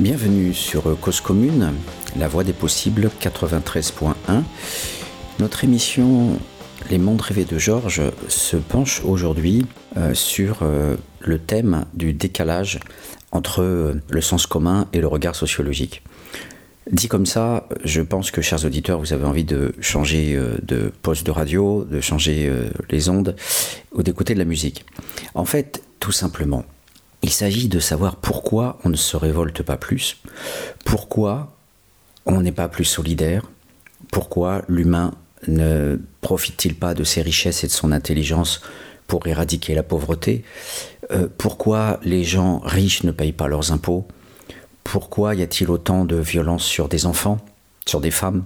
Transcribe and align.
Bienvenue 0.00 0.54
sur 0.54 0.98
Cause 0.98 1.20
Commune, 1.20 1.74
la 2.16 2.26
voix 2.26 2.42
des 2.42 2.54
possibles 2.54 3.10
93.1. 3.20 4.14
Notre 5.38 5.62
émission 5.64 6.38
Les 6.88 6.96
mondes 6.96 7.20
rêvés 7.20 7.44
de 7.44 7.58
Georges 7.58 8.00
se 8.26 8.56
penche 8.56 9.02
aujourd'hui 9.04 9.66
euh, 9.98 10.14
sur 10.14 10.60
euh, 10.62 10.96
le 11.20 11.38
thème 11.38 11.84
du 11.92 12.14
décalage 12.14 12.80
entre 13.30 13.60
euh, 13.60 14.00
le 14.08 14.22
sens 14.22 14.46
commun 14.46 14.88
et 14.94 15.02
le 15.02 15.06
regard 15.06 15.34
sociologique. 15.34 16.02
Dit 16.90 17.08
comme 17.08 17.26
ça, 17.26 17.68
je 17.84 18.00
pense 18.00 18.30
que, 18.30 18.40
chers 18.40 18.64
auditeurs, 18.64 19.00
vous 19.00 19.12
avez 19.12 19.26
envie 19.26 19.44
de 19.44 19.74
changer 19.82 20.40
de 20.62 20.90
poste 21.02 21.26
de 21.26 21.30
radio, 21.30 21.84
de 21.84 22.00
changer 22.00 22.50
les 22.88 23.10
ondes 23.10 23.36
ou 23.92 24.02
d'écouter 24.02 24.32
de 24.32 24.38
la 24.38 24.46
musique. 24.46 24.86
En 25.34 25.44
fait, 25.44 25.82
tout 26.00 26.10
simplement, 26.10 26.64
il 27.22 27.30
s'agit 27.30 27.68
de 27.68 27.80
savoir 27.80 28.16
pourquoi 28.16 28.78
on 28.84 28.88
ne 28.88 28.96
se 28.96 29.16
révolte 29.16 29.62
pas 29.62 29.76
plus, 29.76 30.18
pourquoi 30.84 31.52
on 32.26 32.40
n'est 32.40 32.52
pas 32.52 32.68
plus 32.68 32.84
solidaire, 32.84 33.42
pourquoi 34.10 34.62
l'humain 34.68 35.12
ne 35.48 35.98
profite-t-il 36.20 36.74
pas 36.74 36.94
de 36.94 37.04
ses 37.04 37.22
richesses 37.22 37.64
et 37.64 37.66
de 37.66 37.72
son 37.72 37.92
intelligence 37.92 38.60
pour 39.06 39.26
éradiquer 39.26 39.74
la 39.74 39.82
pauvreté 39.82 40.44
euh, 41.10 41.28
Pourquoi 41.38 41.98
les 42.02 42.24
gens 42.24 42.60
riches 42.60 43.02
ne 43.02 43.10
payent 43.10 43.32
pas 43.32 43.48
leurs 43.48 43.72
impôts 43.72 44.06
Pourquoi 44.84 45.34
y 45.34 45.42
a-t-il 45.42 45.70
autant 45.70 46.04
de 46.04 46.16
violence 46.16 46.64
sur 46.64 46.88
des 46.88 47.06
enfants, 47.06 47.38
sur 47.86 48.00
des 48.00 48.10
femmes 48.10 48.44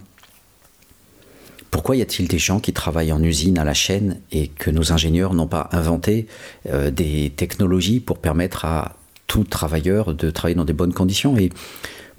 pourquoi 1.74 1.96
y 1.96 2.02
a-t-il 2.02 2.28
des 2.28 2.38
gens 2.38 2.60
qui 2.60 2.72
travaillent 2.72 3.12
en 3.12 3.20
usine 3.20 3.58
à 3.58 3.64
la 3.64 3.74
chaîne 3.74 4.20
et 4.30 4.46
que 4.46 4.70
nos 4.70 4.92
ingénieurs 4.92 5.34
n'ont 5.34 5.48
pas 5.48 5.68
inventé 5.72 6.28
euh, 6.68 6.92
des 6.92 7.32
technologies 7.36 7.98
pour 7.98 8.18
permettre 8.18 8.64
à 8.64 8.94
tout 9.26 9.42
travailleur 9.42 10.14
de 10.14 10.30
travailler 10.30 10.54
dans 10.54 10.64
des 10.64 10.72
bonnes 10.72 10.92
conditions? 10.92 11.36
Et 11.36 11.50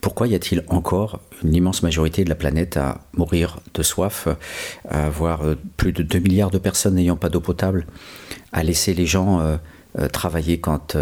pourquoi 0.02 0.28
y 0.28 0.36
a-t-il 0.36 0.66
encore 0.68 1.22
une 1.42 1.56
immense 1.56 1.84
majorité 1.84 2.26
de 2.26 2.30
la 2.30 2.36
planète 2.36 2.76
à 2.76 3.00
mourir 3.14 3.62
de 3.74 3.82
soif, 3.82 4.28
à 4.90 5.06
avoir 5.06 5.44
euh, 5.44 5.56
plus 5.78 5.94
de 5.94 6.04
2 6.04 6.20
milliards 6.20 6.52
de 6.52 6.58
personnes 6.58 6.96
n'ayant 6.96 7.16
pas 7.16 7.30
d'eau 7.30 7.40
potable, 7.40 7.88
à 8.52 8.62
laisser 8.62 8.94
les 8.94 9.06
gens 9.06 9.40
euh, 9.40 10.10
travailler 10.10 10.60
quand 10.60 10.98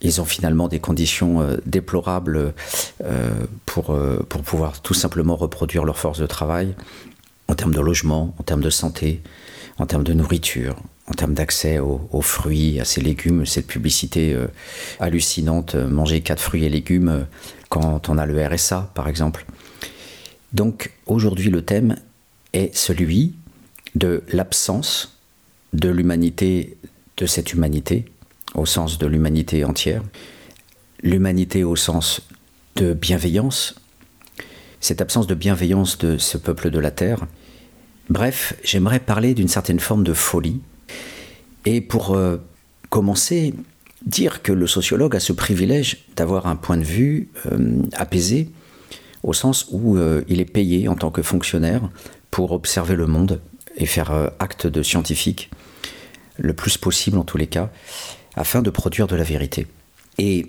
ils 0.00 0.22
ont 0.22 0.24
finalement 0.24 0.68
des 0.68 0.80
conditions 0.80 1.46
déplorables 1.66 2.54
pour, 3.66 3.94
pour 4.30 4.40
pouvoir 4.40 4.80
tout 4.80 4.94
simplement 4.94 5.36
reproduire 5.36 5.84
leur 5.84 5.98
force 5.98 6.18
de 6.18 6.26
travail? 6.26 6.74
En 7.50 7.54
termes 7.56 7.74
de 7.74 7.80
logement, 7.80 8.32
en 8.38 8.44
termes 8.44 8.62
de 8.62 8.70
santé, 8.70 9.22
en 9.78 9.86
termes 9.86 10.04
de 10.04 10.12
nourriture, 10.12 10.76
en 11.08 11.14
termes 11.14 11.34
d'accès 11.34 11.80
aux, 11.80 12.22
fruits, 12.22 12.78
à 12.78 12.84
ces 12.84 13.00
légumes, 13.00 13.44
cette 13.44 13.66
publicité 13.66 14.32
euh, 14.32 14.46
hallucinante, 15.00 15.74
euh, 15.74 15.88
manger 15.88 16.20
quatre 16.20 16.40
fruits 16.40 16.64
et 16.64 16.68
légumes 16.68 17.08
euh, 17.08 17.22
quand 17.68 18.08
on 18.08 18.18
a 18.18 18.24
le 18.26 18.46
RSA, 18.46 18.92
par 18.94 19.08
exemple. 19.08 19.44
Donc 20.52 20.92
aujourd'hui, 21.06 21.50
le 21.50 21.62
thème 21.62 21.96
est 22.52 22.74
celui 22.76 23.34
de 23.96 24.22
l'absence 24.28 25.18
de 25.72 25.88
l'humanité, 25.88 26.76
de 27.16 27.26
cette 27.26 27.52
humanité, 27.52 28.04
au 28.54 28.64
sens 28.64 28.96
de 28.98 29.06
l'humanité 29.08 29.64
entière, 29.64 30.02
l'humanité 31.02 31.64
au 31.64 31.74
sens 31.74 32.22
de 32.76 32.92
bienveillance, 32.92 33.74
cette 34.78 35.00
absence 35.00 35.26
de 35.26 35.34
bienveillance 35.34 35.98
de 35.98 36.16
ce 36.16 36.38
peuple 36.38 36.70
de 36.70 36.78
la 36.78 36.92
Terre, 36.92 37.26
Bref, 38.10 38.54
j'aimerais 38.64 38.98
parler 38.98 39.34
d'une 39.34 39.48
certaine 39.48 39.78
forme 39.78 40.02
de 40.02 40.12
folie. 40.12 40.60
Et 41.64 41.80
pour 41.80 42.14
euh, 42.14 42.38
commencer, 42.88 43.54
dire 44.04 44.42
que 44.42 44.50
le 44.50 44.66
sociologue 44.66 45.14
a 45.14 45.20
ce 45.20 45.32
privilège 45.32 46.06
d'avoir 46.16 46.48
un 46.48 46.56
point 46.56 46.76
de 46.76 46.82
vue 46.82 47.28
euh, 47.46 47.82
apaisé, 47.92 48.50
au 49.22 49.32
sens 49.32 49.68
où 49.70 49.96
euh, 49.96 50.24
il 50.26 50.40
est 50.40 50.44
payé 50.44 50.88
en 50.88 50.96
tant 50.96 51.12
que 51.12 51.22
fonctionnaire 51.22 51.88
pour 52.32 52.50
observer 52.50 52.96
le 52.96 53.06
monde 53.06 53.40
et 53.76 53.86
faire 53.86 54.30
acte 54.40 54.66
de 54.66 54.82
scientifique, 54.82 55.48
le 56.36 56.52
plus 56.52 56.76
possible 56.76 57.16
en 57.16 57.24
tous 57.24 57.36
les 57.36 57.46
cas, 57.46 57.70
afin 58.34 58.62
de 58.62 58.70
produire 58.70 59.06
de 59.06 59.14
la 59.14 59.22
vérité. 59.22 59.68
Et 60.18 60.46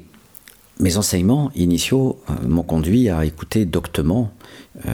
mes 0.79 0.97
enseignements 0.97 1.51
initiaux 1.55 2.19
m'ont 2.43 2.63
conduit 2.63 3.09
à 3.09 3.23
écouter 3.25 3.65
doctement 3.65 4.33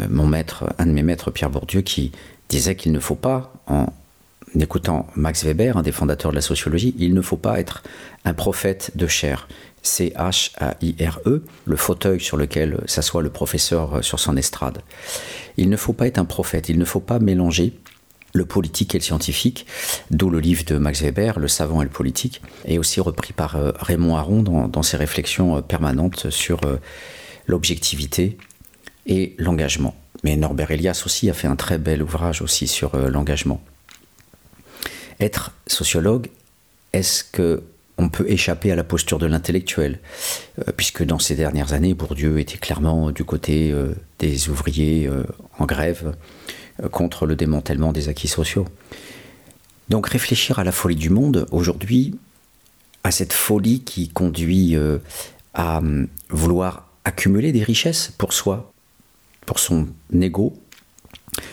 mon 0.09 0.27
maître, 0.27 0.65
un 0.77 0.85
de 0.85 0.91
mes 0.91 1.03
maîtres, 1.03 1.31
Pierre 1.31 1.49
Bourdieu, 1.49 1.81
qui 1.81 2.11
disait 2.49 2.75
qu'il 2.75 2.91
ne 2.91 2.99
faut 2.99 3.15
pas, 3.15 3.53
en 3.67 3.87
écoutant 4.59 5.07
Max 5.15 5.43
Weber, 5.43 5.77
un 5.77 5.81
des 5.81 5.91
fondateurs 5.91 6.31
de 6.31 6.35
la 6.35 6.41
sociologie, 6.41 6.95
il 6.97 7.13
ne 7.13 7.21
faut 7.21 7.37
pas 7.37 7.59
être 7.59 7.83
un 8.25 8.33
prophète 8.33 8.91
de 8.95 9.07
chair. 9.07 9.47
C-H-A-I-R-E, 9.83 11.43
le 11.65 11.75
fauteuil 11.75 12.19
sur 12.19 12.35
lequel 12.35 12.81
s'assoit 12.87 13.21
le 13.21 13.29
professeur 13.29 14.03
sur 14.03 14.19
son 14.19 14.35
estrade. 14.35 14.81
Il 15.55 15.69
ne 15.69 15.77
faut 15.77 15.93
pas 15.93 16.07
être 16.07 16.17
un 16.17 16.25
prophète, 16.25 16.67
il 16.69 16.77
ne 16.77 16.85
faut 16.85 16.99
pas 16.99 17.19
mélanger 17.19 17.73
le 18.33 18.45
politique 18.45 18.95
et 18.95 18.99
le 18.99 19.03
scientifique, 19.03 19.65
d'où 20.11 20.29
le 20.29 20.39
livre 20.39 20.63
de 20.65 20.77
Max 20.77 21.01
Weber, 21.01 21.39
Le 21.39 21.47
savant 21.47 21.81
et 21.81 21.85
le 21.85 21.91
politique, 21.91 22.41
et 22.65 22.77
aussi 22.79 23.01
repris 23.01 23.33
par 23.33 23.55
euh, 23.55 23.71
Raymond 23.79 24.15
Aron 24.15 24.41
dans, 24.43 24.83
ses 24.83 24.97
réflexions 24.97 25.57
euh, 25.57 25.61
permanentes 25.61 26.29
sur 26.29 26.63
euh, 26.63 26.77
l'objectivité 27.47 28.37
et 29.07 29.35
l'engagement. 29.37 29.95
Mais 30.23 30.35
Norbert 30.35 30.71
Elias 30.71 31.03
aussi 31.05 31.29
a 31.29 31.33
fait 31.33 31.47
un 31.47 31.55
très 31.55 31.77
bel 31.77 32.03
ouvrage 32.03 32.41
aussi 32.41 32.67
sur 32.67 32.95
euh, 32.95 33.09
l'engagement. 33.09 33.61
Être 35.19 35.53
sociologue, 35.65 36.29
est-ce 36.93 37.23
que 37.23 37.63
on 37.99 38.09
peut 38.09 38.29
échapper 38.29 38.71
à 38.71 38.75
la 38.75 38.83
posture 38.83 39.17
de 39.17 39.25
l'intellectuel, 39.25 39.99
euh, 40.59 40.71
puisque 40.75 41.03
dans 41.03 41.17
ces 41.17 41.35
dernières 41.35 41.73
années, 41.73 41.95
Bourdieu 41.95 42.39
était 42.39 42.59
clairement 42.59 43.09
du 43.09 43.23
côté 43.23 43.71
euh, 43.71 43.95
des 44.19 44.49
ouvriers 44.49 45.09
en 45.57 45.65
grève 45.65 46.15
contre 46.91 47.25
le 47.25 47.35
démantèlement 47.35 47.91
des 47.91 48.07
acquis 48.07 48.27
sociaux. 48.27 48.65
Donc 49.89 50.07
réfléchir 50.09 50.59
à 50.59 50.63
la 50.63 50.71
folie 50.71 50.95
du 50.95 51.09
monde 51.09 51.47
aujourd'hui, 51.51 52.13
à 53.03 53.09
cette 53.09 53.33
folie 53.33 53.81
qui 53.81 54.09
conduit 54.09 54.77
à 55.55 55.77
hum, 55.77 56.07
vouloir 56.29 56.89
accumuler 57.03 57.51
des 57.51 57.63
richesses 57.63 58.13
pour 58.17 58.33
soi, 58.33 58.73
pour 59.47 59.57
son 59.57 59.87
ego, 60.13 60.53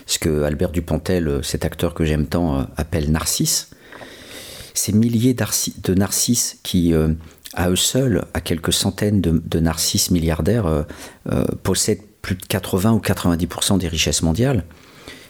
ce 0.07 0.19
que 0.19 0.43
Albert 0.43 0.71
Dupontel, 0.71 1.29
euh, 1.29 1.43
cet 1.43 1.65
acteur 1.65 1.95
que 1.95 2.05
j'aime 2.05 2.27
tant, 2.27 2.59
euh, 2.59 2.63
appelle 2.77 3.11
narcisse. 3.11 3.71
Ces 4.75 4.93
milliers 4.93 5.35
de 5.35 5.95
narcisses 5.95 6.59
qui, 6.65 6.93
euh, 6.93 7.15
à 7.55 7.71
eux 7.71 7.77
seuls, 7.77 8.25
à 8.35 8.41
quelques 8.41 8.73
centaines 8.73 9.21
de, 9.21 9.61
narcisses 9.61 10.11
milliardaires, 10.11 10.85
possèdent 11.63 12.03
plus 12.21 12.35
de 12.35 12.45
80 12.45 12.95
ou 12.95 12.99
90% 12.99 13.79
des 13.79 13.87
richesses 13.87 14.23
mondiales. 14.23 14.65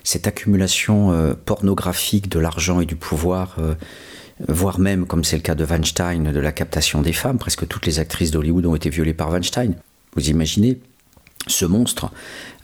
Cette 0.03 0.27
accumulation 0.27 1.37
pornographique 1.45 2.31
de 2.31 2.39
l'argent 2.39 2.81
et 2.81 2.87
du 2.87 2.97
pouvoir, 2.97 3.59
voire 4.49 4.79
même, 4.79 5.07
comme 5.07 5.25
c'est 5.25 5.37
le 5.37 5.43
cas 5.43 5.55
de 5.55 5.67
Weinstein, 5.67 6.33
de 6.33 6.41
la 6.41 6.53
captation 6.53 7.03
des 7.03 7.13
femmes, 7.13 7.37
presque 7.37 7.69
toutes 7.69 7.85
les 7.85 7.99
actrices 7.99 8.31
d'Hollywood 8.31 8.65
ont 8.65 8.75
été 8.75 8.89
violées 8.89 9.13
par 9.13 9.29
Weinstein. 9.29 9.75
Vous 10.17 10.31
imaginez 10.31 10.81
ce 11.47 11.65
monstre. 11.65 12.11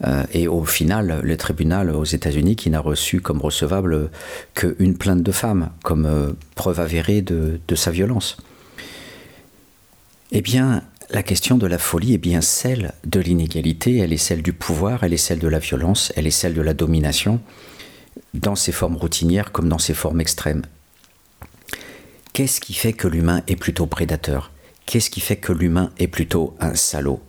Euh, 0.04 0.24
et 0.32 0.48
au 0.48 0.64
final, 0.64 1.20
le 1.22 1.36
tribunal 1.36 1.91
aux 1.91 2.04
États-Unis 2.04 2.56
qui 2.56 2.70
n'a 2.70 2.80
reçu 2.80 3.20
comme 3.20 3.41
recevable 3.41 4.10
qu'une 4.54 4.96
plainte 4.96 5.22
de 5.22 5.32
femme, 5.32 5.70
comme 5.82 6.06
euh, 6.06 6.32
preuve 6.54 6.80
avérée 6.80 7.22
de, 7.22 7.60
de, 7.66 7.74
sa 7.74 7.91
violence. 7.91 8.38
Eh 10.32 10.41
bien, 10.41 10.82
la 11.10 11.22
question 11.22 11.58
de 11.58 11.66
la 11.66 11.78
folie 11.78 12.14
est 12.14 12.18
bien 12.18 12.41
celle 12.41 12.92
de 13.04 13.20
l'inégalité, 13.20 13.98
elle 13.98 14.12
est 14.12 14.16
celle 14.16 14.42
du 14.42 14.52
pouvoir, 14.52 15.04
elle 15.04 15.12
est 15.12 15.18
celle 15.18 15.41
de 15.41 15.48
la 15.48 15.58
violence, 15.58 16.12
elle 16.16 16.26
est 16.26 16.30
celle 16.30 16.54
de 16.54 16.62
la 16.62 16.74
domination, 16.74 17.41
dans 18.34 18.56
ses 18.56 18.72
formes 18.72 18.97
routinières 18.97 19.52
comme 19.52 19.68
dans 19.68 19.78
ses 19.78 19.94
formes 19.94 20.20
extrêmes. 20.20 20.62
Qu'est-ce 22.33 22.60
qui 22.60 22.74
fait 22.74 22.92
que 22.92 23.09
l'humain 23.09 23.42
est 23.48 23.56
plutôt 23.56 23.86
prédateur? 23.86 24.53
Qu'est-ce 24.86 25.10
qui 25.10 25.21
fait 25.21 25.36
que 25.36 25.53
l'humain 25.53 25.91
est 25.98 26.06
plutôt 26.06 26.54
un 26.60 26.74
salaud? 26.74 27.21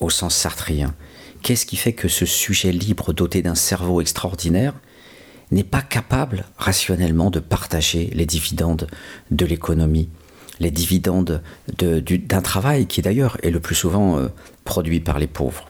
Au 0.00 0.10
sens 0.10 0.34
sartrien. 0.34 0.94
Qu'est-ce 1.42 1.66
qui 1.66 1.76
fait 1.76 1.92
que 1.92 2.08
ce 2.08 2.26
sujet 2.26 2.72
libre 2.72 3.12
doté 3.12 3.42
d'un 3.42 3.54
cerveau 3.54 4.00
extraordinaire 4.00 4.74
n'est 5.50 5.64
pas 5.64 5.82
capable 5.82 6.44
rationnellement 6.58 7.30
de 7.30 7.40
partager 7.40 8.10
les 8.14 8.26
dividendes 8.26 8.86
de 9.30 9.46
l'économie, 9.46 10.08
les 10.60 10.70
dividendes 10.70 11.42
d'un 11.78 12.42
travail 12.42 12.86
qui 12.86 13.02
d'ailleurs 13.02 13.36
est 13.42 13.50
le 13.50 13.60
plus 13.60 13.74
souvent 13.74 14.18
euh, 14.18 14.28
produit 14.64 15.00
par 15.00 15.18
les 15.18 15.26
pauvres? 15.26 15.68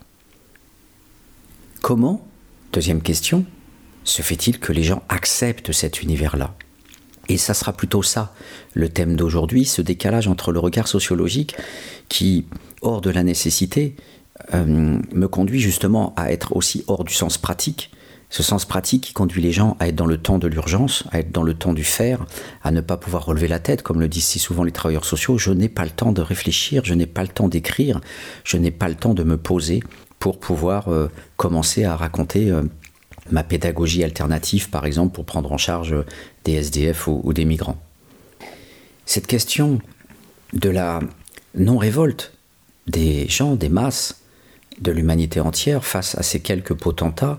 Comment, 1.81 2.27
deuxième 2.73 3.01
question, 3.01 3.45
se 4.03 4.21
fait-il 4.21 4.59
que 4.59 4.71
les 4.71 4.83
gens 4.83 5.03
acceptent 5.09 5.71
cet 5.71 6.01
univers-là? 6.01 6.55
Et 7.27 7.37
ça 7.37 7.53
sera 7.53 7.71
plutôt 7.73 8.03
ça, 8.03 8.33
le 8.73 8.89
thème 8.89 9.15
d'aujourd'hui, 9.15 9.65
ce 9.65 9.81
décalage 9.81 10.27
entre 10.27 10.51
le 10.51 10.59
regard 10.59 10.87
sociologique 10.87 11.55
qui, 12.09 12.45
hors 12.81 13.01
de 13.01 13.09
la 13.09 13.23
nécessité, 13.23 13.95
me 14.53 15.27
conduit 15.27 15.59
justement 15.59 16.13
à 16.17 16.31
être 16.31 16.55
aussi 16.55 16.83
hors 16.87 17.03
du 17.03 17.13
sens 17.13 17.37
pratique 17.37 17.91
Ce 18.29 18.43
sens 18.43 18.63
pratique 18.63 19.03
qui 19.03 19.13
conduit 19.13 19.41
les 19.41 19.51
gens 19.51 19.75
à 19.79 19.89
être 19.89 19.95
dans 19.95 20.05
le 20.05 20.17
temps 20.17 20.37
de 20.37 20.47
l'urgence, 20.47 21.03
à 21.11 21.19
être 21.19 21.33
dans 21.33 21.43
le 21.43 21.53
temps 21.53 21.73
du 21.73 21.83
faire, 21.83 22.25
à 22.63 22.71
ne 22.71 22.79
pas 22.79 22.95
pouvoir 22.95 23.25
relever 23.25 23.49
la 23.49 23.59
tête, 23.59 23.81
comme 23.83 23.99
le 23.99 24.07
disent 24.07 24.25
si 24.25 24.39
souvent 24.39 24.63
les 24.63 24.71
travailleurs 24.71 25.03
sociaux. 25.03 25.37
Je 25.37 25.51
n'ai 25.51 25.67
pas 25.67 25.83
le 25.83 25.89
temps 25.89 26.13
de 26.13 26.21
réfléchir, 26.21 26.83
je 26.85 26.93
n'ai 26.93 27.07
pas 27.07 27.23
le 27.23 27.27
temps 27.27 27.49
d'écrire, 27.49 27.99
je 28.45 28.55
n'ai 28.55 28.71
pas 28.71 28.87
le 28.87 28.95
temps 28.95 29.13
de 29.13 29.23
me 29.23 29.35
poser 29.35 29.83
pour 30.17 30.39
pouvoir 30.39 30.87
euh, 30.87 31.09
commencer 31.35 31.83
à 31.83 31.97
raconter 31.97 32.49
euh, 32.49 32.63
ma 33.31 33.43
pédagogie 33.43 34.03
alternative, 34.03 34.69
par 34.69 34.85
exemple, 34.85 35.13
pour 35.13 35.25
prendre 35.25 35.51
en 35.51 35.57
charge 35.57 35.93
des 36.45 36.53
SDF 36.53 37.07
ou 37.07 37.33
des 37.33 37.43
migrants. 37.43 37.77
Cette 39.05 39.27
question 39.27 39.79
de 40.53 40.69
la 40.69 41.01
non-révolte 41.55 42.31
des 42.87 43.27
gens, 43.27 43.55
des 43.55 43.67
masses, 43.67 44.20
de 44.81 44.91
l'humanité 44.91 45.39
entière 45.39 45.85
face 45.85 46.15
à 46.15 46.23
ces 46.23 46.39
quelques 46.39 46.73
potentats, 46.73 47.37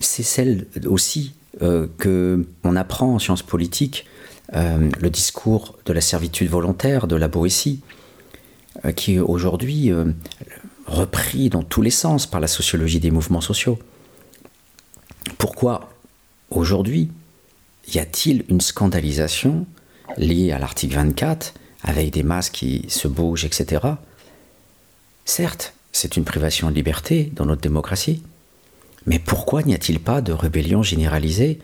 c'est 0.00 0.22
celle 0.22 0.66
aussi 0.86 1.34
euh, 1.62 1.86
que 1.98 2.46
on 2.64 2.76
apprend 2.76 3.14
en 3.14 3.18
sciences 3.18 3.42
politiques, 3.42 4.06
euh, 4.54 4.90
le 5.00 5.10
discours 5.10 5.78
de 5.86 5.92
la 5.92 6.00
servitude 6.00 6.50
volontaire, 6.50 7.06
de 7.06 7.16
la 7.16 7.28
Boétie, 7.28 7.80
euh, 8.84 8.92
qui 8.92 9.14
est 9.14 9.20
aujourd'hui 9.20 9.90
repris 10.86 11.48
dans 11.48 11.62
tous 11.62 11.82
les 11.82 11.90
sens 11.90 12.26
par 12.26 12.40
la 12.40 12.46
sociologie 12.46 13.00
des 13.00 13.10
mouvements 13.10 13.40
sociaux. 13.40 13.78
Pourquoi 15.38 15.90
aujourd'hui 16.50 17.10
y 17.92 17.98
a-t-il 17.98 18.44
une 18.48 18.60
scandalisation 18.60 19.66
liée 20.16 20.52
à 20.52 20.58
l'article 20.58 20.94
24 20.94 21.54
avec 21.82 22.12
des 22.12 22.22
masses 22.22 22.50
qui 22.50 22.84
se 22.88 23.08
bougent, 23.08 23.44
etc. 23.44 23.80
Certes, 25.24 25.75
c'est 25.96 26.18
une 26.18 26.24
privation 26.24 26.68
de 26.68 26.74
liberté 26.74 27.32
dans 27.34 27.46
notre 27.46 27.62
démocratie, 27.62 28.22
mais 29.06 29.18
pourquoi 29.18 29.62
n'y 29.62 29.74
a-t-il 29.74 29.98
pas 29.98 30.20
de 30.20 30.32
rébellion 30.32 30.82
généralisée 30.82 31.58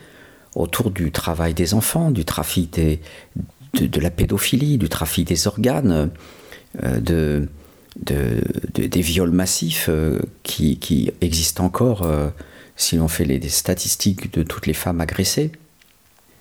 autour 0.55 0.91
du 0.91 1.13
travail 1.13 1.53
des 1.53 1.75
enfants, 1.75 2.11
du 2.11 2.25
trafic 2.25 2.81
de, 3.75 4.01
la 4.01 4.11
pédophilie, 4.11 4.79
du 4.79 4.89
trafic 4.89 5.29
des 5.29 5.47
organes, 5.47 6.11
euh, 6.83 7.01
de, 7.01 7.49
des 8.75 9.01
viols 9.03 9.31
massifs 9.31 9.87
euh, 9.91 10.19
qui, 10.43 11.13
existent 11.21 11.65
encore 11.65 12.03
euh, 12.03 12.31
si 12.77 12.97
l'on 12.97 13.09
fait 13.09 13.27
les, 13.27 13.49
statistiques 13.51 14.33
de 14.33 14.43
toutes 14.43 14.67
les 14.67 14.75
femmes 14.75 15.03
agressées? 15.03 15.53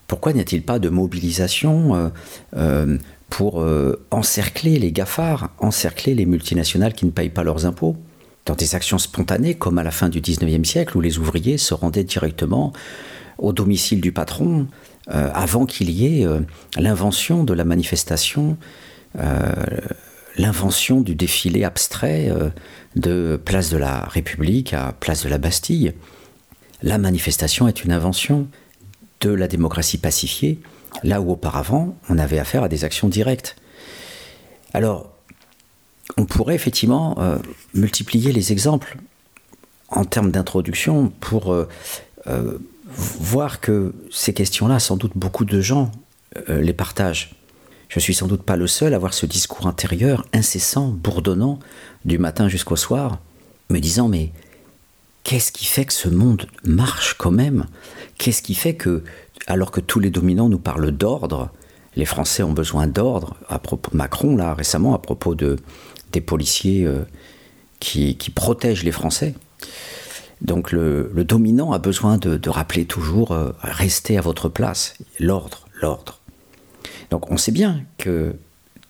Pourquoi 0.08 0.32
n'y 0.32 0.40
a-t-il 0.40 0.64
pas 0.64 0.80
de 0.80 0.90
mobilisation 0.90 2.12
pour 3.31 3.66
encercler 4.12 4.78
les 4.78 4.92
GAFAR, 4.92 5.50
encercler 5.57 6.13
les 6.13 6.28
multinationales 6.28 6.94
qui 6.94 7.07
ne 7.07 7.12
payent 7.12 7.30
pas 7.30 7.44
leurs 7.44 7.66
impôts 7.66 7.98
dans 8.45 8.56
des 8.56 8.75
actions 8.75 8.98
spontanées, 8.98 9.56
comme 9.56 9.78
à 9.78 9.83
la 9.83 9.92
fin 9.92 10.10
du 10.10 10.22
19e 10.22 10.63
siècle, 10.63 10.98
où 10.98 11.01
les 11.01 11.18
ouvriers 11.18 11.57
se 11.57 11.74
rendaient 11.74 12.04
directement 12.04 12.74
au 13.38 13.54
domicile 13.54 14.01
du 14.01 14.12
patron, 14.12 14.68
euh, 15.10 15.30
avant 15.33 15.66
qu'il 15.66 15.89
y 15.89 16.22
ait 16.22 16.25
euh, 16.25 16.39
l'invention 16.78 17.44
de 17.44 17.54
la 17.54 17.63
manifestation, 17.63 18.57
euh, 19.19 19.51
l'invention 20.38 21.01
du 21.01 21.16
défilé 21.16 21.63
abstrait 21.63 22.31
de 22.95 23.39
place 23.44 23.69
de 23.69 23.78
la 23.78 24.01
République 24.01 24.74
à 24.74 24.94
place 24.98 25.24
de 25.24 25.30
la 25.30 25.38
Bastille. 25.38 25.94
La 26.83 26.98
manifestation 26.98 27.68
est 27.68 27.83
une 27.83 27.92
invention 27.92 28.48
de 29.19 29.31
la 29.31 29.48
démocratie 29.48 29.98
pacifiée, 29.98 30.60
là 31.04 31.22
où 31.22 31.32
auparavant 31.32 31.96
on 32.10 32.18
avait 32.18 32.40
affaire 32.40 32.64
à 32.64 32.70
des 32.70 32.84
actions 32.84 33.10
directes. 33.10 33.56
Alors, 34.74 35.12
on 36.18 36.26
pourrait 36.26 36.56
effectivement 36.56 37.16
euh, 37.20 37.38
multiplier 37.74 38.32
les 38.32 38.52
exemples 38.52 38.98
en 39.90 40.06
termes 40.06 40.32
d'introduction 40.32 41.12
pour 41.20 41.54
euh, 41.54 41.68
euh, 42.28 42.58
voir 42.86 43.60
que 43.60 43.94
ces 44.12 44.34
questions-là, 44.34 44.80
sans 44.80 44.98
doute 44.98 45.14
beaucoup 45.16 45.46
de 45.46 45.62
gens 45.62 45.92
les 46.48 46.72
partagent. 46.72 47.36
Je 47.90 48.00
suis 48.00 48.14
sans 48.14 48.28
doute 48.28 48.44
pas 48.44 48.56
le 48.56 48.68
seul 48.68 48.94
à 48.94 48.96
avoir 48.96 49.14
ce 49.14 49.26
discours 49.26 49.68
intérieur 49.68 50.26
incessant, 50.32 50.88
bourdonnant, 50.88 51.60
du 52.06 52.18
matin 52.18 52.48
jusqu'au 52.48 52.78
soir, 52.78 53.20
me 53.70 53.80
disant 53.80 54.08
mais 54.08 54.32
qu'est-ce 55.24 55.52
qui 55.52 55.66
fait 55.66 55.84
que 55.84 55.92
ce 55.92 56.08
monde 56.08 56.48
marche 56.64 57.16
quand 57.18 57.32
même? 57.32 57.66
Qu'est-ce 58.18 58.42
qui 58.42 58.56
fait 58.56 58.76
que, 58.76 59.04
alors 59.51 59.71
que 59.71 59.81
tous 59.81 60.00
les 60.00 60.12
dominants 60.12 60.48
nous 60.48 60.59
parlent 60.59 60.92
d'ordre, 60.92 61.51
les 61.98 62.06
Français 62.06 62.42
ont 62.42 62.53
besoin 62.53 62.88
d'ordre, 62.88 63.36
Macron, 63.92 64.38
là, 64.38 64.53
récemment, 64.53 64.95
à 64.95 65.00
propos 65.00 65.36
de, 65.36 65.57
des 66.13 66.21
policiers 66.21 66.86
euh, 66.86 67.03
qui, 67.80 68.15
protègent 68.33 68.86
les 68.86 68.94
Français. 68.94 69.36
Donc 70.39 70.71
le, 70.71 71.12
dominant 71.25 71.74
a 71.74 71.80
besoin 71.80 72.18
de, 72.18 72.50
rappeler 72.50 72.86
toujours 72.86 73.33
euh, 73.33 73.51
restez 73.62 74.18
à 74.18 74.21
votre 74.21 74.48
place, 74.48 74.94
l'ordre, 75.19 75.68
l'ordre. 75.81 76.21
Donc 77.09 77.30
on 77.30 77.36
sait 77.36 77.51
bien 77.51 77.81
que 77.97 78.33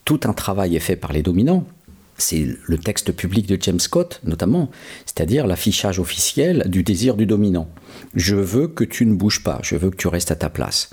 tout 0.05 0.19
un 0.25 0.33
travail 0.33 0.75
est 0.75 0.79
fait 0.79 0.95
par 0.95 1.11
les 1.11 1.23
dominants. 1.23 1.65
C'est 2.21 2.47
le 2.63 2.77
texte 2.77 3.12
public 3.12 3.47
de 3.47 3.57
James 3.62 3.79
Scott, 3.79 4.21
notamment, 4.23 4.69
c'est-à-dire 5.06 5.47
l'affichage 5.47 6.00
officiel 6.00 6.63
du 6.68 6.83
désir 6.83 7.15
du 7.15 7.25
dominant. 7.25 7.69
Je 8.15 8.35
veux 8.35 8.68
que 8.68 8.83
tu 8.83 9.06
ne 9.06 9.13
bouges 9.13 9.44
pas, 9.44 9.59
je 9.63 9.75
veux 9.75 9.89
que 9.89 9.97
tu 9.97 10.07
restes 10.07 10.31
à 10.31 10.35
ta 10.35 10.50
place. 10.50 10.89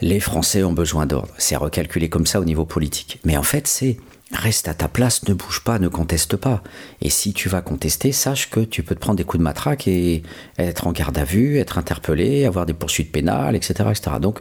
Les 0.00 0.20
Français 0.20 0.62
ont 0.62 0.72
besoin 0.72 1.06
d'ordre. 1.06 1.34
C'est 1.38 1.56
recalculé 1.56 2.08
comme 2.08 2.26
ça 2.26 2.40
au 2.40 2.44
niveau 2.44 2.64
politique. 2.64 3.20
Mais 3.24 3.36
en 3.36 3.42
fait, 3.42 3.66
c'est 3.66 3.96
Reste 4.32 4.68
à 4.68 4.74
ta 4.74 4.88
place, 4.88 5.26
ne 5.26 5.32
bouge 5.32 5.62
pas, 5.64 5.78
ne 5.78 5.88
conteste 5.88 6.36
pas. 6.36 6.62
Et 7.00 7.08
si 7.08 7.32
tu 7.32 7.48
vas 7.48 7.62
contester, 7.62 8.12
sache 8.12 8.50
que 8.50 8.60
tu 8.60 8.82
peux 8.82 8.94
te 8.94 9.00
prendre 9.00 9.16
des 9.16 9.24
coups 9.24 9.38
de 9.38 9.44
matraque 9.44 9.88
et 9.88 10.22
être 10.58 10.86
en 10.86 10.92
garde 10.92 11.16
à 11.16 11.24
vue, 11.24 11.56
être 11.56 11.78
interpellé, 11.78 12.44
avoir 12.44 12.66
des 12.66 12.74
poursuites 12.74 13.10
pénales, 13.10 13.56
etc. 13.56 13.88
etc. 13.90 14.16
Donc, 14.20 14.40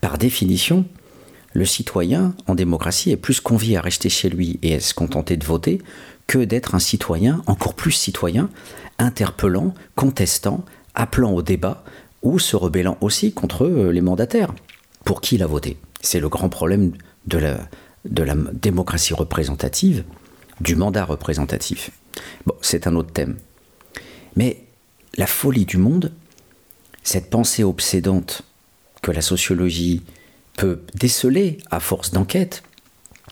par 0.00 0.16
définition, 0.16 0.86
le 1.52 1.64
citoyen 1.64 2.34
en 2.46 2.54
démocratie 2.54 3.10
est 3.10 3.16
plus 3.16 3.40
convié 3.40 3.76
à 3.76 3.80
rester 3.80 4.08
chez 4.08 4.28
lui 4.28 4.58
et 4.62 4.74
à 4.74 4.80
se 4.80 4.94
contenter 4.94 5.36
de 5.36 5.44
voter 5.44 5.80
que 6.26 6.38
d'être 6.38 6.74
un 6.74 6.78
citoyen, 6.78 7.42
encore 7.46 7.74
plus 7.74 7.92
citoyen, 7.92 8.50
interpellant, 8.98 9.74
contestant, 9.96 10.64
appelant 10.94 11.32
au 11.32 11.42
débat 11.42 11.84
ou 12.22 12.38
se 12.38 12.56
rebellant 12.56 12.98
aussi 13.00 13.32
contre 13.32 13.64
euh, 13.64 13.92
les 13.92 14.00
mandataires. 14.00 14.52
Pour 15.04 15.20
qui 15.20 15.36
il 15.36 15.42
a 15.42 15.46
voté? 15.46 15.78
C'est 16.00 16.20
le 16.20 16.28
grand 16.28 16.48
problème 16.48 16.92
de 17.26 17.38
la, 17.38 17.56
démocratie 18.52 19.14
représentative, 19.14 20.04
du 20.60 20.76
mandat 20.76 21.04
représentatif. 21.04 21.90
Bon, 22.46 22.54
c'est 22.60 22.86
un 22.86 22.94
autre 22.94 23.12
thème. 23.12 23.36
Mais 24.36 24.64
la 25.16 25.26
folie 25.26 25.66
du 25.66 25.78
monde, 25.78 26.12
cette 27.02 27.30
pensée 27.30 27.64
obsédante 27.64 28.42
que 29.02 29.12
la 29.12 29.22
sociologie 29.22 30.02
peut 30.58 30.80
déceler 30.94 31.58
à 31.70 31.78
force 31.78 32.10
d'enquête, 32.10 32.62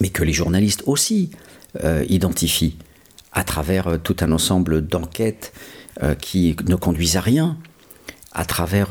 mais 0.00 0.10
que 0.10 0.22
les 0.22 0.32
journalistes 0.32 0.84
aussi 0.86 1.30
euh, 1.82 2.04
identifient 2.08 2.76
à 3.32 3.42
travers 3.42 3.88
euh, 3.88 3.96
tout 3.98 4.16
un 4.20 4.30
ensemble 4.30 4.86
d'enquêtes 4.86 5.52
euh, 6.02 6.14
qui 6.14 6.54
ne 6.66 6.76
conduisent 6.76 7.16
à 7.16 7.20
rien, 7.20 7.58
à 8.32 8.44
travers 8.44 8.88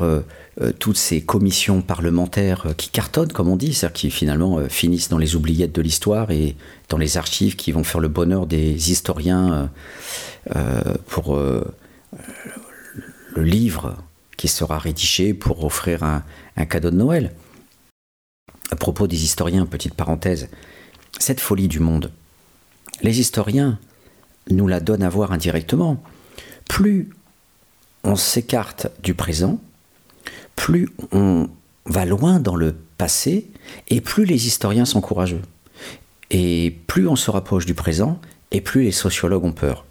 toutes 0.80 0.96
ces 0.96 1.20
commissions 1.20 1.80
parlementaires 1.80 2.66
qui 2.76 2.88
cartonnent, 2.88 3.30
comme 3.30 3.48
on 3.48 3.54
dit, 3.54 3.74
c'est-à-dire 3.74 3.92
qui 3.92 4.10
finalement 4.10 4.68
finissent 4.68 5.08
dans 5.08 5.18
les 5.18 5.36
oubliettes 5.36 5.72
de 5.72 5.82
l'histoire 5.82 6.32
et 6.32 6.56
dans 6.88 6.98
les 6.98 7.16
archives 7.16 7.54
qui 7.54 7.70
vont 7.70 7.84
faire 7.84 8.00
le 8.00 8.08
bonheur 8.08 8.48
des 8.48 8.90
historiens 8.90 9.70
pour 11.06 11.36
le 11.36 11.72
livre 13.36 13.96
qui 14.36 14.48
sera 14.48 14.80
rédigé 14.80 15.32
pour 15.32 15.64
offrir 15.64 16.02
un, 16.02 16.22
cadeau 16.66 16.90
de 16.90 16.96
Noël. 16.96 17.32
À 18.70 18.76
propos 18.76 19.06
des 19.06 19.22
historiens, 19.22 19.66
petite 19.66 19.94
parenthèse, 19.94 20.48
cette 21.18 21.40
folie 21.40 21.68
du 21.68 21.80
monde, 21.80 22.12
les 23.02 23.20
historiens 23.20 23.78
nous 24.50 24.66
la 24.66 24.80
donnent 24.80 25.02
à 25.02 25.08
voir 25.08 25.32
indirectement. 25.32 26.02
Plus 26.68 27.10
on 28.04 28.16
s'écarte 28.16 28.88
du 29.02 29.14
présent, 29.14 29.60
plus 30.56 30.88
on 31.12 31.48
va 31.84 32.04
loin 32.04 32.40
dans 32.40 32.56
le 32.56 32.74
passé 32.98 33.46
et 33.88 34.00
plus 34.00 34.24
les 34.24 34.46
historiens 34.46 34.84
sont 34.84 35.00
courageux. 35.00 35.42
Et 36.30 36.76
plus 36.86 37.06
on 37.06 37.16
se 37.16 37.30
rapproche 37.30 37.66
du 37.66 37.74
présent 37.74 38.20
et 38.50 38.60
plus 38.60 38.82
les 38.82 38.92
sociologues 38.92 39.44
ont 39.44 39.52
peur. 39.52 39.85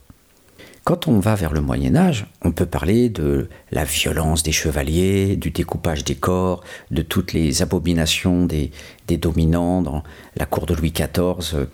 Quand 0.86 1.08
on 1.08 1.20
va 1.20 1.34
vers 1.34 1.52
le 1.52 1.62
Moyen 1.62 1.96
Âge, 1.96 2.28
on 2.44 2.52
peut 2.52 2.68
parler 2.68 3.10
de 3.10 3.50
la 3.72 3.86
violence 3.86 4.44
des 4.44 4.52
chevaliers, 4.52 5.36
du 5.36 5.50
découpage 5.50 6.04
des 6.04 6.14
corps, 6.14 6.64
de 6.92 7.02
toutes 7.02 7.34
les 7.34 7.64
abominations 7.64 8.46
des, 8.46 8.72
dominants 9.08 9.82
dans 9.82 10.04
la 10.38 10.46
cour 10.46 10.68
de 10.68 10.76
Louis 10.76 10.92
XIV, 10.92 11.66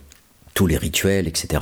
tous 0.54 0.66
les 0.66 0.78
rituels, 0.78 1.28
etc. 1.28 1.62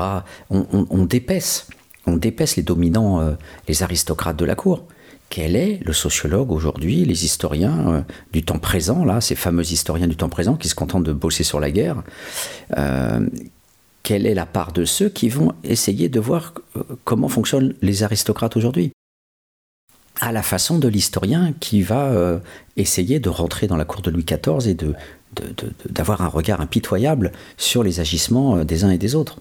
On, 0.51 0.67
on 0.71 0.85
on 0.91 2.17
dépaisse 2.17 2.55
les 2.55 2.63
dominants, 2.63 3.19
euh, 3.19 3.33
les 3.67 3.81
aristocrates 3.81 4.37
de 4.37 4.45
la 4.45 4.53
cour 4.53 4.85
quel 5.29 5.55
est 5.55 5.79
le 5.85 5.93
sociologue 5.93 6.51
aujourd'hui, 6.51 7.05
les 7.05 7.25
historiens 7.25 7.87
euh, 7.87 8.01
du 8.33 8.43
temps 8.43 8.57
présent, 8.57 9.05
là, 9.05 9.21
ces 9.21 9.35
fameux 9.35 9.63
historiens 9.71 10.07
du 10.07 10.15
temps 10.15 10.29
présent 10.29 10.55
qui 10.55 10.67
se 10.67 10.75
contentent 10.75 11.03
de 11.03 11.13
bosser 11.13 11.43
sur 11.43 11.59
la 11.59 11.71
guerre, 11.71 12.03
euh, 12.77 13.27
quelle 14.09 14.25
est 14.25 14.33
la 14.33 14.47
part 14.47 14.71
de 14.71 14.85
ceux 14.85 15.07
qui 15.07 15.29
vont 15.29 15.53
essayer 15.63 16.09
de 16.09 16.19
voir 16.19 16.55
euh, 16.75 16.81
comment 17.03 17.29
fonctionnent 17.29 17.75
les 17.83 18.01
aristocrates 18.01 18.57
aujourd'hui 18.57 18.91
à 20.19 20.31
la 20.31 20.41
façon 20.41 20.79
de 20.79 20.87
l'historien 20.87 21.53
qui 21.59 21.83
va 21.83 22.05
euh, 22.07 22.39
essayer 22.75 23.19
de 23.19 23.29
rentrer 23.29 23.67
dans 23.67 23.77
la 23.77 23.85
cour 23.85 24.01
de 24.01 24.09
Louis 24.09 24.25
XIV 24.25 24.67
et 24.67 24.75
d'avoir 25.91 26.23
un 26.23 26.27
regard 26.27 26.59
impitoyable 26.59 27.33
sur 27.55 27.83
les 27.83 27.99
agissements 27.99 28.57
euh, 28.57 28.63
des 28.63 28.83
uns 28.83 28.89
et 28.89 28.97
des 28.97 29.13
autres. 29.13 29.37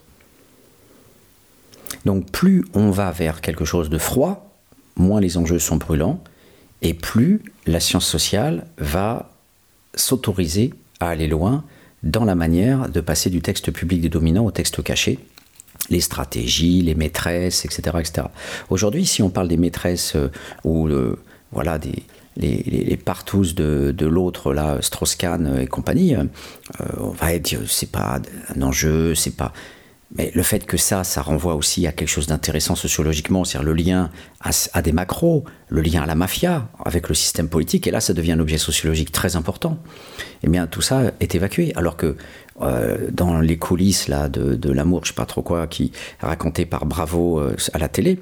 Donc 2.05 2.29
plus 2.29 2.63
on 2.75 2.91
va 2.91 3.09
vers 3.09 3.41
quelque 3.41 3.65
chose 3.65 3.89
de 3.89 3.97
froid, 3.97 4.53
moins 4.97 5.19
les 5.19 5.37
enjeux 5.37 5.57
sont 5.57 5.77
brûlants, 5.77 6.23
et 6.83 6.93
plus 6.93 7.41
la 7.65 7.79
science 7.79 8.05
sociale 8.05 8.67
va 8.77 9.31
s'autoriser 9.95 10.75
à 10.99 11.09
aller 11.09 11.27
loin 11.27 11.63
dans 12.03 12.25
la 12.25 12.35
manière 12.35 12.89
de 12.89 13.01
passer 13.01 13.29
du 13.29 13.41
texte 13.41 13.71
public 13.71 14.01
des 14.01 14.09
dominants 14.09 14.45
au 14.45 14.51
texte 14.51 14.81
caché, 14.83 15.19
les 15.89 16.01
stratégies, 16.01 16.81
les 16.81 16.95
maîtresses, 16.95 17.65
etc. 17.65 17.97
etc. 17.99 18.27
Aujourd'hui, 18.69 19.05
si 19.05 19.21
on 19.23 19.29
parle 19.29 19.47
des 19.47 19.57
maîtresses 19.57 20.15
euh, 20.15 20.29
ou 20.63 20.87
euh, 20.87 21.17
voilà, 21.51 21.79
des, 21.79 22.03
les, 22.37 22.63
les, 22.63 22.97
partous 22.97 23.53
de, 23.55 23.93
de 23.95 24.05
l'autre, 24.05 24.53
là, 24.53 24.77
Strauss-Kahn 24.81 25.59
et 25.59 25.67
compagnie, 25.67 26.15
euh, 26.15 26.25
on 26.97 27.09
va 27.09 27.37
dire 27.39 27.61
c'est 27.67 27.91
pas 27.91 28.19
un 28.55 28.61
enjeu, 28.61 29.15
c'est 29.15 29.35
pas. 29.35 29.53
Mais 30.15 30.31
le 30.33 30.41
fait 30.41 30.65
que 30.65 30.75
ça, 30.75 31.03
ça 31.03 31.21
renvoie 31.21 31.53
aussi 31.53 31.85
à 31.85 31.91
quelque 31.91 32.09
chose 32.09 32.25
d'intéressant 32.25 32.75
sociologiquement, 32.75 33.43
c'est-à-dire 33.43 33.69
le 33.69 33.75
lien 33.75 34.09
à, 34.41 34.81
des 34.81 34.91
macros, 34.91 35.43
le 35.67 35.81
lien 35.81 36.01
à 36.01 36.07
la 36.07 36.15
mafia, 36.15 36.67
avec 36.83 37.09
le 37.09 37.15
système 37.15 37.47
politique, 37.47 37.85
et 37.85 37.91
là, 37.91 38.01
ça 38.01 38.13
devient 38.13 38.31
un 38.31 38.39
objet 38.39 38.57
sociologique 38.57 39.11
très 39.11 39.35
important. 39.35 39.77
Eh 40.43 40.47
bien, 40.47 40.65
tout 40.65 40.81
ça 40.81 41.11
est 41.19 41.35
évacué, 41.35 41.73
alors 41.75 41.95
que 41.95 42.17
euh, 42.61 43.09
dans 43.11 43.39
les 43.39 43.57
coulisses 43.57 44.07
là 44.07 44.29
de, 44.29 44.71
l'amour, 44.71 45.01
je 45.03 45.09
sais 45.09 45.15
pas 45.15 45.27
trop 45.27 45.43
quoi, 45.43 45.67
qui 45.67 45.91
raconté 46.19 46.65
par 46.65 46.87
Bravo 46.87 47.39
euh, 47.39 47.55
à 47.73 47.77
la 47.77 47.87
télé, 47.87 48.19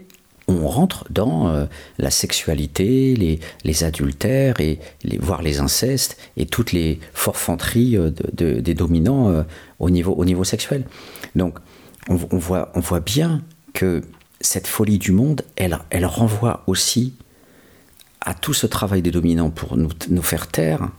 on 0.50 0.68
rentre 0.68 1.06
dans 1.10 1.50
euh, 1.50 1.66
la 2.00 2.12
sexualité, 2.12 3.40
les, 3.64 3.84
adultères, 3.86 4.60
et 4.60 4.80
voire 5.20 5.42
les 5.42 5.60
incestes, 5.60 6.18
et 6.36 6.46
toutes 6.46 6.74
les 6.74 7.00
forfanteries 7.14 7.98
des 8.34 8.74
dominants 8.74 9.46
au, 9.80 9.90
niveau, 9.90 10.14
au 10.14 10.26
niveau 10.26 10.44
sexuel. 10.44 10.84
Donc, 11.36 11.60
on, 12.10 12.16
voit, 12.16 12.72
on 12.76 12.80
voit 12.80 13.00
bien 13.00 13.42
que 13.74 14.02
cette 14.42 14.68
folie 14.68 14.98
du 14.98 15.12
monde, 15.12 15.44
elle, 15.56 15.80
elle 15.90 16.06
renvoie 16.06 16.64
aussi 16.68 17.14
à 18.22 18.34
tout 18.34 18.54
ce 18.54 18.68
travail 18.68 19.02
des 19.02 19.12
dominants 19.12 19.50
pour 19.50 19.78
nous, 19.78 19.90
nous 20.10 20.22
faire 20.22 20.48
taire, 20.48 20.90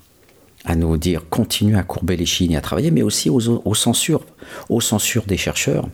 à 0.65 0.75
nous 0.75 0.97
dire 0.97 1.29
continue 1.29 1.77
à 1.77 1.83
courber 1.83 2.17
les 2.17 2.27
chines 2.27 2.53
et 2.53 2.57
à 2.57 2.61
travailler, 2.61 2.91
mais 2.91 3.03
aussi 3.03 3.31
aux, 3.31 3.75
censures, 3.75 4.25
aux 4.69 4.81
censures 4.81 5.25
des 5.25 5.37
chercheurs, 5.37 5.89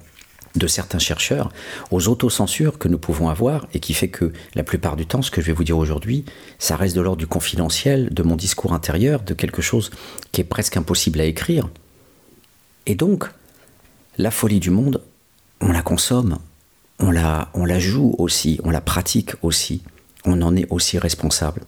de 0.55 0.67
certains 0.67 0.99
chercheurs, 0.99 1.51
aux 1.91 2.09
autocensures 2.09 2.79
que 2.79 2.87
nous 2.87 2.99
pouvons 2.99 3.29
avoir 3.29 3.67
et 3.75 3.81
qui 3.81 3.95
fait 3.95 4.09
que 4.09 4.33
la 4.55 4.63
plupart 4.63 4.97
du 4.97 5.07
temps, 5.07 5.23
ce 5.23 5.31
que 5.31 5.41
je 5.41 5.47
vais 5.47 5.53
vous 5.53 5.65
dire 5.65 5.79
aujourd'hui, 5.79 6.25
ça 6.59 6.77
reste 6.77 6.95
de 6.95 7.01
l'ordre 7.01 7.19
du 7.19 7.27
confidentiel, 7.27 8.13
de 8.13 8.23
mon 8.23 8.37
discours 8.37 8.73
intérieur, 8.73 9.23
de 9.23 9.35
quelque 9.35 9.63
chose 9.63 9.91
qui 10.31 10.41
est 10.41 10.45
presque 10.45 10.77
impossible 10.77 11.21
à 11.21 11.25
écrire. 11.25 11.69
Et 12.87 12.95
donc, 12.95 13.29
la 14.19 14.31
folie 14.31 14.61
du 14.61 14.71
monde, 14.71 15.03
on 15.61 15.73
la 15.73 15.83
consomme, 15.83 16.39
on 16.99 17.11
la, 17.11 17.51
on 17.55 17.65
la 17.65 17.79
joue 17.79 18.15
aussi, 18.19 18.61
on 18.65 18.71
la 18.71 18.81
pratique 18.81 19.33
aussi, 19.43 19.83
on 20.25 20.41
en 20.43 20.57
est 20.57 20.67
aussi 20.71 20.99
responsable. 20.99 21.63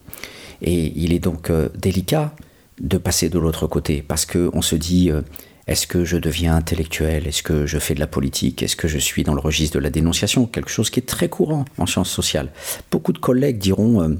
Et 0.61 0.93
il 0.95 1.13
est 1.13 1.19
donc 1.19 1.49
euh, 1.49 1.69
délicat 1.75 2.33
de 2.79 2.97
passer 2.97 3.29
de 3.29 3.39
l'autre 3.39 3.67
côté, 3.67 4.01
parce 4.01 4.25
qu'on 4.25 4.61
se 4.61 4.75
dit, 4.75 5.11
euh, 5.11 5.21
est-ce 5.67 5.87
que 5.87 6.05
je 6.05 6.17
deviens 6.17 6.55
intellectuel 6.55 7.27
Est-ce 7.27 7.43
que 7.43 7.65
je 7.65 7.79
fais 7.79 7.93
de 7.93 7.99
la 7.99 8.07
politique 8.07 8.63
Est-ce 8.63 8.75
que 8.75 8.87
je 8.87 8.97
suis 8.97 9.23
dans 9.23 9.33
le 9.33 9.41
registre 9.41 9.75
de 9.75 9.83
la 9.83 9.89
dénonciation 9.89 10.45
Quelque 10.45 10.69
chose 10.69 10.89
qui 10.89 10.99
est 10.99 11.03
très 11.07 11.29
courant 11.29 11.65
en 11.77 11.85
sciences 11.85 12.09
sociales. 12.09 12.49
Beaucoup 12.91 13.13
de 13.13 13.19
collègues 13.19 13.59
diront... 13.59 14.01
Euh, 14.01 14.15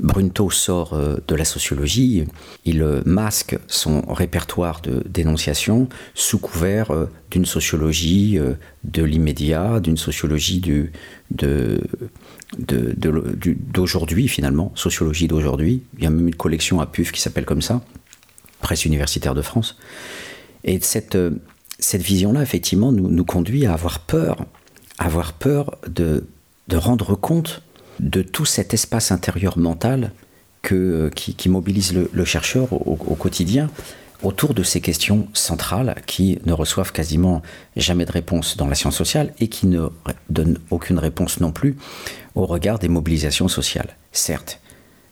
Brunto 0.00 0.50
sort 0.50 0.94
euh, 0.94 1.16
de 1.26 1.34
la 1.34 1.44
sociologie, 1.44 2.24
il 2.64 2.84
masque 3.04 3.58
son 3.66 4.02
répertoire 4.02 4.80
de 4.80 5.02
dénonciation 5.08 5.88
sous 6.14 6.38
couvert 6.38 6.92
d'une 7.30 7.46
sociologie 7.46 8.38
de 8.84 9.02
l'immédiat, 9.02 9.80
d'une 9.80 9.96
sociologie 9.96 10.62
d'aujourd'hui 12.58 14.28
finalement, 14.28 14.72
sociologie 14.74 15.28
d'aujourd'hui. 15.28 15.82
Il 15.96 16.04
y 16.04 16.06
a 16.06 16.10
même 16.10 16.28
une 16.28 16.34
collection 16.34 16.80
à 16.80 16.86
PUF 16.86 17.12
qui 17.12 17.20
s'appelle 17.20 17.44
comme 17.44 17.62
ça, 17.62 17.82
Presse 18.60 18.84
universitaire 18.84 19.34
de 19.34 19.42
France. 19.42 19.76
Et 20.64 20.80
cette, 20.80 21.16
vision-là, 21.94 22.42
effectivement, 22.42 22.92
nous, 22.92 23.24
conduit 23.24 23.66
à 23.66 23.72
avoir 23.72 24.00
peur, 24.00 24.44
avoir 24.98 25.32
peur 25.32 25.78
de 25.86 26.22
rendre 26.72 27.14
compte 27.14 27.62
de 28.00 28.22
tout 28.22 28.44
cet 28.44 28.74
espace 28.74 29.12
intérieur 29.12 29.58
mental 29.58 30.12
que, 30.62 31.10
qui, 31.14 31.48
mobilise 31.48 31.94
le, 31.94 32.24
chercheur 32.24 32.72
au, 32.72 32.96
quotidien 33.14 33.70
autour 34.22 34.52
de 34.52 34.64
ces 34.64 34.80
questions 34.80 35.28
centrales 35.32 35.94
qui 36.06 36.38
ne 36.44 36.52
reçoivent 36.52 36.90
quasiment 36.90 37.42
jamais 37.76 38.04
de 38.04 38.10
réponse 38.10 38.56
dans 38.56 38.66
la 38.66 38.74
science 38.74 38.96
sociale 38.96 39.32
et 39.38 39.46
qui 39.46 39.68
ne 39.68 39.88
donnent 40.28 40.58
aucune 40.70 40.98
réponse 40.98 41.38
non 41.38 41.52
plus 41.52 41.76
au 42.34 42.46
regard 42.46 42.80
des 42.80 42.88
mobilisations 42.88 43.46
sociales. 43.46 43.96
Certes, 44.10 44.60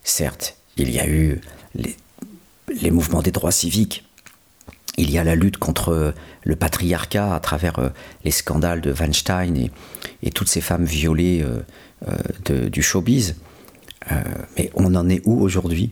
certes, 0.03 0.57
il 0.75 0.91
y 0.91 0.99
a 0.99 1.07
eu 1.07 1.39
les, 1.75 2.91
mouvements 2.91 3.21
des 3.21 3.31
droits 3.31 3.53
civiques, 3.53 4.03
il 4.97 5.09
y 5.09 5.17
a 5.17 5.23
la 5.23 5.35
lutte 5.35 5.57
contre 5.57 6.13
le 6.43 6.55
patriarcat 6.55 7.33
à 7.33 7.39
travers 7.39 7.79
euh, 7.79 7.89
les 8.23 8.31
scandales 8.31 8.81
de 8.81 8.91
Weinstein 8.91 9.69
et, 10.21 10.31
toutes 10.31 10.47
ces 10.49 10.61
femmes 10.61 10.85
violées 10.85 11.45
euh, 12.07 12.15
euh, 12.49 12.69
du 12.69 12.81
showbiz. 12.81 13.35
mais 14.57 14.71
on 14.75 14.93
en 14.95 15.09
est 15.09 15.21
où 15.25 15.41
aujourd'hui? 15.41 15.91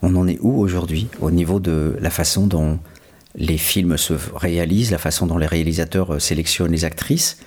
On 0.00 0.14
en 0.16 0.28
est 0.28 0.38
où 0.40 0.58
aujourd'hui 0.58 1.08
au 1.20 1.30
niveau 1.30 1.60
de 1.60 1.96
la 2.00 2.10
façon 2.10 2.46
dont 2.46 2.78
les 3.34 3.58
films 3.58 3.96
se 3.96 4.14
réalisent, 4.34 4.90
la 4.90 4.98
façon 4.98 5.26
dont 5.26 5.38
les 5.38 5.46
réalisateurs 5.46 6.20
sélectionnent 6.20 6.72
les 6.72 6.84
actrices? 6.84 7.38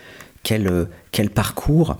Quel, 0.43 0.87
quel 1.11 1.29
parcours 1.29 1.97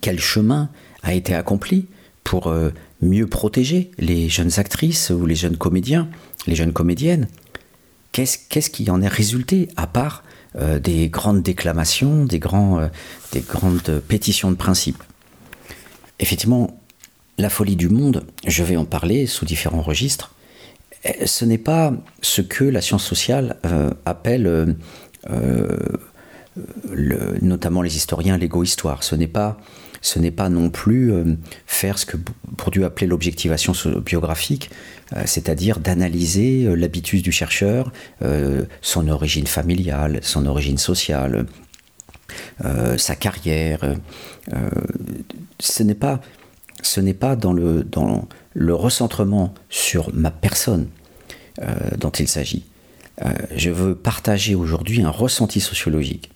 quel 0.00 0.20
chemin 0.20 0.68
a 1.02 1.14
été 1.14 1.34
accompli 1.34 1.86
pour 2.24 2.48
euh, 2.48 2.70
mieux 3.00 3.26
protéger 3.26 3.90
les 3.98 4.28
jeunes 4.28 4.58
actrices 4.58 5.10
ou 5.10 5.26
les 5.26 5.34
jeunes 5.34 5.56
comédiens, 5.56 6.08
les 6.46 6.54
jeunes 6.54 6.72
comédiennes? 6.72 7.28
Qu'est-ce 8.12 8.70
qui 8.70 8.90
en 8.90 9.02
est 9.02 9.08
résulté 9.08 9.68
à 9.76 9.86
part 9.86 10.24
euh, 10.58 10.78
des 10.78 11.08
grandes 11.08 11.42
déclamations, 11.42 12.26
euh, 12.32 12.88
des 13.32 13.40
grandes 13.40 14.00
pétitions 14.08 14.50
de 14.50 14.56
principe 14.56 15.02
Effectivement, 16.18 16.80
la 17.36 17.50
folie 17.50 17.76
du 17.76 17.90
monde, 17.90 18.24
je 18.46 18.62
vais 18.62 18.76
en 18.76 18.86
parler 18.86 19.26
sous 19.26 19.44
différents 19.44 19.82
registres, 19.82 20.32
ce 21.24 21.44
n'est 21.44 21.58
pas 21.58 21.92
ce 22.22 22.40
que 22.40 22.64
la 22.64 22.80
science 22.80 23.04
sociale 23.04 23.56
appelle, 24.06 24.74
notamment 27.42 27.82
les 27.82 27.96
historiens, 27.96 28.38
l'égo-histoire. 28.38 29.04
Ce 29.04 29.14
n'est 29.14 29.26
pas 29.26 29.58
ce 30.06 30.20
n'est 30.20 30.30
pas 30.30 30.48
non 30.48 30.70
plus 30.70 31.12
euh, 31.12 31.34
faire 31.66 31.98
ce 31.98 32.06
que 32.06 32.16
Bourdieu 32.56 32.84
appelait 32.84 33.08
l'objectivation 33.08 33.72
biographique, 33.98 34.70
euh, 35.16 35.22
c'est-à-dire 35.26 35.80
d'analyser 35.80 36.64
euh, 36.64 36.76
l'habitus 36.76 37.22
du 37.22 37.32
chercheur, 37.32 37.92
son 38.82 39.08
origine 39.08 39.48
familiale, 39.48 40.20
son 40.22 40.46
origine 40.46 40.78
sociale, 40.78 41.46
sa 42.96 43.14
carrière. 43.14 43.80
ce 45.58 45.82
n'est 45.82 45.94
pas, 45.94 46.20
ce 46.82 47.00
n'est 47.00 47.14
pas 47.14 47.34
dans, 47.36 47.52
le, 47.52 47.82
dans 47.82 48.28
le 48.54 48.74
recentrement 48.74 49.54
sur 49.70 50.14
ma 50.14 50.30
personne 50.30 50.88
dont 51.98 52.10
il 52.10 52.28
s'agit. 52.28 52.64
je 53.54 53.70
veux 53.70 53.94
partager 53.94 54.54
aujourd'hui 54.54 55.02
un 55.02 55.10
ressenti 55.10 55.60
sociologique 55.60 56.30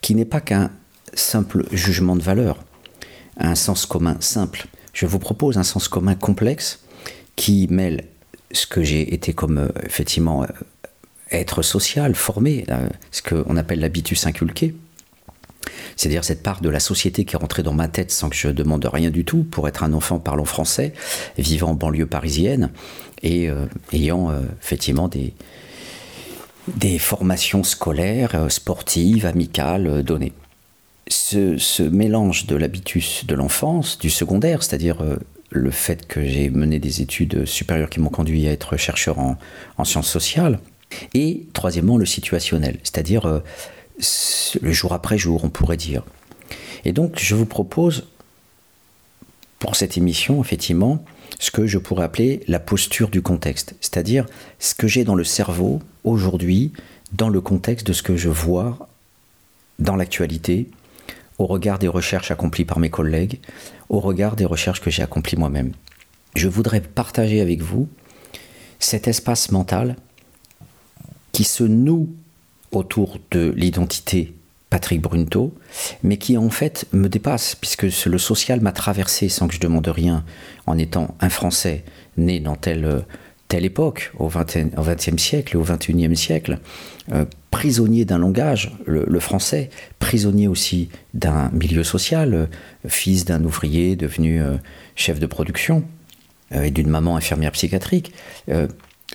qui 0.00 0.14
n'est 0.14 0.24
pas 0.24 0.40
qu'un 0.40 0.70
simple 1.14 1.66
jugement 1.72 2.16
de 2.16 2.22
valeur, 2.22 2.58
un 3.38 3.54
sens 3.54 3.86
commun 3.86 4.16
simple. 4.20 4.66
Je 4.92 5.06
vous 5.06 5.18
propose 5.18 5.58
un 5.58 5.62
sens 5.62 5.88
commun 5.88 6.14
complexe 6.14 6.80
qui 7.36 7.68
mêle 7.70 8.04
ce 8.52 8.66
que 8.66 8.82
j'ai 8.82 9.14
été 9.14 9.32
comme 9.32 9.58
euh, 9.58 9.68
effectivement 9.84 10.42
euh, 10.42 10.46
être 11.30 11.62
social, 11.62 12.14
formé, 12.14 12.64
euh, 12.70 12.88
ce 13.10 13.22
qu'on 13.22 13.56
appelle 13.56 13.80
l'habitus 13.80 14.26
inculqué, 14.26 14.74
c'est-à-dire 15.96 16.24
cette 16.24 16.42
part 16.42 16.60
de 16.60 16.68
la 16.68 16.80
société 16.80 17.24
qui 17.24 17.36
est 17.36 17.38
rentrée 17.38 17.62
dans 17.62 17.74
ma 17.74 17.88
tête 17.88 18.10
sans 18.10 18.30
que 18.30 18.36
je 18.36 18.48
demande 18.48 18.88
rien 18.90 19.10
du 19.10 19.24
tout 19.24 19.44
pour 19.44 19.68
être 19.68 19.82
un 19.82 19.92
enfant 19.92 20.18
parlant 20.18 20.46
français, 20.46 20.94
vivant 21.36 21.70
en 21.70 21.74
banlieue 21.74 22.06
parisienne 22.06 22.70
et 23.22 23.50
ayant 23.92 24.32
effectivement 24.62 25.08
des, 25.08 25.34
des 26.68 26.98
formations 26.98 27.64
scolaires, 27.64 28.46
sportives, 28.48 29.26
amicales 29.26 30.02
données 30.04 30.32
ce, 31.08 31.82
mélange 31.82 32.46
de 32.46 32.56
l'habitus 32.56 33.24
de 33.26 33.34
l'enfance, 33.34 33.98
du 33.98 34.10
secondaire, 34.10 34.62
c'est-à-dire 34.62 35.02
euh, 35.02 35.16
le 35.50 35.70
fait 35.70 36.06
que 36.06 36.22
j'ai 36.24 36.50
mené 36.50 36.78
des 36.78 37.00
études 37.00 37.46
supérieures 37.46 37.90
qui 37.90 38.00
m'ont 38.00 38.10
conduit 38.10 38.46
à 38.48 38.52
être 38.52 38.76
chercheur 38.76 39.18
en, 39.18 39.36
sciences 39.84 40.10
sociales, 40.10 40.58
et 41.14 41.46
troisièmement 41.52 41.96
le 41.96 42.06
situationnel, 42.06 42.78
c'est-à-dire 42.82 43.26
euh, 43.26 43.40
le 44.60 44.72
jour 44.72 44.92
après 44.92 45.18
jour, 45.18 45.44
on 45.44 45.50
pourrait 45.50 45.76
dire. 45.76 46.02
Et 46.84 46.92
donc 46.92 47.18
je 47.18 47.34
vous 47.34 47.46
propose 47.46 48.06
pour 49.58 49.76
cette 49.76 49.96
émission, 49.96 50.40
effectivement, 50.40 51.04
ce 51.38 51.50
que 51.50 51.66
je 51.66 51.78
pourrais 51.78 52.04
appeler 52.04 52.40
la 52.48 52.58
posture 52.58 53.08
du 53.08 53.22
contexte, 53.22 53.74
c'est-à-dire 53.80 54.26
ce 54.58 54.74
que 54.74 54.86
j'ai 54.86 55.04
dans 55.04 55.14
le 55.14 55.24
cerveau 55.24 55.80
aujourd'hui, 56.04 56.72
dans 57.12 57.28
le 57.28 57.40
contexte 57.40 57.86
de 57.86 57.92
ce 57.92 58.02
que 58.02 58.16
je 58.16 58.28
vois 58.28 58.88
dans 59.78 59.96
l'actualité, 59.96 60.68
au 61.38 61.46
regard 61.46 61.78
des 61.78 61.88
recherches 61.88 62.30
accomplies 62.30 62.64
par 62.64 62.78
mes 62.78 62.90
collègues, 62.90 63.40
au 63.88 64.00
regard 64.00 64.36
des 64.36 64.44
recherches 64.44 64.80
que 64.80 64.90
j'ai 64.90 65.02
accomplies 65.02 65.36
moi-même. 65.36 65.72
Je 66.34 66.48
voudrais 66.48 66.80
partager 66.80 67.40
avec 67.40 67.62
vous 67.62 67.88
cet 68.78 69.08
espace 69.08 69.50
mental 69.50 69.96
qui 71.32 71.44
se 71.44 71.64
noue 71.64 72.14
autour 72.72 73.18
de 73.30 73.52
l'identité 73.56 74.34
Patrick 74.70 75.00
Brunto, 75.00 75.54
mais 76.02 76.18
qui 76.18 76.36
en 76.36 76.50
fait 76.50 76.86
me 76.92 77.08
dépasse, 77.08 77.54
puisque 77.54 77.84
le 78.06 78.18
social 78.18 78.60
m'a 78.60 78.72
traversé 78.72 79.28
sans 79.28 79.48
que 79.48 79.54
je 79.54 79.60
demande 79.60 79.88
rien, 79.88 80.24
en 80.66 80.76
étant 80.76 81.14
un 81.20 81.30
Français 81.30 81.84
né 82.18 82.38
dans 82.40 82.56
telle, 82.56 83.04
telle 83.48 83.64
époque, 83.64 84.12
au 84.18 84.28
XXe 84.28 85.22
siècle 85.22 85.56
et 85.56 85.58
au 85.58 85.64
XXIe 85.64 86.14
siècle, 86.16 86.58
euh, 87.12 87.24
prisonnier 87.50 88.04
d'un 88.04 88.18
langage, 88.18 88.72
le, 88.86 89.20
français, 89.20 89.70
prisonnier 89.98 90.48
aussi 90.48 90.90
d'un 91.14 91.50
milieu 91.52 91.82
social, 91.82 92.34
euh, 92.34 92.46
fils 92.86 93.24
d'un 93.24 93.42
ouvrier 93.42 93.96
devenu 93.96 94.42
euh, 94.42 94.56
chef 94.94 95.18
de 95.18 95.26
production 95.26 95.84
et 96.50 96.70
d'une 96.70 96.88
maman 96.88 97.16
infirmière 97.16 97.52
psychiatrique, 97.52 98.14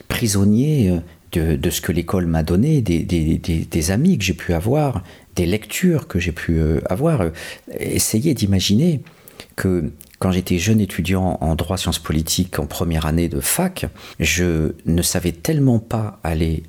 prisonnier 0.07 0.99
de, 1.31 1.69
ce 1.71 1.81
que 1.81 1.91
l'école 1.91 2.27
m'a 2.27 2.43
donné, 2.43 2.83
des, 2.83 3.91
amis 3.91 4.19
que 4.19 4.23
j'ai 4.23 4.35
pu 4.35 4.53
avoir, 4.53 5.03
des 5.35 5.47
lectures 5.47 6.07
que 6.07 6.19
j'ai 6.19 6.31
pu 6.31 6.61
avoir. 6.91 7.31
Essayez 7.79 8.35
d'imaginer 8.35 9.01
que 9.55 9.91
quand 10.23 10.31
j'étais 10.31 10.57
jeune 10.57 10.79
étudiant 10.79 11.37
en 11.41 11.53
droit 11.55 11.75
sciences 11.75 11.99
politiques 11.99 12.57
en 12.57 12.65
première 12.65 13.05
année 13.05 13.27
de 13.27 13.41
fac, 13.41 13.87
je 14.21 14.71
ne 14.85 15.01
savais 15.01 15.33
tellement 15.33 15.79
pas 15.79 16.17
aller 16.23 16.63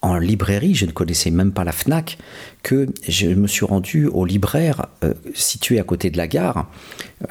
en 0.00 0.16
librairie, 0.16 0.76
je 0.76 0.86
ne 0.86 0.92
connaissais 0.92 1.32
même 1.32 1.50
pas 1.50 1.64
la 1.64 1.72
FNAC, 1.72 2.18
que 2.62 2.86
je 3.08 3.26
me 3.26 3.48
suis 3.48 3.64
rendu 3.64 4.06
au 4.06 4.24
libraire 4.24 4.86
euh, 5.02 5.12
situé 5.34 5.80
à 5.80 5.82
côté 5.82 6.08
de 6.10 6.16
la 6.16 6.28
gare, 6.28 6.70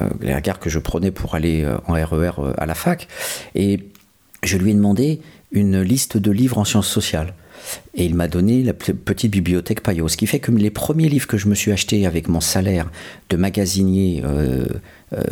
euh, 0.02 0.10
la 0.20 0.42
gare 0.42 0.58
que 0.58 0.68
je 0.68 0.78
prenais 0.78 1.10
pour 1.10 1.34
aller 1.34 1.66
en 1.86 1.94
RER 1.94 2.32
e 2.40 2.52
à 2.58 2.66
la 2.66 2.74
fac, 2.74 3.08
et 3.54 3.88
je 4.42 4.58
lui 4.58 4.72
ai 4.72 4.74
demandé 4.74 5.22
une 5.50 5.80
liste 5.80 6.18
de 6.18 6.30
livres 6.30 6.58
en 6.58 6.66
sciences 6.66 6.88
sociales. 6.88 7.32
Et 7.94 8.04
il 8.04 8.14
m'a 8.14 8.28
donné 8.28 8.62
la 8.62 8.72
petite 8.72 9.30
bibliothèque 9.30 9.82
Payot. 9.82 10.08
Ce 10.08 10.16
qui 10.16 10.26
fait 10.26 10.40
que 10.40 10.50
les 10.50 10.70
premiers 10.70 11.08
livres 11.08 11.26
que 11.26 11.38
je 11.38 11.48
me 11.48 11.54
suis 11.54 11.72
achetés 11.72 12.06
avec 12.06 12.28
mon 12.28 12.40
salaire 12.40 12.90
de 13.30 13.36
magasinier 13.36 14.22
euh, 14.24 14.66
euh, 15.12 15.22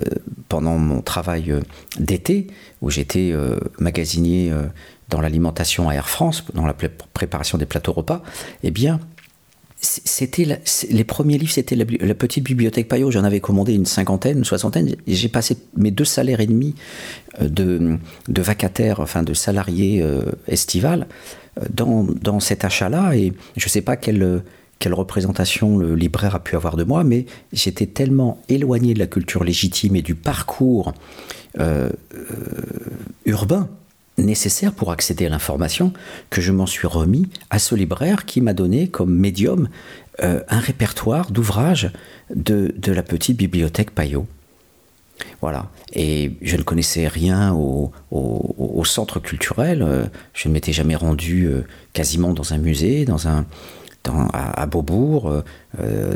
pendant 0.48 0.78
mon 0.78 1.02
travail 1.02 1.50
euh, 1.50 1.60
d'été, 1.98 2.46
où 2.80 2.90
j'étais 2.90 3.32
magasinier 3.78 4.52
dans 5.08 5.20
l'alimentation 5.20 5.88
à 5.88 5.94
Air 5.94 6.08
France, 6.08 6.44
dans 6.54 6.66
la 6.66 6.74
préparation 6.74 7.58
des 7.58 7.66
plateaux 7.66 7.92
repas, 7.92 8.22
eh 8.64 8.70
bien, 8.70 8.98
c'était 9.82 10.46
les 10.90 11.04
premiers 11.04 11.38
livres, 11.38 11.52
c'était 11.52 11.74
la, 11.74 12.14
petite 12.14 12.44
bibliothèque 12.44 12.88
Payot. 12.88 13.10
J'en 13.10 13.24
avais 13.24 13.40
commandé 13.40 13.74
une 13.74 13.86
cinquantaine, 13.86 14.38
une 14.38 14.44
soixantaine. 14.44 14.94
J'ai 15.06 15.28
passé 15.28 15.56
mes 15.76 15.90
deux 15.90 16.04
salaires 16.04 16.40
et 16.40 16.46
demi 16.46 16.74
de, 17.40 17.98
de 18.28 18.42
vacataires, 18.42 19.00
enfin 19.00 19.24
de 19.24 19.34
salariés 19.34 20.00
euh, 20.02 20.22
estivales, 20.46 21.06
euh, 21.08 21.41
dans, 21.70 22.40
cet 22.40 22.64
achat-là. 22.64 23.14
Et 23.16 23.32
je 23.56 23.66
ne 23.66 23.70
sais 23.70 23.82
pas 23.82 23.96
quelle, 23.96 24.42
représentation 24.86 25.78
le 25.78 25.94
libraire 25.94 26.34
a 26.34 26.40
pu 26.40 26.56
avoir 26.56 26.76
de 26.76 26.84
moi, 26.84 27.04
mais 27.04 27.26
j'étais 27.52 27.86
tellement 27.86 28.40
éloigné 28.48 28.94
de 28.94 28.98
la 28.98 29.06
culture 29.06 29.44
légitime 29.44 29.96
et 29.96 30.02
du 30.02 30.14
parcours 30.14 30.92
urbain 33.26 33.68
nécessaire 34.18 34.72
pour 34.72 34.90
accéder 34.90 35.26
à 35.26 35.28
l'information 35.28 35.92
que 36.30 36.40
je 36.40 36.52
m'en 36.52 36.66
suis 36.66 36.86
remis 36.86 37.28
à 37.50 37.58
ce 37.58 37.74
libraire 37.74 38.24
qui 38.24 38.40
m'a 38.40 38.54
donné 38.54 38.88
comme 38.88 39.14
médium 39.14 39.68
euh, 40.22 40.40
un 40.48 40.60
répertoire 40.60 41.30
d'ouvrages 41.30 41.90
de, 42.34 42.72
la 42.86 43.02
petite 43.02 43.36
bibliothèque 43.36 43.92
Payot. 43.92 44.26
Voilà. 45.40 45.70
Et 45.92 46.32
je 46.42 46.56
ne 46.56 46.62
connaissais 46.62 47.08
rien 47.08 47.52
au, 47.52 47.92
centre 48.84 49.20
culturel. 49.20 49.82
Euh, 49.82 50.04
je 50.34 50.48
ne 50.48 50.54
m'étais 50.54 50.72
jamais 50.72 50.96
rendu 50.96 51.46
euh, 51.46 51.64
quasiment 51.92 52.34
dans 52.34 52.52
un 52.52 52.58
musée, 52.58 53.04
dans 53.04 53.28
un, 53.28 53.46
à, 54.32 54.66
Beaubourg, 54.66 55.32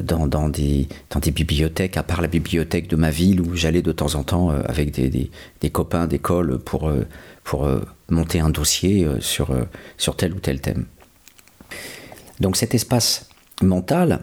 dans, 0.03 0.27
dans, 0.27 0.49
des, 0.49 0.89
dans 1.11 1.21
des 1.21 1.31
bibliothèques, 1.31 1.97
à 1.97 2.03
part 2.03 2.21
la 2.21 2.27
bibliothèque 2.27 2.89
de 2.89 2.97
ma 2.97 3.11
ville 3.11 3.41
où 3.41 3.55
j'allais 3.55 3.83
de 3.83 3.93
temps 3.93 4.17
en 4.17 4.25
temps 4.25 4.51
avec 4.51 4.91
des, 4.91 5.31
des 5.61 5.71
copains 5.71 6.09
d'école 6.09 6.59
pour 6.59 6.91
pour 7.47 7.65
euh, 7.65 7.81
monter 8.11 8.41
un 8.41 8.51
dossier 8.51 9.05
euh, 9.05 9.21
sur, 9.21 9.53
euh, 9.53 9.63
sur 9.97 10.17
tel 10.17 10.35
ou 10.35 10.41
tel 10.41 10.61
thème. 10.61 10.85
Donc 12.41 12.57
cet 12.57 12.75
espace 12.75 13.31
mental, 13.63 14.21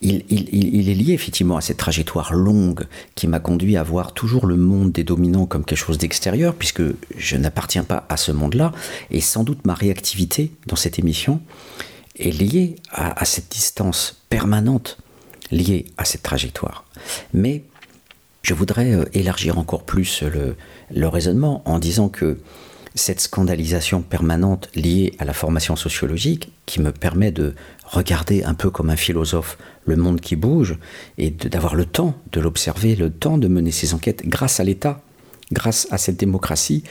il, 0.00 0.88
est 0.88 0.94
lié 0.94 1.12
effectivement 1.12 1.56
à 1.56 1.60
cette 1.60 1.76
trajectoire 1.76 2.34
longue 2.34 2.86
qui 3.14 3.28
m'a 3.28 3.40
conduit 3.40 3.76
à 3.76 3.82
voir 3.82 4.12
toujours 4.12 4.46
le 4.46 4.56
monde 4.56 4.92
des 4.92 5.04
dominants 5.04 5.46
comme 5.46 5.64
quelque 5.64 5.78
chose 5.78 5.98
d'extérieur, 5.98 6.54
puisque 6.54 6.82
je 7.16 7.36
n'appartiens 7.36 7.84
pas 7.84 8.04
à 8.08 8.16
ce 8.16 8.32
monde-là, 8.32 8.72
et 9.10 9.20
sans 9.20 9.44
doute 9.44 9.64
ma 9.64 9.74
réactivité 9.74 10.52
dans 10.66 10.76
cette 10.76 10.98
émission 10.98 11.40
est 12.18 12.30
liée 12.30 12.76
à, 12.90 13.20
à 13.20 13.24
cette 13.24 13.50
distance 13.50 14.22
permanente 14.28 14.98
liée 15.50 15.86
à 15.96 16.04
cette 16.04 16.22
trajectoire. 16.22 16.84
Mais 17.32 17.62
je 18.46 18.54
voudrais 18.54 18.92
euh, 18.92 19.04
élargir 19.12 19.58
encore 19.58 19.82
plus 19.82 20.22
le, 20.22 21.08
raisonnement 21.08 21.62
en 21.64 21.78
disant 21.78 22.08
que 22.08 22.38
cette 22.94 23.20
scandalisation 23.20 24.02
permanente 24.02 24.70
liée 24.74 25.14
à 25.18 25.24
la 25.24 25.32
formation 25.32 25.76
sociologique, 25.76 26.52
qui 26.64 26.80
me 26.80 26.92
permet 26.92 27.32
de 27.32 27.54
regarder 27.86 28.44
un 28.44 28.54
peu 28.54 28.70
comme 28.70 28.90
un 28.90 28.96
philosophe 28.96 29.58
le 29.84 29.96
monde 29.96 30.20
qui 30.20 30.36
bouge, 30.36 30.76
et 31.16 31.30
d'avoir 31.30 31.74
le 31.74 31.84
temps 31.84 32.14
de 32.32 32.40
l'observer, 32.40 32.96
le 32.96 33.10
temps 33.10 33.38
de 33.38 33.48
mener 33.48 33.70
ces 33.70 33.94
enquêtes 33.94 34.26
grâce 34.26 34.60
à 34.60 34.64
l'État, 34.64 35.00
grâce 35.52 35.86
à 35.90 35.98
cette 35.98 36.16
démocratie 36.16 36.82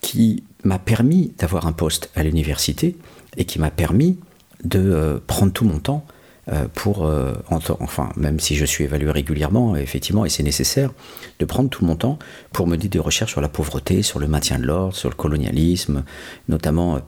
qui 0.00 0.42
m'a 0.64 0.78
permis 0.78 1.32
d'avoir 1.38 1.66
un 1.66 1.72
poste 1.72 2.10
à 2.16 2.22
l'université 2.22 2.96
et 3.36 3.44
qui 3.44 3.58
m'a 3.58 3.70
permis 3.70 4.18
de 4.64 4.80
euh, 4.80 5.18
prendre 5.26 5.52
tout 5.52 5.64
mon 5.64 5.78
temps 5.78 6.04
euh, 6.48 6.66
pour, 6.74 7.06
euh, 7.06 7.32
enfin, 7.50 8.10
même 8.16 8.40
si 8.40 8.56
je 8.56 8.64
suis 8.64 8.84
évalué 8.84 9.10
régulièrement, 9.10 9.76
effectivement, 9.76 10.24
et 10.24 10.28
c'est 10.28 10.42
nécessaire, 10.42 10.90
de 11.38 11.44
prendre 11.44 11.70
tout 11.70 11.84
mon 11.84 11.94
temps 11.94 12.18
pour 12.52 12.66
mener 12.66 12.88
des 12.88 12.98
recherches 12.98 13.30
sur 13.30 13.40
la 13.40 13.48
pauvreté, 13.48 14.02
sur 14.02 14.18
le 14.18 14.26
maintien 14.26 14.58
de 14.58 14.64
l'ordre, 14.64 14.94
sur 14.94 15.08
le 15.08 15.14
colonialisme, 15.14 16.02
notamment 16.48 17.00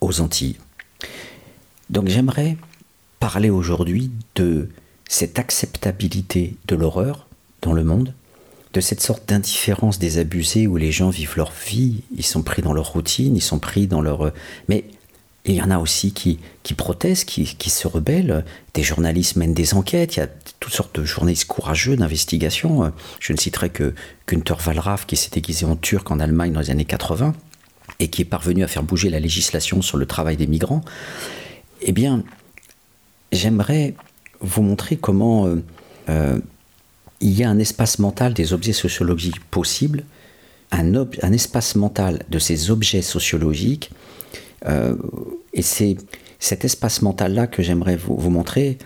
aux 0.00 0.20
Antilles. 0.20 0.56
Donc 1.90 2.08
j'aimerais 2.08 2.56
parler 3.20 3.50
aujourd'hui 3.50 4.10
de 4.34 4.68
cette 5.08 5.38
acceptabilité 5.38 6.56
de 6.66 6.74
l'horreur 6.74 7.28
dans 7.62 7.72
le 7.72 7.84
monde, 7.84 8.14
de 8.72 8.80
cette 8.80 9.00
sorte 9.00 9.28
d'indifférence 9.28 9.98
des 9.98 10.18
abusés 10.18 10.66
où 10.66 10.76
les 10.76 10.90
gens 10.90 11.10
vivent 11.10 11.36
leur 11.36 11.52
vie, 11.52 12.02
ils 12.16 12.24
sont 12.24 12.42
pris 12.42 12.62
dans 12.62 12.72
leur 12.72 12.92
routine, 12.92 13.36
ils 13.36 13.42
sont 13.42 13.58
pris 13.58 13.86
dans 13.86 14.00
leur... 14.00 14.32
Mais 14.68 14.84
il 15.44 15.54
y 15.54 15.62
en 15.62 15.70
a 15.70 15.78
aussi 15.78 16.12
qui, 16.12 16.38
qui 16.62 16.74
protestent, 16.74 17.24
qui, 17.24 17.44
qui, 17.56 17.70
se 17.70 17.88
rebellent. 17.88 18.44
Des 18.74 18.82
journalistes 18.82 19.36
mènent 19.36 19.54
des 19.54 19.74
enquêtes. 19.74 20.16
Il 20.16 20.20
y 20.20 20.22
a 20.22 20.28
toutes 20.60 20.72
sortes 20.72 21.00
de 21.00 21.04
journalistes 21.04 21.46
courageux 21.46 21.96
d'investigation. 21.96 22.92
Je 23.20 23.32
ne 23.32 23.38
citerai 23.38 23.70
que 23.70 23.94
Günther 24.28 24.58
Wallraff, 24.66 25.06
qui 25.06 25.16
s'est 25.16 25.30
déguisé 25.30 25.64
en 25.64 25.76
turc 25.76 26.10
en 26.10 26.20
Allemagne 26.20 26.52
dans 26.52 26.60
les 26.60 26.70
années 26.70 26.84
80 26.84 27.34
et 28.00 28.08
qui 28.08 28.22
est 28.22 28.26
parvenu 28.26 28.62
à 28.62 28.68
faire 28.68 28.82
bouger 28.82 29.10
la 29.10 29.18
législation 29.18 29.82
sur 29.82 29.96
le 29.96 30.06
travail 30.06 30.36
des 30.36 30.46
migrants. 30.46 30.82
Eh 31.82 31.92
bien, 31.92 32.22
j'aimerais 33.32 33.94
vous 34.40 34.62
montrer 34.62 34.96
comment 34.96 35.46
euh, 35.46 35.62
euh, 36.08 36.38
il 37.20 37.32
y 37.32 37.44
a 37.44 37.50
un 37.50 37.58
espace 37.58 37.98
mental 37.98 38.34
des 38.34 38.52
objets 38.52 38.72
sociologiques 38.72 39.40
possibles, 39.50 40.04
un, 40.72 41.32
espace 41.32 41.74
mental 41.74 42.24
de 42.28 42.38
ces 42.38 42.70
objets 42.70 43.02
sociologiques 43.02 43.90
euh, 44.66 44.94
et 45.52 45.62
c'est 45.62 45.96
cet 46.38 46.64
espace 46.64 47.02
mental-là 47.02 47.46
que 47.46 47.62
j'aimerais 47.62 47.96
vous, 47.96 48.30
montrer, 48.30 48.78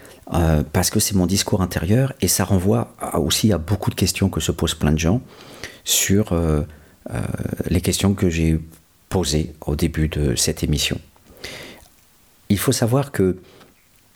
parce 0.73 0.91
que 0.91 0.99
c'est 0.99 1.15
mon 1.15 1.27
discours 1.27 1.63
intérieur, 1.63 2.13
et 2.21 2.27
ça 2.27 2.43
renvoie 2.43 2.93
aussi 3.15 3.53
à 3.53 3.59
beaucoup 3.59 3.91
de 3.91 3.95
questions 3.95 4.29
que 4.29 4.41
se 4.41 4.51
posent 4.51 4.75
plein 4.75 4.91
de 4.91 4.99
gens 4.99 5.21
sur 5.85 6.37
les 7.71 7.81
questions 7.81 8.15
que 8.15 8.29
j'ai 8.29 8.59
posées 9.09 9.53
au 9.67 9.77
début 9.77 10.09
de 10.09 10.35
cette 10.35 10.65
émission. 10.65 11.01
Il 12.49 12.59
faut 12.59 12.73
savoir 12.73 13.13
que 13.13 13.37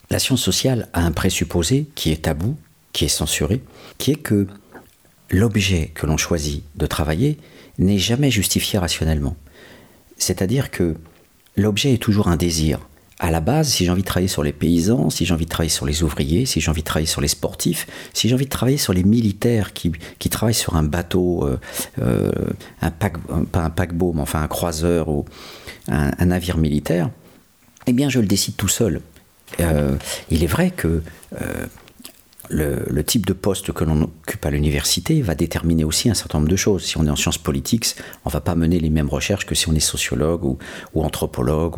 la 0.09 0.19
science 0.19 0.41
sociale 0.41 0.89
a 0.93 1.01
un 1.01 1.11
présupposé 1.11 1.87
qui 1.95 2.11
est 2.11 2.23
tabou, 2.23 2.57
qui 2.93 3.05
est 3.05 3.09
censuré, 3.09 3.61
qui 3.97 4.11
est 4.11 4.15
que 4.15 4.47
l'objet 5.29 5.91
que 5.93 6.05
l'on 6.05 6.17
choisit 6.17 6.63
de 6.75 6.85
travailler 6.85 7.37
n'est 7.77 7.99
jamais 7.99 8.31
justifié 8.31 8.79
rationnellement. 8.79 9.35
C'est-à-dire 10.17 10.71
que 10.71 10.95
l'objet 11.55 11.93
est 11.93 12.01
toujours 12.01 12.27
un 12.27 12.35
désir, 12.35 12.79
à 13.21 13.31
la 13.31 13.41
base, 13.41 13.67
si 13.67 13.83
j'ai 13.83 13.91
envie 13.91 14.01
de 14.01 14.07
travailler 14.07 14.29
sur 14.29 14.43
les 14.43 14.53
paysans, 14.53 15.09
si 15.09 15.25
j'ai 15.25 15.33
envie 15.33 15.43
de 15.43 15.49
travailler 15.49 15.69
sur 15.69 15.85
les 15.85 16.03
ouvriers, 16.03 16.45
si 16.45 16.61
j'ai 16.61 16.71
envie 16.71 16.81
de 16.81 16.87
travailler 16.87 17.05
sur 17.05 17.19
les 17.19 17.27
sportifs, 17.27 17.85
si 18.13 18.29
j'ai 18.29 18.33
envie 18.33 18.45
de 18.45 18.49
travailler 18.49 18.77
sur 18.77 18.93
les 18.93 19.03
militaires 19.03 19.73
qui, 19.73 19.91
qui 20.19 20.29
travaillent 20.29 20.53
sur 20.53 20.77
un 20.77 20.83
bateau, 20.83 21.45
euh, 21.45 21.59
euh, 22.01 22.31
un 22.81 22.91
pas 22.91 23.11
un 23.55 23.69
paquebot, 23.69 24.13
mais 24.13 24.21
enfin 24.21 24.41
un 24.41 24.47
croiseur 24.47 25.09
ou 25.09 25.25
un, 25.89 26.25
navire 26.25 26.57
militaire, 26.57 27.09
eh 27.87 27.93
bien 27.93 28.07
je 28.07 28.21
le 28.21 28.25
décide 28.25 28.55
tout 28.55 28.69
seul. 28.69 29.01
Euh, 29.59 29.95
il 30.29 30.43
est 30.43 30.47
vrai 30.47 30.71
que 30.71 31.01
le, 32.49 33.03
type 33.03 33.25
de 33.25 33.33
poste 33.33 33.71
que 33.71 33.83
l'on 33.83 34.03
occupe 34.03 34.45
à 34.45 34.49
l'université 34.49 35.21
va 35.21 35.35
déterminer 35.35 35.83
aussi 35.83 36.09
un 36.09 36.13
certain 36.13 36.39
nombre 36.39 36.49
de 36.49 36.55
choses. 36.55 36.83
Si 36.83 36.97
on 36.97 37.05
est 37.05 37.09
en 37.09 37.15
sciences 37.15 37.37
politiques, 37.37 37.95
on 38.25 38.29
ne 38.29 38.33
va 38.33 38.41
pas 38.41 38.55
mener 38.55 38.79
les 38.79 38.89
mêmes 38.89 39.09
recherches 39.09 39.45
que 39.45 39.55
si 39.55 39.69
on 39.69 39.75
est 39.75 39.79
sociologue 39.79 40.43
ou, 40.43 40.57
anthropologue 40.95 41.77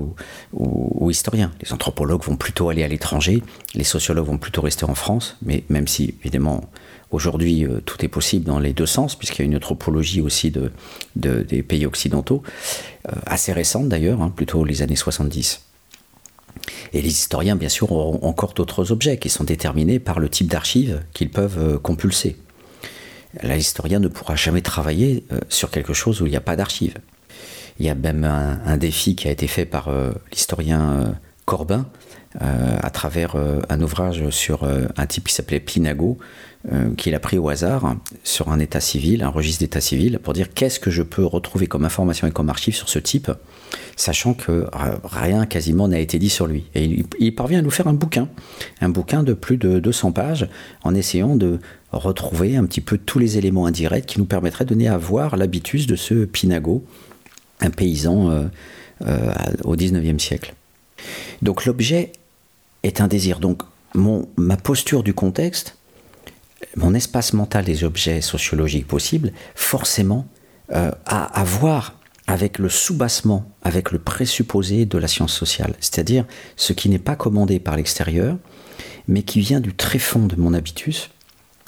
ou, 0.53 1.10
historien. 1.10 1.51
Les 1.62 1.73
anthropologues 1.73 2.23
vont 2.23 2.38
plutôt 2.38 2.69
aller 2.69 2.84
à 2.84 2.88
l'étranger, 2.88 3.43
les 3.75 3.84
sociologues 3.84 4.27
vont 4.27 4.38
plutôt 4.38 4.62
rester 4.62 4.86
en 4.86 4.95
France, 4.95 5.38
mais 5.41 5.63
même 5.69 5.88
si 5.88 6.15
évidemment 6.21 6.62
aujourd'hui 7.10 7.65
euh, 7.65 7.81
tout 7.81 8.05
est 8.05 8.07
possible 8.07 8.45
dans 8.45 8.60
les 8.60 8.71
deux 8.71 8.86
sens, 8.86 9.15
puisqu'il 9.15 9.41
y 9.41 9.43
a 9.43 9.45
une 9.45 9.57
anthropologie 9.57 10.21
aussi 10.21 10.51
de, 10.51 10.71
des 11.15 11.63
pays 11.63 11.86
occidentaux, 11.86 12.43
euh, 13.10 13.15
assez 13.25 13.51
récente 13.51 13.89
d'ailleurs, 13.89 14.21
hein, 14.21 14.31
plutôt 14.34 14.63
les 14.63 14.81
années 14.81 14.95
70. 14.95 15.70
Et 16.93 17.01
les 17.01 17.09
historiens, 17.09 17.55
bien 17.55 17.69
sûr, 17.69 17.91
ont 17.91 18.19
encore 18.23 18.53
d'autres 18.53 18.91
objets 18.91 19.17
qui 19.17 19.29
sont 19.29 19.43
déterminés 19.43 19.99
par 19.99 20.19
le 20.19 20.29
type 20.29 20.47
d'archives 20.47 21.01
qu'ils 21.13 21.29
peuvent 21.29 21.59
euh, 21.59 21.77
compulser. 21.77 22.37
L'historien 23.43 23.99
ne 23.99 24.07
pourra 24.07 24.35
jamais 24.35 24.61
travailler 24.61 25.25
euh, 25.31 25.39
sur 25.49 25.71
quelque 25.71 25.93
chose 25.93 26.21
où 26.21 26.25
il 26.25 26.31
n'y 26.31 26.37
a 26.37 26.41
pas 26.41 26.55
d'archives. 26.55 26.97
Il 27.79 27.85
y 27.85 27.89
a 27.89 27.95
même 27.95 28.25
un, 28.25 28.77
défi 28.77 29.15
qui 29.15 29.27
a 29.27 29.31
été 29.31 29.47
fait 29.47 29.65
par 29.65 29.87
euh, 29.87 30.11
l'historien 30.31 31.15
Corbin 31.45 31.87
à 32.39 32.89
travers 32.89 33.36
un 33.70 33.82
ouvrage 33.82 34.30
sur 34.30 34.63
un 34.63 35.06
type 35.06 35.28
qui 35.28 35.34
s'appelait 35.34 35.60
Pinago, 35.60 36.17
qu'il 36.98 37.13
a 37.13 37.20
pris 37.20 37.38
au 37.38 37.50
hasard 37.50 37.96
sur 38.24 38.50
un 38.50 38.60
état 38.60 38.80
civil, 38.80 39.24
un 39.24 39.30
registre 39.30 39.60
d'état 39.60 39.82
civil, 39.82 40.20
pour 40.20 40.34
dire 40.34 40.54
qu'est-ce 40.54 40.80
que 40.80 40.91
je 40.91 41.04
peux 41.04 41.26
retrouver 41.26 41.67
comme 41.67 41.84
information 41.84 42.28
et 42.28 42.32
comme 42.32 42.50
archive 42.50 42.76
sur 42.76 42.89
ce 42.89 43.00
type 43.00 43.32
sachant 43.96 44.34
que 44.34 44.52
euh, 44.52 44.67
rien 45.04 45.46
quasiment 45.46 45.88
n'a 45.88 46.00
été 46.00 46.20
dit 46.20 46.30
sur 46.30 46.48
lui. 46.48 46.65
Et 46.76 47.06
il, 47.20 47.36
parvient 47.36 47.60
à 47.60 47.62
nous 47.62 47.72
faire 47.72 47.88
un 47.88 47.94
bouquin, 47.94 48.28
un 48.82 48.89
bouquin 48.89 49.24
de 49.24 49.34
plus 49.34 49.58
de 49.58 49.80
200 49.80 50.12
pages, 50.12 50.48
en 50.84 50.96
essayant 50.96 51.36
de 51.36 51.60
retrouver 51.91 52.56
un 52.56 52.65
petit 52.65 52.82
peu 52.82 52.98
tous 52.98 53.20
les 53.20 53.38
éléments 53.38 53.65
indirects 53.65 54.06
qui 54.06 54.20
nous 54.20 54.26
permettraient 54.26 54.65
de 54.65 54.70
donner 54.70 54.88
à 54.88 54.98
voir 54.98 55.38
l'habitus 55.38 55.88
de 55.88 55.96
ce 55.96 56.26
Pinago, 56.26 56.84
un 57.60 57.70
paysan 57.70 58.30
euh, 58.30 58.44
euh, 59.06 59.34
au 59.63 59.76
19e 59.76 60.20
siècle. 60.20 60.54
Donc 61.41 61.65
l'objet 61.65 62.12
est 62.84 63.02
un 63.02 63.08
désir. 63.08 63.39
Donc 63.39 63.63
mon, 63.94 64.28
ma 64.38 64.58
posture 64.58 65.04
du 65.04 65.13
contexte, 65.13 65.78
mon 66.76 66.94
espace 66.94 67.34
mental 67.34 67.65
des 67.65 67.84
objets 67.84 68.22
sociologiques 68.22 68.88
possibles, 68.88 69.34
forcément, 69.56 70.28
à 70.70 71.24
avoir 71.38 71.96
avec 72.28 72.60
le 72.60 72.70
soubassement, 72.70 73.52
avec 73.62 73.91
le 73.91 74.00
présupposé 74.00 74.86
de 74.86 74.98
la 74.98 75.10
science 75.10 75.34
sociale, 75.34 75.76
c'est-à-dire 75.82 76.26
ce 76.56 76.72
qui 76.72 76.88
n'est 76.88 77.00
pas 77.00 77.17
commandé 77.17 77.60
par 77.60 77.76
l'extérieur, 77.76 78.38
mais 79.08 79.24
qui 79.24 79.41
vient 79.41 79.60
du 79.60 79.76
tréfonds 79.76 80.28
de 80.28 80.38
mon 80.38 80.54
habitus, 80.54 81.10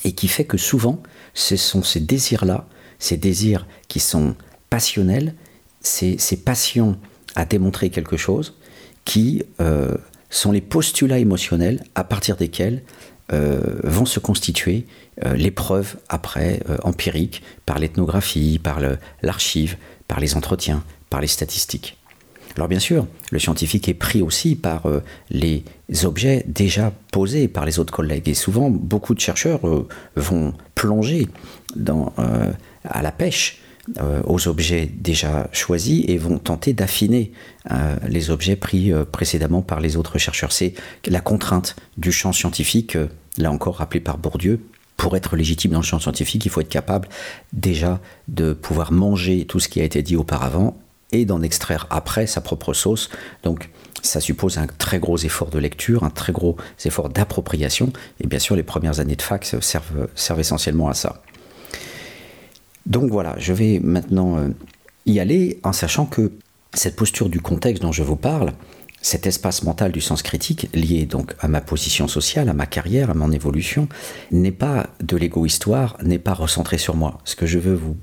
et 0.05 0.13
qui 0.13 0.27
fait 0.27 0.45
que 0.45 0.57
souvent, 0.57 1.01
ce 1.33 1.55
sont 1.55 1.83
ces 1.83 1.99
désirs-là, 1.99 2.67
ces 2.99 3.17
désirs 3.17 3.67
qui 3.87 3.99
sont 3.99 4.35
passionnels, 4.69 5.35
ces, 5.81 6.17
passions 6.43 6.97
à 7.35 7.45
démontrer 7.45 7.89
quelque 7.89 8.17
chose, 8.17 8.55
qui 9.05 9.43
euh, 9.59 9.95
sont 10.33 10.51
les 10.51 10.61
postulats 10.61 11.19
émotionnels 11.19 11.83
à 11.95 12.03
partir 12.03 12.35
desquels 12.35 12.83
euh, 13.31 13.79
vont 13.83 14.05
se 14.05 14.19
constituer 14.19 14.85
euh, 15.25 15.33
les 15.35 15.51
preuves 15.51 15.95
après 16.09 16.59
empiriques 16.83 17.41
par 17.65 17.79
l'ethnographie, 17.79 18.59
par 18.61 18.79
l'archive, 19.21 19.77
par 20.07 20.19
les 20.19 20.35
entretiens, 20.35 20.83
par 21.09 21.21
les 21.21 21.27
statistiques. 21.27 21.97
Alors 22.55 22.67
bien 22.67 22.79
sûr, 22.79 23.07
le 23.31 23.39
scientifique 23.39 23.89
est 23.89 23.93
pris 23.95 24.21
aussi 24.21 24.55
par 24.55 24.85
euh, 24.85 25.01
les 25.31 25.63
objets 26.03 26.43
déjà 26.47 26.91
posés 27.11 27.47
par 27.47 27.65
les 27.65 27.79
autres 27.79 27.93
collègues. 27.93 28.29
Et 28.29 28.35
souvent, 28.35 28.69
beaucoup 28.69 29.15
de 29.15 29.19
chercheurs 29.19 29.67
euh, 29.67 29.87
vont 30.15 30.53
plonger 30.75 31.27
euh, 31.77 32.51
à 32.83 33.01
la 33.01 33.11
pêche 33.11 33.59
aux 34.25 34.47
objets 34.47 34.89
déjà 34.93 35.49
choisis 35.51 36.05
et 36.07 36.17
vont 36.17 36.37
tenter 36.37 36.73
d'affiner 36.73 37.31
les 38.07 38.29
objets 38.31 38.55
pris 38.55 38.91
précédemment 39.11 39.61
par 39.61 39.81
les 39.81 39.97
autres 39.97 40.17
chercheurs. 40.17 40.51
C'est 40.51 40.73
la 41.05 41.19
contrainte 41.19 41.75
du 41.97 42.11
champ 42.11 42.31
scientifique, 42.31 42.97
là 43.37 43.51
encore 43.51 43.75
rappelé 43.77 43.99
par 43.99 44.17
Bourdieu, 44.17 44.61
pour 44.95 45.17
être 45.17 45.35
légitime 45.35 45.71
dans 45.71 45.79
le 45.79 45.85
champ 45.85 45.99
scientifique, 45.99 46.45
il 46.45 46.49
faut 46.49 46.61
être 46.61 46.69
capable 46.69 47.09
déjà 47.51 47.99
de 48.27 48.53
pouvoir 48.53 48.91
manger 48.91 49.45
tout 49.45 49.59
ce 49.59 49.67
qui 49.67 49.81
a 49.81 49.83
été 49.83 50.01
dit 50.01 50.15
auparavant 50.15 50.77
et 51.11 51.25
d'en 51.25 51.41
extraire 51.41 51.87
après 51.89 52.25
sa 52.25 52.41
propre 52.41 52.73
sauce. 52.73 53.09
Donc 53.43 53.69
ça 54.01 54.21
suppose 54.21 54.57
un 54.57 54.67
très 54.67 54.99
gros 54.99 55.17
effort 55.17 55.49
de 55.49 55.59
lecture, 55.59 56.03
un 56.03 56.09
très 56.09 56.31
gros 56.31 56.57
effort 56.85 57.09
d'appropriation. 57.09 57.91
Et 58.21 58.27
bien 58.27 58.39
sûr, 58.39 58.55
les 58.55 58.63
premières 58.63 58.99
années 58.99 59.15
de 59.15 59.21
fac 59.21 59.45
servent 59.61 60.39
essentiellement 60.39 60.87
à 60.87 60.93
ça. 60.93 61.21
Donc 62.85 63.09
voilà, 63.11 63.35
je 63.37 63.53
vais 63.53 63.79
maintenant 63.79 64.37
euh, 64.37 64.49
y 65.05 65.19
aller 65.19 65.59
en 65.63 65.73
sachant 65.73 66.05
que 66.05 66.31
cette 66.73 66.95
posture 66.95 67.29
du 67.29 67.39
contexte 67.39 67.81
dont 67.81 67.91
je 67.91 68.03
vous 68.03 68.15
parle, 68.15 68.53
cet 69.01 69.27
espace 69.27 69.63
mental 69.63 69.91
du 69.91 70.01
sens 70.01 70.23
critique, 70.23 70.69
lié 70.73 71.05
donc 71.05 71.35
à 71.39 71.47
ma 71.47 71.61
position 71.61 72.07
sociale, 72.07 72.49
à 72.49 72.53
ma 72.53 72.65
carrière, 72.65 73.09
à 73.09 73.13
mon 73.13 73.31
évolution, 73.31 73.87
n'est 74.31 74.51
pas 74.51 74.87
de 75.01 75.17
l'égo-histoire, 75.17 75.97
n'est 76.01 76.19
pas 76.19 76.33
recentré 76.33 76.77
sur 76.77 76.95
moi. 76.95 77.19
Ce 77.25 77.35
que 77.35 77.45
je 77.45 77.59
veux 77.59 77.75
vous, 77.75 77.97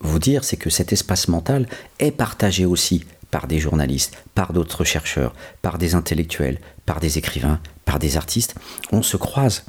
vous 0.00 0.18
dire, 0.18 0.44
c'est 0.44 0.58
que 0.58 0.70
cet 0.70 0.92
espace 0.92 1.28
mental 1.28 1.66
est 1.98 2.10
partagé 2.10 2.66
aussi 2.66 3.04
par 3.30 3.46
des 3.46 3.58
journalistes, 3.58 4.22
par 4.34 4.52
d'autres 4.52 4.84
chercheurs, 4.84 5.34
par 5.62 5.78
des 5.78 5.94
intellectuels, 5.94 6.60
par 6.84 7.00
des 7.00 7.16
écrivains, 7.16 7.60
par 7.86 7.98
des 7.98 8.18
artistes. 8.18 8.54
On 8.92 9.02
se 9.02 9.16
croise 9.16 9.64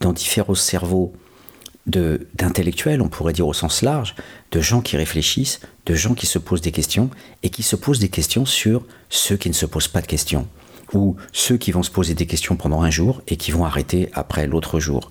dans 0.00 0.12
différents 0.12 0.54
cerveaux 0.54 1.12
d'intellectuels, 1.88 3.02
on 3.02 3.08
pourrait 3.08 3.32
dire 3.32 3.46
au 3.46 3.52
sens 3.52 3.82
large, 3.82 4.14
de 4.52 4.60
gens 4.60 4.80
qui 4.80 4.96
réfléchissent, 4.96 5.60
de 5.86 5.94
gens 5.94 6.14
qui 6.14 6.26
se 6.26 6.38
posent 6.38 6.60
des 6.60 6.72
questions 6.72 7.10
et 7.42 7.50
qui 7.50 7.62
se 7.62 7.76
posent 7.76 7.98
des 7.98 8.08
questions 8.08 8.44
sur 8.44 8.84
ceux 9.08 9.36
qui 9.36 9.48
ne 9.48 9.54
se 9.54 9.66
posent 9.66 9.88
pas 9.88 10.00
de 10.02 10.06
questions 10.06 10.46
ou 10.94 11.16
ceux 11.32 11.56
qui 11.56 11.72
vont 11.72 11.82
se 11.82 11.90
poser 11.90 12.14
des 12.14 12.26
questions 12.26 12.56
pendant 12.56 12.82
un 12.82 12.90
jour 12.90 13.22
et 13.28 13.36
qui 13.36 13.50
vont 13.50 13.64
arrêter 13.64 14.08
après 14.12 14.46
l'autre 14.46 14.80
jour. 14.80 15.08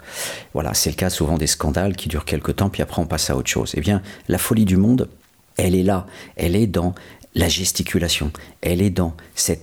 Voilà, 0.53 0.73
c'est 0.73 0.89
le 0.89 0.95
cas 0.95 1.09
souvent 1.09 1.37
des 1.37 1.47
scandales 1.47 1.95
qui 1.95 2.09
durent 2.09 2.25
quelques 2.25 2.55
temps 2.55 2.69
puis 2.69 2.81
après 2.81 3.01
on 3.01 3.05
passe 3.05 3.29
à 3.29 3.35
autre 3.35 3.49
chose. 3.49 3.73
Eh 3.75 3.81
bien, 3.81 4.01
la 4.27 4.37
folie 4.37 4.65
du 4.65 4.77
monde, 4.77 5.09
elle 5.57 5.75
est 5.75 5.83
là, 5.83 6.05
elle 6.35 6.55
est 6.55 6.67
dans 6.67 6.93
la 7.37 7.47
gesticulation, 7.47 8.31
elle 8.61 8.81
est 8.81 8.89
dans 8.89 9.15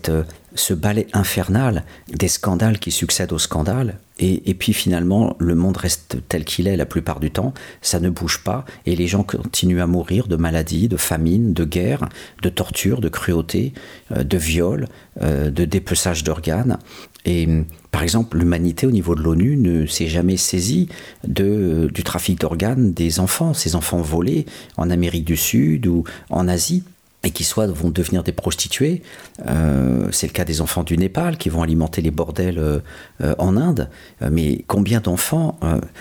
euh, 0.08 0.22
ce 0.54 0.74
ballet 0.74 1.08
infernal 1.12 1.84
des 2.08 2.28
scandales 2.28 2.78
qui 2.78 2.92
succèdent 2.92 3.32
aux 3.32 3.38
scandales, 3.38 3.98
et, 4.20 4.54
puis 4.54 4.72
finalement 4.72 5.34
le 5.40 5.56
monde 5.56 5.76
reste 5.76 6.18
tel 6.28 6.44
qu'il 6.44 6.68
est 6.68 6.76
la 6.76 6.86
plupart 6.86 7.18
du 7.18 7.32
temps, 7.32 7.52
ça 7.82 7.98
ne 7.98 8.08
bouge 8.10 8.44
pas, 8.44 8.64
et 8.86 8.94
les 8.94 9.08
gens 9.08 9.24
continuent 9.24 9.80
à 9.80 9.88
mourir 9.88 10.28
de 10.28 10.36
maladies, 10.36 10.86
de 10.86 10.96
famine, 10.96 11.52
de 11.52 11.64
guerre, 11.64 12.08
de 12.42 12.48
torture, 12.48 13.00
de 13.00 13.08
cruauté, 13.08 13.72
euh, 14.12 14.22
de 14.22 14.38
viol, 14.38 14.86
euh, 15.20 15.50
de 15.50 15.64
dépeçage 15.64 16.22
d'organes. 16.22 16.78
Et 17.24 17.48
par 17.90 18.04
exemple, 18.04 18.38
l'humanité 18.38 18.86
au 18.86 18.92
niveau 18.92 19.16
de 19.16 19.22
l'ONU 19.22 19.56
ne 19.56 19.86
s'est 19.86 20.08
jamais 20.08 20.36
saisie 20.36 20.88
du 21.24 22.02
trafic 22.04 22.38
d'organes 22.38 22.92
des 22.92 23.18
enfants, 23.18 23.54
ces 23.54 23.76
enfants 23.76 24.02
volés 24.02 24.44
en 24.76 24.90
Amérique 24.90 25.24
du 25.24 25.36
Sud 25.36 25.86
ou 25.86 26.04
en 26.28 26.46
Asie 26.46 26.84
et 27.24 27.30
qui 27.30 27.42
soit 27.42 27.66
vont 27.66 27.90
devenir 27.90 28.22
des 28.22 28.32
prostituées. 28.32 29.02
Euh, 29.46 30.08
c'est 30.12 30.26
le 30.26 30.32
cas 30.32 30.44
des 30.44 30.60
enfants 30.60 30.82
du 30.82 30.96
Népal 30.96 31.38
qui 31.38 31.48
vont 31.48 31.62
alimenter 31.62 32.02
les 32.02 32.10
bordels 32.10 32.58
euh, 32.58 32.78
euh, 33.22 33.34
en 33.38 33.56
Inde. 33.56 33.88
mais 34.30 34.64
combien 34.66 35.00
d'enfants 35.00 35.58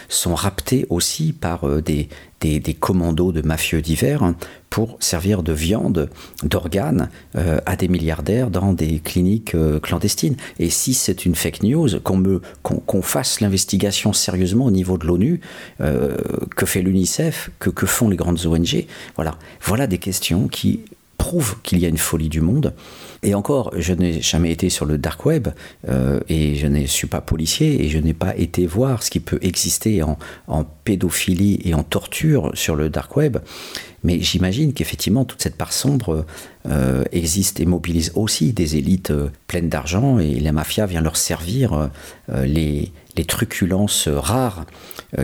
sont 0.10 0.36
raptés 0.36 0.86
aussi 0.90 1.32
par 1.34 1.66
des, 1.82 2.10
commandos 2.80 3.32
de 3.32 3.42
mafieux 3.42 3.82
divers 3.82 4.24
hein, 4.24 4.36
pour 4.70 4.98
servir 5.00 5.44
de 5.44 5.54
viande, 5.54 6.10
d'organes 6.44 7.10
à 7.36 7.76
des 7.76 7.88
milliardaires 7.88 8.50
dans 8.50 8.74
des 8.74 9.00
cliniques 9.00 9.56
clandestines? 9.82 10.36
Et 10.60 10.70
si 10.70 10.94
c'est 10.94 11.26
une 11.26 11.36
fake 11.36 11.64
news, 11.64 11.88
qu'on 12.02 12.42
qu'on 12.62 13.02
fasse 13.02 13.40
l'investigation 13.40 14.12
sérieusement 14.12 14.66
au 14.66 14.72
niveau 14.72 14.98
de 14.98 15.06
l'ONU, 15.06 15.40
que 15.80 16.66
fait 16.66 16.82
l'UNICEF, 16.82 17.52
que, 17.60 17.70
que 17.70 17.86
font 17.86 18.10
les 18.10 18.18
grandes 18.18 18.46
ONG, 18.46 18.86
voilà, 19.16 19.38
voilà 19.62 19.88
des 19.88 20.00
questions 20.00 20.48
qui 20.48 20.82
prouve 21.24 21.56
qu'il 21.64 21.80
y 21.80 21.86
a 21.86 21.88
une 21.88 21.98
folie 21.98 22.28
du 22.28 22.42
monde. 22.42 22.74
Et 23.24 23.34
encore, 23.34 23.72
je 23.78 23.94
n'ai 23.94 24.22
jamais 24.22 24.52
été 24.52 24.70
sur 24.70 24.86
le 24.86 24.98
dark 24.98 25.26
web 25.26 25.48
euh, 25.88 26.20
et 26.28 26.56
je 26.56 26.68
ne 26.68 26.86
suis 26.86 27.08
pas 27.08 27.22
policier 27.22 27.82
et 27.82 27.88
je 27.88 27.98
n'ai 27.98 28.14
pas 28.14 28.36
été 28.36 28.66
voir 28.66 29.02
ce 29.04 29.10
qui 29.10 29.22
peut 29.22 29.40
exister 29.42 30.04
en, 30.04 30.18
pédophilie 30.84 31.62
et 31.64 31.74
en 31.74 31.84
torture 31.84 32.52
sur 32.56 32.76
le 32.76 32.90
dark 32.90 33.16
web. 33.16 33.38
Mais 34.04 34.20
j'imagine 34.20 34.74
qu'effectivement, 34.74 35.24
toute 35.24 35.42
cette 35.42 35.56
part 35.56 35.72
sombre 35.72 36.26
euh, 36.68 37.06
existe 37.14 37.62
et 37.62 37.66
mobilise 37.66 38.12
aussi 38.16 38.52
des 38.52 38.76
élites 38.76 39.12
euh, 39.12 39.30
pleines 39.48 39.70
d'argent 39.70 40.20
et 40.20 40.42
la 40.42 40.52
mafia 40.52 40.86
vient 40.88 41.00
leur 41.00 41.16
servir 41.16 41.90
les, 42.28 42.92
truculences 43.26 44.08
rares 44.08 44.66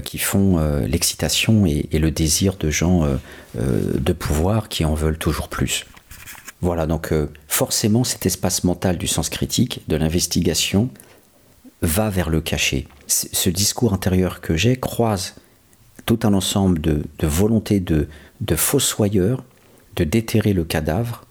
qui 0.04 0.20
font 0.20 0.60
l'excitation 0.86 1.66
et, 1.66 1.88
le 1.92 2.12
désir 2.12 2.56
de 2.58 2.70
gens 2.70 3.08
de 3.56 4.14
pouvoir 4.14 4.70
qui 4.70 4.86
en 4.86 4.94
veulent 4.94 5.18
toujours 5.18 5.50
plus. 5.50 5.86
Voilà, 6.62 6.86
donc 6.88 7.14
euh, 7.14 7.28
forcément 7.48 8.04
cet 8.04 8.26
espace 8.26 8.64
mental 8.64 8.98
du 8.98 9.08
sens 9.08 9.30
critique, 9.30 9.82
de 9.88 9.96
l'investigation, 9.96 10.90
va 11.82 12.10
vers 12.10 12.30
le 12.30 12.42
cachet. 12.42 12.88
Ce 13.08 13.50
discours 13.50 13.94
intérieur 13.94 14.42
que 14.42 14.58
j'ai 14.58 14.76
croise 14.76 15.36
tout 16.06 16.20
un 16.24 16.34
ensemble 16.34 16.82
de, 16.82 17.04
volontés 17.22 17.80
de, 17.80 18.10
de 18.42 18.56
fossoyeurs 18.56 19.44
de 19.96 20.04
déterrer 20.04 20.54
le 20.54 20.66
cadavre 20.66 21.22
euh, 21.22 21.29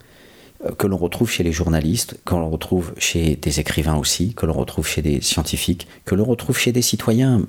que 0.76 0.86
l'on 0.86 0.96
retrouve 0.96 1.30
chez 1.30 1.44
les 1.44 1.52
journalistes, 1.52 2.16
que 2.24 2.34
l'on 2.34 2.50
retrouve 2.50 2.92
chez 2.98 3.36
des 3.36 3.60
écrivains 3.60 3.96
aussi, 3.96 4.34
que 4.34 4.44
l'on 4.44 4.54
retrouve 4.54 4.88
chez 4.88 5.02
des 5.02 5.20
scientifiques, 5.20 5.86
que 6.04 6.14
l'on 6.16 6.24
retrouve 6.24 6.58
chez 6.58 6.72
des 6.72 6.82
citoyens, 6.82 7.42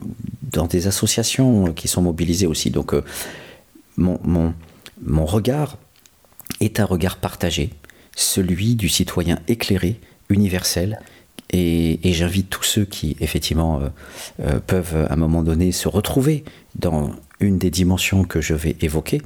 dans 0.52 0.68
des 0.68 0.88
associations 0.88 1.74
qui 1.74 1.88
sont 1.88 2.02
mobilisées 2.02 2.48
aussi. 2.48 2.70
Donc 2.70 2.94
euh, 2.94 3.04
mon, 3.98 4.20
mon, 4.24 4.54
mon 5.02 5.26
regard 5.26 5.78
est 6.62 6.80
un 6.80 6.86
regard 6.86 7.18
partagé, 7.18 7.72
celui 8.16 8.76
du 8.76 8.90
citoyen 8.90 9.40
éclairé, 9.48 10.00
universel. 10.30 11.00
Et, 11.52 12.00
j'invite 12.04 12.50
tous 12.50 12.64
ceux 12.64 12.86
qui, 12.86 13.18
effectivement, 13.22 13.80
euh, 13.80 13.90
euh, 14.42 14.60
peuvent 14.60 15.08
à 15.10 15.14
un 15.14 15.16
moment 15.16 15.42
donné 15.42 15.72
se 15.72 15.88
retrouver 15.88 16.44
dans 16.76 17.12
une 17.40 17.58
des 17.58 17.72
dimensions 17.72 18.24
que 18.24 18.42
je 18.42 18.54
vais 18.54 18.76
évoquer, 18.82 19.22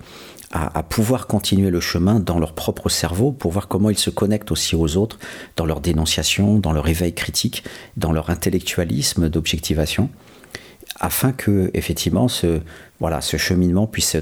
à, 0.53 0.83
pouvoir 0.83 1.25
continuer 1.25 1.71
le 1.71 1.79
chemin 1.79 2.19
dans 2.19 2.37
leur 2.37 2.53
propre 2.53 2.87
cerveau 2.87 3.31
pour 3.31 3.51
voir 3.51 3.67
comment 3.67 3.89
ils 3.89 3.97
se 3.97 4.11
connectent 4.11 4.51
aussi 4.51 4.75
aux 4.75 4.97
autres, 4.97 5.17
dans 5.55 5.65
leur 5.65 5.81
dénonciation, 5.81 6.59
dans 6.59 6.73
leur 6.73 6.87
éveil 6.87 7.13
critique, 7.13 7.63
dans 7.97 8.11
leur 8.11 8.29
intellectualisme 8.29 9.29
d'objectivation, 9.29 10.11
afin 10.99 11.31
que, 11.31 11.71
effectivement, 11.73 12.27
ce, 12.27 12.61
voilà, 12.99 13.19
ce 13.21 13.37
cheminement 13.37 13.87
puisse 13.87 14.15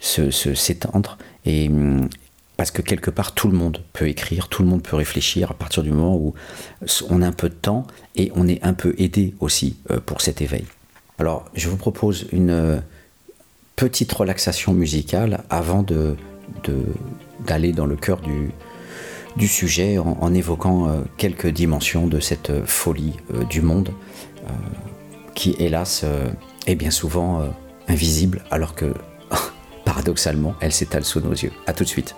s'étendre 0.00 1.18
et, 1.46 1.70
parce 2.56 2.72
que 2.72 2.82
quelque 2.82 3.10
part, 3.10 3.32
tout 3.32 3.48
le 3.48 3.56
monde 3.56 3.82
peut 3.92 4.08
écrire, 4.08 4.48
tout 4.48 4.62
le 4.62 4.68
monde 4.68 4.82
peut 4.82 4.96
réfléchir 4.96 5.52
à 5.52 5.54
partir 5.54 5.84
du 5.84 5.90
moment 5.90 6.16
où 6.16 6.34
on 7.08 7.22
a 7.22 7.26
un 7.26 7.32
peu 7.32 7.48
de 7.48 7.54
temps 7.54 7.86
et 8.16 8.32
on 8.34 8.48
est 8.48 8.62
un 8.64 8.74
peu 8.74 8.96
aidé 8.98 9.34
aussi 9.38 9.76
euh, 9.90 10.00
pour 10.04 10.20
cet 10.20 10.42
éveil. 10.42 10.64
Alors, 11.18 11.44
je 11.54 11.68
vous 11.68 11.76
propose 11.76 12.26
une 12.32 12.50
euh, 12.50 12.78
petite 13.76 14.12
relaxation 14.12 14.72
musicale 14.72 15.44
avant 15.50 15.84
d'aller 17.40 17.72
dans 17.72 17.86
le 17.86 17.96
cœur 17.96 18.20
du, 18.20 19.48
sujet 19.48 19.98
en, 19.98 20.34
évoquant 20.34 20.88
euh, 20.88 21.00
quelques 21.16 21.48
dimensions 21.48 22.06
de 22.06 22.20
cette 22.20 22.64
folie 22.66 23.14
du 23.48 23.62
monde 23.62 23.90
qui, 25.34 25.54
hélas, 25.58 26.04
est 26.66 26.74
bien 26.74 26.90
souvent 26.90 27.48
invisible 27.88 28.44
alors 28.50 28.74
que, 28.74 28.92
paradoxalement, 29.84 30.54
elle 30.60 30.72
s'étale 30.72 31.04
sous 31.04 31.20
nos 31.20 31.32
yeux. 31.32 31.52
A 31.66 31.72
tout 31.72 31.84
de 31.84 31.88
suite. 31.88 32.14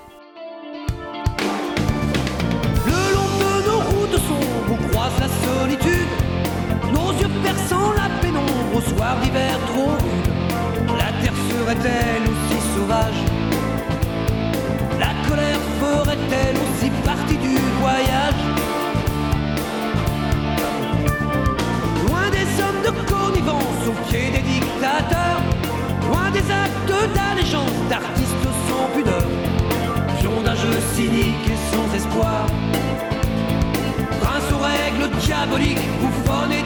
Des 26.35 26.51
actes 26.51 27.15
d'allégeance 27.15 27.71
d'artistes 27.89 28.49
sans 28.69 28.87
pudeur, 28.95 29.29
pions 30.19 30.43
d'un 30.43 30.57
jeu 30.57 30.75
cynique 30.95 31.47
et 31.47 31.59
sans 31.71 31.95
espoir. 31.95 32.47
Prince 34.21 34.49
aux 34.53 34.59
règles 34.59 35.17
diaboliques, 35.21 35.87
bouffonnes 36.01 36.53
et 36.53 36.65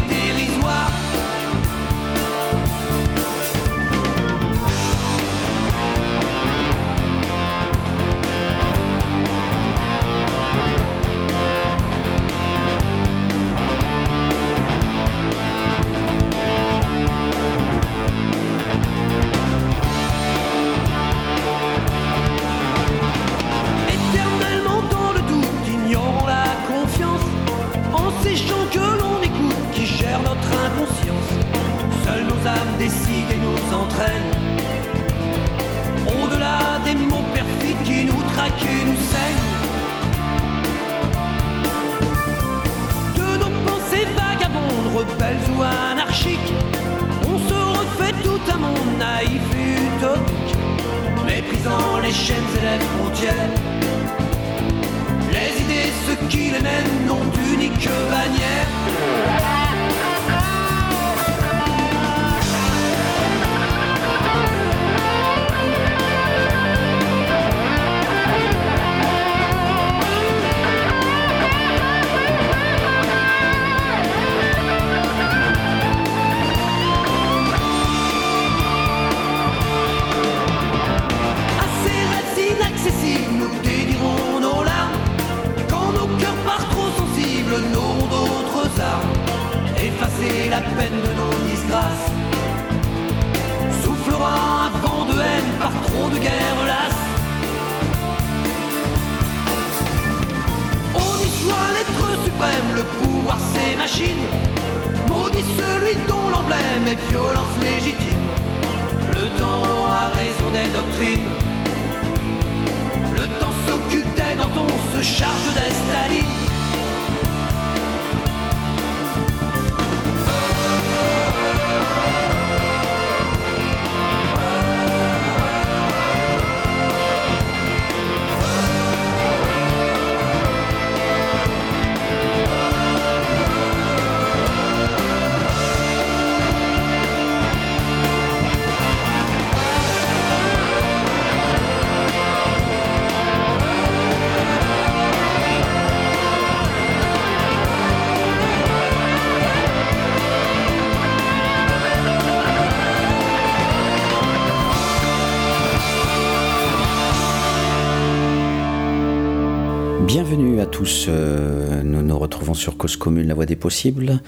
dérisoires. 160.07 160.71
tous, 160.71 161.07
euh, 161.09 161.83
nous 161.83 162.03
nous 162.03 162.19
retrouvons 162.19 162.55
sur 162.55 162.77
Cause 162.77 162.97
Commune, 162.97 163.27
la 163.27 163.35
voie 163.35 163.47
des 163.47 163.57
possibles. 163.57 164.21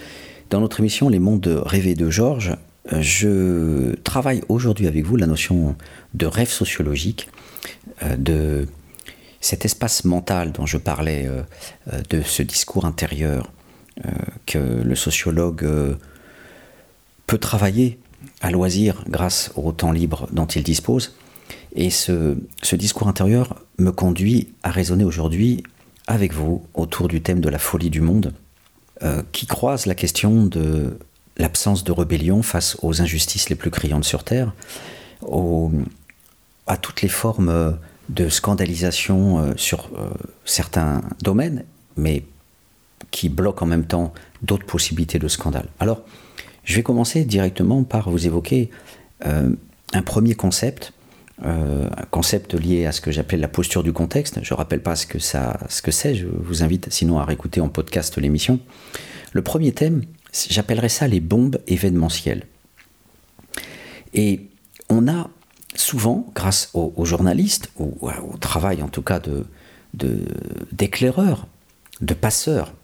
Dans 0.49 0.61
notre 0.61 0.81
émission 0.81 1.09
Les 1.09 1.19
mondes 1.19 1.63
rêvés 1.65 1.95
de 1.95 2.11
Georges, 2.11 2.57
euh, 2.93 3.01
je 3.01 3.95
travaille 4.03 4.43
aujourd'hui 4.49 4.87
avec 4.87 5.05
vous 5.05 5.17
la 5.17 5.27
notion 5.27 5.77
de 6.15 6.27
rêve 6.27 6.49
sociologique, 6.49 7.29
euh, 8.03 8.17
de 8.17 8.67
cet 9.41 9.65
espace 9.65 10.05
mental 10.05 10.53
dont 10.53 10.67
je 10.67 10.77
parlais, 10.77 11.27
de 12.11 12.21
ce 12.21 12.43
discours 12.43 12.85
intérieur 12.85 13.51
que 14.45 14.59
le 14.59 14.95
sociologue 14.95 15.67
peut 17.27 17.39
travailler 17.39 17.99
à 18.43 18.51
loisir 18.51 19.03
grâce 19.09 19.51
au 19.57 19.73
temps 19.73 19.93
libre 19.93 20.29
dont 20.33 20.45
il 20.45 20.63
dispose. 20.63 21.17
Et 21.75 21.89
ce 21.89 22.37
discours 22.75 23.09
intérieur 23.09 23.65
me 23.81 23.93
conduit 23.93 24.53
à 24.63 24.71
raisonner 24.71 25.05
aujourd'hui 25.05 25.65
avec 26.07 26.33
vous 26.33 26.65
autour 26.75 27.09
du 27.09 27.21
thème 27.23 27.41
de 27.41 27.49
la 27.49 27.59
folie 27.59 27.91
du 27.91 28.01
monde, 28.01 28.33
euh, 29.03 29.23
qui 29.33 29.47
croise 29.47 29.87
la 29.87 29.95
question 29.95 30.45
de 30.45 30.99
l'absence 31.37 31.85
de 31.85 31.93
rébellion 31.93 32.43
face 32.43 32.77
aux 32.83 33.01
injustices 33.01 33.49
les 33.49 33.57
plus 33.57 33.71
criantes 33.71 34.05
sur 34.05 34.25
Terre, 34.25 34.53
à 36.67 36.77
toutes 36.77 37.03
les 37.03 37.09
formes 37.09 37.79
de 38.09 38.29
scandalisation 38.29 39.39
euh, 39.39 39.53
sur 39.57 39.89
euh, 39.97 40.11
certains 40.45 41.03
domaines, 41.23 41.65
mais 41.97 42.25
qui 43.11 43.29
bloquent 43.29 43.65
en 43.65 43.69
même 43.69 43.87
temps 43.87 44.13
d'autres 44.43 44.67
possibilités 44.67 45.19
de 45.19 45.29
scandale. 45.29 45.69
Alors, 45.79 46.03
je 46.65 46.77
vais 46.77 46.83
commencer 46.83 47.25
directement 47.25 47.83
par 47.83 48.11
vous 48.11 48.27
évoquer 48.27 48.71
un 49.23 50.03
premier 50.03 50.35
concept 50.35 50.93
euh, 51.45 51.89
un 51.97 52.05
concept 52.11 52.55
lié 52.55 52.85
à 52.85 52.93
ce 52.93 53.01
que 53.01 53.11
j'appelle 53.11 53.41
la 53.41 53.49
posture 53.49 53.83
du 53.83 53.93
contexte. 53.93 54.41
Je 54.43 54.53
ne 54.53 54.59
rappelle 54.59 54.83
pas 54.83 54.97
ce 54.97 55.07
que, 55.07 55.19
ça, 55.19 55.59
ce 55.69 55.81
que 55.81 55.91
c'est, 55.91 56.15
je 56.15 56.27
vous 56.27 56.63
invite 56.63 56.93
sinon 56.93 57.19
à 57.19 57.25
réécouter 57.25 57.61
en 57.61 57.69
podcast 57.69 58.19
l'émission. 58.19 58.61
Le 59.33 59.43
premier 59.43 59.73
thème, 59.73 60.03
j'appellerais 60.51 60.89
ça 60.89 61.09
les 61.09 61.21
bombes 61.21 61.59
événementielles. 61.67 62.47
Et 64.13 64.49
on 64.89 65.09
a 65.09 65.31
souvent, 65.75 66.27
grâce 66.35 66.71
aux, 66.75 67.05
journalistes, 67.05 67.71
ou 67.79 67.97
au 68.03 68.37
travail 68.37 68.83
en 68.83 68.89
tout 68.89 69.03
cas 69.03 69.21
de, 69.21 69.47
d'éclaireurs, 70.73 71.47
de, 72.01 72.15
passeurs, 72.15 72.75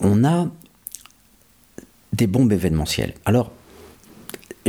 on 0.00 0.24
a 0.24 0.48
des 2.12 2.26
bombes 2.26 2.52
événementielles. 2.52 3.14
Alors, 3.24 3.52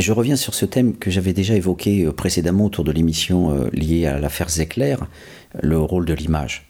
je 0.02 0.12
reviens 0.12 0.36
sur 0.36 0.54
ce 0.54 0.66
thème 0.66 0.96
que 0.96 1.12
j'avais 1.12 1.34
déjà 1.34 1.56
évoqué 1.56 2.06
euh, 2.06 2.14
précédemment 2.14 2.66
autour 2.66 2.84
de 2.84 2.92
l'émission 2.92 3.52
euh, 3.52 3.70
liée 3.74 4.06
à 4.06 4.20
l'affaire 4.20 4.50
Zecler, 4.50 4.96
le 5.62 5.80
rôle 5.80 6.06
de 6.06 6.14
l'image. 6.14 6.70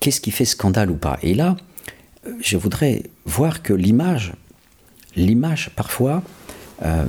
Qu'est-ce 0.00 0.20
qui 0.20 0.30
fait 0.30 0.44
scandale 0.44 0.90
ou 0.90 0.96
pas? 0.96 1.18
Et 1.22 1.34
là, 1.34 1.56
euh, 2.26 2.32
je 2.40 2.56
voudrais 2.56 3.04
voir 3.24 3.62
que 3.62 3.72
l'image, 3.72 4.32
l'image 5.16 5.70
parfois, 5.76 6.22
a 6.80 7.06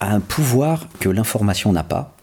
un 0.00 0.18
pouvoir 0.18 0.88
que 0.98 1.08
l'information 1.08 1.72
n'a 1.72 1.84
pas. 1.84 2.16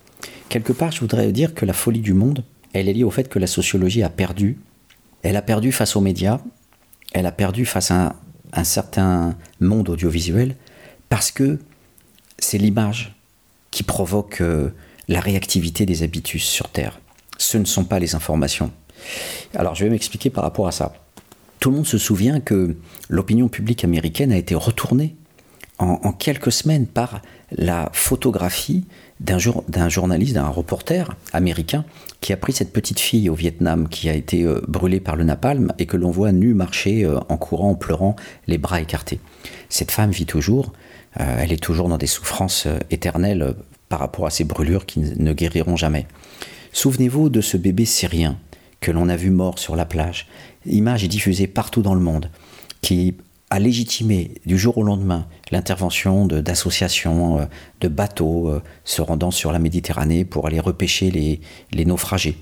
Quelque 0.49 0.73
part, 0.73 0.91
je 0.91 0.99
voudrais 0.99 1.31
dire 1.31 1.53
que 1.53 1.65
la 1.65 1.71
folie 1.71 2.01
du 2.01 2.13
monde, 2.13 2.43
elle 2.73 2.89
est 2.89 2.93
liée 2.93 3.05
au 3.05 3.11
fait 3.11 3.29
que 3.29 3.39
la 3.39 3.47
sociologie 3.47 4.03
a 4.03 4.09
perdu. 4.09 4.57
Elle 5.21 5.37
a 5.37 5.41
perdu 5.41 5.71
face 5.71 5.95
aux 5.95 6.01
médias, 6.01 6.41
elle 7.13 7.25
a 7.25 7.31
perdu 7.31 7.65
face 7.65 7.91
à 7.91 8.17
un 8.51 8.63
certain 8.65 9.37
monde 9.61 9.87
audiovisuel, 9.87 10.55
parce 11.09 11.31
que 11.31 11.59
c'est 12.37 12.57
l'image 12.57 13.15
qui 13.71 13.83
provoque 13.83 14.41
euh, 14.41 14.69
la 15.07 15.19
réactivité 15.19 15.85
des 15.85 16.03
habitus 16.03 16.43
sur 16.43 16.69
Terre. 16.69 16.99
Ce 17.37 17.57
ne 17.57 17.65
sont 17.65 17.85
pas 17.85 17.99
les 17.99 18.15
informations. 18.15 18.71
Alors 19.55 19.75
je 19.75 19.83
vais 19.83 19.89
m'expliquer 19.89 20.29
par 20.29 20.43
rapport 20.43 20.67
à 20.67 20.71
ça. 20.71 20.93
Tout 21.59 21.71
le 21.71 21.77
monde 21.77 21.87
se 21.87 21.97
souvient 21.97 22.39
que 22.39 22.75
l'opinion 23.09 23.49
publique 23.49 23.83
américaine 23.83 24.31
a 24.31 24.37
été 24.37 24.55
retournée 24.55 25.15
en, 25.77 26.11
quelques 26.11 26.51
semaines 26.51 26.87
par 26.87 27.21
la 27.51 27.89
photographie 27.93 28.85
d'un 29.21 29.39
journaliste, 29.89 30.33
d'un 30.33 30.47
reporter 30.47 31.15
américain 31.31 31.85
qui 32.21 32.33
a 32.33 32.37
pris 32.37 32.51
cette 32.51 32.73
petite 32.73 32.99
fille 32.99 33.29
au 33.29 33.33
Vietnam 33.33 33.87
qui 33.87 34.09
a 34.09 34.13
été 34.13 34.43
euh, 34.43 34.61
brûlée 34.67 34.99
par 34.99 35.15
le 35.15 35.23
napalm 35.23 35.73
et 35.79 35.85
que 35.85 35.97
l'on 35.97 36.11
voit 36.11 36.33
nue 36.33 36.53
marcher 36.53 37.05
euh, 37.05 37.19
en 37.29 37.37
courant, 37.37 37.71
en 37.71 37.75
pleurant, 37.75 38.15
les 38.47 38.57
bras 38.57 38.81
écartés. 38.81 39.19
Cette 39.69 39.91
femme 39.91 40.11
vit 40.11 40.25
toujours, 40.25 40.73
elle 41.15 41.51
est 41.51 41.61
toujours 41.61 41.89
dans 41.89 41.97
des 41.97 42.07
souffrances 42.07 42.65
euh, 42.65 42.77
éternelles 42.91 43.41
euh, 43.41 43.53
par 43.89 43.99
rapport 43.99 44.25
à 44.25 44.29
ces 44.29 44.43
brûlures 44.43 44.85
qui 44.85 44.99
ne 44.99 45.33
guériront 45.33 45.75
jamais. 45.75 46.05
Souvenez-vous 46.71 47.29
de 47.29 47.41
ce 47.41 47.57
bébé 47.57 47.85
syrien 47.85 48.37
que 48.79 48.91
l'on 48.91 49.09
a 49.09 49.15
vu 49.15 49.31
mort 49.31 49.57
sur 49.57 49.75
la 49.75 49.85
plage. 49.85 50.27
L'image 50.65 51.03
est 51.03 51.07
diffusée 51.07 51.47
partout 51.47 51.81
dans 51.81 51.95
le 51.95 51.99
monde, 51.99 52.29
qui 52.81 53.15
a 53.49 53.59
légitimé 53.59 54.35
du 54.45 54.59
jour 54.59 54.77
au 54.77 54.83
lendemain 54.83 55.25
l'intervention 55.49 56.27
d'associations, 56.27 57.49
de, 57.81 57.87
bateaux 57.87 58.53
se 58.83 59.01
rendant 59.01 59.31
sur 59.31 59.51
la 59.51 59.57
Méditerranée 59.57 60.23
pour 60.23 60.45
aller 60.45 60.59
repêcher 60.59 61.09
les, 61.09 61.41
les 61.71 61.85
naufragés. 61.85 62.37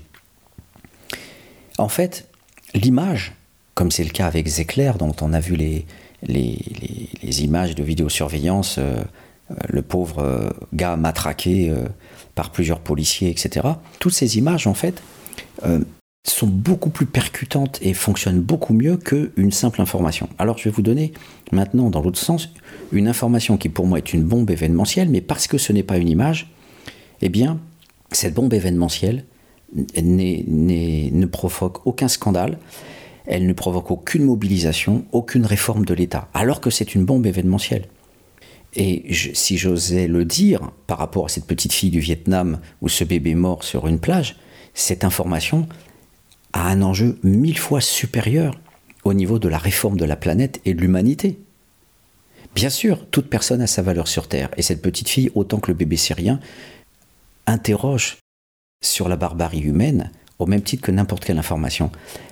En 1.78 1.88
fait, 1.88 2.28
l'image, 2.74 3.32
comme 3.74 3.90
c'est 3.90 4.04
le 4.04 4.10
cas 4.10 4.26
avec 4.26 4.46
Zecler, 4.46 4.92
dont 4.98 5.16
on 5.22 5.32
a 5.32 5.40
vu 5.40 5.56
les, 5.56 5.86
les, 6.22 7.44
images 7.44 7.74
de 7.74 7.82
vidéosurveillance, 7.82 8.78
euh, 8.78 8.96
euh, 9.50 9.54
le 9.68 9.82
pauvre 9.82 10.18
euh, 10.18 10.50
gars 10.72 10.96
matraqué 10.96 11.72
par 12.34 12.50
plusieurs 12.50 12.80
policiers, 12.80 13.30
etc. 13.30 13.66
Toutes 13.98 14.12
ces 14.12 14.38
images, 14.38 14.66
en 14.66 14.74
fait, 14.74 15.02
sont 16.24 16.46
beaucoup 16.46 16.90
plus 16.90 17.06
percutantes 17.06 17.78
et 17.80 17.94
fonctionnent 17.94 18.40
beaucoup 18.40 18.74
mieux 18.74 18.96
qu'une 18.96 19.52
simple 19.52 19.80
information. 19.80 20.28
Alors 20.38 20.58
je 20.58 20.64
vais 20.64 20.70
vous 20.70 20.82
donner 20.82 21.12
maintenant, 21.52 21.90
dans 21.90 22.02
l'autre 22.02 22.18
sens, 22.18 22.52
une 22.92 23.08
information 23.08 23.56
qui 23.56 23.68
pour 23.68 23.86
moi 23.86 23.98
est 23.98 24.12
une 24.12 24.24
bombe 24.24 24.50
événementielle, 24.50 25.08
mais 25.08 25.20
parce 25.20 25.46
que 25.46 25.58
ce 25.58 25.72
n'est 25.72 25.82
pas 25.82 25.96
une 25.96 26.08
image, 26.08 26.52
eh 27.22 27.28
bien, 27.28 27.58
cette 28.12 28.34
bombe 28.34 28.52
événementielle 28.52 29.24
ne 29.74 31.26
provoque 31.26 31.86
aucun 31.86 32.08
scandale, 32.08 32.58
elle 33.28 33.46
ne 33.46 33.52
provoque 33.52 33.90
aucune 33.90 34.24
mobilisation, 34.24 35.04
aucune 35.12 35.44
réforme 35.44 35.84
de 35.84 35.94
l'État, 35.94 36.28
alors 36.34 36.60
que 36.60 36.70
c'est 36.70 36.94
une 36.94 37.04
bombe 37.04 37.26
événementielle. 37.26 37.86
Et 38.74 39.12
si 39.34 39.58
j'osais 39.58 40.08
le 40.08 40.24
dire, 40.24 40.70
par 40.86 40.98
rapport 40.98 41.26
à 41.26 41.28
cette 41.28 41.46
petite 41.46 41.72
fille 41.72 41.90
du 41.90 42.00
Vietnam 42.00 42.58
ou 42.80 42.88
ce 42.88 43.04
bébé 43.04 43.34
mort 43.34 43.64
sur 43.64 43.86
une 43.86 44.00
plage, 44.00 44.36
cette 44.74 45.04
information 45.04 45.68
a 46.52 46.68
un 46.68 46.82
enjeu 46.82 47.18
mille 47.22 47.58
fois 47.58 47.80
supérieur 47.80 48.58
au 49.04 49.14
niveau 49.14 49.38
de 49.38 49.48
la 49.48 49.58
réforme 49.58 49.96
de 49.96 50.04
la 50.04 50.16
planète 50.16 50.60
et 50.64 50.74
de 50.74 50.80
l'humanité. 50.80 51.38
Bien 52.54 52.70
sûr, 52.70 53.06
toute 53.10 53.28
personne 53.28 53.60
a 53.60 53.66
sa 53.66 53.82
valeur 53.82 54.08
sur 54.08 54.26
Terre, 54.26 54.50
et 54.56 54.62
cette 54.62 54.82
petite 54.82 55.08
fille, 55.08 55.30
autant 55.34 55.58
que 55.58 55.70
le 55.70 55.76
bébé 55.76 55.96
syrien, 55.96 56.40
interroge 57.46 58.16
sur 58.82 59.08
la 59.08 59.16
barbarie 59.16 59.60
humaine 59.60 60.10
au 60.38 60.46
même 60.46 60.62
titre 60.62 60.82
que 60.82 60.92
n'importe 60.92 61.24
quelle 61.24 61.38
information. 61.38 61.90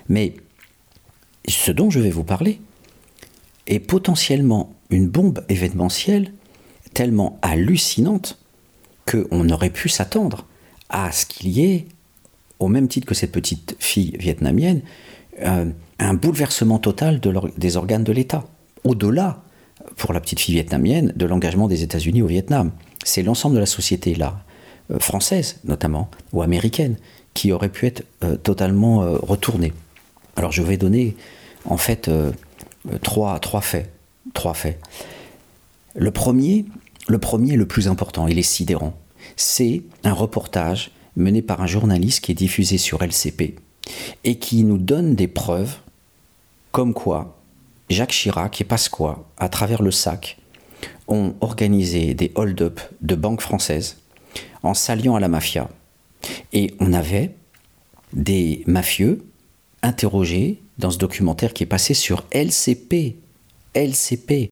Mais 0.09 0.33
ce 1.47 1.71
dont 1.71 1.89
je 1.89 1.99
vais 1.99 2.09
vous 2.09 2.23
parler 2.23 2.59
est 3.67 3.79
potentiellement 3.79 4.73
une 4.89 5.07
bombe 5.07 5.43
événementielle 5.49 6.31
tellement 6.93 7.37
hallucinante 7.41 8.37
qu'on 9.05 9.49
aurait 9.49 9.69
pu 9.69 9.89
s'attendre 9.89 10.45
à 10.89 11.11
ce 11.11 11.25
qu'il 11.25 11.49
y 11.49 11.65
ait, 11.65 11.85
au 12.59 12.67
même 12.67 12.87
titre 12.87 13.07
que 13.07 13.15
cette 13.15 13.31
petite 13.31 13.75
fille 13.79 14.15
vietnamienne, 14.17 14.81
euh, 15.41 15.69
un 15.99 16.13
bouleversement 16.13 16.79
total 16.79 17.19
des 17.57 17.77
organes 17.77 18.03
de 18.03 18.11
l'État. 18.11 18.45
Au-delà, 18.83 19.43
pour 19.95 20.13
la 20.13 20.19
petite 20.19 20.39
fille 20.39 20.55
vietnamienne, 20.55 21.13
de 21.15 21.25
l'engagement 21.25 21.67
des 21.67 21.83
États-Unis 21.83 22.21
au 22.21 22.27
Vietnam. 22.27 22.71
C'est 23.03 23.23
l'ensemble 23.23 23.55
de 23.55 23.59
la 23.59 23.65
société 23.65 24.15
là, 24.15 24.43
euh, 24.91 24.99
française 24.99 25.59
notamment, 25.65 26.09
ou 26.33 26.41
américaine, 26.41 26.97
qui 27.33 27.51
aurait 27.51 27.69
pu 27.69 27.85
être 27.85 28.03
euh, 28.23 28.35
totalement 28.37 28.99
retournée. 29.21 29.73
Alors 30.35 30.51
je 30.51 30.61
vais 30.61 30.77
donner 30.77 31.15
en 31.67 31.77
fait 31.77 32.07
euh, 32.07 32.31
euh, 32.91 32.97
trois, 32.99 33.39
faits. 33.61 33.91
Trois 34.33 34.53
faits. 34.53 34.79
Le 35.95 36.11
premier, 36.11 36.65
le 37.07 37.17
le 37.17 37.65
plus 37.65 37.87
important, 37.87 38.27
il 38.27 38.39
est 38.39 38.43
sidérant. 38.43 38.97
C'est 39.35 39.83
un 40.03 40.13
reportage 40.13 40.91
mené 41.15 41.41
par 41.41 41.61
un 41.61 41.67
journaliste 41.67 42.23
qui 42.23 42.31
est 42.31 42.35
diffusé 42.35 42.77
sur 42.77 43.01
LCP 43.03 43.55
et 44.23 44.37
qui 44.37 44.63
nous 44.63 44.77
donne 44.77 45.15
des 45.15 45.27
preuves 45.27 45.77
comme 46.71 46.93
quoi 46.93 47.37
Jacques 47.89 48.11
Chirac 48.11 48.59
et 48.61 48.65
Pasqua, 48.65 49.25
à 49.37 49.49
travers 49.49 49.81
le 49.81 49.91
SAC, 49.91 50.37
ont 51.07 51.35
organisé 51.41 52.13
des 52.13 52.31
hold-up 52.35 52.79
de 53.01 53.15
banques 53.15 53.41
françaises 53.41 53.97
en 54.61 54.73
s'alliant 54.73 55.15
à 55.15 55.19
la 55.19 55.29
mafia. 55.29 55.69
Et 56.53 56.73
on 56.79 56.93
avait 56.93 57.33
des 58.13 58.63
mafieux 58.67 59.25
interrogés 59.81 60.61
dans 60.77 60.91
ce 60.91 60.97
documentaire 60.97 61.53
qui 61.53 61.63
est 61.63 61.67
passé 61.67 61.93
sur 61.93 62.25
LCP, 62.31 63.15
LCP, 63.73 64.49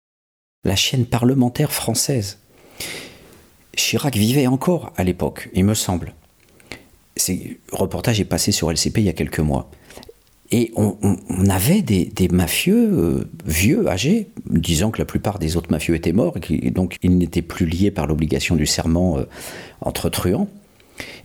la 0.63 0.75
chaîne 0.75 1.05
parlementaire 1.05 1.71
française. 1.71 2.39
Chirac 3.75 4.15
vivait 4.15 4.47
encore 4.47 4.93
à 4.95 5.03
l'époque, 5.03 5.49
il 5.53 5.65
me 5.65 5.73
semble. 5.73 6.13
Ce 7.17 7.31
reportage 7.71 8.19
est 8.19 8.25
passé 8.25 8.51
sur 8.51 8.71
LCP 8.71 8.97
il 8.97 9.05
y 9.05 9.09
a 9.09 9.13
quelques 9.13 9.39
mois. 9.39 9.69
Et 10.51 10.71
on, 10.75 10.95
avait 11.49 11.81
des, 11.81 12.27
mafieux 12.31 12.89
euh, 12.93 13.27
vieux, 13.45 13.87
âgés, 13.87 14.29
disant 14.45 14.91
que 14.91 14.99
la 14.99 15.05
plupart 15.05 15.39
des 15.39 15.57
autres 15.57 15.71
mafieux 15.71 15.95
étaient 15.95 16.11
morts, 16.13 16.35
et, 16.49 16.69
donc 16.69 16.97
ils 17.01 17.17
n'étaient 17.17 17.41
plus 17.41 17.65
liés 17.65 17.89
par 17.89 18.05
l'obligation 18.05 18.55
du 18.55 18.67
serment 18.67 19.17
euh, 19.17 19.23
entre 19.81 20.09
truands. 20.09 20.47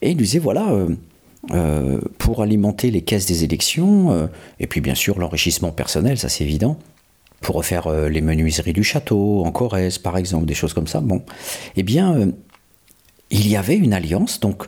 Et 0.01 0.13
ils 0.13 0.17
disaient, 0.17 0.39
voilà, 0.39 0.71
euh, 0.73 0.89
pour 2.19 2.43
alimenter 2.43 2.91
les 2.91 3.03
caisses 3.03 3.27
des 3.27 3.45
élections, 3.45 4.29
et 4.59 4.67
puis 4.67 4.81
bien 4.81 4.95
sûr 4.95 5.19
l'enrichissement 5.19 5.73
personnel, 5.73 6.19
ça 6.19 6.29
c'est 6.29 6.45
évident, 6.45 6.79
pour 7.41 7.57
refaire 7.57 7.91
les 8.09 8.21
menuiseries 8.21 8.75
du 8.75 8.85
château, 8.85 9.43
en 9.45 9.51
Corrèze 9.51 9.99
par 9.99 10.19
exemple, 10.19 10.45
des 10.45 10.55
choses 10.55 10.75
comme 10.75 10.87
ça, 10.87 11.01
bon, 11.01 11.23
eh 11.77 11.83
bien, 11.83 12.31
il 13.31 13.49
y 13.49 13.57
avait 13.57 13.77
une 13.77 13.95
alliance, 13.95 14.41
donc 14.41 14.65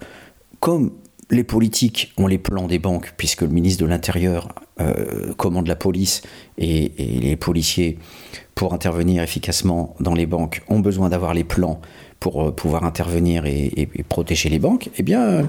comme 0.60 0.92
les 1.32 1.44
politiques 1.44 2.12
ont 2.18 2.26
les 2.26 2.38
plans 2.38 2.68
des 2.68 2.78
banques, 2.78 3.14
puisque 3.16 3.40
le 3.40 3.48
ministre 3.48 3.82
de 3.82 3.88
l'Intérieur 3.88 4.54
euh, 4.80 5.32
commande 5.34 5.66
la 5.66 5.76
police 5.76 6.22
et, 6.58 6.92
les 6.98 7.36
policiers, 7.36 7.98
pour 8.54 8.74
intervenir 8.74 9.22
efficacement 9.22 9.96
dans 9.98 10.14
les 10.14 10.26
banques, 10.26 10.62
ont 10.68 10.80
besoin 10.80 11.08
d'avoir 11.08 11.32
les 11.32 11.44
plans 11.44 11.80
pour 12.22 12.40
euh, 12.40 12.50
pouvoir 12.52 12.84
intervenir 12.84 13.46
et, 13.46 13.88
protéger 14.08 14.48
les 14.48 14.60
banques. 14.60 14.90
Eh 14.96 15.02
bien, 15.02 15.42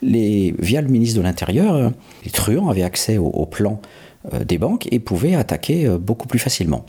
les, 0.00 0.54
via 0.58 0.80
le 0.80 0.88
ministre 0.88 1.18
de 1.18 1.22
l'Intérieur, 1.22 1.92
les 2.24 2.30
truands 2.30 2.70
avaient 2.70 2.82
accès 2.82 3.18
aux 3.18 3.46
plans 3.46 3.82
euh, 4.32 4.42
des 4.42 4.56
banques 4.56 4.88
et 4.90 5.00
pouvaient 5.00 5.34
attaquer 5.34 5.86
beaucoup 6.00 6.26
plus 6.26 6.38
facilement. 6.38 6.86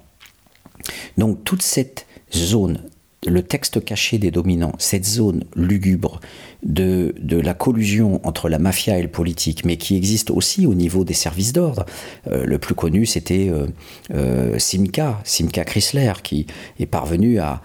Donc 1.17 1.43
toute 1.43 1.61
cette 1.61 2.07
zone 2.33 2.79
le 3.25 3.41
texte 3.41 3.83
caché 3.83 4.17
des 4.17 4.31
dominants, 4.31 4.73
cette 4.77 5.05
zone 5.05 5.43
lugubre 5.55 6.19
de, 6.63 7.13
la 7.29 7.53
collusion 7.53 8.25
entre 8.25 8.49
la 8.49 8.59
mafia 8.59 8.97
et 8.97 9.01
le 9.01 9.07
politique, 9.07 9.65
mais 9.65 9.77
qui 9.77 9.95
existe 9.95 10.31
aussi 10.31 10.65
au 10.65 10.73
niveau 10.73 11.03
des 11.03 11.13
services 11.13 11.53
d'ordre. 11.53 11.85
Euh, 12.31 12.45
le 12.45 12.57
plus 12.57 12.75
connu, 12.75 13.05
c'était 13.05 13.49
euh, 13.49 13.67
euh, 14.13 14.57
Simca, 14.59 15.21
Simca 15.23 15.63
Chrysler, 15.63 16.13
qui 16.23 16.47
est 16.79 16.85
parvenu 16.85 17.39
à, 17.39 17.61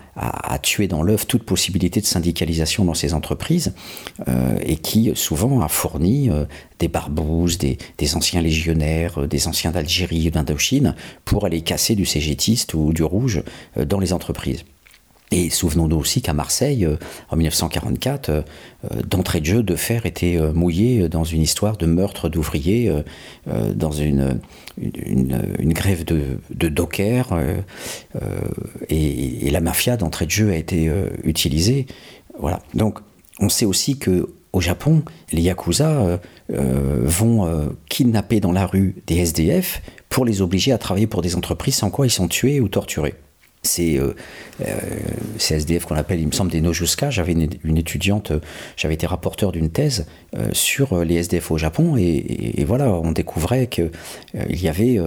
tuer 0.63 0.87
dans 0.87 1.03
l'œuf 1.03 1.27
toute 1.27 1.45
possibilité 1.45 2.03
de 2.03 2.05
syndicalisation 2.05 2.85
dans 2.85 2.93
ses 2.93 3.15
entreprises 3.15 3.73
et 4.61 4.77
qui 4.77 5.13
souvent 5.15 5.63
a 5.63 5.69
fourni 5.69 6.29
des 6.79 6.89
barbouzes, 6.89 7.57
des, 7.57 7.79
des, 7.97 8.17
anciens 8.17 8.43
légionnaires, 8.43 9.27
des 9.27 9.49
anciens 9.49 9.71
d'Algérie 9.71 10.29
ou 10.29 10.31
d'Indochine 10.31 10.95
pour 11.25 11.47
aller 11.47 11.63
casser 11.63 11.95
du 11.95 12.05
cégétiste 12.05 12.75
ou 12.75 12.93
du 12.93 13.03
rouge 13.03 13.43
dans 13.77 13.99
les 13.99 14.13
entreprises. 14.13 14.65
Et 15.33 15.49
souvenons-nous 15.49 15.97
aussi 15.97 16.22
qu'à 16.22 16.33
Marseille, 16.33 16.85
euh, 16.85 16.97
en 17.28 17.37
1944, 17.37 18.28
euh, 18.28 18.43
euh, 18.91 19.03
d'entrée 19.03 19.41
de 19.41 19.47
jeu, 19.47 19.62
de 19.62 19.76
fer 19.76 20.05
était 20.05 20.39
mouillé 20.53 21.09
dans 21.09 21.22
une 21.22 21.43
histoire 21.43 21.76
de 21.76 21.87
meurtre 21.87 22.28
d'ouvriers, 22.28 22.93
dans 23.74 23.93
une, 23.93 24.41
grève 24.78 26.05
de, 26.05 26.39
de 26.51 26.68
dockers, 26.68 27.39
et, 28.89 29.51
la 29.51 29.61
mafia 29.61 29.97
d'entrée 29.97 30.26
de 30.26 30.31
jeu 30.31 30.51
a 30.51 30.57
été 30.57 30.91
utilisée. 31.24 31.87
Voilà. 32.39 32.61
Donc, 32.74 32.99
on 33.41 33.49
sait 33.49 33.66
aussi 33.66 33.99
que 33.99 34.28
au 34.53 34.61
Japon, 34.61 35.03
les 35.33 35.43
yakuza 35.43 36.20
vont 36.49 37.70
kidnapper 37.89 38.41
dans 38.41 38.53
la 38.53 38.66
rue 38.66 38.97
des 39.07 39.18
SDF 39.18 39.83
pour 40.09 40.24
les 40.24 40.41
obliger 40.43 40.72
à 40.72 40.78
travailler 40.78 41.07
pour 41.07 41.22
des 41.22 41.37
entreprises 41.37 41.76
sans 41.76 41.91
quoi 41.91 42.07
ils 42.07 42.11
sont 42.11 42.28
tués 42.28 42.61
ou 42.61 42.68
torturés 42.68 43.14
c'est 43.63 43.99
euh, 43.99 44.15
euh 44.63 44.75
SDF 45.39 45.85
qu'on 45.85 45.97
appelle, 45.97 46.21
il 46.21 46.27
me 46.27 46.33
semble, 46.33 46.51
des 46.51 46.61
Nojuska. 46.61 47.11
J'avais 47.11 47.33
une, 47.33 47.77
étudiante, 47.77 48.33
j'avais 48.77 48.95
été 48.95 49.07
rapporteur 49.07 49.53
d'une 49.53 49.71
thèse 49.71 50.07
euh, 50.37 50.49
sur 50.53 50.93
euh, 50.93 51.05
les 51.05 51.17
SDF 51.17 51.51
au 51.51 51.59
Japon, 51.59 51.97
et, 51.97 52.65
voilà, 52.67 52.91
on 52.91 53.13
découvrait 53.13 53.67
qu'il 53.67 53.91
y 54.35 54.69
avait 54.69 54.99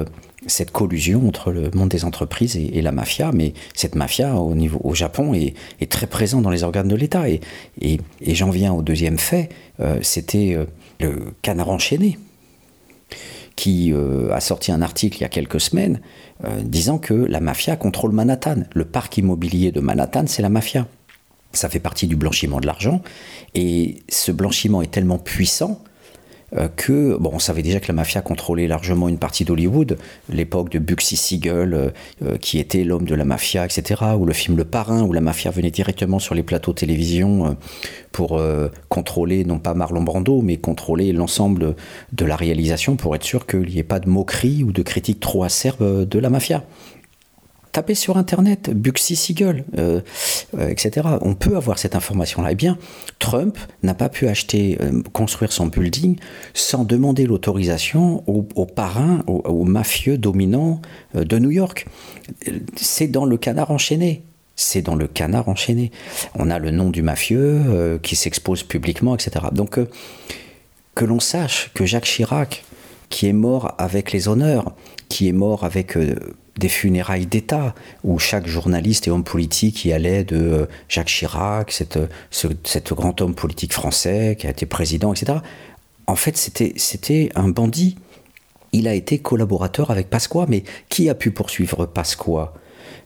cette 0.47 0.71
collusion 0.71 1.27
entre 1.27 1.51
le 1.51 1.71
monde 1.73 1.89
des 1.89 2.03
entreprises 2.03 2.57
et, 2.57 2.81
la 2.81 2.91
mafia, 2.91 3.31
mais 3.33 3.53
cette 3.73 3.95
mafia 3.95 4.35
au, 4.35 4.53
niveau, 4.53 4.81
au 4.83 4.93
Japon 4.93 5.33
est, 5.33 5.55
très 5.89 6.07
présente 6.07 6.43
dans 6.43 6.49
les 6.49 6.63
organes 6.63 6.87
de 6.87 6.95
l'État. 6.95 7.23
Et 7.29 7.39
j'en 8.21 8.49
viens 8.49 8.73
au 8.73 8.81
deuxième 8.81 9.17
fait, 9.17 9.49
c'était 10.01 10.57
le 10.99 11.33
canard 11.41 11.69
enchaîné 11.69 12.17
qui 13.55 13.93
a 14.31 14.39
sorti 14.41 14.71
un 14.71 14.81
article 14.81 15.19
il 15.19 15.21
y 15.21 15.25
a 15.25 15.29
quelques 15.29 15.61
semaines 15.61 16.01
euh, 16.43 16.61
disant 16.63 16.97
que 16.97 17.13
la 17.13 17.39
mafia 17.39 17.75
contrôle 17.75 18.11
Manhattan. 18.11 18.63
Le 18.73 18.85
parc 18.85 19.17
immobilier 19.17 19.71
de 19.71 19.79
Manhattan, 19.79 20.25
c'est 20.27 20.41
la 20.41 20.49
mafia. 20.49 20.87
Ça 21.53 21.69
fait 21.69 21.79
partie 21.79 22.07
du 22.07 22.15
blanchiment 22.15 22.59
de 22.59 22.65
l'argent. 22.65 23.01
Et 23.53 24.03
ce 24.09 24.31
blanchiment 24.31 24.81
est 24.81 24.91
tellement 24.91 25.19
puissant 25.19 25.81
euh, 26.57 26.67
que, 26.75 27.17
bon, 27.17 27.31
on 27.33 27.39
savait 27.39 27.61
déjà 27.61 27.79
que 27.79 27.87
la 27.87 27.93
mafia 27.93 28.21
contrôlait 28.21 28.67
largement 28.67 29.09
une 29.09 29.17
partie 29.17 29.45
d'Hollywood, 29.45 29.97
l'époque 30.29 30.69
de 30.69 30.79
Bugsy 30.79 31.15
Siegel, 31.15 31.93
euh, 32.23 32.37
qui 32.37 32.59
était 32.59 32.83
l'homme 32.83 33.05
de 33.05 33.15
la 33.15 33.25
mafia, 33.25 33.65
etc., 33.65 34.01
ou 34.17 34.25
le 34.25 34.33
film 34.33 34.57
Le 34.57 34.65
Parrain, 34.65 35.03
où 35.03 35.13
la 35.13 35.21
mafia 35.21 35.51
venait 35.51 35.71
directement 35.71 36.19
sur 36.19 36.35
les 36.35 36.43
plateaux 36.43 36.73
de 36.73 36.77
télévision 36.77 37.57
pour 38.11 38.39
contrôler, 38.89 39.43
non 39.43 39.59
pas 39.59 39.73
Marlon 39.73 40.03
Brando, 40.03 40.41
mais 40.41 40.57
contrôler 40.57 41.11
l'ensemble 41.11 41.75
de 42.11 42.25
la 42.25 42.35
réalisation 42.35 42.95
pour 42.95 43.15
être 43.15 43.23
sûr 43.23 43.47
qu'il 43.47 43.67
n'y 43.67 43.79
ait 43.79 43.83
pas 43.83 43.99
de 43.99 44.09
moquerie 44.09 44.63
ou 44.63 44.71
de 44.71 44.81
critique 44.81 45.19
trop 45.19 45.43
acerbe 45.43 46.07
de 46.07 46.19
la 46.19 46.29
mafia 46.29 46.63
tapez 47.73 47.95
sur 47.95 48.17
Internet, 48.17 48.69
Buxy 48.69 49.15
Siegel, 49.15 49.65
euh, 49.77 49.99
euh, 50.57 50.69
etc. 50.69 51.07
On 51.21 51.33
peut 51.33 51.57
avoir 51.57 51.79
cette 51.79 51.95
information-là. 51.95 52.51
Eh 52.51 52.55
bien, 52.55 52.77
Trump 53.19 53.57
n'a 53.81 53.95
pas 53.95 54.09
pu 54.09 54.27
acheter, 54.27 54.77
euh, 54.79 55.01
construire 55.11 55.51
son 55.51 55.65
building 55.65 56.15
sans 56.53 56.85
demander 56.85 57.25
l'autorisation 57.25 58.23
aux, 58.27 58.65
parrains, 58.65 59.23
aux, 59.27 59.65
mafieux 59.65 60.17
dominants 60.17 60.81
de 61.15 61.39
New 61.39 61.51
York. 61.51 61.87
C'est 62.75 63.07
dans 63.07 63.25
le 63.25 63.37
canard 63.37 63.71
enchaîné. 63.71 64.23
C'est 64.55 64.83
dans 64.83 64.95
le 64.95 65.07
canard 65.07 65.49
enchaîné. 65.49 65.91
On 66.35 66.51
a 66.51 66.59
le 66.59 66.69
nom 66.69 66.91
du 66.91 67.01
mafieux 67.01 67.99
qui 68.03 68.15
s'expose 68.15 68.61
publiquement, 68.61 69.15
etc. 69.15 69.47
Donc, 69.51 69.79
que 70.95 71.05
l'on 71.05 71.19
sache 71.19 71.71
que 71.73 71.85
Jacques 71.85 72.05
Chirac, 72.05 72.63
qui 73.13 73.27
est 73.27 73.33
mort 73.33 73.75
avec 73.77 74.11
les 74.11 74.27
honneurs, 74.27 74.73
qui 75.07 75.29
est 75.29 75.33
mort 75.33 75.63
avec 75.63 75.95
des 76.57 76.69
funérailles 76.69 77.25
d'État, 77.25 77.73
où 78.03 78.19
chaque 78.19 78.47
journaliste 78.47 79.07
et 79.07 79.11
homme 79.11 79.23
politique 79.23 79.85
y 79.85 79.93
allait 79.93 80.23
de 80.23 80.37
euh, 80.37 80.65
Jacques 80.87 81.07
Chirac, 81.07 81.71
cette, 81.71 81.99
cet 82.31 82.93
grand 82.93 83.21
homme 83.21 83.35
politique 83.35 83.73
français 83.73 84.35
qui 84.37 84.47
a 84.47 84.51
été 84.51 84.65
président, 84.65 85.13
etc. 85.13 85.39
En 86.05 86.15
fait, 86.15 86.37
c'était 86.37 87.29
un 87.35 87.49
bandit. 87.49 87.97
Il 88.71 88.87
a 88.87 88.93
été 88.93 89.19
collaborateur 89.19 89.91
avec 89.91 90.09
Pasqua, 90.09 90.45
mais 90.49 90.63
qui 90.89 91.09
a 91.09 91.15
pu 91.15 91.31
poursuivre 91.31 91.85
Pasqua, 91.85 92.53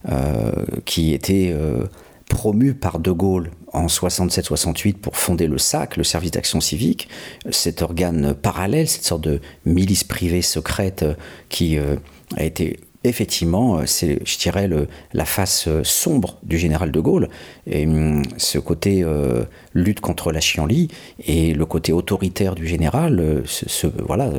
euh, 0.10 0.52
qui 0.86 1.14
était 1.14 1.52
euh, 1.54 1.86
promu 2.30 2.74
par 2.74 3.00
De 3.00 3.12
Gaulle 3.12 3.52
en 3.74 3.88
67-68 3.88 4.96
pour 4.96 5.18
fonder 5.18 5.48
le 5.48 5.58
SAC, 5.58 5.98
le 5.98 6.04
service 6.04 6.32
d'action 6.32 6.60
civique, 6.62 7.10
cet 7.52 7.82
organe 7.82 8.34
parallèle, 8.34 8.88
cette 8.88 9.04
sorte 9.06 9.22
de 9.22 9.42
milice 9.66 10.04
privée 10.04 10.42
secrète 10.42 11.06
qui 11.50 11.78
a 11.78 12.44
été 12.44 12.80
effectivement, 13.04 13.78
euh, 13.78 13.86
c'est, 13.86 14.20
je 14.26 14.38
dirais, 14.38 14.68
le, 14.68 14.88
la 15.14 15.26
face 15.26 15.68
euh, 15.68 15.84
sombre 15.84 16.38
du 16.44 16.58
général 16.58 16.92
de 16.92 17.00
Gaulle, 17.00 17.30
et 17.66 17.86
hum, 17.86 18.24
ce 18.38 18.58
côté 18.60 19.04
euh, 19.04 19.44
lutte 19.74 20.00
contre 20.00 20.32
la 20.32 20.40
chienlit 20.40 20.90
et 21.26 21.54
le 21.54 21.66
côté 21.66 21.94
autoritaire 21.94 22.56
du 22.56 22.68
général. 22.68 23.44
Ce, 23.46 23.88
voilà, 23.88 24.32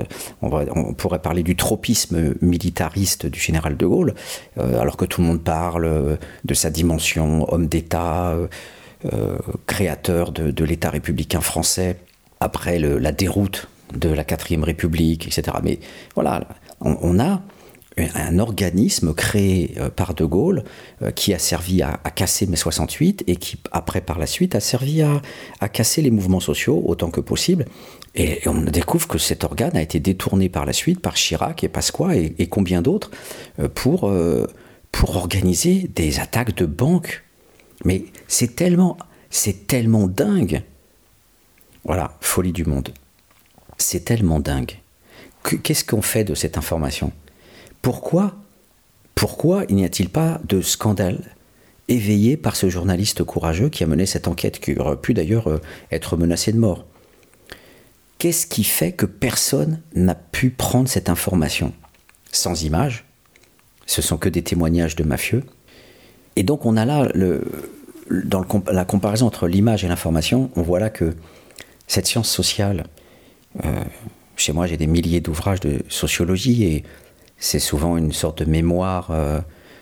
on, 0.43 0.51
on, 0.75 0.95
pourrait 0.95 1.21
parler 1.21 1.43
du 1.43 1.57
tropisme 1.57 2.35
militariste 2.41 3.27
du 3.27 3.39
général 3.39 3.77
de 3.77 3.87
Gaulle, 3.87 4.15
alors 4.57 4.97
que 4.97 5.05
tout 5.05 5.21
le 5.21 5.27
monde 5.29 5.43
parle 5.43 6.19
de 6.45 6.55
sa 6.55 6.71
dimension 6.71 7.53
homme 7.53 7.67
d'État, 7.67 8.37
créateur 9.67 10.33
de, 10.33 10.65
l'État 10.65 10.91
républicain 10.91 11.41
français 11.41 11.97
après 12.41 12.79
la 12.79 13.13
déroute 13.13 13.69
de 13.95 14.09
la 14.09 14.25
quatrième 14.25 14.65
République, 14.65 15.27
etc. 15.27 15.57
Mais 15.63 15.79
voilà, 16.15 16.43
on 16.81 17.19
a 17.21 17.43
un 18.15 18.39
organisme 18.39 19.15
créé 19.15 19.75
euh, 19.79 19.91
par 19.91 20.15
De 20.15 20.25
Gaulle 20.25 20.65
euh, 21.03 21.11
qui 21.11 21.35
a 21.35 21.39
servi 21.39 21.83
à, 21.83 21.99
casser 22.15 22.47
mai 22.47 22.57
68 22.57 23.25
et 23.27 23.37
qui, 23.37 23.57
après, 23.73 24.01
par 24.01 24.19
la 24.19 24.27
suite, 24.27 24.55
a 24.55 24.61
servi 24.61 25.03
à, 25.03 25.21
casser 25.69 26.03
les 26.03 26.11
mouvements 26.11 26.41
sociaux 26.41 26.83
autant 26.87 27.11
que 27.11 27.21
possible. 27.21 27.67
Et, 28.15 28.41
on 28.47 28.61
découvre 28.63 29.09
que 29.09 29.19
cet 29.19 29.45
organe 29.45 29.77
a 29.77 29.83
été 29.83 30.01
détourné 30.01 30.49
par 30.49 30.67
la 30.67 30.73
suite 30.73 31.01
par 31.01 31.15
Chirac 31.15 31.65
et 31.65 31.69
Pasqua 31.69 32.17
et, 32.17 32.47
combien 32.49 32.83
d'autres 32.83 33.11
euh, 33.59 33.69
pour, 33.69 34.13
pour 34.93 35.17
organiser 35.17 35.91
des 35.95 36.21
attaques 36.21 36.55
de 36.57 36.67
banques. 36.67 37.25
Mais 37.85 38.05
c'est 38.27 38.57
tellement, 38.57 38.99
c'est 39.31 39.67
tellement 39.67 40.09
dingue. 40.09 40.63
Voilà, 41.85 42.17
folie 42.21 42.53
du 42.53 42.65
monde. 42.65 42.91
C'est 43.77 44.05
tellement 44.05 44.41
dingue. 44.41 44.73
Qu'est-ce 45.63 45.85
qu'on 45.85 46.03
fait 46.03 46.25
de 46.25 46.35
cette 46.35 46.59
information? 46.59 47.13
Pourquoi, 47.83 48.35
pourquoi 49.15 49.65
il 49.69 49.77
n'y 49.77 49.85
a-t-il 49.85 50.09
pas 50.09 50.41
de 50.45 50.61
scandale 50.61 51.37
éveillé 51.89 52.37
par 52.37 52.57
ce 52.57 52.69
journaliste 52.69 53.25
courageux 53.25 53.69
qui 53.69 53.83
a 53.83 53.87
mené 53.87 54.07
cette 54.07 54.29
enquête, 54.29 54.61
qui 54.61 54.79
aurait 54.79 55.01
pu 55.01 55.15
d'ailleurs 55.15 55.49
euh, 55.49 55.61
être 55.91 56.17
menacé 56.17 56.53
de 56.53 56.59
mort? 56.59 56.85
Qu'est-ce 58.19 58.47
qui 58.47 58.65
fait 58.65 58.93
que 58.93 59.07
personne 59.07 59.81
n'a 59.95 60.17
pu 60.17 60.51
prendre 60.51 60.89
cette 60.89 61.09
information? 61.09 61.73
Sans 62.33 62.63
image 62.63 63.05
Ce 63.87 64.03
sont 64.03 64.19
que 64.19 64.29
des 64.29 64.43
témoignages 64.43 64.97
de 64.97 65.05
mafieux. 65.05 65.45
Et 66.37 66.43
donc 66.43 66.67
on 66.67 66.77
a 66.77 66.85
là, 66.85 67.09
le, 67.15 67.45
dans 68.11 68.45
la 68.71 68.85
comparaison 68.85 69.27
entre 69.27 69.47
l'image 69.49 69.85
et 69.85 69.89
l'information, 69.89 70.51
on 70.57 70.63
voit 70.63 70.81
là 70.81 70.91
que 70.91 71.15
cette 71.87 72.07
science 72.07 72.29
sociale, 72.29 72.87
euh, 73.65 73.85
chez 74.37 74.53
moi 74.53 74.67
j'ai 74.67 74.77
des 74.77 74.87
milliers 74.87 75.21
d'ouvrages 75.21 75.61
de 75.61 75.83
sociologie 75.89 76.65
et 76.65 76.85
c'est 77.39 77.59
souvent 77.59 77.97
une 77.97 78.13
sorte 78.13 78.43
de 78.43 78.51
mémoire 78.51 79.11
euh, 79.11 79.41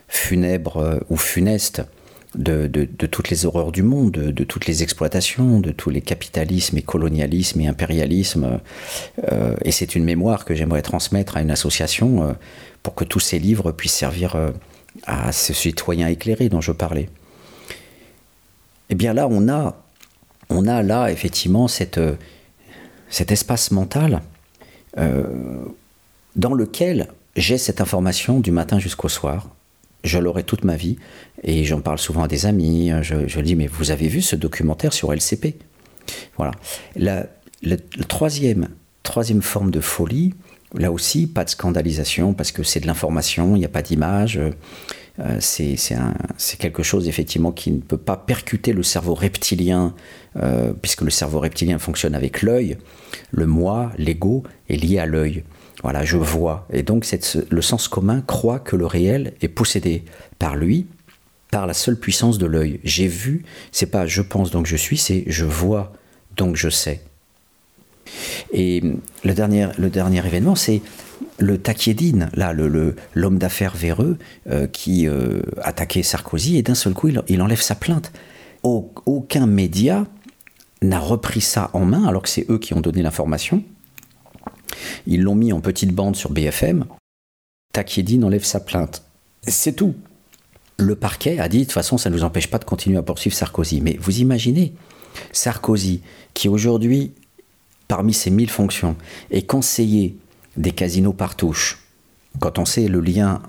funèbre 0.09 0.77
euh, 0.79 0.99
ou 1.11 1.17
funeste 1.17 1.83
de, 2.35 2.67
toutes 3.07 3.31
les 3.31 3.47
horreurs 3.47 3.73
du 3.73 3.83
monde, 3.83 4.13
de, 4.13 4.45
toutes 4.45 4.67
les 4.67 4.83
exploitations, 4.83 5.59
de 5.61 5.71
tous 5.71 5.89
les 5.89 6.03
capitalismes 6.03 6.77
et 6.77 6.83
colonialismes 6.83 7.63
et 7.63 7.67
impérialismes. 7.67 8.61
et 9.65 9.73
c'est 9.73 9.95
une 9.95 10.05
mémoire 10.05 10.45
que 10.45 10.55
j'aimerais 10.55 10.83
transmettre 10.83 11.39
à 11.39 11.41
une 11.41 11.51
association 11.51 12.37
pour 12.83 12.95
que 12.95 13.05
tous 13.05 13.21
ces 13.21 13.39
livres 13.39 13.73
puissent 13.73 13.95
servir 13.95 14.37
à 15.05 15.33
ce 15.33 15.55
citoyen 15.55 16.09
éclairé 16.09 16.51
dont 16.51 16.61
je 16.61 16.73
parlais. 16.73 17.09
Eh 18.89 18.95
bien 18.95 19.15
là, 19.15 19.29
on 19.31 19.49
a, 19.49 19.77
on 20.49 20.67
a 20.67 20.83
là 20.83 21.11
effectivement 21.11 21.69
cet 21.69 21.99
espace 23.11 23.71
mental 23.71 24.23
euh, 24.99 25.25
dans 26.37 26.55
lequel 26.55 27.09
j'ai 27.37 27.59
cette 27.59 27.81
information 27.81 28.41
du 28.41 28.51
matin 28.51 28.79
jusqu'au 28.79 29.09
soir. 29.09 29.51
Je 30.05 30.19
l'aurai 30.19 30.43
toute 30.43 30.65
ma 30.65 30.77
vie 30.77 30.97
et 31.43 31.65
j'en 31.65 31.81
parle 31.81 31.99
souvent 31.99 32.23
à 32.23 32.29
des 32.29 32.47
amis. 32.47 32.91
Je, 33.03 33.41
dis 33.41 33.55
mais 33.55 33.67
vous 33.67 33.91
avez 33.91 34.09
vu 34.09 34.23
ce 34.23 34.37
documentaire 34.37 34.93
sur 34.93 35.13
LCP 35.13 35.57
Voilà. 36.37 36.53
La, 36.97 37.27
troisième, 38.09 38.69
troisième 39.03 39.43
forme 39.43 39.71
de 39.71 39.81
folie, 39.81 40.35
là 40.75 40.93
aussi 40.93 41.27
pas 41.27 41.45
de 41.45 41.51
scandalisation 41.51 42.35
parce 42.35 42.53
que 42.53 42.63
c'est 42.63 42.81
de 42.81 42.87
l'information, 42.87 43.57
il 43.57 43.61
n'y 43.61 43.65
a 43.65 43.71
pas 43.71 43.83
d'image. 43.83 44.41
Euh, 45.19 45.39
c'est 45.41 46.57
quelque 46.59 46.83
chose 46.83 47.09
effectivement 47.09 47.53
qui 47.53 47.73
ne 47.73 47.81
peut 47.81 47.97
pas 47.97 48.17
percuter 48.17 48.73
le 48.73 48.83
cerveau 48.83 49.15
reptilien, 49.15 49.95
euh, 50.37 50.73
puisque 50.81 51.03
le 51.03 51.11
cerveau 51.11 51.41
reptilien 51.41 51.79
fonctionne 51.79 52.15
avec 52.15 52.43
l'œil. 52.43 52.77
Le 53.31 53.47
moi, 53.47 53.93
l'ego, 53.97 54.45
est 54.69 54.77
lié 54.77 54.99
à 54.99 55.07
l'œil. 55.07 55.43
Voilà, 55.83 56.05
je 56.05 56.17
vois. 56.17 56.67
Et 56.73 56.83
donc 56.83 57.07
le 57.51 57.63
sens 57.63 57.89
commun 57.89 58.23
croit 58.27 58.59
que 58.59 58.77
le 58.77 58.87
réel 58.87 59.35
est 59.41 59.49
possédé 59.49 60.05
par 60.39 60.57
lui, 60.57 60.87
par 61.51 61.67
la 61.67 61.75
seule 61.75 61.99
puissance 61.99 62.39
de 62.39 62.47
l'œil. 62.47 62.81
J'ai 62.83 63.09
vu, 63.09 63.45
c'est 63.73 63.87
pas 63.87 64.07
je 64.07 64.23
pense 64.23 64.51
donc 64.51 64.67
je 64.67 64.77
suis, 64.77 64.97
c'est 64.97 65.25
je 65.27 65.45
vois 65.45 65.93
donc 66.37 66.57
je 66.57 66.69
sais. 66.69 67.01
Et 68.53 68.83
le 69.25 69.35
dernier, 69.35 69.69
le 69.79 69.91
dernier 69.91 70.25
événement, 70.25 70.55
c'est 70.55 70.81
le 71.39 71.59
Takiedine, 71.59 72.31
là, 72.35 72.53
l'homme 73.15 73.39
d'affaires 73.39 73.75
véreux 73.75 74.19
euh, 74.49 74.67
qui 74.67 75.09
euh, 75.09 75.43
attaquait 75.63 76.03
Sarkozy, 76.03 76.57
et 76.57 76.63
d'un 76.63 76.75
seul 76.75 76.93
coup, 76.93 77.09
il, 77.29 77.43
enlève 77.43 77.61
sa 77.61 77.75
plainte. 77.75 78.13
aucun 78.63 79.47
média 79.47 80.07
n'a 80.83 80.99
repris 80.99 81.41
ça 81.41 81.71
en 81.73 81.85
main, 81.85 82.07
alors 82.07 82.23
que 82.23 82.29
c'est 82.29 82.47
eux 82.51 82.59
qui 82.59 82.75
ont 82.75 82.81
donné 82.81 83.03
l'information. 83.03 83.63
Ils 85.07 85.23
l'ont 85.23 85.35
mis 85.35 85.53
en 85.53 85.61
petite 85.61 85.93
bande 85.93 86.17
sur 86.17 86.31
BFM. 86.31 86.85
Takiedine 87.73 88.25
enlève 88.25 88.45
sa 88.45 88.61
plainte. 88.61 89.03
C'est 89.47 89.75
tout. 89.75 89.95
Le 90.79 90.95
parquet 90.95 91.39
a 91.39 91.49
dit, 91.49 91.61
de 91.61 91.65
toute 91.65 91.73
façon, 91.73 91.99
ça 91.99 92.11
ne 92.11 92.17
nous 92.17 92.25
empêche 92.25 92.49
pas 92.49 92.59
de 92.59 92.65
continuer 92.65 92.99
à 92.99 93.03
poursuivre 93.03 93.37
Sarkozy. 93.37 93.81
Mais 93.81 93.97
vous 94.01 94.21
imaginez, 94.21 94.75
Sarkozy, 95.33 96.03
qui 96.35 96.49
aujourd'hui, 96.49 97.13
parmi 97.89 98.13
ses 98.13 98.31
mille 98.31 98.51
fonctions, 98.51 98.97
est 99.31 99.47
conseiller 99.47 100.17
des 100.57 100.73
casinos 100.73 101.13
par 101.13 101.37
touche, 101.37 101.79
quand 102.41 102.59
on 102.59 102.65
sait 102.65 102.89
le 102.89 103.01
lien 103.01 103.43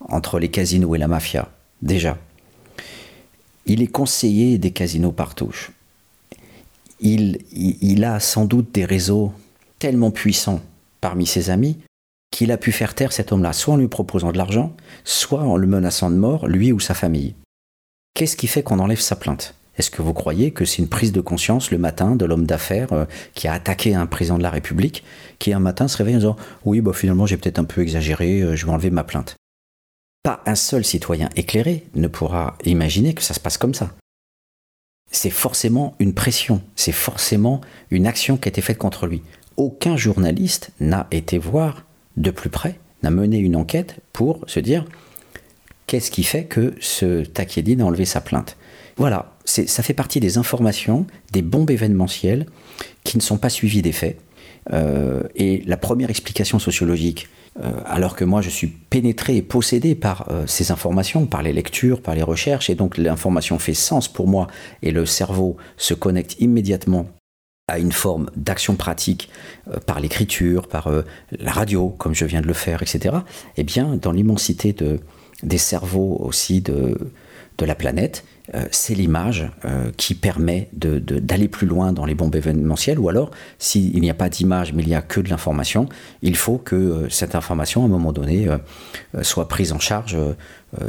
entre 0.00 0.38
les 0.38 0.48
casinos 0.48 0.94
et 0.94 0.98
la 0.98 1.08
mafia, 1.08 1.48
déjà, 1.82 2.18
il 3.66 3.82
est 3.82 3.88
conseiller 3.88 4.58
des 4.58 4.70
casinos 4.70 5.12
par 5.12 5.34
touche. 5.34 5.72
Il, 7.00 7.40
il, 7.52 8.04
a 8.04 8.20
sans 8.20 8.46
doute 8.46 8.72
des 8.72 8.84
réseaux 8.84 9.32
tellement 9.78 10.10
puissants 10.10 10.60
parmi 11.00 11.26
ses 11.26 11.50
amis 11.50 11.78
qu'il 12.30 12.52
a 12.52 12.58
pu 12.58 12.72
faire 12.72 12.94
taire 12.94 13.12
cet 13.12 13.32
homme-là, 13.32 13.52
soit 13.52 13.74
en 13.74 13.78
lui 13.78 13.88
proposant 13.88 14.32
de 14.32 14.38
l'argent, 14.38 14.74
soit 15.04 15.42
en 15.42 15.56
le 15.56 15.66
menaçant 15.66 16.10
de 16.10 16.16
mort, 16.16 16.48
lui 16.48 16.72
ou 16.72 16.80
sa 16.80 16.94
famille. 16.94 17.34
Qu'est-ce 18.14 18.36
qui 18.36 18.46
fait 18.46 18.62
qu'on 18.62 18.78
enlève 18.78 19.00
sa 19.00 19.16
plainte? 19.16 19.54
Est-ce 19.78 19.90
que 19.90 20.02
vous 20.02 20.14
croyez 20.14 20.50
que 20.52 20.64
c'est 20.64 20.78
une 20.78 20.88
prise 20.88 21.12
de 21.12 21.20
conscience 21.20 21.70
le 21.70 21.78
matin 21.78 22.16
de 22.16 22.24
l'homme 22.24 22.46
d'affaires 22.46 22.92
euh, 22.92 23.04
qui 23.34 23.46
a 23.46 23.52
attaqué 23.52 23.94
un 23.94 24.06
président 24.06 24.38
de 24.38 24.42
la 24.42 24.50
République, 24.50 25.04
qui 25.38 25.52
un 25.52 25.60
matin 25.60 25.86
se 25.86 25.98
réveille 25.98 26.14
en 26.14 26.18
disant 26.18 26.36
Oui, 26.64 26.80
bah, 26.80 26.92
finalement 26.94 27.26
j'ai 27.26 27.36
peut-être 27.36 27.58
un 27.58 27.64
peu 27.64 27.82
exagéré, 27.82 28.40
euh, 28.40 28.56
je 28.56 28.64
vais 28.64 28.72
enlever 28.72 28.90
ma 28.90 29.04
plainte 29.04 29.36
Pas 30.22 30.42
un 30.46 30.54
seul 30.54 30.84
citoyen 30.84 31.28
éclairé 31.36 31.86
ne 31.94 32.08
pourra 32.08 32.56
imaginer 32.64 33.12
que 33.12 33.22
ça 33.22 33.34
se 33.34 33.40
passe 33.40 33.58
comme 33.58 33.74
ça. 33.74 33.90
C'est 35.10 35.30
forcément 35.30 35.94
une 35.98 36.14
pression, 36.14 36.62
c'est 36.74 36.92
forcément 36.92 37.60
une 37.90 38.06
action 38.06 38.36
qui 38.36 38.48
a 38.48 38.50
été 38.50 38.62
faite 38.62 38.78
contre 38.78 39.06
lui. 39.06 39.22
Aucun 39.56 39.96
journaliste 39.96 40.70
n'a 40.80 41.06
été 41.10 41.38
voir 41.38 41.84
de 42.16 42.30
plus 42.30 42.50
près, 42.50 42.78
n'a 43.02 43.10
mené 43.10 43.38
une 43.38 43.56
enquête 43.56 43.96
pour 44.12 44.40
se 44.46 44.60
dire 44.60 44.84
qu'est-ce 45.86 46.10
qui 46.10 46.24
fait 46.24 46.44
que 46.44 46.74
ce 46.80 47.24
Takiedine 47.24 47.80
a 47.80 47.86
enlevé 47.86 48.04
sa 48.04 48.20
plainte? 48.20 48.56
Voilà, 48.96 49.36
ça 49.44 49.82
fait 49.82 49.94
partie 49.94 50.20
des 50.20 50.38
informations, 50.38 51.06
des 51.32 51.42
bombes 51.42 51.70
événementielles 51.70 52.46
qui 53.04 53.16
ne 53.16 53.22
sont 53.22 53.38
pas 53.38 53.50
suivies 53.50 53.82
des 53.82 53.92
faits. 53.92 54.18
Euh, 54.72 55.22
et 55.36 55.62
la 55.66 55.76
première 55.76 56.10
explication 56.10 56.58
sociologique, 56.58 57.28
euh, 57.62 57.80
alors 57.86 58.16
que 58.16 58.24
moi 58.24 58.42
je 58.42 58.50
suis 58.50 58.66
pénétré 58.66 59.36
et 59.36 59.42
possédé 59.42 59.94
par 59.94 60.28
euh, 60.30 60.46
ces 60.46 60.72
informations, 60.72 61.26
par 61.26 61.42
les 61.42 61.52
lectures, 61.52 62.02
par 62.02 62.14
les 62.14 62.22
recherches, 62.22 62.68
et 62.68 62.74
donc 62.74 62.98
l'information 62.98 63.58
fait 63.58 63.74
sens 63.74 64.08
pour 64.08 64.26
moi, 64.26 64.48
et 64.82 64.90
le 64.90 65.06
cerveau 65.06 65.56
se 65.76 65.94
connecte 65.94 66.36
immédiatement 66.40 67.06
à 67.68 67.78
une 67.78 67.92
forme 67.92 68.30
d'action 68.36 68.76
pratique 68.76 69.28
par 69.86 69.98
l'écriture, 69.98 70.68
par 70.68 70.88
la 71.32 71.50
radio, 71.50 71.88
comme 71.88 72.14
je 72.14 72.24
viens 72.24 72.40
de 72.40 72.46
le 72.46 72.52
faire, 72.52 72.80
etc., 72.80 73.16
eh 73.56 73.64
bien, 73.64 73.96
dans 73.96 74.12
l'immensité 74.12 74.72
de, 74.72 75.00
des 75.42 75.58
cerveaux 75.58 76.16
aussi 76.20 76.60
de, 76.60 76.96
la 77.58 77.74
planète, 77.74 78.24
euh, 78.54 78.66
c'est 78.70 78.94
l'image 78.94 79.50
euh, 79.64 79.90
qui 79.96 80.14
permet 80.14 80.68
d'aller 80.72 81.48
plus 81.48 81.66
loin 81.66 81.92
dans 81.92 82.04
les 82.04 82.14
bombes 82.14 82.34
événementielles, 82.36 82.98
ou 82.98 83.08
alors, 83.08 83.30
s'il 83.58 83.98
n'y 83.98 84.10
a 84.10 84.14
pas 84.14 84.28
d'image, 84.28 84.74
mais 84.74 84.82
il 84.82 84.88
n'y 84.88 84.94
a 84.94 85.00
que 85.00 85.20
de 85.20 85.30
l'information, 85.30 85.88
il 86.20 86.36
faut 86.36 86.58
que 86.58 86.76
euh, 86.76 87.08
cette 87.08 87.34
information, 87.34 87.82
à 87.82 87.86
un 87.86 87.88
moment 87.88 88.12
donné, 88.12 88.46
soit 89.22 89.48
prise 89.48 89.72
en 89.72 89.78
charge 89.78 90.16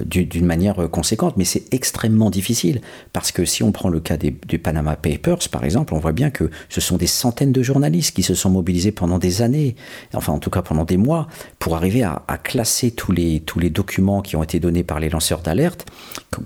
d'une 0.06 0.46
manière 0.46 0.90
conséquente. 0.90 1.38
Mais 1.38 1.46
c'est 1.46 1.74
extrêmement 1.74 2.30
difficile, 2.30 2.82
parce 3.14 3.32
que 3.32 3.46
si 3.46 3.64
on 3.64 3.72
prend 3.72 3.90
le 3.90 4.00
cas 4.00 4.18
des, 4.18 4.32
Panama 4.32 4.96
Papers, 4.96 5.50
par 5.52 5.64
exemple, 5.64 5.94
on 5.94 6.00
voit 6.00 6.12
bien 6.12 6.30
que 6.30 6.50
ce 6.70 6.82
sont 6.82 6.98
des 6.98 7.08
centaines 7.08 7.52
de 7.52 7.64
journalistes 7.64 8.16
qui 8.16 8.24
se 8.24 8.36
sont 8.36 8.50
mobilisés 8.50 8.92
pendant 8.92 9.20
des 9.20 9.42
années, 9.42 9.76
enfin 10.14 10.34
en 10.34 10.40
tout 10.40 10.50
cas 10.50 10.62
pendant 10.62 10.86
des 10.86 10.98
mois, 10.98 11.28
pour 11.60 11.76
arriver 11.76 12.04
à, 12.04 12.24
à 12.28 12.38
classer 12.38 12.92
tous 12.92 13.12
les, 13.12 13.40
tous 13.42 13.60
les 13.60 13.70
documents 13.70 14.22
qui 14.22 14.36
ont 14.36 14.44
été 14.44 14.60
donnés 14.60 14.84
par 14.84 15.00
les 15.00 15.10
lanceurs 15.10 15.42
d'alerte, 15.42 15.86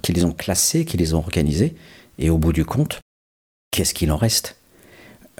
qui 0.02 0.14
les 0.14 0.26
ont 0.26 0.34
classés, 0.34 0.86
qui 0.86 0.98
les 0.98 1.14
ont 1.14 1.20
organisés, 1.20 1.76
et 2.20 2.30
au 2.30 2.38
bout 2.38 2.54
du 2.54 2.66
compte, 2.66 3.00
qu'est-ce 3.72 3.94
qu'il 3.94 4.12
en 4.12 4.18
reste? 4.18 4.61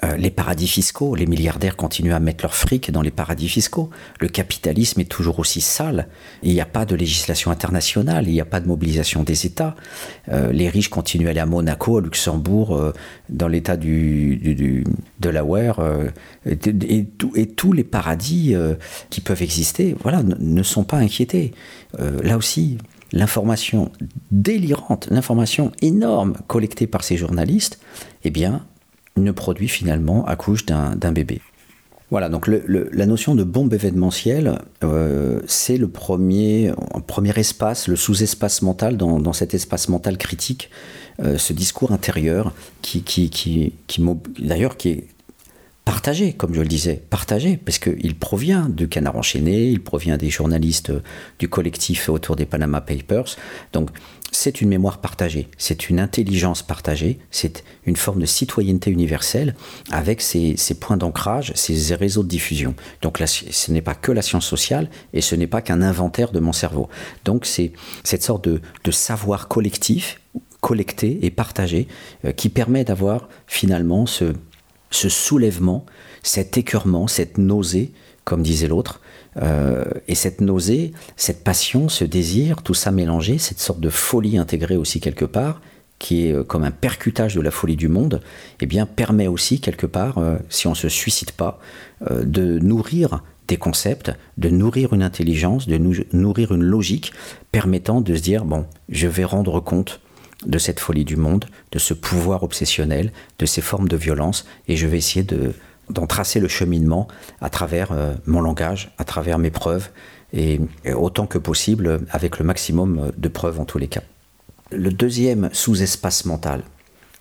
Euh, 0.04 0.16
les 0.16 0.30
paradis 0.30 0.66
fiscaux, 0.66 1.14
les 1.14 1.26
milliardaires 1.26 1.76
continuent 1.76 2.12
à 2.12 2.20
mettre 2.20 2.42
leur 2.42 2.54
fric 2.54 2.90
dans 2.90 3.02
les 3.02 3.12
paradis 3.12 3.48
fiscaux. 3.48 3.90
Le 4.20 4.28
capitalisme 4.28 5.00
est 5.00 5.10
toujours 5.10 5.38
aussi 5.38 5.60
sale. 5.60 6.08
Il 6.42 6.52
n'y 6.52 6.60
a 6.60 6.66
pas 6.66 6.84
de 6.84 6.96
législation 6.96 7.50
internationale, 7.50 8.26
il 8.26 8.32
n'y 8.32 8.40
a 8.40 8.44
pas 8.44 8.60
de 8.60 8.66
mobilisation 8.66 9.22
des 9.22 9.46
États. 9.46 9.76
Euh, 10.28 10.50
les 10.50 10.68
riches 10.68 10.88
continuent 10.88 11.28
à 11.28 11.30
aller 11.30 11.40
à 11.40 11.46
Monaco, 11.46 11.98
à 11.98 12.00
Luxembourg, 12.00 12.76
euh, 12.76 12.92
dans 13.28 13.48
l'état 13.48 13.76
du, 13.76 14.36
du, 14.36 14.84
de 15.20 15.28
la 15.28 15.42
et, 16.46 16.52
et, 16.54 17.06
et, 17.34 17.46
tous 17.46 17.72
les 17.72 17.84
paradis 17.84 18.54
qui 19.10 19.20
peuvent 19.20 19.42
exister, 19.42 19.94
voilà, 20.02 20.22
ne 20.22 20.62
sont 20.62 20.84
pas 20.84 20.98
inquiétés. 20.98 21.52
là 21.98 22.36
aussi, 22.36 22.78
l'information 23.12 23.90
délirante, 24.30 25.08
l'information 25.10 25.72
énorme 25.82 26.34
collectée 26.46 26.86
par 26.86 27.04
ces 27.04 27.16
journalistes, 27.16 27.80
eh 28.24 28.30
bien, 28.30 28.64
ne 29.16 29.30
produit 29.30 29.68
finalement 29.68 30.24
accouche 30.26 30.66
d'un 30.66 31.12
bébé. 31.12 31.40
Voilà, 32.10 32.28
donc 32.28 32.46
la 32.46 33.06
notion 33.06 33.34
de 33.34 33.42
bombe 33.42 33.72
événementielle, 33.72 34.58
euh, 34.84 35.40
c'est 35.46 35.78
le 35.78 35.88
premier, 35.88 36.70
premier 37.06 37.32
espace, 37.38 37.88
le 37.88 37.96
sous-espace 37.96 38.60
mental 38.60 38.98
dans, 38.98 39.32
cet 39.32 39.54
espace 39.54 39.88
mental 39.88 40.18
critique, 40.18 40.68
euh, 41.20 41.38
ce 41.38 41.54
discours 41.54 41.90
intérieur 41.90 42.52
qui, 42.82 43.02
qui, 43.02 43.30
qui, 43.30 43.72
qui 43.86 44.04
d'ailleurs, 44.38 44.76
qui 44.76 44.90
est 44.90 45.06
partagé, 45.86 46.34
comme 46.34 46.54
je 46.54 46.60
le 46.60 46.68
disais, 46.68 47.02
partagé, 47.08 47.56
parce 47.56 47.78
qu'il 47.78 48.14
provient 48.14 48.68
du 48.68 48.88
Canard 48.88 49.16
enchaîné, 49.16 49.68
il 49.68 49.82
provient 49.82 50.16
des 50.16 50.30
journalistes 50.30 50.92
du 51.38 51.48
collectif 51.48 52.08
autour 52.08 52.36
des 52.36 52.46
Panama 52.46 52.80
Papers. 52.80 53.36
Donc, 53.72 53.90
c'est 54.32 54.62
une 54.62 54.70
mémoire 54.70 54.98
partagée, 54.98 55.48
c'est 55.58 55.90
une 55.90 56.00
intelligence 56.00 56.62
partagée, 56.62 57.18
c'est 57.30 57.62
une 57.84 57.96
forme 57.96 58.20
de 58.20 58.26
citoyenneté 58.26 58.90
universelle 58.90 59.54
avec 59.90 60.22
ses, 60.22 60.56
points 60.80 60.96
d'ancrage, 60.96 61.52
ses 61.54 61.94
réseaux 61.94 62.22
de 62.22 62.28
diffusion. 62.28 62.74
Donc 63.02 63.20
là, 63.20 63.26
ce 63.26 63.70
n'est 63.70 63.82
pas 63.82 63.94
que 63.94 64.10
la 64.10 64.22
science 64.22 64.46
sociale 64.46 64.88
et 65.12 65.20
ce 65.20 65.34
n'est 65.36 65.46
pas 65.46 65.60
qu'un 65.60 65.82
inventaire 65.82 66.32
de 66.32 66.40
mon 66.40 66.52
cerveau. 66.52 66.88
Donc 67.26 67.44
c'est 67.44 67.72
cette 68.04 68.22
sorte 68.22 68.48
de, 68.48 68.60
savoir 68.90 69.48
collectif, 69.48 70.20
collecté 70.60 71.18
et 71.22 71.30
partagé 71.30 71.86
euh, 72.24 72.32
qui 72.32 72.48
permet 72.48 72.84
d'avoir 72.84 73.28
finalement 73.46 74.06
ce, 74.06 74.32
ce 74.90 75.08
soulèvement, 75.08 75.84
cet 76.22 76.56
écœurement, 76.56 77.06
cette 77.06 77.36
nausée, 77.36 77.92
comme 78.24 78.42
disait 78.42 78.68
l'autre, 78.68 79.00
euh, 79.40 79.84
et 80.08 80.14
cette 80.14 80.40
nausée, 80.40 80.92
cette 81.16 81.44
passion, 81.44 81.88
ce 81.88 82.04
désir, 82.04 82.62
tout 82.62 82.74
ça 82.74 82.90
mélangé, 82.90 83.38
cette 83.38 83.60
sorte 83.60 83.80
de 83.80 83.88
folie 83.88 84.38
intégrée 84.38 84.76
aussi 84.76 85.00
quelque 85.00 85.24
part, 85.24 85.60
qui 85.98 86.26
est 86.26 86.32
euh, 86.32 86.44
comme 86.44 86.64
un 86.64 86.70
percutage 86.70 87.34
de 87.34 87.40
la 87.40 87.50
folie 87.50 87.76
du 87.76 87.88
monde, 87.88 88.20
eh 88.60 88.66
bien 88.66 88.86
permet 88.86 89.28
aussi 89.28 89.60
quelque 89.60 89.86
part, 89.86 90.18
euh, 90.18 90.36
si 90.48 90.66
on 90.66 90.70
ne 90.70 90.76
se 90.76 90.88
suicide 90.88 91.32
pas, 91.32 91.58
de 92.10 92.58
nourrir 92.58 93.22
des 93.46 93.56
concepts, 93.56 94.10
de 94.38 94.48
nourrir 94.48 94.92
une 94.92 95.04
intelligence, 95.04 95.68
de 95.68 95.78
nourrir 96.12 96.52
une 96.52 96.64
logique 96.64 97.12
permettant 97.52 98.00
de 98.00 98.16
se 98.16 98.20
dire, 98.20 98.44
bon, 98.44 98.66
je 98.88 99.06
vais 99.06 99.24
rendre 99.24 99.60
compte 99.60 100.00
de 100.44 100.58
cette 100.58 100.80
folie 100.80 101.04
du 101.04 101.14
monde, 101.14 101.44
de 101.70 101.78
ce 101.78 101.94
pouvoir 101.94 102.42
obsessionnel, 102.42 103.12
de 103.38 103.46
ces 103.46 103.60
formes 103.60 103.86
de 103.86 103.96
violence, 103.96 104.46
et 104.66 104.76
je 104.76 104.88
vais 104.88 104.98
essayer 104.98 105.22
de, 105.22 105.52
d'en 105.92 106.06
tracer 106.06 106.40
le 106.40 106.48
cheminement 106.48 107.08
à 107.40 107.50
travers 107.50 107.92
euh, 107.92 108.14
mon 108.26 108.40
langage, 108.40 108.92
à 108.98 109.04
travers 109.04 109.38
mes 109.38 109.50
preuves, 109.50 109.90
et, 110.32 110.60
autant 110.94 111.26
que 111.26 111.38
possible 111.38 112.00
avec 112.10 112.38
le 112.38 112.44
maximum 112.44 113.12
de 113.16 113.28
preuves 113.28 113.60
en 113.60 113.64
tous 113.64 113.78
les 113.78 113.88
cas. 113.88 114.02
Le 114.70 114.90
deuxième 114.90 115.50
sous-espace 115.52 116.24
mental, 116.24 116.62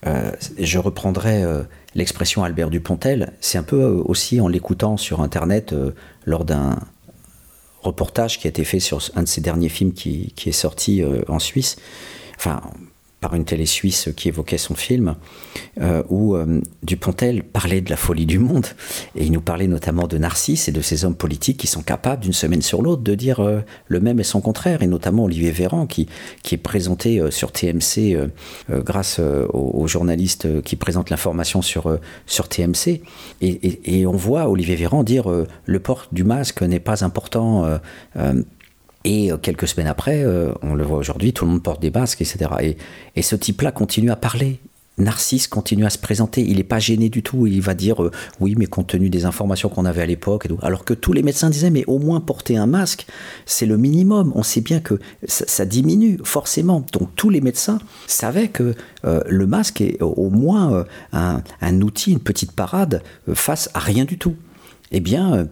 euh, 0.05 0.31
je 0.57 0.79
reprendrai 0.79 1.43
euh, 1.43 1.63
l'expression 1.93 2.43
Albert 2.43 2.69
Dupontel, 2.69 3.33
c'est 3.41 3.57
un 3.57 3.63
peu 3.63 3.83
aussi 3.83 4.39
en 4.39 4.47
l'écoutant 4.47 4.95
sur 4.95 5.21
Internet 5.21 5.75
lors 6.25 6.45
d'un 6.45 6.79
reportage 7.83 8.39
qui 8.39 8.47
a 8.47 8.49
été 8.49 8.63
fait 8.63 8.79
sur 8.79 9.01
un 9.15 9.23
de 9.23 9.27
ses 9.27 9.41
derniers 9.41 9.69
films 9.69 9.91
qui, 9.91 10.31
qui 10.35 10.49
est 10.49 10.53
sorti 10.53 11.03
en 11.27 11.39
Suisse. 11.39 11.75
Enfin, 12.37 12.61
par 13.21 13.35
une 13.35 13.45
télé 13.45 13.67
suisse 13.67 14.09
qui 14.17 14.27
évoquait 14.27 14.57
son 14.57 14.73
film, 14.73 15.15
euh, 15.79 16.01
où 16.09 16.35
euh, 16.35 16.59
Dupontel 16.81 17.43
parlait 17.43 17.79
de 17.79 17.91
la 17.91 17.95
folie 17.95 18.25
du 18.25 18.39
monde, 18.39 18.65
et 19.15 19.23
il 19.23 19.31
nous 19.31 19.41
parlait 19.41 19.67
notamment 19.67 20.07
de 20.07 20.17
Narcisse 20.17 20.67
et 20.67 20.71
de 20.71 20.81
ces 20.81 21.05
hommes 21.05 21.15
politiques 21.15 21.57
qui 21.57 21.67
sont 21.67 21.83
capables 21.83 22.23
d'une 22.23 22.33
semaine 22.33 22.63
sur 22.63 22.81
l'autre 22.81 23.03
de 23.03 23.13
dire 23.13 23.39
euh, 23.39 23.61
le 23.87 23.99
même 23.99 24.19
et 24.19 24.23
son 24.23 24.41
contraire, 24.41 24.81
et 24.81 24.87
notamment 24.87 25.25
Olivier 25.25 25.51
Véran 25.51 25.85
qui, 25.85 26.07
qui 26.41 26.55
est 26.55 26.57
présenté 26.57 27.21
sur 27.29 27.51
TMC 27.51 28.17
grâce 28.69 29.19
aux, 29.19 29.87
journalistes 29.87 30.63
qui 30.63 30.75
présentent 30.75 31.11
l'information 31.11 31.61
sur, 31.61 31.99
sur 32.25 32.49
TMC, 32.49 33.01
et, 33.41 33.99
et, 33.99 34.07
on 34.07 34.15
voit 34.15 34.49
Olivier 34.49 34.75
Véran 34.75 35.03
dire 35.03 35.29
le 35.65 35.79
port 35.79 36.07
du 36.11 36.23
masque 36.23 36.63
n'est 36.63 36.79
pas 36.79 37.03
important 37.03 37.79
et 39.03 39.31
euh, 39.31 39.37
quelques 39.37 39.67
semaines 39.67 39.87
après, 39.87 40.23
euh, 40.23 40.51
on 40.61 40.73
le 40.75 40.83
voit 40.83 40.97
aujourd'hui, 40.97 41.33
tout 41.33 41.45
le 41.45 41.51
monde 41.51 41.63
porte 41.63 41.81
des 41.81 41.91
masques, 41.91 42.21
etc. 42.21 42.75
Et, 43.15 43.21
ce 43.21 43.35
type-là 43.35 43.71
continue 43.71 44.11
à 44.11 44.15
parler. 44.15 44.59
Narcisse 44.97 45.47
continue 45.47 45.85
à 45.85 45.89
se 45.89 45.97
présenter, 45.97 46.41
il 46.41 46.57
n'est 46.57 46.63
pas 46.63 46.77
gêné 46.77 47.09
du 47.09 47.23
tout, 47.23 47.47
il 47.47 47.61
va 47.61 47.73
dire 47.73 48.03
euh, 48.03 48.11
oui 48.39 48.55
mais 48.57 48.65
compte 48.65 48.87
tenu 48.87 49.09
des 49.09 49.25
informations 49.25 49.69
qu'on 49.69 49.85
avait 49.85 50.01
à 50.01 50.05
l'époque, 50.05 50.47
alors 50.61 50.83
que 50.83 50.93
tous 50.93 51.13
les 51.13 51.23
médecins 51.23 51.49
disaient 51.49 51.69
mais 51.69 51.85
au 51.87 51.97
moins 51.97 52.19
porter 52.19 52.57
un 52.57 52.67
masque, 52.67 53.07
c'est 53.45 53.65
le 53.65 53.77
minimum, 53.77 54.31
on 54.35 54.43
sait 54.43 54.61
bien 54.61 54.79
que 54.79 54.99
ça, 55.25 55.65
diminue 55.65 56.19
forcément, 56.23 56.85
donc 56.91 57.09
tous 57.15 57.29
les 57.29 57.41
médecins 57.41 57.79
savaient 58.05 58.49
que 58.49 58.75
le 59.03 59.47
masque 59.47 59.81
est 59.81 59.99
au 60.01 60.29
moins 60.29 60.85
un, 61.13 61.41
un, 61.61 61.81
outil, 61.81 62.11
une 62.11 62.19
petite 62.19 62.51
parade 62.51 63.01
face 63.33 63.69
à 63.73 63.79
rien 63.79 64.03
du 64.03 64.17
tout. 64.17 64.35
Eh 64.91 64.99
bien, 64.99 65.47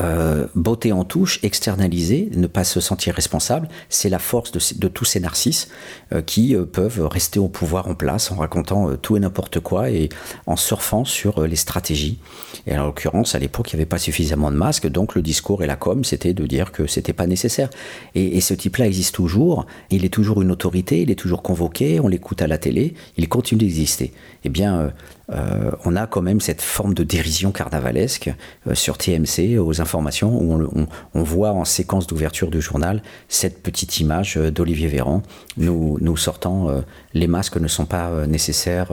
euh, 0.00 0.46
beauté 0.54 0.92
en 0.92 1.04
touche, 1.04 1.40
externaliser, 1.42 2.28
ne 2.32 2.46
pas 2.46 2.64
se 2.64 2.80
sentir 2.80 3.14
responsable, 3.14 3.68
c'est 3.88 4.08
la 4.08 4.18
force 4.18 4.52
de, 4.52 4.88
tous 4.88 5.04
ces 5.04 5.18
narcisses 5.18 5.68
euh, 6.12 6.22
qui 6.22 6.54
euh, 6.54 6.64
peuvent 6.64 7.06
rester 7.06 7.40
au 7.40 7.48
pouvoir 7.48 7.88
en 7.88 7.94
place 7.94 8.30
en 8.30 8.36
racontant 8.36 8.94
tout 8.96 9.16
et 9.16 9.20
n'importe 9.20 9.60
quoi 9.60 9.90
et 9.90 10.08
en 10.46 10.56
surfant 10.56 11.04
sur 11.04 11.42
les 11.46 11.56
stratégies. 11.56 12.18
Et 12.66 12.78
en 12.78 12.86
l'occurrence, 12.86 13.34
à 13.34 13.38
l'époque, 13.38 13.72
il 13.72 13.76
n'y 13.76 13.82
avait 13.82 13.88
pas 13.88 13.98
suffisamment 13.98 14.50
de 14.50 14.56
masques, 14.56 14.88
donc 14.88 15.14
le 15.14 15.22
discours 15.22 15.62
et 15.64 15.66
la 15.66 15.76
com, 15.76 16.04
c'était 16.04 16.34
de 16.34 16.46
dire 16.46 16.70
que 16.70 16.86
c'était 16.86 17.12
pas 17.12 17.26
nécessaire. 17.26 17.68
Et, 18.14 18.36
et 18.36 18.40
ce 18.40 18.54
type-là 18.54 18.86
existe 18.86 19.14
toujours, 19.16 19.66
il 19.90 20.04
est 20.04 20.12
toujours 20.12 20.42
une 20.42 20.52
autorité, 20.52 21.02
il 21.02 21.10
est 21.10 21.16
toujours 21.16 21.42
convoqué, 21.42 21.98
on 21.98 22.08
l'écoute 22.08 22.40
à 22.40 22.46
la 22.46 22.58
télé, 22.58 22.94
il 23.16 23.28
continue 23.28 23.58
d'exister. 23.58 24.12
Eh 24.44 24.48
bien, 24.48 24.92
euh, 25.30 25.70
on 25.84 25.94
a 25.94 26.06
quand 26.06 26.22
même 26.22 26.40
cette 26.40 26.62
forme 26.62 26.94
de 26.94 27.04
dérision 27.04 27.52
carnavalesque 27.52 28.30
euh, 28.66 28.74
sur 28.74 28.96
TMC 28.96 29.58
aux 29.58 29.80
informations 29.82 30.34
où 30.40 30.86
on, 31.14 31.22
voit 31.22 31.50
en 31.50 31.66
séquence 31.66 32.06
d'ouverture 32.06 32.50
du 32.50 32.62
journal 32.62 33.02
cette 33.28 33.62
petite 33.62 34.00
image 34.00 34.38
euh, 34.38 34.50
d'Olivier 34.50 34.88
Véran 34.88 35.22
nous, 35.58 35.98
nous 36.00 36.16
sortant 36.16 36.68
les 37.12 37.26
masques 37.26 37.56
ne 37.56 37.68
sont 37.68 37.84
pas 37.84 38.26
nécessaires 38.26 38.92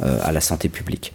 à 0.00 0.32
la 0.32 0.40
santé 0.40 0.68
publique. 0.68 1.12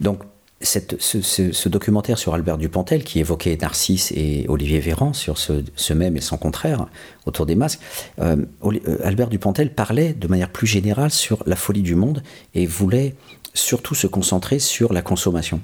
Donc 0.00 0.20
ce, 0.60 1.68
documentaire 1.68 2.18
sur 2.18 2.34
Albert 2.34 2.58
Dupontel 2.58 3.04
qui 3.04 3.20
évoquait 3.20 3.56
Narcisse 3.60 4.12
et 4.12 4.44
Olivier 4.48 4.80
Véran 4.80 5.12
sur 5.12 5.38
ce, 5.38 5.92
même 5.92 6.16
et 6.16 6.20
son 6.20 6.36
contraire 6.36 6.86
autour 7.26 7.46
des 7.46 7.54
masques, 7.54 7.80
Albert 8.18 9.28
Dupontel 9.28 9.72
parlait 9.72 10.12
de 10.12 10.28
manière 10.28 10.50
plus 10.50 10.66
générale 10.66 11.10
sur 11.10 11.42
la 11.46 11.56
folie 11.56 11.82
du 11.82 11.94
monde 11.94 12.22
et 12.54 12.66
voulait 12.66 13.14
surtout 13.58 13.94
se 13.94 14.06
concentrer 14.06 14.58
sur 14.58 14.92
la 14.92 15.02
consommation. 15.02 15.60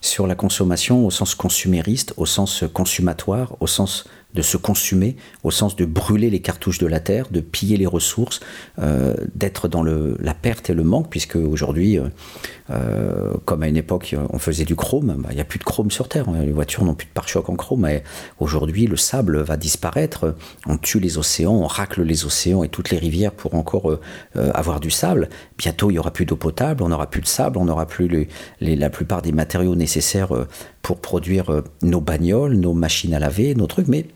Sur 0.00 0.26
la 0.26 0.34
consommation 0.34 1.06
au 1.06 1.10
sens 1.10 1.34
consumériste, 1.34 2.14
au 2.16 2.26
sens 2.26 2.64
consummatoire, 2.72 3.56
au 3.60 3.66
sens 3.66 4.04
de 4.34 4.42
se 4.42 4.56
consumer, 4.56 5.16
au 5.42 5.50
sens 5.50 5.74
de 5.74 5.86
brûler 5.86 6.28
les 6.28 6.40
cartouches 6.40 6.78
de 6.78 6.86
la 6.86 7.00
terre, 7.00 7.26
de 7.30 7.40
piller 7.40 7.76
les 7.78 7.86
ressources, 7.86 8.40
euh, 8.78 9.14
d'être 9.34 9.68
dans 9.68 9.82
la 9.82 10.34
perte 10.34 10.68
et 10.68 10.74
le 10.74 10.84
manque, 10.84 11.08
puisque 11.08 11.36
aujourd'hui, 11.36 11.98
euh, 11.98 12.08
euh, 12.70 13.32
comme 13.46 13.62
à 13.62 13.68
une 13.68 13.76
époque, 13.76 14.14
on 14.30 14.38
faisait 14.38 14.66
du 14.66 14.76
chrome, 14.76 15.16
bah, 15.18 15.28
il 15.30 15.36
n'y 15.36 15.40
a 15.40 15.44
plus 15.44 15.58
de 15.58 15.64
chrome 15.64 15.90
sur 15.90 16.08
Terre, 16.08 16.30
les 16.30 16.52
voitures 16.52 16.84
n'ont 16.84 16.94
plus 16.94 17.06
de 17.06 17.12
pare-choc 17.12 17.48
en 17.48 17.56
chrome, 17.56 17.80
mais 17.80 18.04
aujourd'hui, 18.38 18.86
le 18.86 18.96
sable 18.96 19.40
va 19.40 19.56
disparaître, 19.56 20.34
on 20.66 20.76
tue 20.76 21.00
les 21.00 21.16
océans, 21.16 21.54
on 21.54 21.66
racle 21.66 22.02
les 22.02 22.26
océans 22.26 22.62
et 22.62 22.68
toutes 22.68 22.90
les 22.90 22.98
rivières 22.98 23.32
pour 23.32 23.54
encore 23.54 23.98
avoir 24.34 24.80
du 24.80 24.90
sable. 24.90 25.30
Bientôt, 25.58 25.90
il 25.90 25.94
n'y 25.94 25.98
aura 25.98 26.12
plus 26.12 26.24
d'eau 26.24 26.36
potable, 26.36 26.82
on 26.82 26.88
n'aura 26.88 27.10
plus 27.10 27.20
de 27.20 27.26
sable, 27.26 27.58
on 27.58 27.64
n'aura 27.64 27.86
plus 27.86 28.28
la 28.60 28.90
plupart 28.90 29.22
des 29.22 29.32
matériaux 29.32 29.74
nécessaires 29.74 30.32
pour 30.82 31.00
produire 31.00 31.62
nos 31.82 32.00
bagnoles, 32.00 32.54
nos 32.54 32.74
machines 32.74 33.12
à 33.12 33.18
laver, 33.18 33.54
nos 33.56 33.66
trucs, 33.66 33.88
mais 33.88 34.06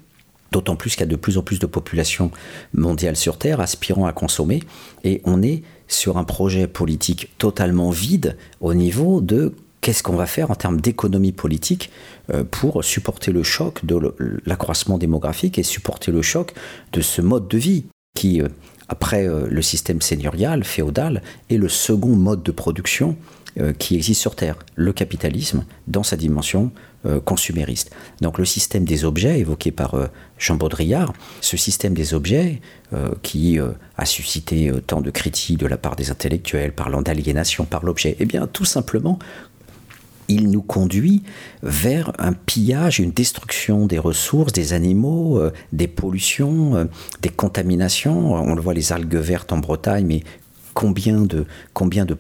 D'autant 0.53 0.77
plus 0.77 0.91
qu'il 0.91 1.01
y 1.01 1.05
a 1.05 1.07
de 1.07 1.17
plus 1.17 1.39
en 1.39 1.43
plus 1.43 1.59
de 1.59 1.67
populations 1.67 2.31
mondiales 2.75 3.17
sur 3.17 3.39
Terre 3.39 3.61
aspirant 3.61 4.05
à 4.05 4.13
consommer. 4.13 4.63
Et 5.03 5.23
on 5.25 5.43
est 5.43 5.63
sur 5.89 6.19
un 6.19 6.25
projet 6.25 6.67
politique 6.67 7.33
totalement 7.39 7.89
vide 7.89 8.37
au 8.61 8.75
niveau 8.75 9.23
de 9.23 9.55
qu'est-ce 9.81 10.03
qu'on 10.03 10.15
va 10.15 10.27
faire 10.27 10.51
en 10.51 10.55
termes 10.55 10.79
d'économie 10.79 11.33
politique 11.33 11.91
euh, 12.31 12.45
pour 12.45 12.85
supporter 12.85 13.33
le 13.33 13.43
choc 13.43 13.85
de 13.87 14.15
l'accroissement 14.45 14.99
démographique 14.99 15.59
et 15.59 15.63
supporter 15.63 16.13
le 16.13 16.21
choc 16.21 16.53
de 16.93 17.01
ce 17.01 17.23
mode 17.23 17.49
de 17.49 17.57
vie 17.57 17.87
qui, 18.15 18.43
euh, 18.43 18.49
après 18.93 19.27
euh, 19.27 19.47
le 19.49 19.63
système 19.63 20.01
seigneurial, 20.01 20.65
féodal, 20.65 21.23
est 21.51 21.57
le 21.57 21.69
second 21.69 22.15
mode 22.17 22.43
de 22.43 22.53
production 22.53 23.17
qui 23.79 23.97
existe 23.97 24.23
sur 24.23 24.35
Terre, 24.35 24.57
le 24.77 24.95
capitalisme 24.95 25.67
dans 25.87 26.03
sa 26.03 26.17
dimension 26.17 26.73
euh, 27.05 27.19
consumériste. 27.19 27.91
Donc 28.21 28.39
le 28.39 28.45
système 28.45 28.85
des 28.85 29.05
objets 29.05 29.41
évoqué 29.41 29.73
par 29.73 29.95
euh, 29.95 30.07
Jean 30.39 30.55
Baudrillard, 30.55 31.13
ce 31.41 31.57
système 31.57 31.95
des 31.95 32.15
objets 32.15 32.61
euh, 32.93 33.09
qui 33.23 33.59
a 33.97 34.05
suscité 34.05 34.71
tant 34.87 35.01
de 35.01 35.11
critiques 35.11 35.59
de 35.59 35.67
la 35.67 35.77
part 35.77 35.97
des 35.97 36.13
intellectuels 36.13 36.73
parlant 36.73 37.03
d'aliénation 37.03 37.65
par 37.65 37.85
l'objet, 37.85 38.15
eh 38.21 38.25
bien 38.25 38.47
tout 38.47 38.65
simplement 38.65 39.19
il 40.29 40.51
nous 40.51 40.63
conduit 40.63 41.23
vers 41.63 42.13
un 42.19 42.33
pillage, 42.33 42.99
une 42.99 43.11
destruction 43.11 43.87
des 43.87 43.99
ressources, 43.99 44.53
des 44.53 44.73
animaux, 44.73 45.41
des 45.73 45.89
pollutions, 45.89 46.89
des 47.21 47.29
contaminations. 47.29 48.35
On 48.35 48.55
le 48.55 48.63
voit 48.63 48.75
les 48.75 48.93
algues 48.93 49.17
vertes 49.17 49.53
en 49.53 49.59
Bretagne, 49.59 50.07
mais 50.07 50.23
combien 50.75 51.21
de, 51.21 51.47
combien 51.73 52.05
de. 52.05 52.17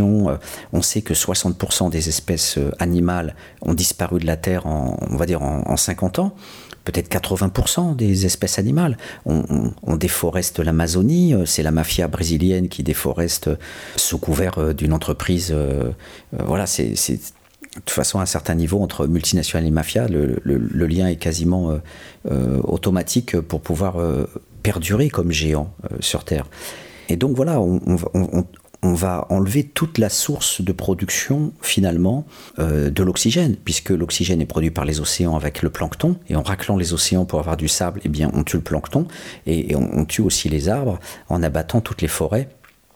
Euh, 0.00 0.36
on 0.72 0.82
sait 0.82 1.02
que 1.02 1.14
60% 1.14 1.90
des 1.90 2.08
espèces 2.08 2.58
euh, 2.58 2.70
animales 2.78 3.34
ont 3.62 3.74
disparu 3.74 4.20
de 4.20 4.26
la 4.26 4.36
Terre 4.36 4.66
en, 4.66 4.98
on 5.10 5.16
va 5.16 5.26
dire, 5.26 5.42
en, 5.42 5.76
50 5.76 6.18
ans 6.18 6.34
peut-être 6.84 7.08
80% 7.08 7.96
des 7.96 8.26
espèces 8.26 8.58
animales. 8.58 8.98
On, 9.24 9.96
déforeste 9.96 10.58
l'Amazonie, 10.58 11.32
euh, 11.32 11.46
c'est 11.46 11.62
la 11.62 11.70
mafia 11.70 12.08
brésilienne 12.08 12.68
qui 12.68 12.82
déforeste 12.82 13.48
sous 13.96 14.18
couvert 14.18 14.74
d'une 14.74 14.92
entreprise. 14.92 15.54
voilà, 16.32 16.66
c'est 16.66 16.94
toute 17.74 17.90
façon, 17.90 18.18
à 18.18 18.22
un 18.22 18.26
certain 18.26 18.54
niveau 18.54 18.80
entre 18.80 19.06
multinationales 19.06 19.66
et 19.66 19.70
mafia, 19.70 20.06
le, 20.08 20.86
lien 20.86 21.08
est 21.08 21.16
quasiment 21.16 21.78
automatique 22.24 23.40
pour 23.40 23.60
pouvoir 23.60 23.96
perdurer 24.62 25.10
comme 25.10 25.32
géant 25.32 25.74
sur 26.00 26.24
Terre. 26.24 26.46
Et 27.08 27.16
donc 27.16 27.36
voilà, 27.36 27.60
on, 27.60 28.94
va 28.94 29.26
enlever 29.30 29.64
toute 29.64 29.96
la 29.96 30.10
source 30.10 30.60
de 30.60 30.72
production 30.72 31.52
finalement 31.62 32.26
euh, 32.58 32.90
de 32.90 33.02
l'oxygène, 33.02 33.56
puisque 33.56 33.90
l'oxygène 33.90 34.42
est 34.42 34.46
produit 34.46 34.70
par 34.70 34.84
les 34.84 35.00
océans 35.00 35.36
avec 35.36 35.62
le 35.62 35.70
plancton, 35.70 36.16
et 36.28 36.36
en 36.36 36.42
raclant 36.42 36.76
les 36.76 36.92
océans 36.92 37.24
pour 37.24 37.38
avoir 37.38 37.56
du 37.56 37.68
sable, 37.68 38.00
eh 38.04 38.08
bien 38.08 38.30
on 38.34 38.44
tue 38.44 38.56
le 38.56 38.62
plancton, 38.62 39.06
et 39.46 39.74
on 39.74 40.04
tue 40.04 40.20
aussi 40.20 40.48
les 40.48 40.68
arbres 40.68 40.98
en 41.28 41.42
abattant 41.42 41.80
toutes 41.80 42.02
les 42.02 42.08
forêts 42.08 42.48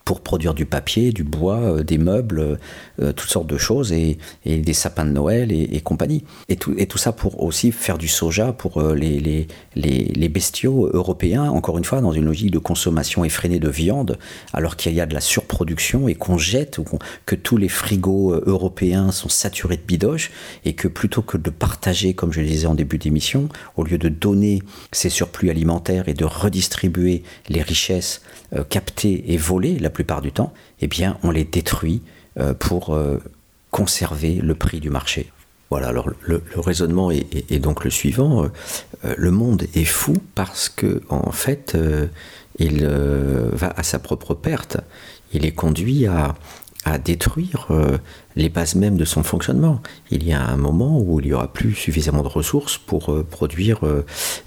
pour 0.09 0.23
produire 0.23 0.55
du 0.55 0.65
papier, 0.65 1.13
du 1.13 1.23
bois, 1.23 1.59
euh, 1.59 1.83
des 1.83 1.99
meubles, 1.99 2.59
euh, 2.99 3.13
toutes 3.13 3.29
sortes 3.29 3.47
de 3.47 3.59
choses, 3.59 3.93
et, 3.93 4.17
des 4.47 4.73
sapins 4.73 5.05
de 5.05 5.11
Noël 5.11 5.53
et, 5.53 5.81
compagnie. 5.83 6.25
Et 6.49 6.57
tout, 6.57 6.97
ça 6.97 7.13
pour 7.13 7.43
aussi 7.43 7.73
faire 7.73 7.99
du 7.99 8.09
soja 8.09 8.55
pour 8.55 8.79
euh, 8.81 8.95
les, 8.95 10.29
bestiaux 10.31 10.89
européens, 10.95 11.51
encore 11.51 11.77
une 11.77 11.85
fois, 11.85 12.01
dans 12.01 12.13
une 12.13 12.25
logique 12.25 12.53
de 12.53 12.59
consommation 12.59 13.23
effrénée 13.23 13.59
de 13.59 13.69
viande, 13.69 14.19
alors 14.55 14.77
qu'il 14.77 14.95
y 14.95 15.01
a 15.03 15.05
de 15.05 15.13
la 15.13 15.21
surproduction 15.21 16.09
et 16.09 16.15
qu'on 16.15 16.39
jette, 16.39 16.79
ou 16.79 16.85
que 17.27 17.35
tous 17.35 17.59
les 17.59 17.69
frigos 17.69 18.33
européens 18.47 19.11
sont 19.11 19.29
saturés 19.29 19.77
de 19.77 19.83
bidoches, 19.83 20.31
et 20.65 20.73
que 20.73 20.89
plutôt 20.89 21.21
que 21.21 21.37
de 21.37 21.51
partager, 21.51 22.15
comme 22.15 22.33
je 22.33 22.41
le 22.41 22.47
disais 22.47 22.67
en 22.67 22.75
début 22.75 22.97
d'émission, 22.97 23.51
au 23.77 23.85
lieu 23.85 23.99
de 23.99 24.09
donner 24.09 24.63
ces 24.91 25.11
surplus 25.11 25.51
alimentaires 25.51 26.09
et 26.09 26.15
de 26.15 26.25
redistribuer 26.25 27.25
les 27.51 27.61
richesses 27.61 28.23
captées 28.71 29.35
et 29.35 29.37
volées, 29.37 29.79
la 29.79 29.91
plupart 29.99 30.23
du 30.23 30.31
temps, 30.31 30.53
eh 30.81 30.87
bien, 30.87 31.19
on 31.25 31.33
les 31.33 31.43
détruit 31.43 32.03
euh, 32.39 32.55
pour 32.55 32.95
euh, 32.95 33.19
conserver 33.73 34.37
le 34.37 34.55
prix 34.55 34.79
du 34.79 34.91
marché. 34.91 35.33
Voilà, 35.71 35.89
alors 35.89 36.09
le, 36.21 36.41
raisonnement 36.55 37.11
est, 37.11 37.59
donc 37.59 37.83
le 37.83 37.91
suivant. 37.91 38.45
Euh, 38.45 39.15
le 39.17 39.33
monde 39.33 39.65
est 39.75 39.85
fou 39.85 40.15
parce 40.37 40.69
que, 40.69 41.03
en 41.09 41.33
fait, 41.33 41.77
il 42.61 42.87
va 42.87 43.75
à 43.77 43.83
sa 43.83 43.99
propre 43.99 44.35
perte. 44.35 44.77
Il 45.33 45.45
est 45.45 45.53
conduit 45.53 46.07
à, 46.07 46.37
à 46.85 46.97
détruire 46.97 47.69
les 48.37 48.49
bases 48.49 48.75
mêmes 48.77 48.97
de 48.97 49.05
son 49.05 49.23
fonctionnement. 49.23 49.83
Il 50.11 50.25
y 50.25 50.33
a 50.33 50.43
un 50.43 50.57
moment 50.57 51.01
où 51.01 51.21
il 51.21 51.27
n'y 51.27 51.33
aura 51.33 51.53
plus 51.53 51.75
suffisamment 51.75 52.23
de 52.23 52.29
ressources 52.29 52.79
pour 52.79 53.25
produire 53.25 53.81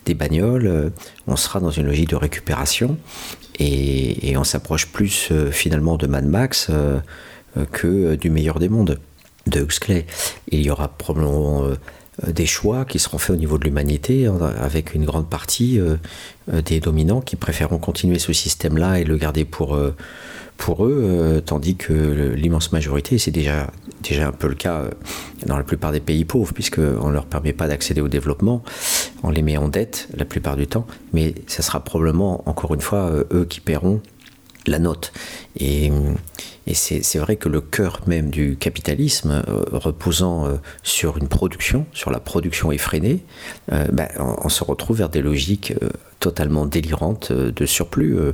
des 0.06 0.14
bagnoles. 0.14 0.92
on 1.28 1.36
sera 1.36 1.60
dans 1.60 1.72
une 1.72 1.86
logique 1.86 2.10
de 2.10 2.16
récupération 2.16 2.98
et, 3.60 4.38
on 4.38 4.44
s'approche 4.44 4.88
plus 4.88 5.30
euh, 5.32 5.52
finalement 5.52 5.98
de 5.98 6.08
Mad 6.08 6.26
Max 6.26 6.68
euh, 6.70 7.00
euh, 7.58 7.66
que 7.66 8.16
du 8.16 8.30
meilleur 8.30 8.60
des 8.60 8.70
mondes 8.70 9.00
de 9.48 9.62
Huxley. 9.62 10.06
Il 10.50 10.62
y 10.62 10.70
aura 10.70 10.88
probablement 10.88 11.66
des 12.28 12.46
choix 12.46 12.86
qui 12.86 13.00
seront 13.00 13.18
faits 13.18 13.36
au 13.36 13.40
niveau 13.40 13.58
de 13.58 13.64
l'humanité, 13.64 14.30
avec 14.60 14.94
une 14.94 15.04
grande 15.04 15.28
partie 15.28 15.80
des 16.48 16.80
dominants 16.80 17.22
qui 17.22 17.36
préféreront 17.36 17.80
continuer 17.80 18.20
ce 18.20 18.34
système-là 18.34 19.00
et 19.00 19.04
le 19.04 19.18
garder 19.18 19.44
pour, 19.44 19.80
pour 20.62 20.86
eux, 20.86 21.02
euh, 21.04 21.42
tandis 21.42 21.76
que 21.76 22.34
l'immense 22.36 22.72
majorité, 22.72 23.18
c'est 23.18 23.32
déjà, 23.32 23.72
déjà 24.04 24.28
un 24.28 24.32
peu 24.32 24.48
le 24.48 24.54
cas 24.54 24.76
euh, 24.76 24.92
dans 25.48 25.58
la 25.58 25.64
plupart 25.64 25.92
des 25.92 26.00
pays 26.00 26.24
pauvres, 26.24 26.54
puisqu'on 26.54 27.08
ne 27.08 27.12
leur 27.12 27.26
permet 27.26 27.52
pas 27.52 27.68
d'accéder 27.68 28.00
au 28.00 28.08
développement, 28.08 28.62
on 29.24 29.32
les 29.32 29.42
met 29.42 29.58
en 29.58 29.70
dette 29.70 30.08
la 30.16 30.24
plupart 30.24 30.58
du 30.58 30.68
temps, 30.68 30.86
mais 31.14 31.34
ce 31.48 31.64
sera 31.64 31.84
probablement, 31.84 32.48
encore 32.48 32.76
une 32.76 32.82
fois, 32.82 33.10
euh, 33.10 33.24
eux 33.34 33.46
qui 33.46 33.60
paieront 33.60 34.02
la 34.68 34.78
note. 34.78 35.14
Et, 35.60 35.92
c'est 36.74 37.18
vrai 37.18 37.36
que 37.36 37.50
le 37.50 37.60
cœur 37.60 38.00
même 38.06 38.30
du 38.30 38.56
capitalisme, 38.56 39.44
reposant 39.72 40.48
sur 40.84 41.18
une 41.18 41.28
production, 41.28 41.86
sur 41.92 42.12
la 42.12 42.20
production 42.20 42.72
effrénée, 42.72 43.26
ben, 43.68 44.08
on, 44.20 44.48
se 44.48 44.64
retrouve 44.64 45.00
vers 45.00 45.10
des 45.10 45.22
logiques 45.22 45.74
totalement 46.22 46.66
délirante 46.66 47.32
euh, 47.32 47.52
de 47.52 47.66
surplus. 47.66 48.18
Euh, 48.18 48.32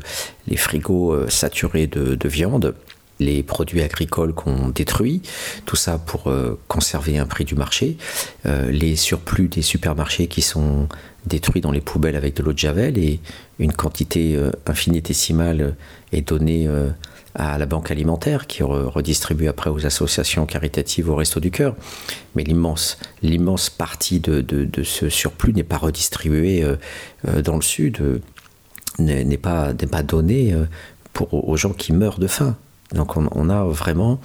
les 0.48 0.58
frigos 0.58 1.14
euh, 1.14 1.28
saturés 1.30 1.88
de, 1.88 2.28
viande, 2.28 2.76
les 3.20 3.42
produits 3.42 3.82
agricoles 3.82 4.34
qu'on 4.34 4.68
détruit, 4.68 5.24
tout 5.66 5.78
ça 5.78 5.98
pour 5.98 6.32
conserver 6.68 7.18
un 7.18 7.26
prix 7.26 7.46
du 7.46 7.56
marché, 7.56 7.98
les 8.46 8.96
surplus 8.98 9.48
des 9.48 9.62
supermarchés 9.62 10.28
qui 10.28 10.42
sont 10.42 10.88
détruits 11.26 11.62
dans 11.62 11.72
les 11.72 11.80
poubelles 11.80 12.18
avec 12.18 12.36
de 12.36 12.44
l'eau 12.44 12.52
de 12.52 12.58
javel 12.58 12.98
et 12.98 13.20
une 13.60 13.72
quantité 13.72 14.38
infinitésimale 14.68 15.76
est 16.12 16.28
donnée 16.28 16.68
à 17.38 17.60
la 17.60 17.68
banque 17.68 17.92
alimentaire 17.92 18.48
qui 18.48 18.64
redistribue 18.64 19.48
après 19.48 19.70
aux 19.70 19.86
associations 19.86 20.48
caritatives 20.48 21.08
au 21.10 21.16
Resto 21.16 21.40
du 21.40 21.52
Cœur. 21.52 21.76
Mais 22.36 22.44
l'immense, 22.44 23.70
partie 23.70 24.20
de, 24.20 24.68
ce 24.84 25.08
surplus 25.08 25.54
n'est 25.54 25.64
pas 25.64 25.78
redistribuée 25.78 26.64
euh, 26.64 26.76
euh, 27.28 27.42
dans 27.44 27.56
le 27.56 27.62
Sud, 27.62 28.00
euh, 28.02 28.20
n'est 29.00 29.38
pas, 29.38 29.74
pas 29.74 30.02
donnée 30.02 30.56
pour, 31.14 31.32
aux 31.48 31.58
gens 31.58 31.74
qui 31.74 31.94
meurent 31.94 32.20
de 32.20 32.28
faim. 32.28 32.58
Donc 32.94 33.18
on, 33.18 33.50
a 33.50 33.66
vraiment, 33.66 34.20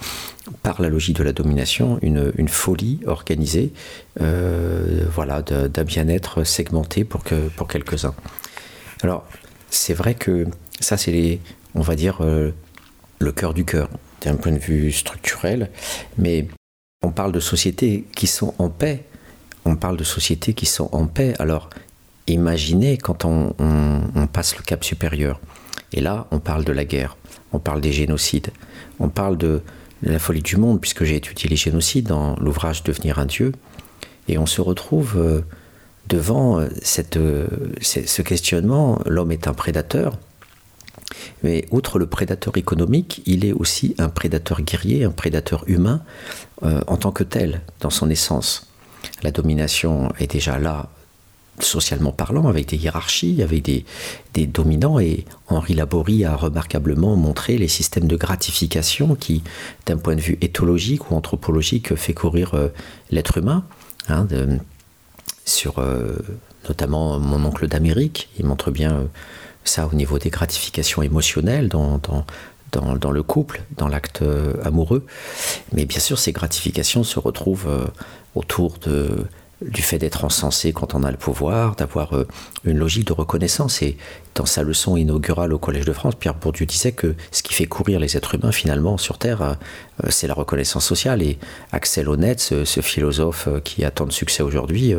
par 0.63 0.81
la 0.81 0.87
logique 0.89 1.17
de 1.17 1.23
la 1.23 1.33
domination, 1.33 1.99
une, 2.01 2.47
folie 2.47 3.01
organisée 3.05 3.73
voilà, 4.17 5.43
d'un 5.43 5.83
bien-être 5.83 6.43
segmenté 6.43 7.03
pour, 7.03 7.23
que, 7.23 7.49
pour 7.49 7.67
quelques-uns. 7.67 8.15
Alors 9.03 9.25
c'est 9.69 9.93
vrai 9.93 10.15
que 10.15 10.47
ça 10.79 10.95
c'est 10.97 11.11
les, 11.11 11.41
on 11.75 11.81
va 11.81 11.95
dire, 11.95 12.21
le 13.23 13.31
cœur 13.31 13.53
du 13.53 13.65
cœur, 13.65 13.89
d'un 14.21 14.35
point 14.35 14.51
de 14.51 14.59
vue 14.59 14.91
structurel, 14.91 15.69
mais 16.17 16.47
on 17.01 17.11
parle 17.11 17.31
de 17.31 17.39
sociétés 17.39 18.05
qui 18.15 18.27
sont 18.27 18.53
en 18.59 18.69
paix. 18.69 19.03
On 19.65 19.75
parle 19.75 19.97
de 19.97 20.03
sociétés 20.03 20.53
qui 20.53 20.65
sont 20.65 20.89
en 20.91 21.05
paix. 21.07 21.33
Alors, 21.39 21.69
imaginez 22.27 22.97
quand 22.97 23.25
on, 23.25 23.53
passe 24.31 24.57
le 24.57 24.63
cap 24.63 24.83
supérieur. 24.83 25.39
Et 25.91 26.01
là, 26.01 26.27
on 26.31 26.39
parle 26.39 26.63
de 26.63 26.71
la 26.71 26.85
guerre, 26.85 27.17
on 27.51 27.59
parle 27.59 27.81
des 27.81 27.91
génocides, 27.91 28.49
on 28.99 29.09
parle 29.09 29.37
de, 29.37 29.61
la 30.01 30.19
folie 30.19 30.41
du 30.41 30.57
monde, 30.57 30.81
puisque 30.81 31.03
j'ai 31.03 31.15
étudié 31.15 31.49
les 31.49 31.55
génocides 31.55 32.07
dans 32.07 32.35
l'ouvrage 32.37 32.83
Devenir 32.83 33.19
un 33.19 33.25
Dieu. 33.25 33.51
Et 34.27 34.37
on 34.37 34.45
se 34.45 34.59
retrouve 34.59 35.17
euh, 35.17 35.41
devant 36.07 36.59
euh, 36.59 36.67
cette, 36.81 37.17
euh, 37.17 37.47
ce 37.81 38.21
questionnement, 38.21 38.99
l'homme 39.05 39.31
est 39.31 39.47
un 39.47 39.53
prédateur, 39.53 40.17
mais 41.43 41.65
outre 41.71 41.99
le 41.99 42.07
prédateur 42.07 42.57
économique, 42.57 43.21
il 43.25 43.45
est 43.45 43.53
aussi 43.53 43.95
un 43.97 44.09
prédateur 44.09 44.61
guerrier, 44.61 45.03
un 45.03 45.11
prédateur 45.11 45.63
humain 45.67 46.01
euh, 46.63 46.81
en 46.87 46.97
tant 46.97 47.11
que 47.11 47.23
tel, 47.23 47.61
dans 47.79 47.89
son 47.89 48.09
essence. 48.09 48.67
La 49.21 49.31
domination 49.31 50.11
est 50.19 50.31
déjà 50.31 50.59
là, 50.59 50.89
socialement 51.59 52.11
parlant, 52.11 52.47
avec 52.47 52.67
des 52.69 52.77
hiérarchies, 52.77 53.41
avec 53.43 53.63
des, 53.63 54.47
dominants, 54.47 54.99
et 54.99 55.25
Henri 55.47 55.73
Laborie 55.73 56.25
a 56.25 56.35
remarquablement 56.35 57.15
montré 57.15 57.57
les 57.57 57.67
systèmes 57.67 58.07
de 58.07 58.15
gratification 58.15 59.15
qui, 59.15 59.43
d'un 59.85 59.97
point 59.97 60.15
de 60.15 60.21
vue 60.21 60.37
éthologique 60.41 61.11
ou 61.11 61.15
anthropologique, 61.15 61.95
fait 61.95 62.13
courir 62.13 62.53
euh, 62.53 62.69
l'être 63.11 63.37
humain. 63.37 63.65
Hein, 64.09 64.27
sur 65.45 65.79
euh, 65.79 66.17
notamment 66.67 67.19
mon 67.19 67.43
oncle 67.45 67.67
d'Amérique, 67.67 68.29
il 68.39 68.45
montre 68.45 68.71
bien 68.71 69.07
ça 69.63 69.87
au 69.87 69.95
niveau 69.95 70.19
des 70.19 70.29
gratifications 70.29 71.01
émotionnelles 71.01 71.69
dans, 71.69 71.99
dans, 71.99 72.25
dans, 72.81 73.11
le 73.11 73.23
couple, 73.23 73.61
dans 73.77 73.87
l'acte 73.87 74.21
euh, 74.21 74.53
amoureux. 74.63 75.05
Mais 75.73 75.85
bien 75.85 75.99
sûr, 75.99 76.19
ces 76.19 76.31
gratifications 76.31 77.03
se 77.03 77.19
retrouvent 77.19 77.67
euh, 77.67 77.85
autour 78.35 78.77
du 79.61 79.81
fait 79.81 79.97
d'être 79.97 80.25
encensé 80.25 80.73
quand 80.73 80.93
on 80.93 81.03
a 81.03 81.11
le 81.11 81.17
pouvoir, 81.17 81.75
d'avoir 81.75 82.15
euh, 82.15 82.27
une 82.65 82.77
logique 82.77 83.07
de 83.07 83.13
reconnaissance. 83.13 83.81
Et 83.81 83.97
dans 84.35 84.45
sa 84.45 84.63
leçon 84.63 84.97
inaugurale 84.97 85.53
au 85.53 85.59
Collège 85.59 85.85
de 85.85 85.93
France, 85.93 86.15
Pierre 86.15 86.35
Bourdieu 86.35 86.65
disait 86.65 86.91
que 86.91 87.15
ce 87.31 87.43
qui 87.43 87.53
fait 87.53 87.65
courir 87.65 87.99
les 87.99 88.17
êtres 88.17 88.35
humains 88.35 88.51
finalement 88.51 88.97
sur 88.97 89.17
Terre, 89.17 89.57
c'est 90.09 90.27
la 90.27 90.33
reconnaissance 90.33 90.85
sociale. 90.85 91.21
Et 91.21 91.37
Axel 91.71 92.09
Honneth, 92.09 92.39
ce, 92.39 92.81
philosophe 92.81 93.47
qui 93.63 93.85
a 93.85 93.91
tant 93.91 94.07
de 94.07 94.11
succès 94.11 94.41
aujourd'hui, 94.41 94.95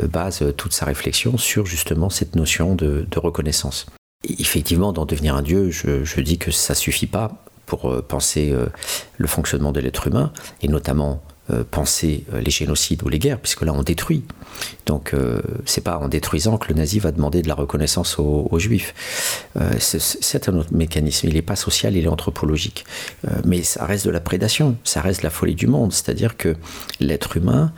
base 0.00 0.44
toute 0.56 0.72
sa 0.72 0.86
réflexion 0.86 1.36
sur 1.36 1.66
justement 1.66 2.08
cette 2.08 2.36
notion 2.36 2.76
de 2.76 3.06
reconnaissance. 3.16 3.86
Effectivement, 4.24 4.92
dans 4.92 5.04
devenir 5.04 5.36
un 5.36 5.42
dieu, 5.42 5.70
je, 5.70 6.20
dis 6.20 6.38
que 6.38 6.50
ça 6.50 6.74
suffit 6.74 7.06
pas 7.06 7.44
pour 7.66 7.88
euh, 7.88 8.02
penser 8.02 8.50
euh, 8.50 8.66
le 9.16 9.28
fonctionnement 9.28 9.70
de 9.70 9.78
l'être 9.78 10.08
humain, 10.08 10.32
et 10.60 10.66
notamment 10.66 11.22
euh, 11.52 11.62
penser 11.62 12.24
les 12.32 12.50
génocides 12.50 13.04
ou 13.04 13.08
les 13.08 13.20
guerres, 13.20 13.38
puisque 13.38 13.62
là 13.62 13.72
on 13.72 13.84
détruit. 13.84 14.24
Donc 14.86 15.14
c'est 15.66 15.82
pas 15.82 15.98
en 15.98 16.08
détruisant 16.08 16.58
que 16.58 16.68
le 16.68 16.74
nazi 16.74 16.98
va 16.98 17.12
demander 17.12 17.42
de 17.42 17.48
la 17.48 17.54
reconnaissance 17.54 18.18
aux, 18.18 18.58
juifs. 18.58 18.92
c'est 19.78 20.48
un 20.48 20.56
autre 20.56 20.74
mécanisme. 20.74 21.28
Il 21.28 21.34
n'est 21.34 21.42
pas 21.42 21.54
social, 21.54 21.96
il 21.96 22.04
est 22.04 22.08
anthropologique. 22.08 22.84
mais 23.44 23.62
ça 23.62 23.86
reste 23.86 24.04
de 24.04 24.10
la 24.10 24.20
prédation, 24.20 24.76
ça 24.82 25.00
reste 25.00 25.22
la 25.22 25.30
folie 25.30 25.54
du 25.54 25.68
monde. 25.68 25.92
C'est-à-dire 25.92 26.36
que 26.36 26.56
l'être 26.98 27.36
humain 27.36 27.72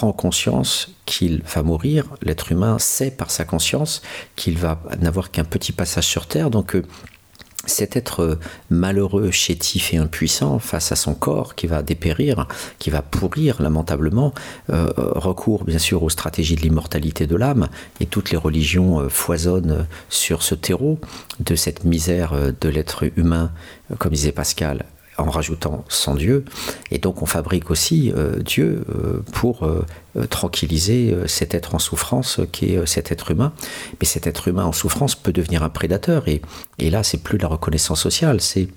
prend 0.00 0.12
conscience 0.12 0.88
qu'il 1.04 1.42
va 1.42 1.62
mourir, 1.62 2.06
l'être 2.22 2.52
humain 2.52 2.78
sait 2.78 3.10
par 3.10 3.30
sa 3.30 3.44
conscience 3.44 4.00
qu'il 4.34 4.56
va 4.56 4.80
n'avoir 4.98 5.30
qu'un 5.30 5.44
petit 5.44 5.72
passage 5.72 6.06
sur 6.06 6.26
Terre, 6.26 6.48
donc 6.48 6.74
euh, 6.74 6.82
cet 7.66 7.96
être 7.96 8.38
malheureux, 8.70 9.30
chétif 9.30 9.92
et 9.92 9.98
impuissant 9.98 10.58
face 10.58 10.90
à 10.90 10.96
son 10.96 11.12
corps 11.14 11.54
qui 11.54 11.66
va 11.66 11.82
dépérir, 11.82 12.48
qui 12.78 12.88
va 12.88 13.02
pourrir 13.02 13.60
lamentablement, 13.60 14.32
euh, 14.70 14.88
recourt 14.96 15.64
bien 15.64 15.78
sûr 15.78 16.02
aux 16.02 16.08
stratégies 16.08 16.56
de 16.56 16.62
l'immortalité 16.62 17.26
de 17.26 17.36
l'âme, 17.36 17.68
et 18.00 18.06
toutes 18.06 18.30
les 18.30 18.38
religions 18.38 19.00
euh, 19.00 19.10
foisonnent 19.10 19.86
sur 20.08 20.42
ce 20.42 20.54
terreau 20.54 20.98
de 21.40 21.54
cette 21.56 21.84
misère 21.84 22.32
euh, 22.32 22.52
de 22.58 22.70
l'être 22.70 23.04
humain, 23.18 23.52
comme 23.98 24.12
disait 24.12 24.32
Pascal, 24.32 24.86
en 25.20 25.30
rajoutant 25.30 25.84
sans 25.88 26.14
Dieu. 26.14 26.44
Et 26.90 26.98
donc 26.98 27.22
on 27.22 27.26
fabrique 27.26 27.70
aussi 27.70 28.12
euh, 28.16 28.38
Dieu 28.40 28.84
euh, 28.88 29.22
pour 29.32 29.64
euh, 29.64 29.86
tranquilliser 30.28 31.16
cet 31.26 31.54
être 31.54 31.74
en 31.74 31.78
souffrance 31.78 32.40
qui 32.52 32.74
est 32.74 32.86
cet 32.86 33.12
être 33.12 33.30
humain. 33.30 33.52
Mais 34.00 34.06
cet 34.06 34.26
être 34.26 34.48
humain 34.48 34.64
en 34.64 34.72
souffrance 34.72 35.14
peut 35.14 35.32
devenir 35.32 35.62
un 35.62 35.68
prédateur. 35.68 36.26
Et, 36.28 36.42
et 36.78 36.90
là, 36.90 37.02
c'est 37.02 37.22
plus 37.22 37.38
la 37.38 37.48
reconnaissance 37.48 38.00
sociale, 38.00 38.40
c'est 38.40 38.68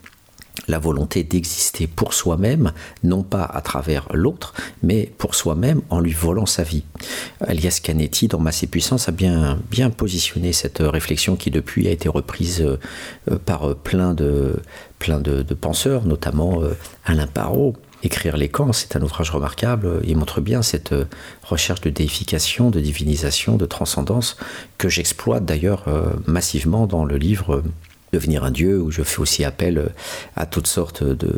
la 0.67 0.79
volonté 0.79 1.23
d'exister 1.23 1.87
pour 1.87 2.13
soi-même, 2.13 2.71
non 3.03 3.23
pas 3.23 3.43
à 3.43 3.61
travers 3.61 4.07
l'autre, 4.13 4.53
mais 4.81 5.11
pour 5.17 5.35
soi-même 5.35 5.81
en 5.89 5.99
lui 5.99 6.13
volant 6.13 6.45
sa 6.45 6.63
vie. 6.63 6.83
Elias 7.47 7.79
Canetti, 7.83 8.27
dans 8.27 8.39
Masse 8.39 8.63
et 8.63 8.67
Puissance, 8.67 9.09
a 9.09 9.11
bien, 9.11 9.59
bien 9.69 9.89
positionné 9.89 10.53
cette 10.53 10.79
réflexion 10.79 11.35
qui 11.35 11.51
depuis 11.51 11.87
a 11.87 11.91
été 11.91 12.07
reprise 12.07 12.61
euh, 12.61 13.37
par 13.45 13.69
euh, 13.69 13.75
plein 13.75 14.13
de, 14.13 14.61
plein 14.99 15.19
de, 15.19 15.43
penseurs, 15.53 16.05
notamment 16.05 16.61
euh, 16.61 16.75
Alain 17.05 17.27
Parot. 17.27 17.75
Écrire 18.05 18.35
les 18.35 18.49
camps, 18.49 18.73
c'est 18.73 18.97
un 18.97 19.01
ouvrage 19.01 19.29
remarquable. 19.31 20.01
Il 20.03 20.17
montre 20.17 20.41
bien 20.41 20.61
cette 20.61 20.93
recherche 21.41 21.79
de 21.79 21.89
déification, 21.89 22.69
de 22.69 22.81
divinisation, 22.81 23.55
de 23.55 23.65
transcendance 23.65 24.35
que 24.77 24.89
j'exploite 24.89 25.45
d'ailleurs 25.45 25.85
massivement 26.27 26.85
dans 26.85 27.05
le 27.05 27.15
livre 27.15 27.63
devenir 28.14 28.43
un 28.43 28.51
dieu, 28.51 28.82
où 28.82 28.91
je 28.91 29.01
fais 29.03 29.20
aussi 29.20 29.43
appel 29.43 29.78
euh, 29.78 29.88
à 30.36 30.45
toutes 30.45 30.68
sortes 30.68 31.03
de, 31.03 31.36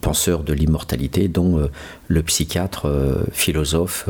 penseurs 0.00 0.44
de 0.44 0.52
l'immortalité, 0.52 1.26
dont 1.26 1.58
euh, 1.58 1.70
le 2.06 2.22
psychiatre, 2.22 2.86
euh, 2.86 3.24
philosophe 3.32 4.08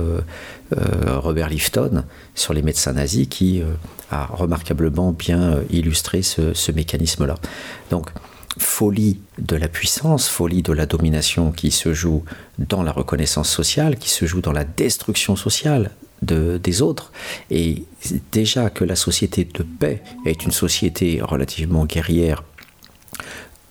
Robert 1.06 1.48
Lifton 1.48 2.04
sur 2.34 2.52
les 2.52 2.60
médecins 2.60 2.92
nazis, 2.92 3.26
qui 3.26 3.62
a 4.10 4.26
remarquablement 4.26 5.12
bien 5.12 5.60
illustré 5.70 6.20
ce, 6.20 6.52
ce 6.52 6.72
mécanisme-là. 6.72 7.36
Donc, 7.90 8.10
folie 8.58 9.18
de 9.38 9.56
la 9.56 9.68
puissance, 9.68 10.28
folie 10.28 10.62
de 10.62 10.74
la 10.74 10.84
domination 10.84 11.52
qui 11.52 11.70
se 11.70 11.94
joue 11.94 12.22
dans 12.58 12.82
la 12.82 12.92
reconnaissance 12.92 13.48
sociale, 13.48 13.96
qui 13.96 14.10
se 14.10 14.26
joue 14.26 14.42
dans 14.42 14.52
la 14.52 14.64
destruction 14.64 15.36
sociale 15.36 15.90
des 16.22 16.82
autres. 16.82 17.12
Et 17.50 17.84
déjà 18.32 18.70
que 18.70 18.84
la 18.84 18.96
société 18.96 19.44
de 19.44 19.62
paix 19.62 20.02
est 20.26 20.44
une 20.44 20.52
société 20.52 21.20
relativement 21.22 21.84
guerrière 21.84 22.42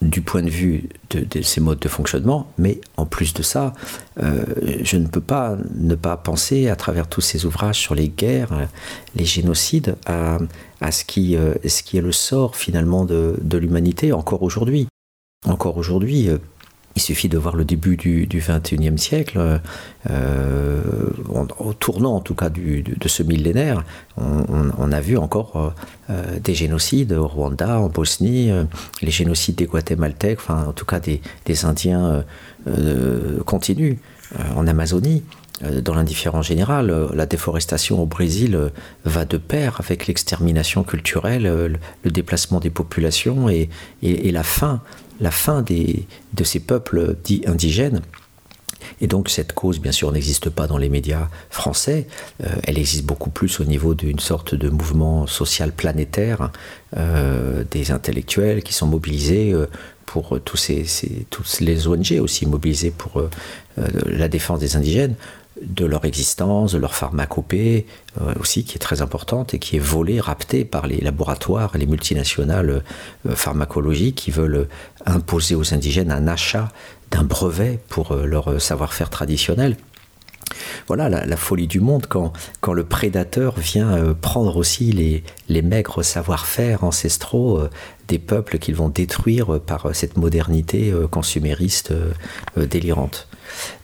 du 0.02 0.22
point 0.22 0.44
de 0.44 0.50
vue 0.50 0.90
de, 1.10 1.22
de 1.22 1.42
ces 1.42 1.60
modes 1.60 1.80
de 1.80 1.88
fonctionnement, 1.88 2.52
mais 2.58 2.80
en 2.98 3.06
plus 3.06 3.34
de 3.34 3.42
ça, 3.42 3.74
euh, 4.22 4.44
je 4.84 4.98
ne 4.98 5.08
peux 5.08 5.22
pas 5.22 5.58
ne 5.76 5.96
pas 5.96 6.18
penser 6.18 6.70
à 6.70 6.76
travers 6.76 7.08
tous 7.08 7.22
ces 7.22 7.46
ouvrages 7.46 7.80
sur 7.80 7.96
les 7.96 8.10
guerres, 8.10 8.68
les 9.16 9.26
génocides, 9.26 9.96
à, 10.06 10.38
à 10.82 10.92
ce, 10.92 11.04
qui, 11.04 11.36
euh, 11.36 11.56
ce 11.68 11.82
qui 11.82 11.98
est 11.98 12.02
le 12.02 12.12
sort 12.12 12.56
finalement 12.56 13.06
de, 13.06 13.38
de 13.42 13.58
l'humanité 13.58 14.14
encore 14.14 14.44
aujourd'hui. 14.44 14.88
Encore 15.46 15.78
aujourd'hui, 15.78 16.30
euh, 16.30 16.38
il 16.98 17.00
suffit 17.00 17.30
de 17.30 17.38
voir 17.38 17.56
le 17.56 17.64
début 17.64 17.96
du, 17.96 18.26
du 18.26 18.42
21e 18.42 18.98
siècle, 18.98 19.60
euh, 20.10 20.82
au 21.60 21.74
tournant 21.74 22.16
en 22.16 22.22
tout 22.22 22.34
cas 22.34 22.50
du, 22.50 22.82
de 22.82 23.08
ce 23.08 23.22
millénaire, 23.22 23.84
on, 24.18 24.92
a 24.92 25.00
vu 25.00 25.16
encore 25.16 25.74
euh, 26.10 26.40
des 26.44 26.56
génocides 26.56 27.14
au 27.14 27.28
Rwanda, 27.28 27.80
en 27.80 27.90
Bosnie, 27.90 28.50
euh, 28.50 28.64
les 29.04 29.12
génocides 29.12 29.56
des 29.56 29.66
Guatémaltèques, 29.66 30.40
enfin 30.40 30.66
en 30.68 30.74
tout 30.74 30.86
cas 30.86 31.00
des, 31.00 31.22
Indiens 31.66 32.24
continuent 33.46 33.98
en 34.56 34.66
Amazonie 34.68 35.24
dans 35.84 35.96
l'indifférence 35.96 36.48
générale, 36.48 36.94
la 37.14 37.26
déforestation 37.26 38.02
au 38.02 38.06
Brésil 38.06 38.72
va 39.06 39.26
de 39.26 39.38
pair 39.38 39.78
avec 39.80 40.08
l'extermination 40.08 40.84
culturelle, 40.84 41.80
le 42.04 42.12
déplacement 42.12 42.60
des 42.60 42.70
populations 42.70 43.50
et, 43.50 43.70
et, 44.02 44.28
et 44.28 44.32
la 44.32 44.44
fin 44.44 44.82
la 45.20 45.32
fin 45.32 45.64
de 45.64 46.44
ces 46.44 46.60
peuples 46.60 47.16
dits 47.24 47.44
indigènes. 47.48 48.02
Et 49.02 49.08
donc 49.08 49.30
cette 49.30 49.54
cause, 49.54 49.80
bien 49.80 49.92
sûr, 49.92 50.12
n'existe 50.12 50.50
pas 50.50 50.68
dans 50.68 50.78
les 50.78 50.90
médias 50.90 51.28
français. 51.50 52.08
Euh, 52.44 52.48
elle 52.64 52.78
existe 52.78 53.06
beaucoup 53.06 53.30
plus 53.30 53.60
au 53.60 53.64
niveau 53.64 53.94
d'une 53.94 54.20
sorte 54.20 54.56
de 54.56 54.70
mouvement 54.70 55.28
social 55.28 55.72
planétaire 55.72 56.52
euh, 56.96 57.64
des 57.72 57.92
intellectuels 57.92 58.64
qui 58.64 58.74
sont 58.74 58.88
mobilisés 58.88 59.52
euh, 59.54 59.68
pour 60.06 60.40
tous 60.40 60.58
ces, 60.58 60.86
les 61.60 61.88
ONG 61.88 62.18
aussi 62.22 62.46
mobilisées 62.46 62.92
pour 62.92 63.22
la 63.76 64.30
défense 64.30 64.60
des 64.60 64.78
indigènes 64.78 65.16
de 65.62 65.86
leur 65.86 66.06
existence, 66.06 66.74
de 66.74 66.78
leur 66.78 66.96
pharmacopée 66.96 67.86
euh, 68.22 68.34
aussi, 68.40 68.64
qui 68.64 68.76
est 68.76 68.80
très 68.80 69.02
importante 69.02 69.54
et 69.54 69.60
qui 69.60 69.78
est 69.78 69.80
volée, 69.80 70.20
raptée 70.20 70.66
par 70.66 70.88
les 70.88 70.98
laboratoires 70.98 71.78
les 71.78 71.86
multinationales 71.86 72.70
euh, 73.26 73.36
pharmacologiques 73.36 74.16
qui 74.16 74.32
veulent 74.32 74.68
imposer 75.06 75.56
aux 75.56 75.74
indigènes 75.74 76.12
un 76.12 76.28
achat 76.28 76.70
d'un 77.12 77.24
brevet 77.24 77.80
pour 77.90 78.12
euh, 78.12 78.26
leur 78.26 78.62
savoir-faire 78.62 79.10
traditionnel. 79.10 79.78
Voilà 80.88 81.10
la, 81.10 81.38
folie 81.38 81.68
du 81.68 81.82
monde 81.82 82.06
quand, 82.08 82.32
quand 82.62 82.72
le 82.72 82.86
prédateur 82.86 83.60
vient 83.60 84.16
prendre 84.22 84.56
aussi 84.56 84.94
les, 84.94 85.24
les 85.50 85.62
maigres 85.62 86.04
savoir-faire 86.04 86.86
ancestraux 86.86 87.62
des 88.08 88.18
peuples 88.18 88.58
qu'ils 88.58 88.76
vont 88.76 88.88
détruire 88.88 89.60
par 89.60 89.94
cette 89.94 90.16
modernité 90.16 90.94
consumériste 91.12 91.94
délirante. 92.56 93.28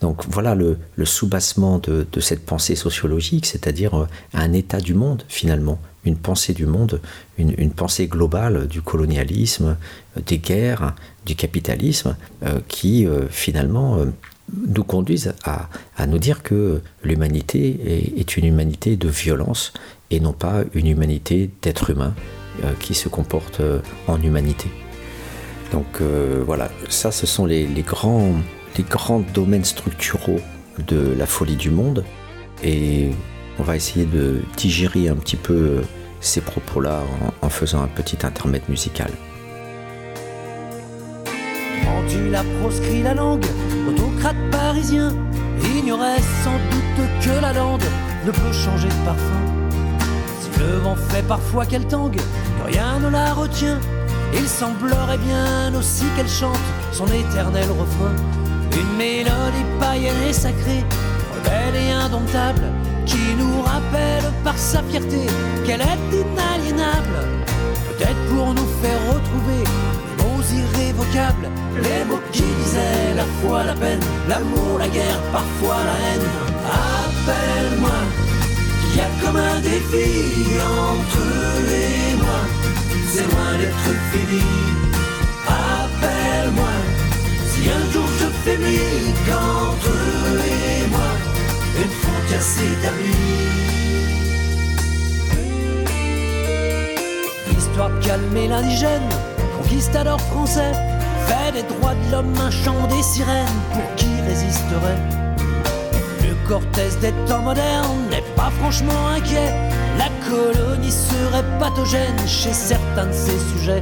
Donc 0.01 0.23
voilà 0.27 0.55
le, 0.55 0.77
soubassement 1.05 1.79
de, 1.79 2.19
cette 2.19 2.45
pensée 2.45 2.75
sociologique, 2.75 3.45
c'est-à-dire 3.45 3.95
euh, 3.95 4.07
un 4.33 4.53
état 4.53 4.79
du 4.79 4.93
monde 4.93 5.23
finalement, 5.27 5.79
une 6.05 6.17
pensée 6.17 6.53
du 6.53 6.65
monde, 6.65 6.99
une, 7.37 7.71
pensée 7.71 8.07
globale 8.07 8.67
du 8.67 8.81
colonialisme, 8.81 9.77
euh, 10.17 10.21
des 10.25 10.37
guerres, 10.37 10.95
du 11.25 11.35
capitalisme, 11.35 12.15
euh, 12.43 12.59
qui 12.67 13.07
finalement 13.29 13.97
nous 14.67 14.83
conduisent 14.83 15.33
à, 15.45 15.69
nous 16.05 16.17
dire 16.17 16.43
que 16.43 16.81
l'humanité 17.03 18.13
est, 18.17 18.37
une 18.37 18.45
humanité 18.45 18.97
de 18.97 19.07
violence 19.07 19.71
et 20.11 20.19
non 20.19 20.33
pas 20.33 20.63
une 20.73 20.87
humanité 20.87 21.49
d'être 21.61 21.89
humain 21.89 22.13
qui 22.79 22.93
se 22.93 23.07
comporte 23.07 23.61
en 24.07 24.21
humanité. 24.21 24.69
Donc 25.71 26.01
voilà, 26.45 26.69
ça 26.89 27.11
ce 27.11 27.25
sont 27.25 27.45
les 27.45 27.85
grands 27.87 28.33
les 28.77 28.83
grands 28.83 29.23
domaines 29.33 29.65
structuraux 29.65 30.39
de 30.87 31.13
la 31.17 31.25
folie 31.25 31.55
du 31.55 31.69
monde. 31.69 32.03
Et 32.63 33.11
on 33.59 33.63
va 33.63 33.75
essayer 33.75 34.05
de 34.05 34.41
digérer 34.57 35.09
un 35.09 35.15
petit 35.15 35.35
peu 35.35 35.81
ces 36.21 36.41
propos-là 36.41 37.01
en, 37.41 37.49
faisant 37.49 37.83
un 37.83 37.87
petit 37.87 38.17
intermède 38.23 38.63
musical. 38.69 39.11
Quand 41.83 42.07
tu 42.07 42.29
l'as 42.29 42.45
proscrit 42.61 43.03
la 43.03 43.13
langue, 43.13 43.45
autocrate 43.87 44.37
parisien 44.51 45.13
ignorait 45.77 46.21
sans 46.43 46.57
doute 46.71 47.07
que 47.21 47.41
la 47.41 47.53
langue 47.53 47.83
ne 48.25 48.31
peut 48.31 48.53
changer 48.53 48.87
de 48.87 49.05
parfum. 49.05 49.41
Si 50.39 50.59
le 50.59 50.77
vent 50.77 50.95
fait 50.95 51.23
parfois 51.23 51.65
qu'elle 51.65 51.87
tangue, 51.87 52.19
rien 52.65 52.99
ne 52.99 53.09
la 53.09 53.33
retient, 53.33 53.79
il 54.33 54.47
semblerait 54.47 55.17
bien 55.17 55.73
aussi 55.75 56.05
qu'elle 56.15 56.29
chante 56.29 56.57
son 56.91 57.07
éternel 57.07 57.69
refrain. 57.69 58.42
Une 58.79 58.97
mélodie 58.97 59.65
païenne 59.79 60.23
et 60.27 60.33
sacrée, 60.33 60.83
rebelle 61.33 61.75
et 61.75 61.91
indomptable, 61.91 62.67
qui 63.05 63.35
nous 63.37 63.61
rappelle 63.61 64.31
par 64.43 64.57
sa 64.57 64.81
fierté 64.83 65.27
qu'elle 65.65 65.81
est 65.81 66.03
inaliénable. 66.11 67.19
Peut-être 67.87 68.23
pour 68.29 68.53
nous 68.53 68.69
faire 68.81 68.99
retrouver 69.13 69.63
les 69.63 70.23
mots 70.23 70.43
irrévocables, 70.61 71.49
les 71.75 72.03
mots 72.05 72.21
qui 72.31 72.41
disaient 72.41 73.13
la 73.15 73.25
foi, 73.41 73.63
la 73.63 73.73
peine, 73.73 73.99
l'amour, 74.27 74.79
la 74.79 74.87
guerre, 74.87 75.21
parfois 75.31 75.77
la 75.89 75.95
haine. 76.03 76.29
Appelle-moi, 76.65 77.99
qu'il 78.81 78.97
y 78.97 79.01
a 79.01 79.09
comme 79.21 79.37
un 79.37 79.59
défi 79.59 80.57
entre 80.89 81.19
eux 81.19 81.65
et 81.71 82.15
moi. 82.15 82.39
C'est 83.11 83.27
loin 83.31 83.51
d'être 83.59 83.89
fini. 84.11 84.43
Appelle-moi, 85.47 86.73
si 87.49 87.61
un 87.69 87.91
jour 87.91 88.07
je 88.45 88.51
faiblis 88.51 89.13
qu'entre 89.25 89.89
eux 89.89 90.39
et 90.39 90.87
moi, 90.89 90.99
une 91.81 91.89
frontière 91.89 92.41
s'établit. 92.41 93.15
Histoire 97.57 97.89
de 97.89 98.05
calmer 98.05 98.47
l'indigène, 98.47 99.09
conquistador 99.57 100.19
français, 100.21 100.71
fait 101.25 101.51
des 101.53 101.63
droits 101.63 101.95
de 101.95 102.11
l'homme 102.11 102.33
un 102.39 102.51
chant 102.51 102.87
des 102.87 103.03
sirènes 103.03 103.47
pour 103.71 103.95
qui 103.95 104.09
résisterait? 104.27 104.97
Le 106.21 106.47
cortèse 106.47 106.97
des 106.99 107.13
temps 107.27 107.41
modernes 107.41 108.09
n'est 108.09 108.23
pas 108.35 108.51
franchement 108.59 109.07
inquiet, 109.15 109.53
la 109.97 110.09
colonie 110.29 110.91
serait 110.91 111.45
pathogène 111.59 112.27
chez 112.27 112.53
certains 112.53 113.07
de 113.07 113.13
ses 113.13 113.39
sujets 113.53 113.81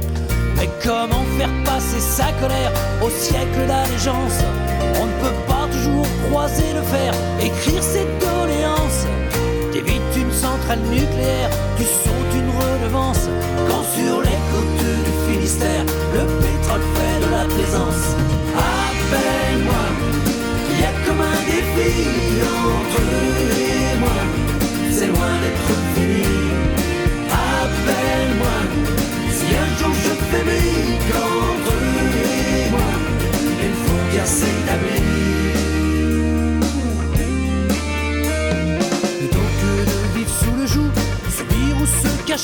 Mais 0.62 0.70
comment 0.80 1.24
faire 1.36 1.50
passer 1.64 1.98
sa 1.98 2.30
colère 2.40 2.70
au 3.02 3.10
siècle 3.10 3.66
d'allégeance 3.66 4.44
On 4.94 5.06
ne 5.06 5.12
peut 5.20 5.38
pas 5.48 5.66
toujours 5.72 6.06
croiser 6.28 6.72
le 6.72 6.82
fer, 6.82 7.12
écrire 7.40 7.82
ses 7.82 8.06
doléances. 8.20 9.06
T'évites 9.72 10.16
une 10.16 10.30
centrale 10.30 10.78
nucléaire, 10.82 11.50
tu 11.76 11.82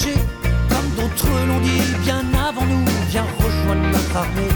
comme 0.05 0.90
d'autres 0.96 1.28
l'ont 1.46 1.61
dit 1.61 1.82
bien 2.03 2.22
avant 2.49 2.64
nous, 2.64 2.84
viens 3.09 3.26
rejoindre 3.38 3.88
notre 3.88 4.16
armée. 4.16 4.53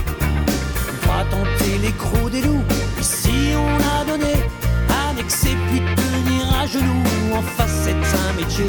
On 1.03 1.07
va 1.07 1.25
tenter 1.25 1.77
les 1.81 1.91
crocs 1.91 2.31
des 2.31 2.41
loups, 2.41 2.63
ici 2.99 3.53
on 3.55 4.01
a 4.01 4.05
donné, 4.05 4.33
annexer 5.09 5.55
puis 5.69 5.79
tenir 5.79 6.61
à 6.61 6.65
genoux, 6.65 7.03
en 7.35 7.41
face 7.41 7.83
c'est 7.83 7.91
un 7.91 8.33
métier. 8.39 8.67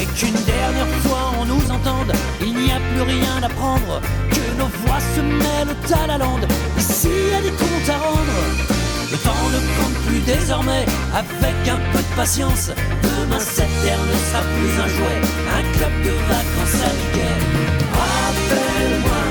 Et 0.00 0.06
qu'une 0.16 0.40
dernière 0.44 0.94
fois 1.02 1.32
on 1.40 1.46
nous 1.46 1.70
entende, 1.70 2.12
il 2.40 2.54
n'y 2.54 2.70
a 2.70 2.78
plus 2.92 3.02
rien 3.02 3.42
à 3.42 3.48
prendre, 3.48 4.00
que 4.30 4.58
nos 4.58 4.68
voix 4.84 5.00
se 5.14 5.20
mêlent 5.20 5.76
à 6.02 6.06
la 6.06 6.18
lande, 6.18 6.46
ici 6.78 7.08
y 7.32 7.34
a 7.34 7.40
des 7.40 7.50
comptes 7.50 7.88
à 7.88 7.98
rendre. 7.98 8.38
Le 9.10 9.18
temps 9.18 9.48
ne 9.52 9.58
compte 9.82 10.06
plus 10.06 10.20
désormais, 10.20 10.86
avec 11.12 11.68
un 11.68 11.80
peu 11.92 11.98
de 11.98 12.16
patience. 12.16 12.70
Demain, 13.20 13.38
cette 13.38 13.74
terre 13.82 14.04
ne 14.10 14.16
sera 14.26 14.42
plus 14.42 14.74
un 14.84 14.88
jouet, 14.88 15.20
un 15.58 15.62
club 15.74 15.94
de 16.02 16.10
vacances 16.30 16.80
à 16.82 16.90
Mickey. 16.98 17.34
Rappelle-moi, 17.92 19.22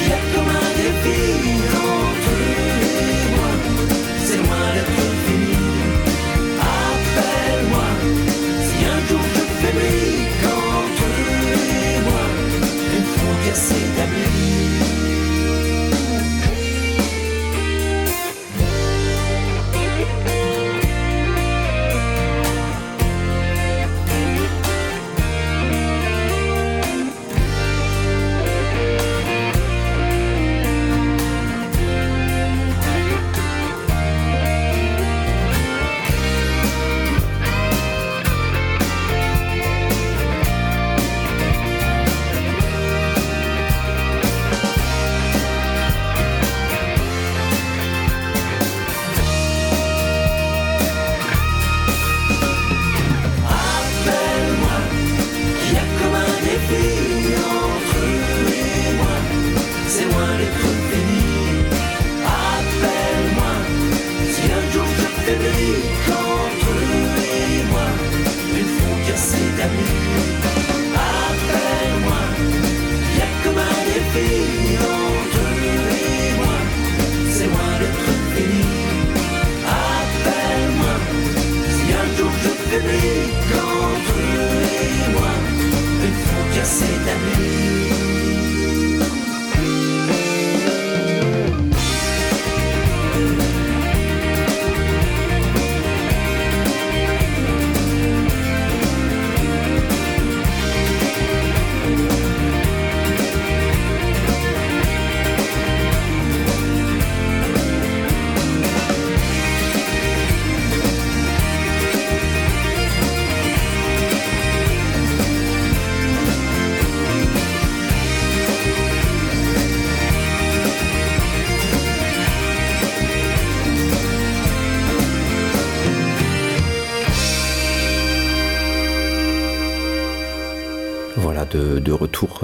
il 0.00 0.08
y 0.08 0.12
a 0.12 0.20
comme 0.32 0.50
un 0.64 0.70
défi 0.80 1.22
entre 1.76 2.36
moi. 3.36 3.50
C'est 4.24 4.36
loin 4.38 4.66
d'être 4.74 5.05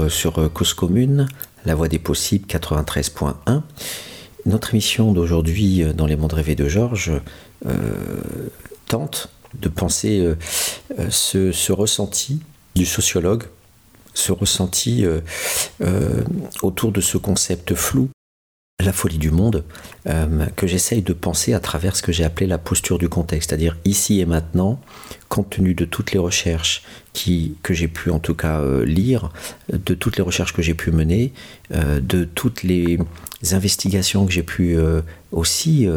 euh, 0.03 0.09
sur 0.09 0.39
euh, 0.39 0.49
Cause 0.49 0.75
Commune, 0.75 1.29
La 1.65 1.75
Voix 1.75 1.89
des 1.89 1.99
Possibles 1.99 2.47
93.1. 2.47 3.63
Notre 4.47 4.71
émission 4.75 5.13
d'aujourd'hui 5.13 5.83
euh, 5.83 5.93
dans 5.93 6.07
les 6.07 6.17
mondes 6.17 6.33
rêvés 6.33 6.55
de 6.55 6.69
Georges 6.69 7.13
tente 8.89 9.29
de 9.55 9.69
penser 9.69 10.35
ce, 11.11 11.73
ressenti 11.73 12.41
du 12.75 12.85
sociologue, 12.85 13.45
ce 14.15 14.33
ressenti 14.33 15.05
autour 16.61 16.91
de 16.91 17.01
ce 17.01 17.19
concept 17.19 17.77
flou, 17.77 18.09
la 18.85 18.93
folie 18.93 19.19
du 19.19 19.31
monde, 19.31 19.65
euh, 20.07 20.47
que 20.57 20.67
j'essaye 20.67 21.03
de 21.03 21.13
penser 21.13 21.55
à 21.55 21.61
travers 21.61 21.97
ce 21.97 22.03
que 22.03 22.13
j'ai 22.13 22.25
appelé 22.25 22.47
la 22.47 22.59
posture 22.59 22.99
du 22.99 23.09
contexte, 23.09 23.51
c'est-à-dire 23.51 23.77
ici 23.85 24.21
et 24.21 24.27
maintenant, 24.27 24.81
compte 25.29 25.51
tenu 25.51 25.75
de 25.75 25.85
toutes 25.85 26.13
les 26.13 26.19
recherches 26.19 26.83
que 27.63 27.75
j'ai 27.75 27.89
pu 27.89 28.11
en 28.11 28.19
tout 28.19 28.35
cas 28.35 28.61
euh, 28.61 28.85
lire, 28.85 29.31
de 29.73 29.95
toutes 29.95 30.17
les 30.17 30.23
recherches 30.23 30.53
que 30.53 30.63
j'ai 30.63 30.75
pu 30.75 30.91
mener, 30.91 31.33
euh, 31.73 32.01
de 32.01 32.25
toutes 32.25 32.63
les 32.63 32.99
investigations 33.51 34.25
que 34.27 34.33
j'ai 34.33 34.43
pu 34.45 34.77
aussi 35.33 35.89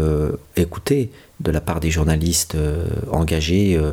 écouter 0.55 1.11
de 1.45 1.51
la 1.51 1.61
part 1.61 1.79
des 1.79 1.91
journalistes 1.91 2.55
euh, 2.55 2.85
engagés 3.11 3.77
euh, 3.77 3.91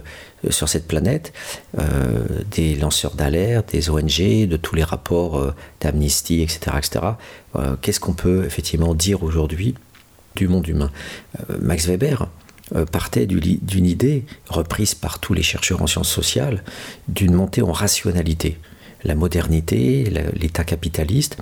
sur 0.51 0.69
cette 0.69 0.89
planète, 0.89 1.33
euh, 1.79 2.25
des 2.51 2.75
lanceurs 2.75 3.15
d'alerte, 3.15 3.73
des 3.73 3.91
ONG, 3.91 4.49
de 4.49 4.57
tous 4.57 4.75
les 4.75 4.83
rapports 4.83 5.55
d'Amnesty, 5.81 6.41
etc. 6.41 6.77
etc. 6.79 7.01
Qu'est-ce 7.81 8.01
qu'on 8.01 8.15
peut 8.15 8.45
effectivement 8.45 8.95
dire 8.95 9.23
aujourd'hui 9.23 9.75
du 10.35 10.49
monde 10.49 10.67
humain? 10.67 10.91
Max 11.61 11.87
Weber 11.87 12.27
partait 12.91 13.27
d'une 13.27 13.87
idée 13.87 14.25
reprise 14.49 14.95
par 14.95 15.21
tous 15.21 15.35
les 15.35 15.43
chercheurs 15.43 15.83
en 15.83 15.87
sciences 15.87 16.11
sociales 16.11 16.65
d'une 17.09 17.35
montée 17.35 17.63
en 17.63 17.73
rationalité. 17.73 18.59
La 19.05 19.15
modernité, 19.15 20.11
l'État 20.35 20.65
capitaliste 20.65 21.37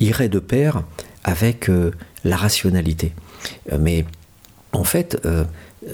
irait 0.00 0.28
de 0.28 0.40
pair 0.40 0.82
avec 1.22 1.70
la 2.24 2.36
rationalité. 2.36 3.12
Mais 3.78 4.04
en 4.76 4.84
fait, 4.84 5.20
euh, 5.24 5.44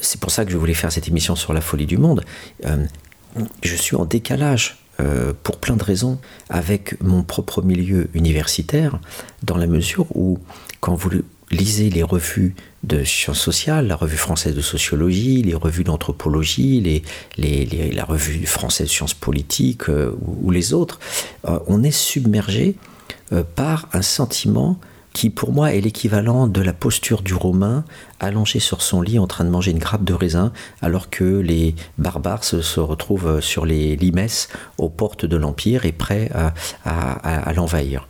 c'est 0.02 0.20
pour 0.20 0.30
ça 0.30 0.44
que 0.44 0.50
je 0.52 0.56
voulais 0.56 0.74
faire 0.74 0.92
cette 0.92 1.08
émission 1.08 1.36
sur 1.36 1.52
la 1.52 1.60
folie 1.60 1.86
du 1.86 1.96
monde. 1.98 2.24
Euh, 2.66 2.84
je 3.62 3.74
suis 3.74 3.96
en 3.96 4.04
décalage 4.04 4.78
euh, 5.00 5.32
pour 5.42 5.58
plein 5.58 5.76
de 5.76 5.82
raisons 5.84 6.18
avec 6.48 7.00
mon 7.02 7.22
propre 7.22 7.62
milieu 7.62 8.08
universitaire, 8.14 8.98
dans 9.42 9.56
la 9.56 9.66
mesure 9.66 10.06
où, 10.16 10.38
quand 10.80 10.94
vous 10.94 11.10
lisez 11.50 11.90
les 11.90 12.02
revues 12.02 12.54
de 12.84 13.02
sciences 13.04 13.40
sociales, 13.40 13.86
la 13.88 13.96
revue 13.96 14.16
française 14.16 14.54
de 14.54 14.60
sociologie, 14.60 15.42
les 15.42 15.54
revues 15.54 15.84
d'anthropologie, 15.84 16.80
les, 16.80 17.02
les- 17.36 17.90
la 17.92 18.04
revue 18.04 18.46
française 18.46 18.86
de 18.86 18.92
sciences 18.92 19.14
politiques 19.14 19.88
ou, 19.88 20.50
les 20.50 20.72
autres, 20.72 21.00
on 21.66 21.82
est 21.82 21.90
submergé 21.90 22.76
par 23.56 23.88
un 23.92 24.02
sentiment 24.02 24.78
qui 25.12 25.30
pour 25.30 25.52
moi 25.52 25.72
est 25.72 25.80
l'équivalent 25.80 26.46
de 26.46 26.60
la 26.60 26.72
posture 26.72 27.22
du 27.22 27.34
Romain 27.34 27.84
allongé 28.20 28.60
sur 28.60 28.82
son 28.82 29.02
lit 29.02 29.18
en 29.18 29.26
train 29.26 29.44
de 29.44 29.50
manger 29.50 29.70
une 29.70 29.78
grappe 29.78 30.04
de 30.04 30.14
raisin 30.14 30.52
alors 30.82 31.10
que 31.10 31.24
les 31.24 31.74
barbares 31.98 32.44
se, 32.44 32.80
retrouvent 32.80 33.40
sur 33.40 33.66
les 33.66 33.96
limes 33.96 34.26
aux 34.78 34.88
portes 34.88 35.24
de 35.24 35.36
l'Empire 35.36 35.84
et 35.86 35.92
prêts 35.92 36.30
à, 36.84 37.52
l'envahir. 37.54 38.06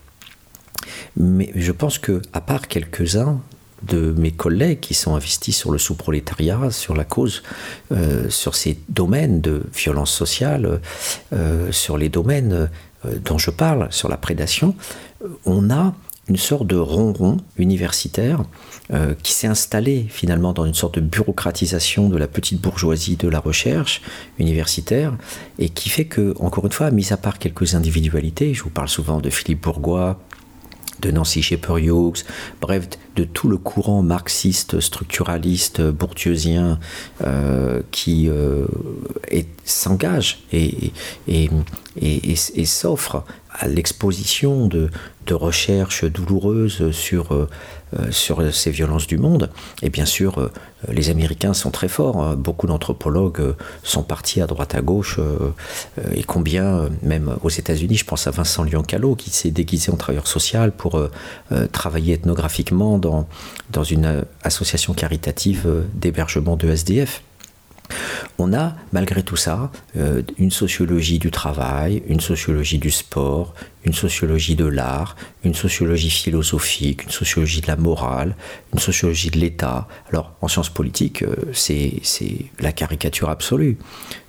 Mais 1.17 1.53
je 1.55 1.73
pense 1.73 1.99
que, 1.99 2.23
à 2.33 2.41
part 2.41 2.69
quelques-uns 2.69 3.41
de 3.83 4.13
mes 4.17 4.31
collègues 4.31 4.81
qui 4.81 4.95
sont 4.95 5.15
investis 5.15 5.57
sur 5.57 5.71
le 5.71 5.79
sous-prolétariat, 5.79 6.71
sur 6.71 6.95
la 6.95 7.05
cause, 7.05 7.43
euh, 7.93 8.29
sur 8.29 8.55
ces 8.55 8.79
domaines 8.89 9.41
de 9.41 9.63
violence 9.75 10.11
sociale, 10.11 10.81
euh, 11.33 11.73
sur 11.73 11.97
les 11.97 12.09
domaines 12.09 12.69
euh, 13.07 13.19
dont 13.25 13.39
je 13.39 13.51
parle, 13.51 13.89
sur 13.91 14.09
la 14.09 14.17
prédation, 14.17 14.75
on 15.47 15.71
a 15.71 15.95
une 16.29 16.37
sorte 16.37 16.67
de 16.67 16.77
ronron 16.77 17.39
universitaire 17.57 18.45
euh, 18.93 19.15
qui 19.23 19.33
s'est 19.33 19.47
installé 19.47 20.07
finalement 20.09 20.53
dans 20.53 20.65
une 20.65 20.75
sorte 20.75 20.97
de 20.97 21.01
bureaucratisation 21.01 22.09
de 22.09 22.17
la 22.17 22.29
petite 22.29 22.61
bourgeoisie 22.61 23.17
de 23.17 23.29
la 23.29 23.41
recherche 23.41 24.01
universitaire 24.39 25.17
et 25.59 25.69
qui 25.69 25.89
fait 25.89 26.05
que, 26.05 26.35
encore 26.39 26.67
une 26.67 26.73
fois, 26.73 26.91
mis 26.91 27.13
à 27.13 27.17
part 27.17 27.39
quelques 27.39 27.75
individualités, 27.75 28.55
je 28.55 28.63
vous 28.63 28.71
parle 28.71 28.89
souvent 28.89 29.21
de 29.21 29.31
Philippe 29.31 29.63
Bourgois, 29.63 30.21
de 31.01 31.11
Nancy 31.11 31.43
Shepherd-Hughes, 31.43 32.25
bref, 32.61 32.89
de 33.17 33.25
tout 33.25 33.49
le 33.49 33.57
courant 33.57 34.03
marxiste, 34.03 34.81
structuraliste, 34.81 35.81
bourdieuxien 35.83 36.79
euh, 37.23 37.83
qui 37.91 38.29
euh, 38.29 38.67
s'engage 39.65 40.45
et, 40.53 40.93
s'offre 42.65 43.25
à 43.53 43.69
l'exposition 43.69 44.67
de, 44.69 44.91
recherches 45.31 46.05
douloureuses 46.05 46.91
sur, 46.91 47.33
euh, 47.33 47.47
sur 48.11 48.53
ces 48.53 48.73
violences 48.73 49.07
du 49.07 49.17
monde. 49.17 49.49
Et 49.81 49.89
bien 49.89 50.05
sûr, 50.05 50.51
les 50.89 51.09
Américains 51.09 51.55
sont 51.55 51.71
très 51.71 51.87
forts. 51.87 52.21
Hein. 52.21 52.35
Beaucoup 52.35 52.67
d'anthropologues 52.67 53.55
sont 53.85 54.03
partis 54.03 54.41
à 54.41 54.49
droite 54.49 54.75
à 54.75 54.81
gauche. 54.81 55.21
et 56.17 56.25
combien, 56.25 56.89
même 57.03 57.37
aux 57.45 57.49
États-Unis, 57.49 57.99
je 57.99 58.05
pense 58.05 58.27
à 58.27 58.33
Vincent 58.33 58.65
Lyon-Callot, 58.65 59.15
qui 59.15 59.31
s'est 59.31 59.53
déguisé 59.53 59.93
en 59.93 59.97
travailleur 59.97 60.27
social 60.27 60.73
pour 60.73 61.01
travailler 61.71 62.15
ethnographiquement 62.15 62.99
dans, 63.01 63.27
une 63.85 64.25
association 64.43 64.95
caritative 64.95 65.85
d'hébergement 65.95 66.57
de 66.57 66.69
SDF. 66.69 67.23
On 68.39 68.53
a, 68.53 68.75
malgré 68.93 69.23
tout 69.23 69.37
ça, 69.37 69.73
une 70.39 70.51
sociologie 70.51 71.19
du 71.19 71.31
travail, 71.31 72.03
une 72.07 72.21
sociologie 72.21 72.79
du 72.79 72.91
sport, 72.91 73.55
une 73.85 73.95
sociologie 73.95 74.57
de 74.57 74.67
l'art, 74.67 75.17
une 75.43 75.55
sociologie 75.55 76.11
philosophique, 76.11 77.05
une 77.05 77.11
sociologie 77.11 77.61
de 77.61 77.67
la 77.67 77.77
morale, 77.77 78.37
une 78.75 78.79
sociologie 78.79 79.31
de 79.31 79.39
l'État. 79.39 79.89
Alors, 80.11 80.33
en 80.43 80.49
sciences 80.49 80.69
politiques, 80.69 81.23
euh, 81.23 81.35
c'est 81.53 82.01
la 82.59 82.73
caricature 82.73 83.31
absolue. 83.31 83.79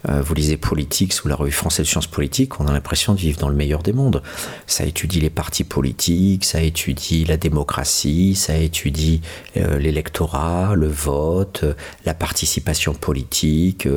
Euh, 0.10 0.22
vous 0.22 0.34
lisez 0.34 0.58
Politics 0.58 1.14
ou 1.24 1.28
la 1.28 1.36
revue 1.36 1.52
française 1.52 1.86
de 1.86 1.92
sciences 1.92 2.08
politiques, 2.08 2.60
on 2.60 2.68
a 2.68 2.74
l'impression 2.74 3.14
de 3.14 3.20
vivre 3.20 3.40
dans 3.40 3.50
le 3.50 3.56
meilleur 3.56 3.84
des 3.84 3.94
mondes. 3.94 4.24
Ça 4.68 4.86
étudie 4.86 5.20
les 5.20 5.30
partis 5.30 5.64
politiques, 5.64 6.46
ça 6.46 6.62
étudie 6.62 7.26
la 7.26 7.38
démocratie, 7.38 8.36
ça 8.36 8.56
étudie 8.58 9.22
euh, 9.58 9.78
l'électorat, 9.78 10.74
le 10.76 10.88
vote, 10.88 11.66
la 12.06 12.14
participation 12.14 12.94
politique. 12.94 13.88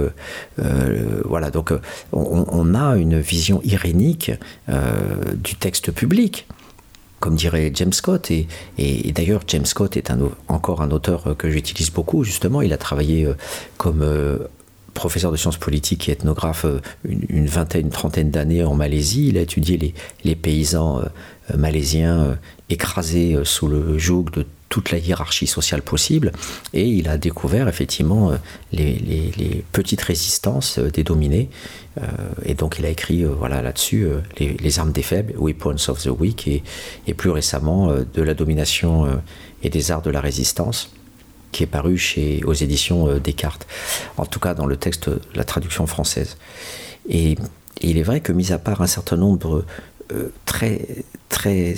voilà, 1.25 1.51
donc 1.51 1.73
on, 2.13 2.45
on, 2.49 2.75
a 2.75 2.97
une 2.97 3.21
vision 3.21 3.61
irénique 3.65 4.33
du 5.45 5.55
texte 5.55 5.93
public 5.93 6.47
comme 7.25 7.37
dirait 7.37 7.73
James 7.75 7.95
Scott. 7.95 8.31
Et, 8.31 8.47
d'ailleurs, 9.13 9.41
James 9.47 9.65
Scott 9.65 9.97
est 9.97 10.13
encore 10.49 10.83
un 10.83 10.91
auteur 10.91 11.35
que 11.39 11.49
j'utilise 11.49 11.91
beaucoup, 11.91 12.23
justement. 12.23 12.61
Il 12.61 12.71
a 12.75 12.77
travaillé 12.77 13.25
euh, 13.25 13.33
comme 13.79 14.03
euh, 14.03 14.41
professeur 14.93 15.33
de 15.33 15.39
sciences 15.39 15.57
politiques 15.57 16.07
et 16.11 16.13
ethnographe 16.13 16.67
euh, 16.67 16.83
une, 17.05 17.47
vingtaine, 17.47 17.87
une 17.87 17.91
trentaine 17.91 18.31
d'années 18.31 18.63
en 18.63 18.75
Malaisie. 18.75 19.29
Il 19.29 19.39
a 19.39 19.41
étudié 19.41 19.95
les 20.25 20.35
paysans 20.35 21.01
malaisiens 21.57 22.37
écrasés 22.69 23.39
sous 23.45 23.69
le 23.69 23.97
joug 23.97 24.27
de 24.31 24.45
toute 24.75 24.91
la 24.91 24.99
hiérarchie 24.99 25.47
sociale 25.47 25.83
possible. 25.83 26.33
Et 26.73 26.85
il 26.85 27.09
a 27.09 27.17
découvert 27.17 27.69
effectivement 27.69 28.33
les, 28.73 28.97
les, 28.97 29.65
petites 29.71 30.03
résistances 30.03 30.81
des 30.81 31.05
dominés. 31.05 31.49
Euh, 31.99 32.07
et 32.45 32.55
donc 32.55 32.81
il 32.81 32.85
a 32.85 32.89
écrit 32.89 33.23
euh, 33.23 33.29
voilà, 33.29 33.63
là-dessus 33.63 34.05
euh, 34.05 34.19
les, 34.41 34.79
armes 34.81 34.91
des 34.91 35.05
faibles, 35.05 35.33
Weapons 35.39 35.77
of 35.87 36.03
the 36.03 36.09
Weak, 36.09 36.49
et, 36.49 37.15
plus 37.15 37.31
récemment 37.31 37.93
de 37.93 38.23
la 38.23 38.35
domination 38.35 39.07
et 39.63 39.71
des 39.71 39.93
arts 39.93 40.03
de 40.03 40.11
la 40.11 40.21
résistance 40.21 40.91
qui 41.53 41.63
est 41.63 41.69
paru 41.69 41.97
chez, 41.97 42.43
aux 42.45 42.53
éditions 42.53 43.19
Descartes, 43.19 43.69
en 44.17 44.27
tout 44.27 44.41
cas 44.41 44.55
dans 44.55 44.67
le 44.67 44.77
texte, 44.77 45.09
la 45.37 45.45
traduction 45.45 45.87
française. 45.87 46.37
Et, 47.09 47.37
il 47.81 47.99
est 47.99 48.03
vrai 48.03 48.21
que, 48.21 48.33
mis 48.33 48.51
à 48.53 48.59
part 48.59 48.83
un 48.83 48.87
certain 48.87 49.17
nombre 49.17 49.65
très, 50.47 50.87
très 51.29 51.75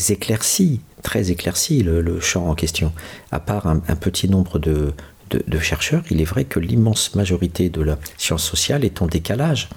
très 1.07 1.31
éclairci 1.31 1.85
le, 1.85 2.21
champ 2.21 2.49
en 2.49 2.57
question, 2.57 2.93
à 3.31 3.39
part 3.39 3.69
un, 3.69 3.79
petit 3.79 4.29
nombre 4.29 4.59
de, 4.59 4.93
chercheurs, 5.61 6.03
il 6.11 6.21
est 6.21 6.25
vrai 6.25 6.45
que 6.45 6.59
l'immense 6.59 7.15
majorité 7.15 7.69
de 7.69 7.81
la 7.81 7.97
science 8.19 8.43
sociale 8.43 8.85
est 8.85 9.01
en 9.03 9.07
décalage 9.07 9.69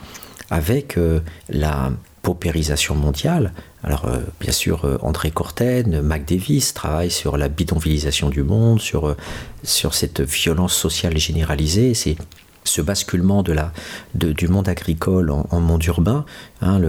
avec 0.50 0.98
euh, 0.98 1.20
la 1.48 1.92
paupérisation 2.24 2.96
mondiale. 2.96 3.54
Alors, 3.84 4.06
euh, 4.06 4.18
bien 4.40 4.52
sûr, 4.52 4.86
euh, 4.86 4.98
André 5.04 5.30
Corten, 5.30 6.02
Mac 6.02 6.26
Davis 6.26 6.74
travaillent 6.74 7.12
sur 7.12 7.38
la 7.38 7.48
bidonvillisation 7.48 8.30
du 8.30 8.42
monde, 8.42 8.82
sur, 8.82 9.16
sur 9.64 9.94
cette 9.94 10.22
violence 10.22 10.74
sociale 10.74 11.16
généralisée. 11.20 11.94
C'est 11.94 12.16
ce 12.64 12.82
basculement 12.82 13.43
de 13.43 13.53
la, 13.53 13.72
du 14.14 14.47
monde 14.47 14.70
agricole 14.70 15.32
en, 15.32 15.60
monde 15.60 15.84
urbain. 15.86 16.26
Hein, 16.62 16.82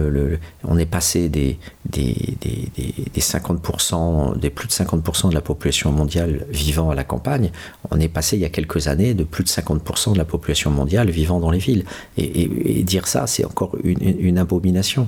on 0.63 0.77
est 0.77 0.85
passé 0.85 1.29
des, 1.29 1.57
des, 1.85 2.37
des, 2.41 2.71
des, 3.13 3.21
50%, 3.21 4.37
des 4.37 4.49
plus 4.49 4.67
de 4.67 4.73
50% 4.73 5.29
de 5.29 5.33
la 5.33 5.41
population 5.41 5.91
mondiale 5.91 6.45
vivant 6.49 6.89
à 6.89 6.95
la 6.95 7.03
campagne. 7.03 7.51
On 7.89 7.99
est 7.99 8.07
passé 8.07 8.37
il 8.37 8.41
y 8.41 8.45
a 8.45 8.49
quelques 8.49 8.87
années 8.87 9.13
de 9.13 9.23
plus 9.23 9.43
de 9.43 9.49
50% 9.49 10.13
de 10.13 10.17
la 10.17 10.25
population 10.25 10.71
mondiale 10.71 11.09
vivant 11.09 11.39
dans 11.39 11.51
les 11.51 11.59
villes. 11.59 11.85
Et, 12.17 12.83
dire 12.83 13.07
ça, 13.07 13.27
c'est 13.27 13.45
encore 13.45 13.75
une, 13.83 13.99
une 14.01 14.37
abomination. 14.37 15.07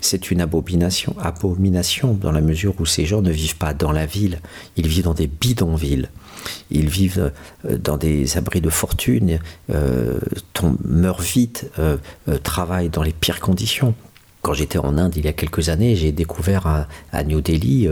C'est 0.00 0.30
une 0.30 0.40
abomination, 0.40 1.14
abomination 1.20 2.14
dans 2.14 2.32
la 2.32 2.40
mesure 2.40 2.74
où 2.80 2.86
ces 2.86 3.04
gens 3.06 3.22
ne 3.22 3.30
vivent 3.30 3.56
pas 3.56 3.74
dans 3.74 3.92
la 3.92 4.06
ville, 4.06 4.40
ils 4.76 4.88
vivent 4.88 5.04
dans 5.04 5.14
des 5.14 5.26
bidonvilles. 5.26 6.08
Ils 6.70 6.88
vivent 6.88 7.32
euh, 7.66 7.76
dans 7.78 7.96
des 7.96 8.36
abris 8.36 8.60
de 8.60 8.70
fortune, 8.70 9.38
euh, 9.70 10.18
meurent 10.84 11.20
vite, 11.20 11.70
euh, 11.78 11.96
travaillent 12.42 12.88
dans 12.88 13.02
les 13.02 13.12
pires 13.12 13.40
conditions. 13.40 13.94
Quand 14.42 14.54
j'étais 14.54 14.78
en 14.78 14.96
Inde 14.96 15.14
il 15.16 15.24
y 15.24 15.28
a 15.28 15.32
quelques 15.32 15.68
années, 15.68 15.96
j'ai 15.96 16.12
découvert 16.12 16.66
à, 17.12 17.24
New 17.24 17.40
Delhi 17.40 17.88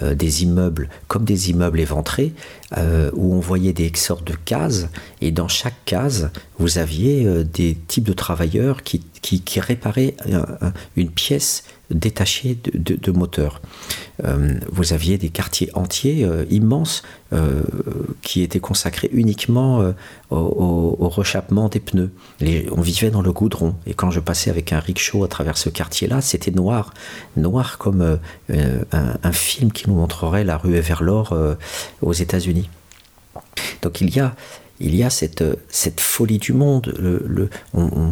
des 0.00 0.42
immeubles 0.42 0.88
comme 1.06 1.24
des 1.24 1.50
immeubles 1.50 1.78
éventrés 1.78 2.32
où 2.76 3.34
on 3.34 3.40
voyait 3.40 3.72
des 3.72 3.92
sortes 3.94 4.26
de 4.26 4.34
cases. 4.34 4.88
Et 5.20 5.30
dans 5.30 5.48
chaque 5.48 5.84
case 5.84 6.30
vous 6.58 6.78
aviez 6.78 7.44
des 7.44 7.76
types 7.86 8.04
de 8.04 8.12
travailleurs 8.12 8.82
qui, 8.82 9.00
qui, 9.22 9.60
réparaient 9.60 10.16
une 10.96 11.10
pièce 11.10 11.64
détachée 11.92 12.58
de, 12.74 12.96
de, 12.96 13.12
moteur. 13.12 13.60
vous 14.70 14.92
aviez 14.92 15.18
des 15.18 15.28
quartiers 15.28 15.70
entiers 15.74 16.26
immenses 16.50 17.02
euh, 17.32 17.62
qui 18.20 18.42
était 18.42 18.60
consacré 18.60 19.08
uniquement 19.10 19.80
euh, 19.80 19.92
au, 20.30 21.08
rechappement 21.08 21.70
des 21.70 21.80
pneus. 21.80 22.10
on 22.70 22.82
vivait 22.82 23.10
dans 23.10 23.22
le 23.22 23.32
goudron. 23.32 23.74
Et 23.86 23.94
quand 23.94 24.10
je 24.10 24.20
passais 24.20 24.50
avec 24.50 24.74
un 24.74 24.80
rickshaw 24.80 25.24
à 25.24 25.28
travers 25.28 25.56
ce 25.56 25.70
quartier-là, 25.70 26.20
c'était 26.20 26.50
noir. 26.50 26.92
Noir 27.38 27.78
comme 27.78 28.18
euh, 28.50 28.84
un, 28.92 29.32
film 29.32 29.72
qui 29.72 29.88
nous 29.88 29.94
montrerait 29.94 30.44
la 30.44 30.58
rue 30.58 30.78
vers 30.78 31.02
l'or 31.02 31.34
aux 32.02 32.12
États-Unis. 32.12 32.68
Donc 33.80 34.02
il 34.02 34.14
y 34.14 34.20
a 34.20 34.34
il 34.82 34.96
y 34.96 35.04
a 35.04 35.10
cette, 35.10 35.44
cette 35.68 36.00
folie 36.00 36.38
du 36.38 36.52
monde. 36.52 36.92
Le, 36.98 37.48
euh, 37.74 38.02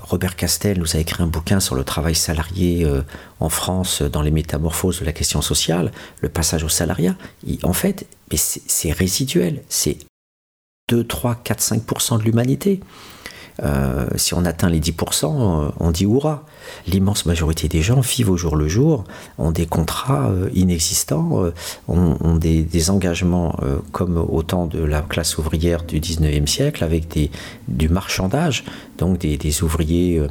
Robert 0.00 0.34
Castel 0.34 0.78
nous 0.78 0.96
a 0.96 0.98
écrit 0.98 1.22
un 1.22 1.26
bouquin 1.26 1.60
sur 1.60 1.74
le 1.74 1.84
travail 1.84 2.14
salarié 2.14 2.84
euh, 2.84 3.02
en 3.38 3.50
France 3.50 4.02
dans 4.02 4.22
les 4.22 4.30
métamorphoses 4.30 5.00
de 5.00 5.04
la 5.04 5.12
question 5.12 5.42
sociale, 5.42 5.92
le 6.20 6.28
passage 6.28 6.64
au 6.64 6.68
salariat. 6.68 7.14
en 7.62 7.72
fait, 7.72 8.06
c'est 8.34 8.92
résiduel, 8.92 9.62
c'est 9.68 9.98
2, 10.88 11.04
3, 11.04 11.36
4, 11.44 11.60
5% 11.60 12.18
de 12.18 12.22
l'humanité. 12.22 12.80
Euh, 13.62 14.06
si 14.16 14.34
on 14.34 14.44
atteint 14.44 14.68
les 14.68 14.80
10%, 14.80 15.24
euh, 15.24 15.70
on 15.80 15.90
dit 15.90 16.04
hurrah. 16.04 16.44
L'immense 16.86 17.26
majorité 17.26 17.68
des 17.68 17.82
gens 17.82 18.00
vivent 18.00 18.30
au 18.30 18.36
jour 18.36 18.56
le 18.56 18.68
jour, 18.68 19.04
ont 19.38 19.50
des 19.50 19.66
contrats 19.66 20.28
euh, 20.30 20.48
inexistants, 20.54 21.50
ont, 21.88 22.36
des, 22.36 22.90
engagements 22.90 23.56
comme 23.92 24.16
au 24.16 24.42
temps 24.42 24.66
de 24.66 24.82
la 24.82 25.02
classe 25.02 25.36
ouvrière 25.36 25.82
du 25.82 26.00
19e 26.00 26.46
siècle 26.46 26.84
avec 26.84 27.08
des, 27.08 27.30
du 27.66 27.88
marchandage, 27.88 28.64
donc 28.98 29.18
des, 29.18 29.62
ouvriers 29.62 30.22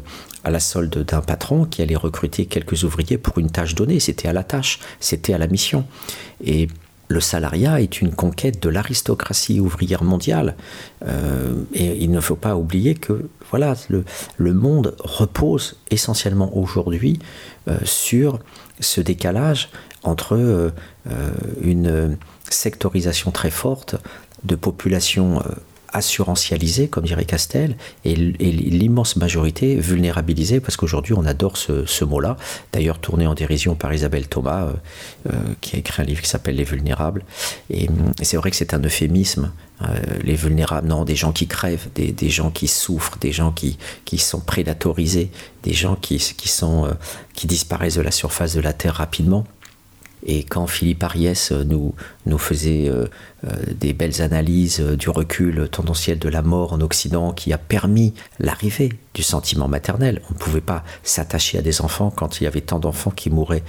à 0.43 0.49
la 0.49 0.59
solde 0.59 1.03
d'un 1.03 1.21
patron 1.21 1.65
qui 1.65 1.81
allait 1.81 1.95
recruter 1.95 2.45
quelques 2.45 2.83
ouvriers 2.83 3.17
pour 3.17 3.37
une 3.37 3.49
tâche 3.49 3.75
donnée. 3.75 3.99
C'était 3.99 4.29
à 4.29 4.33
la 4.33 4.43
tâche, 4.43 4.79
c'était 4.99 5.33
à 5.33 5.37
la 5.37 5.47
mission. 5.47 5.85
Et 6.43 6.67
le 7.07 7.19
salariat 7.19 7.81
est 7.81 8.01
une 8.01 8.13
conquête 8.13 8.61
de 8.61 8.69
l'aristocratie 8.69 9.59
ouvrière 9.59 10.03
mondiale. 10.03 10.55
Euh, 11.05 11.53
et 11.73 12.03
il 12.03 12.11
ne 12.11 12.19
faut 12.19 12.35
pas 12.35 12.55
oublier 12.55 12.95
que 12.95 13.29
voilà, 13.49 13.75
le, 13.89 14.53
monde 14.53 14.95
repose 14.99 15.77
essentiellement 15.89 16.55
aujourd'hui 16.57 17.19
euh, 17.67 17.77
sur 17.83 18.39
ce 18.79 19.01
décalage 19.01 19.69
entre 20.03 20.35
euh, 20.35 20.71
une 21.61 22.17
sectorisation 22.49 23.31
très 23.31 23.51
forte 23.51 23.95
de 24.43 24.55
populations 24.55 25.41
assurantialisée, 25.97 26.87
comme 26.87 27.05
dirait 27.05 27.25
Castel, 27.25 27.75
et, 28.05 28.15
l'immense 28.15 29.15
majorité 29.15 29.75
vulnérabilisée, 29.75 30.59
parce 30.59 30.77
qu'aujourd'hui 30.77 31.13
on 31.13 31.25
adore 31.25 31.57
ce, 31.57 32.03
mot-là, 32.03 32.37
d'ailleurs 32.71 32.99
tourné 32.99 33.27
en 33.27 33.33
dérision 33.33 33.75
par 33.75 33.93
Isabelle 33.93 34.27
Thomas, 34.27 34.65
euh, 34.65 34.73
euh, 35.29 35.37
qui 35.61 35.75
a 35.75 35.79
écrit 35.79 36.01
un 36.01 36.05
livre 36.05 36.21
qui 36.21 36.29
s'appelle 36.29 36.55
Les 36.55 36.63
Vulnérables. 36.63 37.23
Et, 37.69 37.87
c'est 38.21 38.37
vrai 38.37 38.51
que 38.51 38.55
c'est 38.55 38.73
un 38.73 38.79
euphémisme, 38.79 39.51
euh, 39.81 39.85
les 40.23 40.35
vulnérables, 40.35 40.87
non, 40.87 41.03
des 41.03 41.15
gens 41.15 41.31
qui 41.31 41.47
crèvent, 41.47 41.87
des, 41.93 42.29
gens 42.29 42.49
qui 42.49 42.67
souffrent, 42.67 43.17
des 43.19 43.31
gens 43.31 43.51
qui, 43.51 43.77
sont 44.17 44.39
prédatorisés, 44.39 45.29
des 45.63 45.73
gens 45.73 45.95
qui, 45.95 46.17
qui, 46.17 46.47
sont, 46.47 46.87
disparaissent 47.43 47.95
de 47.95 48.01
la 48.01 48.11
surface 48.11 48.53
de 48.53 48.61
la 48.61 48.73
Terre 48.73 48.95
rapidement. 48.95 49.45
Et 50.25 50.43
quand 50.43 50.65
Philippe 50.65 51.03
Ariès 51.03 51.51
nous, 51.51 51.93
nous 52.25 52.39
faisait 52.39 52.91
des 53.79 53.93
belles 53.93 54.21
analyses 54.21 54.79
euh, 54.79 54.95
du 54.95 55.09
recul 55.09 55.67
tendanciel 55.69 56.19
de 56.19 56.29
la 56.29 56.41
mort 56.41 56.73
en 56.73 56.81
Occident 56.81 57.31
qui 57.31 57.53
a 57.53 57.57
permis 57.57 58.13
l'arrivée 58.39 58.93
du 59.13 59.23
sentiment 59.23 59.67
maternel. 59.67 60.21
On 60.29 60.33
ne 60.33 60.39
pouvait 60.39 60.61
pas 60.61 60.83
s'attacher 61.03 61.57
à 61.57 61.61
des 61.61 61.81
enfants 61.81 62.11
quand 62.15 62.39
il 62.39 62.43
y 62.43 62.47
avait 62.47 62.61
tant 62.61 62.79
d'enfants 62.79 63.11
qui 63.11 63.29
mouraient 63.29 63.63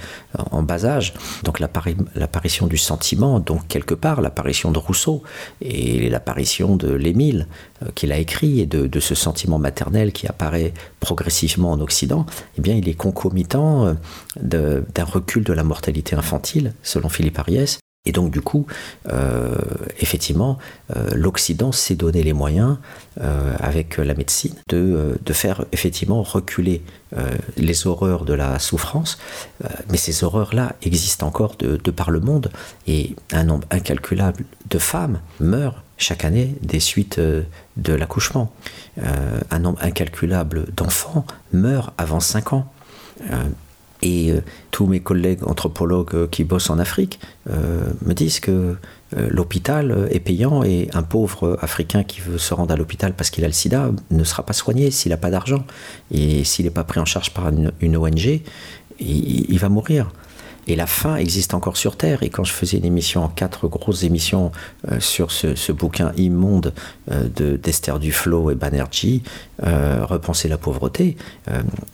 en 0.51 0.61
bas 0.61 0.85
âge. 0.85 1.13
Donc 1.43 1.59
l'apparition 1.59 2.67
du 2.67 2.77
sentiment, 2.77 3.39
donc 3.39 3.67
quelque 3.67 3.95
part 3.95 4.21
l'apparition 4.21 4.71
de 4.71 4.77
Rousseau 4.77 5.23
et 5.61 6.07
l'apparition 6.09 6.75
de 6.75 6.93
l'Émile 6.93 7.47
qu'il 7.95 8.11
a 8.11 8.17
écrit 8.17 8.59
et 8.59 8.67
de, 8.67 8.99
ce 8.99 9.15
sentiment 9.15 9.57
maternel 9.57 10.11
qui 10.11 10.27
apparaît 10.27 10.73
progressivement 10.99 11.71
en 11.71 11.79
Occident, 11.79 12.27
eh 12.57 12.61
bien 12.61 12.75
il 12.75 12.87
est 12.87 12.93
concomitant 12.93 13.95
d'un 14.39 15.03
recul 15.03 15.43
de 15.43 15.53
la 15.53 15.63
mortalité 15.63 16.15
infantile, 16.15 16.73
selon 16.83 17.09
Philippe 17.09 17.39
Ariès, 17.39 17.79
et 18.05 18.11
donc 18.11 18.31
du 18.31 18.41
coup, 18.41 18.65
euh, 19.09 19.55
effectivement, 19.99 20.57
euh, 20.95 21.09
l'Occident 21.13 21.71
s'est 21.73 21.95
donné 21.95 22.23
les 22.23 22.31
moyens, 22.31 22.77
euh, 23.19 23.53
avec 23.59 23.97
la 23.97 24.13
médecine, 24.13 24.55
de, 24.69 25.17
faire 25.31 25.63
effectivement 25.71 26.23
reculer 26.23 26.81
les 27.55 27.87
horreurs 27.87 28.25
de 28.25 28.33
la 28.33 28.59
souffrance. 28.59 29.19
mais 29.89 29.97
ces 29.97 30.23
horreurs-là 30.23 30.75
existent 30.81 31.27
encore 31.27 31.55
de, 31.55 31.91
par 31.91 32.09
le 32.11 32.19
monde, 32.19 32.51
et 32.87 33.15
un 33.31 33.43
nombre 33.43 33.67
incalculable 33.69 34.43
de 34.69 34.79
femmes 34.79 35.19
meurent 35.39 35.83
chaque 35.97 36.25
année 36.25 36.55
des 36.61 36.79
suites 36.79 37.19
de 37.19 37.93
l'accouchement. 37.93 38.51
un 38.97 39.59
nombre 39.59 39.79
incalculable 39.81 40.65
d'enfants 40.75 41.25
meurent 41.53 41.93
avant 41.97 42.19
5 42.19 42.53
ans. 42.53 42.71
Et 44.01 44.31
euh, 44.31 44.41
tous 44.71 44.85
mes 44.85 44.99
collègues 44.99 45.45
anthropologues 45.45 46.15
euh, 46.15 46.27
qui 46.27 46.43
bossent 46.43 46.69
en 46.69 46.79
Afrique 46.79 47.19
euh, 47.49 47.91
me 48.05 48.13
disent 48.13 48.39
que 48.39 48.75
l'hôpital 49.17 50.07
est 50.11 50.19
payant 50.19 50.63
et 50.63 50.87
un 50.93 51.01
pauvre 51.01 51.57
Africain 51.63 52.03
qui 52.03 52.21
veut 52.21 52.37
se 52.37 52.53
rendre 52.53 52.71
à 52.71 52.77
l'hôpital 52.77 53.13
parce 53.15 53.31
qu'il 53.31 53.43
a 53.43 53.47
le 53.47 53.53
sida 53.53 53.89
ne 54.11 54.23
sera 54.23 54.43
pas 54.43 54.53
soigné 54.53 54.91
s'il 54.91 55.09
n'a 55.09 55.17
pas 55.17 55.31
d'argent. 55.31 55.65
Et 56.11 56.43
s'il 56.43 56.65
n'est 56.65 56.71
pas 56.71 56.83
pris 56.83 56.99
en 56.99 57.05
charge 57.05 57.33
par 57.33 57.49
une, 57.81 57.97
ONG, 57.97 58.41
il, 58.99 59.57
va 59.57 59.67
mourir. 59.67 60.11
Et 60.69 60.75
la 60.75 60.85
fin 60.85 61.15
existe 61.15 61.55
encore 61.55 61.77
sur 61.77 61.97
Terre. 61.97 62.21
Et 62.21 62.29
quand 62.29 62.43
je 62.43 62.53
faisais 62.53 62.77
une 62.77 62.85
émission, 62.85 63.27
quatre 63.27 63.67
grosses 63.67 64.03
émissions 64.03 64.51
euh, 64.91 64.99
sur 64.99 65.31
ce, 65.31 65.71
bouquin 65.71 66.11
immonde 66.15 66.73
euh, 67.11 67.27
de 67.35 67.57
d'Esther 67.57 67.97
Duflo 67.97 68.51
et 68.51 68.55
Banerjee, 68.55 69.23
euh, 69.65 70.05
Repenser 70.05 70.47
la 70.47 70.57
pauvreté, 70.57 71.17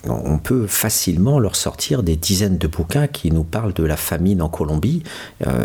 on 0.05 0.37
peut 0.37 0.67
facilement 0.67 1.39
leur 1.39 1.55
sortir 1.55 2.03
des 2.03 2.15
dizaines 2.15 2.57
de 2.57 2.67
bouquins 2.67 3.07
qui 3.07 3.31
nous 3.31 3.43
parlent 3.43 3.73
de 3.73 3.83
la 3.83 3.97
famine 3.97 4.41
en 4.41 4.49
Colombie. 4.49 5.03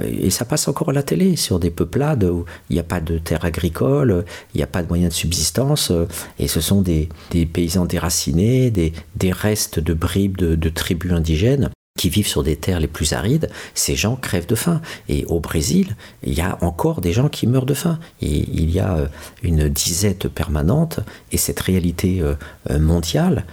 et 0.05 0.31
ça 0.31 0.45
passe 0.45 0.69
encore 0.69 0.91
à 0.91 0.93
la 0.93 1.03
télé 1.03 1.37
sur 1.37 1.59
des 1.59 1.71
peuplades 1.71 2.25
où 2.25 2.45
il 2.69 2.75
n'y 2.75 2.81
a 2.81 2.85
pas 2.85 3.01
de 3.01 3.19
terre 3.19 3.45
agricole, 3.45 4.25
il 4.55 4.59
n'y 4.59 4.63
a 4.63 4.67
pas 4.67 4.83
de 4.83 4.89
moyens 4.89 5.13
de 5.13 5.19
subsistance. 5.19 5.93
et 6.39 6.49
ce 6.49 6.61
sont 6.61 6.83
des, 6.83 7.09
paysans 7.53 7.85
déracinés, 7.85 8.71
des, 8.71 8.93
restes 9.33 9.81
de 9.81 9.95
bribes 9.95 10.39
de 10.39 10.69
tribus 10.69 11.13
indigènes 11.13 11.71
qui 12.01 12.09
vivent 12.09 12.27
sur 12.27 12.43
des 12.43 12.57
terres 12.57 12.81
les 12.81 12.87
plus 12.87 13.13
arides, 13.13 13.51
ces 13.75 13.95
gens 13.95 14.17
crèvent 14.17 14.47
de 14.47 14.55
faim. 14.55 14.81
Et 15.11 15.27
au 15.27 15.39
Brésil, 15.39 15.97
il 16.23 16.33
y 16.33 16.41
a 16.41 16.57
encore 16.63 17.03
des 17.03 17.13
gens 17.13 17.29
qui 17.29 17.47
meurent 17.47 17.67
de 17.67 17.75
faim. 17.75 17.99
Et 18.23 18.49
il 18.55 18.71
y 18.71 18.81
a 18.81 18.95
euh, 18.97 19.07
une 19.43 19.69
disette 19.69 20.27
permanente 20.29 21.01
et 21.31 21.37
cette 21.37 21.61
réalité 21.61 22.23
euh, 22.23 22.37
euh, 22.71 22.79
mondiale 22.79 23.45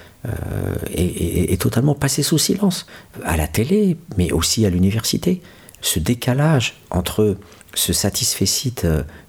est, 0.93 1.61
totalement 1.61 1.95
passée 1.95 2.23
sous 2.23 2.37
silence. 2.37 2.85
À 3.25 3.35
la 3.35 3.47
télé, 3.47 3.97
mais 4.17 4.31
aussi 4.31 4.65
à 4.65 4.69
l'université. 4.69 5.41
Ce 5.81 5.99
décalage 5.99 6.75
entre 6.89 7.37
ce 7.73 7.91
satisfait 7.93 8.45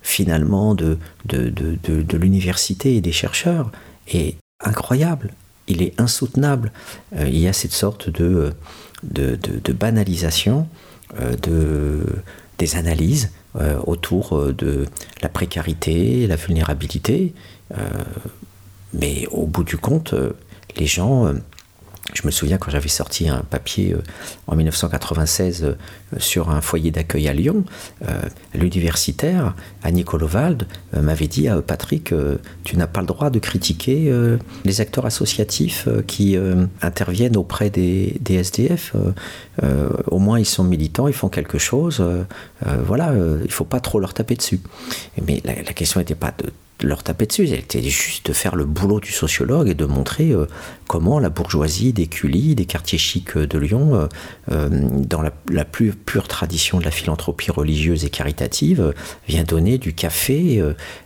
finalement 0.03 0.75
de, 0.75 0.99
de, 1.25 1.51
de 1.51 2.17
l'université 2.17 2.97
et 2.97 3.01
des 3.01 3.13
chercheurs 3.13 3.71
est 4.09 4.37
incroyable. 4.65 5.35
Il 5.69 5.83
est 5.83 5.95
insoutenable. 6.01 6.73
il 7.17 7.39
y 7.39 7.47
a 7.47 7.53
cette 7.53 7.73
sorte 7.85 8.11
de 8.11 8.53
de, 9.03 9.73
banalisation 9.73 10.67
euh, 11.21 11.37
de, 11.37 12.05
des 12.59 12.77
analyses 12.77 13.31
euh, 13.57 13.79
autour 13.87 14.37
euh, 14.37 14.53
de 14.53 14.87
la 15.23 15.29
précarité, 15.29 16.27
la 16.27 16.37
vulnérabilité. 16.37 17.35
mais 18.95 19.27
au 19.31 19.47
bout 19.47 19.65
du 19.65 19.77
compte, 19.77 20.15
les 20.77 20.87
gens 20.87 21.35
je 22.15 22.23
me 22.25 22.31
souviens 22.31 22.59
quand 22.59 22.71
j'avais 22.71 22.89
sorti 22.89 23.29
un 23.29 23.41
papier 23.41 23.93
euh, 23.93 24.03
en 24.47 24.57
1996 24.57 25.65
euh, 25.65 25.75
sur 26.19 26.51
un 26.51 26.61
foyer 26.61 26.91
d'accueil 26.91 27.29
à 27.29 27.35
Lyon, 27.35 27.65
euh, 28.09 28.21
l'universitaire 28.55 29.55
Annie 29.83 30.05
Colovald 30.05 30.67
m'avait 30.95 31.27
dit 31.27 31.49
Patrick, 31.67 32.15
tu 32.65 32.77
n'as 32.77 32.87
pas 32.87 33.01
le 33.01 33.07
droit 33.07 33.31
de 33.31 33.39
critiquer 33.39 34.13
les 34.65 34.81
acteurs 34.81 35.07
associatifs 35.07 35.87
qui 36.07 36.37
interviennent 36.81 37.37
auprès 37.37 37.71
des, 37.71 38.17
des 38.21 38.35
SDF. 38.37 38.95
au 40.07 40.19
moins 40.19 40.39
ils 40.39 40.47
sont 40.47 40.65
militants, 40.65 41.09
ils 41.09 41.15
font 41.15 41.29
quelque 41.29 41.59
chose. 41.59 42.03
voilà, 42.65 43.13
il 43.15 43.47
ne 43.47 43.49
faut 43.49 43.65
pas 43.65 43.81
trop 43.81 44.01
leur 44.01 44.15
taper 44.15 44.35
dessus. 44.35 44.61
Mais 45.27 45.41
la, 45.45 45.55
la 45.57 45.73
question 45.73 46.01
n'était 46.01 46.15
pas 46.15 46.33
de 46.39 46.51
leur 46.83 47.03
taper 47.03 47.27
dessus, 47.27 47.49
c'était 47.49 47.83
juste 47.83 48.27
de 48.27 48.33
faire 48.33 48.55
le 48.55 48.65
boulot 48.65 49.01
du 49.01 49.13
sociologue 49.13 49.69
et 49.69 49.75
de 49.75 49.85
montrer 49.85 50.31
euh, 50.31 50.47
comment 50.87 51.19
la 51.19 51.29
bourgeoisie 51.29 51.93
des 51.93 52.07
Cully, 52.07 52.55
des 52.55 52.67
quartiers 52.67 52.99
chics 52.99 53.37
de 53.37 53.59
Lyon, 53.59 53.95
euh, 53.95 54.07
euh, 54.53 54.69
dans 54.71 55.23
la, 55.23 55.65
plus 55.65 55.93
pure 55.93 56.29
tradition 56.29 56.79
de 56.79 56.85
la 56.85 56.91
philanthropie 56.91 57.51
religieuse 57.51 58.05
et 58.05 58.11
caritative, 58.11 58.95
vient 59.27 59.45
donner 59.45 59.79
du 59.79 59.93
café 59.93 60.63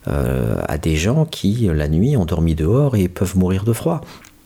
à 0.07 0.79
des 0.79 0.97
gens 0.97 1.25
qui, 1.25 1.69
la 1.73 1.89
nuit, 1.89 2.17
ont 2.17 2.25
dormi 2.25 2.55
dehors 2.55 2.97
et 2.97 3.09
peuvent 3.09 3.37
mourir 3.37 3.65
de 3.65 3.73
froid 3.73 4.03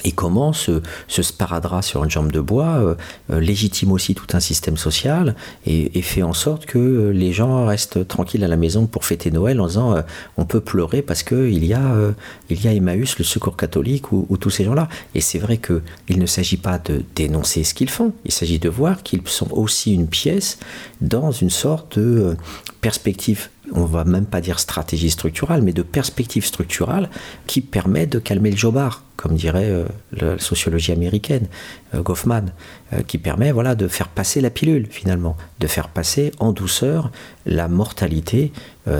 et 0.06 0.12
comment 0.12 0.52
ce, 0.52 0.80
sparadrap 1.08 1.82
sur 1.82 2.04
une 2.04 2.10
jambe 2.10 2.30
de 2.30 2.40
bois 2.40 2.76
euh, 2.76 2.94
euh, 3.32 3.40
légitime 3.40 3.90
aussi 3.90 4.14
tout 4.14 4.26
un 4.34 4.40
système 4.40 4.76
social 4.76 5.34
et, 5.66 6.00
fait 6.00 6.22
en 6.22 6.32
sorte 6.32 6.66
que 6.66 6.78
euh, 6.78 7.10
les 7.10 7.32
gens 7.32 7.66
restent 7.66 8.06
tranquilles 8.06 8.44
à 8.44 8.48
la 8.48 8.56
maison 8.56 8.86
pour 8.86 9.04
fêter 9.04 9.32
Noël 9.32 9.60
en 9.60 9.66
disant 9.66 9.96
on 10.36 10.44
peut 10.44 10.60
pleurer 10.60 11.02
parce 11.02 11.24
qu'il 11.24 11.64
y, 11.64 11.74
a, 11.74 12.14
y 12.48 12.68
a 12.68 12.72
Emmaüs, 12.72 13.18
le 13.18 13.24
secours 13.24 13.56
catholique 13.56 14.12
ou, 14.12 14.26
ou 14.28 14.36
tous 14.36 14.50
ces 14.50 14.64
gens-là. 14.64 14.88
Et 15.16 15.20
c'est 15.20 15.40
vrai 15.40 15.58
qu'il 15.58 16.18
ne 16.18 16.26
s'agit 16.26 16.56
pas 16.56 16.78
de 16.78 17.02
dénoncer 17.16 17.64
ce 17.64 17.74
qu'ils 17.74 17.90
font, 17.90 18.12
il 18.24 18.30
s'agit 18.30 18.60
de 18.60 18.68
voir 18.68 19.02
qu'ils 19.02 19.26
sont 19.26 19.50
aussi 19.52 19.92
une 19.92 20.06
pièce 20.06 20.58
dans 21.00 21.32
une 21.32 21.50
sorte 21.50 21.98
de 21.98 22.36
perspective 22.80 23.48
on 23.72 23.84
va 23.84 24.04
même 24.04 24.26
pas 24.26 24.40
dire 24.40 24.58
stratégie 24.58 25.10
structurale, 25.10 25.62
mais 25.62 25.72
de 25.72 25.82
perspective 25.82 26.44
structurale 26.44 27.10
qui 27.46 27.60
permet 27.60 28.06
de 28.06 28.18
calmer 28.18 28.50
le 28.50 28.56
jobard, 28.56 29.02
comme 29.16 29.34
dirait 29.34 29.70
euh, 29.70 29.84
la 30.12 30.38
sociologie 30.38 30.92
américaine, 30.92 31.48
euh, 31.94 32.02
Goffman, 32.02 32.46
euh, 32.92 33.02
qui 33.02 33.18
permet 33.18 33.52
voilà, 33.52 33.74
de 33.74 33.88
faire 33.88 34.08
passer 34.08 34.40
la 34.40 34.50
pilule 34.50 34.86
finalement, 34.90 35.36
de 35.58 35.66
faire 35.66 35.88
passer 35.88 36.32
en 36.38 36.52
douceur 36.52 37.10
la 37.44 37.68
mortalité 37.68 38.52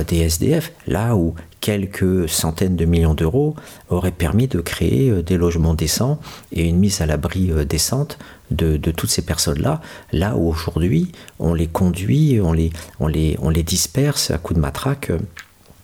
des 0.09 0.17
SDF, 0.19 0.73
là 0.89 1.15
où 1.15 1.37
quelques 1.61 2.29
centaines 2.29 2.75
de 2.75 2.85
millions 2.85 3.15
d'euros 3.15 3.55
auraient 3.89 4.11
permis 4.11 4.49
de 4.49 4.61
créer 4.61 5.23
des 5.23 5.37
logements 5.37 5.75
décents 5.75 6.19
et 6.51 6.65
une 6.65 6.79
mise 6.79 7.03
à 7.03 7.07
l'abri 7.07 7.53
décente 7.69 8.19
de, 8.51 8.77
toutes 8.91 9.11
ces 9.11 9.23
personnes-là, 9.23 9.81
là 10.13 10.37
où 10.37 10.49
aujourd'hui 10.49 11.13
on 11.39 11.55
les 11.55 11.67
conduit, 11.67 12.41
on 12.41 12.53
les, 12.53 12.71
on, 13.01 13.07
les, 13.07 13.37
on 13.41 13.51
les 13.51 13.63
disperse 13.63 14.31
à 14.31 14.39
coups 14.39 14.57
de 14.57 14.63
matraque, 14.63 15.13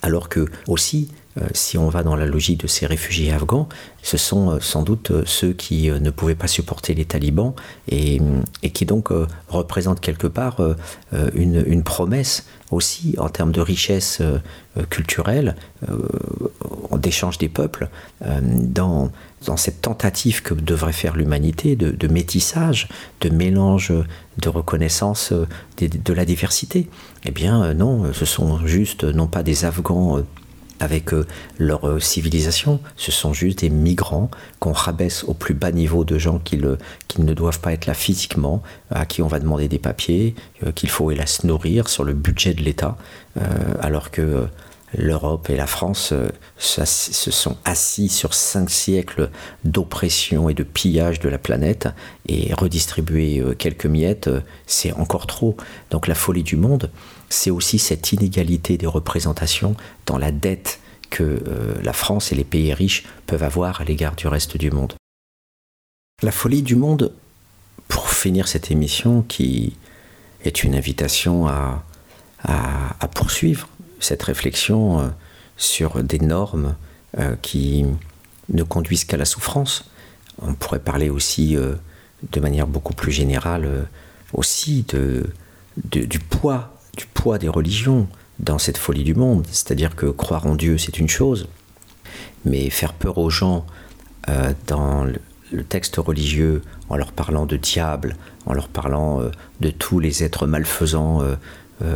alors 0.02 0.28
que 0.28 0.46
aussi 0.68 1.08
si 1.54 1.78
on 1.78 1.88
va 1.88 2.02
dans 2.02 2.14
la 2.14 2.26
logique 2.26 2.60
de 2.60 2.66
ces 2.66 2.84
réfugiés 2.84 3.32
afghans, 3.32 3.66
ce 4.02 4.18
sont 4.18 4.60
sans 4.60 4.82
doute 4.82 5.24
ceux 5.24 5.54
qui 5.54 5.90
ne 5.90 6.10
pouvaient 6.10 6.34
pas 6.34 6.46
supporter 6.46 6.92
les 6.92 7.06
talibans 7.06 7.54
et, 7.88 8.20
qui 8.74 8.84
donc 8.84 9.08
représentent 9.48 10.00
quelque 10.00 10.26
part 10.26 10.60
une, 11.34 11.82
promesse 11.82 12.44
aussi 12.72 13.14
en 13.18 13.28
termes 13.28 13.52
de 13.52 13.60
richesse 13.60 14.22
culturelle, 14.90 15.56
d'échange 16.96 17.38
des 17.38 17.48
peuples, 17.48 17.88
dans, 18.20 19.10
dans 19.46 19.56
cette 19.56 19.82
tentative 19.82 20.42
que 20.42 20.54
devrait 20.54 20.92
faire 20.92 21.16
l'humanité 21.16 21.76
de, 21.76 22.08
métissage, 22.08 22.88
de 23.20 23.28
mélange, 23.28 23.92
de 24.38 24.48
reconnaissance 24.48 25.32
de, 25.32 25.86
de 25.86 26.12
la 26.12 26.24
diversité. 26.24 26.88
Eh 27.24 27.30
bien 27.30 27.74
non, 27.74 28.12
ce 28.12 28.24
sont 28.24 28.66
juste 28.66 29.04
non 29.04 29.26
pas 29.26 29.42
des 29.42 29.64
Afghans 29.64 30.22
avec 30.82 31.14
euh, 31.14 31.26
leur 31.58 31.88
euh, 31.88 32.00
civilisation. 32.00 32.80
Ce 32.96 33.12
sont 33.12 33.32
juste 33.32 33.60
des 33.60 33.70
migrants 33.70 34.30
qu'on 34.58 34.72
rabaisse 34.72 35.24
au 35.24 35.34
plus 35.34 35.54
bas 35.54 35.70
niveau 35.70 36.04
de 36.04 36.18
gens 36.18 36.38
qui, 36.38 36.58
ne 36.58 37.34
doivent 37.34 37.60
pas 37.60 37.72
être 37.72 37.86
là 37.86 37.94
physiquement, 37.94 38.62
à 38.90 39.06
qui 39.06 39.22
on 39.22 39.28
va 39.28 39.38
demander 39.38 39.68
des 39.68 39.78
papiers, 39.78 40.34
euh, 40.64 40.72
qu'il 40.72 40.90
faut 40.90 41.10
hélas 41.10 41.44
nourrir 41.44 41.88
sur 41.88 42.04
le 42.04 42.12
budget 42.12 42.54
de 42.54 42.62
l'État, 42.62 42.96
alors 43.80 44.10
que 44.10 44.46
l'Europe 44.94 45.48
et 45.48 45.56
la 45.56 45.66
France 45.66 46.12
se 46.58 47.30
sont 47.30 47.56
assis 47.64 48.10
sur 48.10 48.34
cinq 48.34 48.68
siècles 48.68 49.30
d'oppression 49.64 50.50
et 50.50 50.54
de 50.54 50.64
pillage 50.64 51.18
de 51.20 51.30
la 51.30 51.38
planète 51.38 51.88
et 52.28 52.52
redistribuer 52.52 53.42
quelques 53.56 53.86
miettes, 53.86 54.28
c'est 54.66 54.92
encore 54.92 55.26
trop. 55.26 55.56
Donc 55.90 56.08
la 56.08 56.14
folie 56.14 56.42
du 56.42 56.56
monde, 56.56 56.90
c'est 57.32 57.50
aussi 57.50 57.78
cette 57.78 58.12
inégalité 58.12 58.76
des 58.76 58.86
représentations 58.86 59.74
dans 60.06 60.18
la 60.18 60.30
dette 60.30 60.80
que 61.10 61.22
euh, 61.22 61.74
la 61.82 61.92
France 61.92 62.30
et 62.30 62.34
les 62.34 62.44
pays 62.44 62.72
riches 62.74 63.04
peuvent 63.26 63.42
avoir 63.42 63.80
à 63.80 63.84
l'égard 63.84 64.14
du 64.14 64.26
reste 64.26 64.56
du 64.56 64.70
monde. 64.70 64.94
La 66.22 66.30
folie 66.30 66.62
du 66.62 66.76
monde, 66.76 67.12
pour 67.88 68.10
finir 68.10 68.48
cette 68.48 68.70
émission 68.70 69.22
qui 69.22 69.76
est 70.44 70.62
une 70.62 70.74
invitation 70.74 71.48
à, 71.48 71.84
poursuivre 73.14 73.68
cette 74.00 74.22
réflexion 74.22 75.00
euh, 75.00 75.08
sur 75.56 76.02
des 76.02 76.18
normes 76.18 76.74
euh, 77.18 77.36
qui 77.40 77.84
ne 78.48 78.62
conduisent 78.62 79.04
qu'à 79.04 79.16
la 79.16 79.24
souffrance. 79.24 79.90
On 80.40 80.54
pourrait 80.54 80.80
parler 80.80 81.08
aussi 81.08 81.56
de 81.56 82.40
manière 82.40 82.66
beaucoup 82.66 82.94
plus 82.94 83.12
générale 83.12 83.86
aussi 84.32 84.84
de, 84.88 85.30
du 85.84 86.18
poids 86.18 86.72
du 86.96 87.06
poids 87.06 87.38
des 87.38 87.48
religions 87.48 88.08
dans 88.38 88.58
cette 88.58 88.78
folie 88.78 89.04
du 89.04 89.14
monde. 89.14 89.46
C'est-à-dire 89.50 89.96
que 89.96 90.06
croire 90.06 90.46
en 90.46 90.54
Dieu, 90.54 90.78
c'est 90.78 90.98
une 90.98 91.08
chose, 91.08 91.48
mais 92.44 92.70
faire 92.70 92.92
peur 92.92 93.18
aux 93.18 93.30
gens 93.30 93.66
euh, 94.28 94.52
dans 94.66 95.04
le, 95.04 95.18
texte 95.68 95.96
religieux 95.96 96.62
en 96.88 96.96
leur 96.96 97.12
parlant 97.12 97.44
de 97.44 97.56
diable, 97.56 98.16
en 98.46 98.54
leur 98.54 98.68
parlant 98.68 99.20
euh, 99.20 99.30
de 99.60 99.68
tous 99.68 100.00
les 100.00 100.24
êtres 100.24 100.46
malfaisants, 100.46 101.20
euh, 101.22 101.36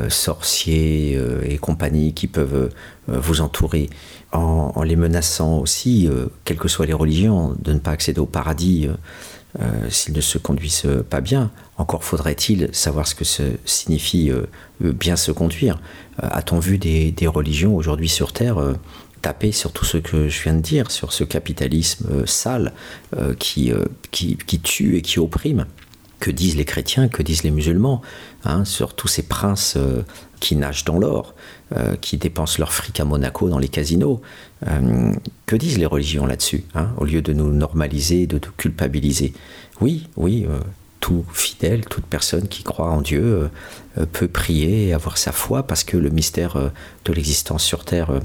sorciers 0.09 1.17
et 1.45 1.59
compagnie 1.59 2.13
qui 2.13 2.27
peuvent 2.27 2.71
vous 3.07 3.41
entourer, 3.41 3.89
en, 4.33 4.83
les 4.83 4.97
menaçant 4.97 5.59
aussi, 5.59 6.09
quelles 6.43 6.57
que 6.57 6.67
soient 6.67 6.87
les 6.87 6.93
religions, 6.93 7.55
de 7.63 7.73
ne 7.73 7.79
pas 7.79 7.93
accéder 7.93 8.19
au 8.19 8.27
paradis 8.27 8.89
s'ils 9.89 10.15
ne 10.15 10.21
se 10.21 10.39
conduisent 10.39 10.89
pas 11.09 11.21
bien. 11.21 11.51
Encore 11.79 12.05
faudrait-il 12.05 12.69
savoir 12.73 13.07
ce 13.07 13.15
que 13.15 13.25
signifie 13.65 14.31
euh, 14.31 14.47
bien 14.81 15.17
se 15.17 15.31
conduire. 15.33 15.81
Euh, 16.23 16.29
a-t-on 16.31 16.59
vu 16.59 16.79
des, 16.79 17.15
religions 17.27 17.75
aujourd'hui 17.75 18.09
sur 18.09 18.33
Terre 18.33 18.59
taper 19.23 19.51
sur 19.51 19.73
tout 19.73 19.85
ce 19.85 19.99
que 19.99 20.29
je 20.29 20.43
viens 20.43 20.55
de 20.55 20.61
dire, 20.61 20.91
sur 20.91 21.13
ce 21.13 21.25
capitalisme 21.25 22.27
sale 22.27 22.73
qui, 23.39 23.73
qui, 24.13 24.37
qui, 24.47 24.61
tue 24.61 24.97
et 24.97 25.03
qui 25.03 25.19
opprime? 25.19 25.67
Que 26.21 26.31
disent 26.31 26.57
les 26.57 26.65
chrétiens, 26.65 27.09
que 27.09 27.23
disent 27.23 27.43
les 27.43 27.51
musulmans, 27.51 28.03
hein, 28.45 28.65
sur 28.65 28.95
tous 28.95 29.09
ces 29.09 29.23
princes 29.23 29.77
qui 30.41 30.57
nagent 30.57 30.85
dans 30.85 30.99
l'or, 30.99 31.35
qui 32.01 32.17
dépensent 32.17 32.59
leur 32.59 32.73
fric 32.73 33.01
à 33.01 33.05
Monaco 33.05 33.49
dans 33.49 33.59
les 33.59 33.69
casinos 33.69 34.21
euh, 34.67 35.13
que 35.45 35.55
disent 35.55 35.79
les 35.79 35.87
religions 35.87 36.25
là-dessus 36.25 36.65
hein, 36.75 36.89
Au 36.97 37.05
lieu 37.05 37.21
de 37.21 37.35
nous 37.35 37.53
normaliser, 37.53 38.27
de 38.27 38.37
nous 38.37 38.53
culpabiliser? 38.57 39.35
Oui, 39.83 40.09
oui, 40.17 40.47
euh, 40.49 40.59
tout 41.01 41.27
fidèle, 41.33 41.85
toute 41.85 42.07
personne 42.07 42.49
qui 42.49 42.63
croit 42.63 42.91
en 42.91 43.03
Dieu 43.03 43.51
euh, 43.99 44.07
peut 44.07 44.29
prier 44.29 44.89
et 44.89 44.95
avoir 44.95 45.19
sa 45.19 45.33
foi 45.33 45.65
parce 45.65 45.85
que 45.85 45.99
le 45.99 46.09
mystère 46.09 46.73
de 47.05 47.13
l'existence 47.13 47.63
sur 47.63 47.85
Terre 47.85 48.21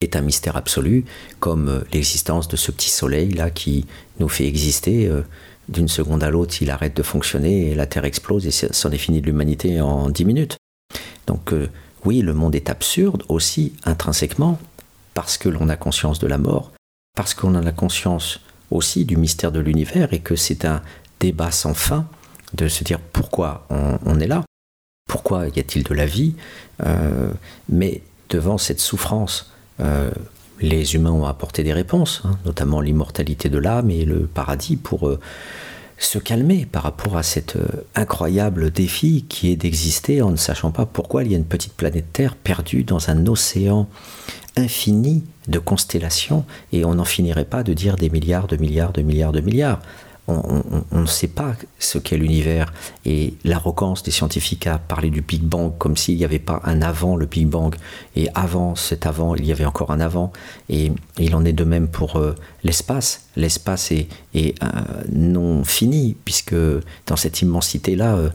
est 0.00 0.14
un 0.14 0.22
mystère 0.22 0.56
absolu, 0.56 1.04
comme 1.40 1.84
l'existence 1.92 2.46
de 2.46 2.56
ce 2.56 2.70
petit 2.70 2.90
soleil 2.90 3.32
là 3.32 3.50
qui 3.50 3.86
nous 4.20 4.28
fait 4.28 4.46
exister. 4.46 5.10
D'une 5.68 5.88
seconde 5.88 6.24
à 6.24 6.30
l'autre, 6.30 6.56
il 6.60 6.70
arrête 6.70 6.96
de 6.96 7.02
fonctionner 7.02 7.70
et 7.70 7.74
la 7.74 7.86
Terre 7.86 8.04
explose 8.04 8.46
et 8.46 8.50
c'en 8.50 8.90
est 8.90 8.98
fini 8.98 9.20
de 9.20 9.26
l'humanité 9.26 9.80
en 9.80 10.08
dix 10.08 10.24
minutes. 10.24 10.56
Donc 11.26 11.54
oui, 12.04 12.20
le 12.20 12.34
monde 12.34 12.54
est 12.54 12.70
absurde 12.70 13.22
aussi 13.28 13.74
intrinsèquement 13.84 14.58
parce 15.14 15.38
que 15.38 15.48
l'on 15.48 15.68
a 15.68 15.76
conscience 15.76 16.18
de 16.18 16.26
la 16.26 16.38
mort, 16.38 16.72
parce 17.16 17.34
qu'on 17.34 17.54
a 17.54 17.60
la 17.60 17.72
conscience 17.72 18.40
aussi 18.70 19.04
du 19.04 19.16
mystère 19.16 19.52
de 19.52 19.60
l'univers 19.60 20.12
et 20.12 20.20
que 20.20 20.36
c'est 20.36 20.64
un 20.64 20.82
débat 21.20 21.50
sans 21.50 21.74
fin 21.74 22.06
de 22.54 22.68
se 22.68 22.84
dire 22.84 22.98
pourquoi 22.98 23.66
on, 23.70 24.18
est 24.20 24.26
là, 24.26 24.42
pourquoi 25.08 25.48
y 25.48 25.60
a-t-il 25.60 25.84
de 25.84 25.94
la 25.94 26.06
vie, 26.06 26.34
euh, 26.84 27.30
mais 27.68 28.02
devant 28.28 28.58
cette 28.58 28.80
souffrance, 28.80 29.52
euh, 29.80 30.10
les 30.60 30.94
humains 30.94 31.12
ont 31.12 31.24
apporté 31.24 31.62
des 31.62 31.72
réponses, 31.72 32.22
hein, 32.24 32.38
notamment 32.44 32.80
l'immortalité 32.80 33.48
de 33.48 33.58
l'âme 33.58 33.90
et 33.90 34.04
le 34.04 34.26
paradis 34.26 34.76
pour 34.76 35.08
euh, 35.08 35.20
se 36.04 36.18
calmer 36.18 36.66
par 36.66 36.82
rapport 36.82 37.16
à 37.16 37.22
cet 37.22 37.56
incroyable 37.94 38.70
défi 38.70 39.24
qui 39.28 39.50
est 39.50 39.56
d'exister 39.56 40.22
en 40.22 40.30
ne 40.30 40.36
sachant 40.36 40.70
pas 40.70 40.86
pourquoi 40.86 41.24
il 41.24 41.30
y 41.30 41.34
a 41.34 41.38
une 41.38 41.44
petite 41.44 41.74
planète 41.74 42.12
Terre 42.12 42.36
perdue 42.36 42.84
dans 42.84 43.10
un 43.10 43.26
océan 43.26 43.88
infini 44.56 45.24
de 45.48 45.58
constellations 45.58 46.44
et 46.72 46.84
on 46.84 46.94
n'en 46.94 47.04
finirait 47.04 47.44
pas 47.44 47.62
de 47.62 47.72
dire 47.72 47.96
des 47.96 48.10
milliards, 48.10 48.46
de 48.46 48.56
milliards, 48.56 48.92
de 48.92 49.02
milliards, 49.02 49.32
de 49.32 49.40
milliards. 49.40 49.80
On, 50.28 50.62
ne 50.92 51.06
sait 51.06 51.26
pas 51.26 51.56
ce 51.80 51.98
qu'est 51.98 52.16
l'univers 52.16 52.72
et 53.04 53.34
l'arrogance 53.42 54.04
des 54.04 54.12
scientifiques 54.12 54.68
à 54.68 54.78
parler 54.78 55.10
du 55.10 55.20
Big 55.20 55.42
Bang 55.42 55.72
comme 55.78 55.96
s'il 55.96 56.16
n'y 56.16 56.24
avait 56.24 56.38
pas 56.38 56.60
un 56.64 56.80
avant 56.80 57.16
le 57.16 57.26
Big 57.26 57.48
Bang 57.48 57.74
et 58.14 58.28
avant 58.34 58.76
cet 58.76 59.04
avant 59.06 59.34
il 59.34 59.44
y 59.44 59.50
avait 59.50 59.64
encore 59.64 59.90
un 59.90 59.98
avant 59.98 60.32
et 60.68 60.92
il 61.18 61.34
en 61.34 61.44
est 61.44 61.52
de 61.52 61.64
même 61.64 61.88
pour 61.88 62.16
euh, 62.16 62.36
l'espace. 62.62 63.26
L'espace 63.34 63.90
est, 63.90 64.08
euh, 64.36 64.54
non 65.10 65.64
fini 65.64 66.16
puisque 66.24 66.54
dans 67.06 67.16
cette 67.16 67.42
immensité 67.42 67.96
là, 67.96 68.14
euh, 68.14 68.30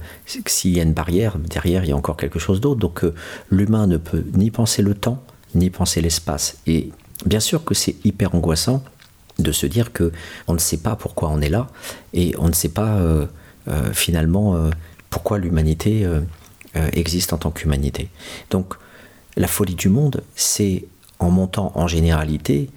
s'il 0.45 0.76
y 0.76 0.81
a 0.81 0.84
une 0.84 0.93
barrière 0.93 1.38
derrière 1.38 1.85
il 1.85 1.89
y 1.89 1.93
a 1.93 1.97
encore 1.97 2.18
quelque 2.18 2.39
chose 2.39 2.59
d'autre. 2.59 2.81
Donc 2.81 3.05
l'humain 3.49 3.88
ne 3.88 3.95
peut 3.95 4.26
ni 4.34 4.51
penser 4.51 4.81
le 4.81 4.93
temps 4.93 5.23
ni 5.55 5.69
penser 5.69 6.01
l'espace. 6.01 6.57
Et 6.68 6.91
bien 7.26 7.39
sûr 7.39 7.64
que 7.64 7.73
c'est 7.73 7.95
hyper 8.03 8.35
angoissant 8.35 8.84
de 9.39 9.51
se 9.51 9.65
dire 9.65 9.91
que 9.93 10.11
on 10.47 10.53
ne 10.53 10.59
sait 10.59 10.77
pas 10.77 10.95
pourquoi 10.95 11.30
on 11.30 11.41
est 11.41 11.49
là 11.49 11.68
et 12.14 12.34
on 12.38 12.47
ne 12.47 12.53
sait 12.53 12.69
pas 12.69 12.97
euh, 12.97 13.26
euh, 13.68 13.93
finalement 13.93 14.55
euh, 14.55 14.69
pourquoi 15.09 15.38
l'humanité 15.38 16.05
existe 16.91 17.34
en 17.34 17.38
tant 17.38 17.49
qu'humanité. 17.49 18.09
Donc 18.51 18.76
la 19.35 19.47
folie 19.47 19.73
du 19.73 19.89
monde, 19.89 20.22
c'est 20.35 20.85
en 21.18 21.31
montant 21.31 21.72
en 21.73 21.88
généralité 21.88 22.69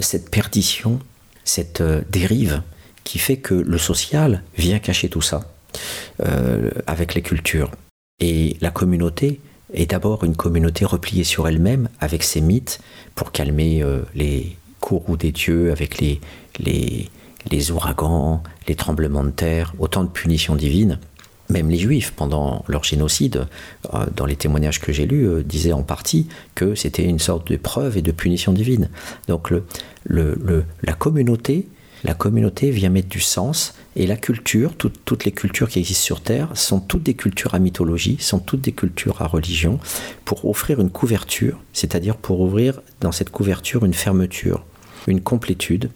cette 0.00 0.30
perdition, 0.30 1.00
cette 1.42 1.82
dérive 2.10 2.62
qui 3.02 3.18
fait 3.18 3.38
que 3.38 3.54
le 3.54 3.78
social 3.78 4.44
vient 4.56 4.78
cacher 4.78 5.08
tout 5.08 5.22
ça 5.22 5.50
avec 6.86 7.14
les 7.14 7.22
cultures. 7.22 7.72
Et 8.20 8.56
la 8.60 8.70
communauté 8.70 9.40
est 9.72 9.90
d'abord 9.90 10.22
une 10.22 10.36
communauté 10.36 10.84
repliée 10.84 11.24
sur 11.24 11.48
elle-même 11.48 11.88
avec 11.98 12.22
ses 12.22 12.42
mythes 12.42 12.80
pour 13.16 13.32
calmer 13.32 13.82
les 14.14 14.56
courroux 14.90 15.16
des 15.16 15.30
dieux 15.30 15.70
avec 15.70 16.00
les, 16.00 16.20
les, 16.58 17.08
les 17.48 17.70
ouragans, 17.70 18.42
les 18.66 18.74
tremblements 18.74 19.22
de 19.22 19.30
terre, 19.30 19.72
autant 19.78 20.02
de 20.02 20.08
punitions 20.08 20.56
divines. 20.56 20.98
Même 21.48 21.70
les 21.70 21.78
juifs, 21.78 22.10
pendant 22.10 22.64
leur 22.66 22.82
génocide, 22.82 23.46
euh, 23.94 24.06
dans 24.16 24.26
les 24.26 24.34
témoignages 24.34 24.80
que 24.80 24.92
j'ai 24.92 25.06
lus, 25.06 25.28
euh, 25.28 25.44
disaient 25.44 25.72
en 25.72 25.84
partie 25.84 26.26
que 26.56 26.74
c'était 26.74 27.04
une 27.04 27.20
sorte 27.20 27.46
de 27.52 27.56
preuve 27.56 27.98
et 27.98 28.02
de 28.02 28.10
punition 28.10 28.52
divine. 28.52 28.88
Donc 29.28 29.50
le, 29.50 29.62
le, 30.02 30.64
la 30.82 30.92
communauté 30.92 31.68
la 32.02 32.14
communauté 32.14 32.70
vient 32.70 32.88
mettre 32.88 33.10
du 33.10 33.20
sens 33.20 33.74
et 33.94 34.06
la 34.06 34.16
culture, 34.16 34.74
toutes 34.74 35.24
les 35.26 35.32
cultures 35.32 35.68
qui 35.68 35.80
existent 35.80 36.04
sur 36.04 36.22
Terre, 36.22 36.48
sont 36.54 36.80
toutes 36.80 37.02
des 37.02 37.12
cultures 37.12 37.54
à 37.54 37.58
mythologie, 37.58 38.16
sont 38.18 38.38
toutes 38.38 38.62
des 38.62 38.72
cultures 38.72 39.20
à 39.20 39.26
religion, 39.26 39.78
pour 40.24 40.46
offrir 40.46 40.80
une 40.80 40.90
couverture, 40.90 41.58
c'est-à-dire 41.74 42.16
pour 42.16 42.40
ouvrir 42.40 42.80
dans 43.00 43.12
cette 43.12 43.28
couverture 43.28 43.84
une 43.84 43.92
fermeture, 43.92 44.64
une 45.10 45.20
complétude. 45.20 45.90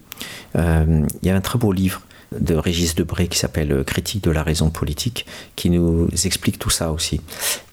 Euh, 0.55 1.05
il 1.21 1.27
y 1.27 1.31
a 1.31 1.35
un 1.35 1.41
très 1.41 1.59
beau 1.59 1.71
livre 1.71 2.01
de 2.37 2.55
Régis 2.55 2.95
Debré 2.95 3.27
qui 3.27 3.37
s'appelle 3.37 3.83
Critique 3.85 4.23
de 4.23 4.31
la 4.31 4.43
raison 4.43 4.69
politique, 4.69 5.25
qui 5.55 5.69
nous 5.69 6.07
explique 6.25 6.59
tout 6.59 6.69
ça 6.69 6.91
aussi. 6.91 7.21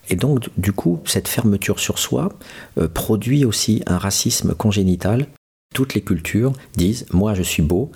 et 0.09 0.17
donc, 0.17 0.49
du 0.57 0.73
coup, 0.73 1.01
cette 1.05 1.29
fermeture 1.29 1.79
sur 1.79 1.99
soi 1.99 2.33
euh, 2.79 2.89
produit 2.89 3.45
aussi 3.45 3.83
un 3.87 3.99
racisme 3.99 4.55
congénital. 4.55 5.27
Toutes 5.75 5.95
les 5.95 6.03
cultures 6.03 6.53
disent 6.77 7.07
Moi, 7.13 7.35
je 7.35 7.43
suis 7.43 7.63
beau, 7.63 7.91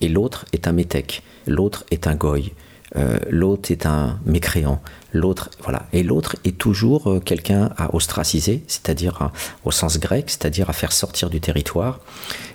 et 0.00 0.08
l'autre 0.08 0.46
est 0.52 0.66
un 0.66 0.72
métèque, 0.72 1.22
l'autre 1.46 1.84
est 1.90 2.06
un 2.06 2.14
goy, 2.14 2.52
euh, 2.96 3.18
l'autre 3.28 3.70
est 3.70 3.86
un 3.86 4.18
mécréant, 4.26 4.80
l'autre, 5.12 5.50
voilà. 5.62 5.86
Et 5.92 6.02
l'autre 6.02 6.36
est 6.44 6.58
toujours 6.58 7.10
euh, 7.10 7.20
quelqu'un 7.20 7.70
à 7.76 7.94
ostraciser, 7.94 8.64
c'est-à-dire 8.66 9.30
au 9.64 9.70
sens 9.70 9.98
grec, 9.98 10.24
c'est-à-dire 10.28 10.70
à 10.70 10.72
faire 10.72 10.92
sortir 10.92 11.30
du 11.30 11.40
territoire, 11.40 12.00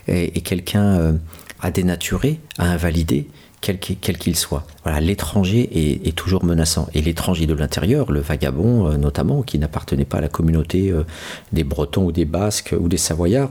et, 0.07 0.41
quelqu'un 0.41 1.16
à 1.62 1.72
dénaturer, 1.72 2.40
à 2.60 2.70
invalider, 2.70 3.28
quel 3.74 4.18
qu'il 4.18 4.36
soit. 4.36 4.66
Voilà, 4.84 4.99
l'étranger 4.99 5.70
est, 6.07 6.16
toujours 6.16 6.44
menaçant. 6.44 6.88
Et 6.94 7.02
l'étranger 7.02 7.48
de 7.48 7.53
l'intérieur, 7.53 8.12
le 8.12 8.20
vagabond 8.20 8.88
euh, 8.88 8.98
notamment, 8.98 9.41
qui 9.41 9.57
n'appartenait 9.57 10.06
pas 10.06 10.20
à 10.20 10.22
la 10.22 10.28
communauté 10.28 10.91
euh, 10.91 11.03
des 11.52 11.64
Bretons 11.64 12.06
ou 12.06 12.12
des 12.12 12.26
Basques 12.26 12.76
ou 12.80 12.88
des 12.88 12.98
Savoyards, 12.98 13.49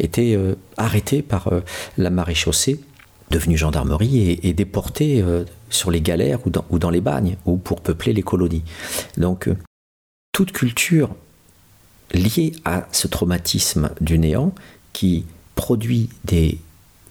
était 0.00 0.34
euh, 0.34 0.54
arrêté 0.76 1.22
par 1.22 1.50
la 1.96 2.10
maréchaussée, 2.10 2.80
devenue 3.30 3.56
gendarmerie, 3.56 4.40
et, 4.42 4.52
déporté 4.52 5.24
sur 5.72 5.90
les 5.90 6.00
galères 6.00 6.38
ou 6.46 6.78
dans, 6.78 6.90
les 6.90 7.00
bagnes, 7.00 7.36
ou 7.44 7.56
pour 7.56 7.80
peupler 7.80 8.12
les 8.12 8.22
colonies. 8.22 8.64
Donc, 9.16 9.48
toute 10.32 10.52
culture 10.52 11.14
liée 12.12 12.52
à 12.64 12.86
ce 12.92 13.08
traumatisme 13.08 13.90
du 14.00 14.18
néant 14.18 14.54
qui 14.92 15.24
produit 15.54 16.10
des 16.24 16.58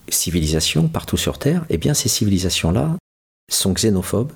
civilisations 0.09 0.87
partout 0.87 1.17
sur 1.17 1.37
Terre, 1.37 1.65
eh 1.69 1.77
bien 1.77 1.93
ces 1.93 2.09
civilisations-là 2.09 2.97
sont 3.51 3.73
xénophobes 3.73 4.31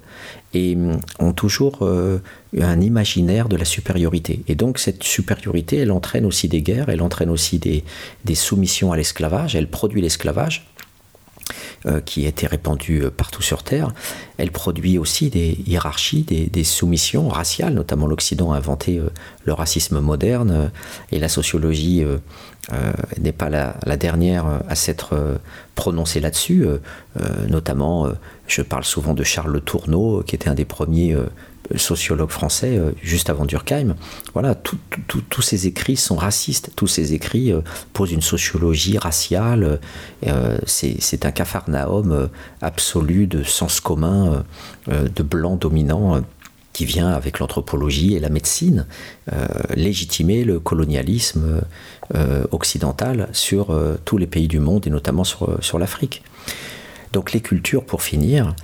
et 0.54 0.76
mm, 0.76 1.00
ont 1.20 1.34
toujours 1.34 1.80
euh, 1.82 2.20
un 2.60 2.82
imaginaire 2.82 3.50
de 3.50 3.56
la 3.56 3.66
supériorité. 3.66 4.42
Et 4.48 4.56
donc 4.56 4.80
cette 4.80 5.04
supériorité, 5.04 5.78
elle 5.78 5.92
entraîne 5.92 6.26
aussi 6.26 6.48
des 6.48 6.62
guerres, 6.62 6.90
elle 6.90 7.02
entraîne 7.02 7.30
aussi 7.30 7.60
des 7.60 8.36
soumissions 8.36 8.92
à 8.92 8.98
l'esclavage, 8.98 9.56
elle 9.56 9.70
produit 9.70 10.02
l'esclavage. 10.02 10.68
Euh, 11.86 12.02
qui 12.02 12.26
été 12.26 12.48
répandue 12.48 13.04
euh, 13.04 13.12
partout 13.12 13.44
sur 13.44 13.62
Terre, 13.62 13.94
elle 14.40 14.50
produit 14.50 14.98
aussi 14.98 15.30
des 15.30 15.60
hiérarchies, 15.68 16.24
des, 16.24 16.64
soumissions 16.64 17.30
raciales, 17.30 17.76
notamment 17.76 18.08
l'Occident 18.08 18.54
a 18.54 18.58
inventé 18.58 18.98
euh, 18.98 19.12
le 19.44 19.54
racisme 19.54 20.00
moderne, 20.00 20.72
et 21.12 21.20
la 21.20 21.30
sociologie 21.30 22.04
n'est 23.20 23.32
pas 23.32 23.52
la, 23.52 23.76
la, 23.86 23.98
dernière 23.98 24.46
à 24.68 24.74
s'être 24.74 25.40
prononcée 25.76 26.20
là-dessus, 26.20 26.66
notamment, 27.48 28.10
je 28.48 28.64
parle 28.64 28.84
souvent 28.84 29.14
de 29.14 29.24
Charles 29.24 29.62
Tourneau, 29.62 30.24
qui 30.26 30.34
était 30.34 30.50
un 30.50 30.56
des 30.56 30.66
premiers 30.66 31.16
sociologue 31.78 32.30
français 32.30 32.78
euh, 32.78 32.92
juste 33.02 33.30
avant 33.30 33.46
Durkheim. 33.46 33.96
Voilà, 34.34 34.56
tous 34.56 35.42
ces 35.42 35.68
écrits 35.68 35.96
sont 35.96 36.16
racistes, 36.16 36.72
tous 36.76 36.88
ces 36.88 37.14
écrits 37.14 37.52
euh, 37.52 37.62
posent 37.94 38.12
une 38.12 38.22
sociologie 38.22 38.98
raciale. 38.98 39.80
Euh, 40.28 40.58
c'est 40.66 41.26
un 41.26 41.32
capharnaüm 41.32 42.30
absolu 42.62 43.28
de 43.28 43.44
sens 43.44 43.80
commun, 43.80 44.44
de 44.88 45.24
blanc 45.24 45.56
dominant 45.56 46.22
qui 46.74 46.86
vient 46.86 47.10
avec 47.10 47.40
l'anthropologie 47.40 48.16
et 48.16 48.20
la 48.20 48.30
médecine 48.30 48.86
légitimer 49.76 50.44
le 50.44 50.60
colonialisme 50.60 51.62
occidental 52.52 53.30
sur 53.34 53.78
tous 54.04 54.18
les 54.18 54.28
pays 54.28 54.48
du 54.48 54.60
monde 54.60 54.88
et 54.88 54.90
notamment 54.90 55.24
sur, 55.24 55.58
sur 55.62 55.80
l'Afrique. 55.80 56.24
Donc 57.14 57.32
les 57.32 57.42
cultures, 57.42 57.86
pour 57.86 58.02
finir, 58.02 58.56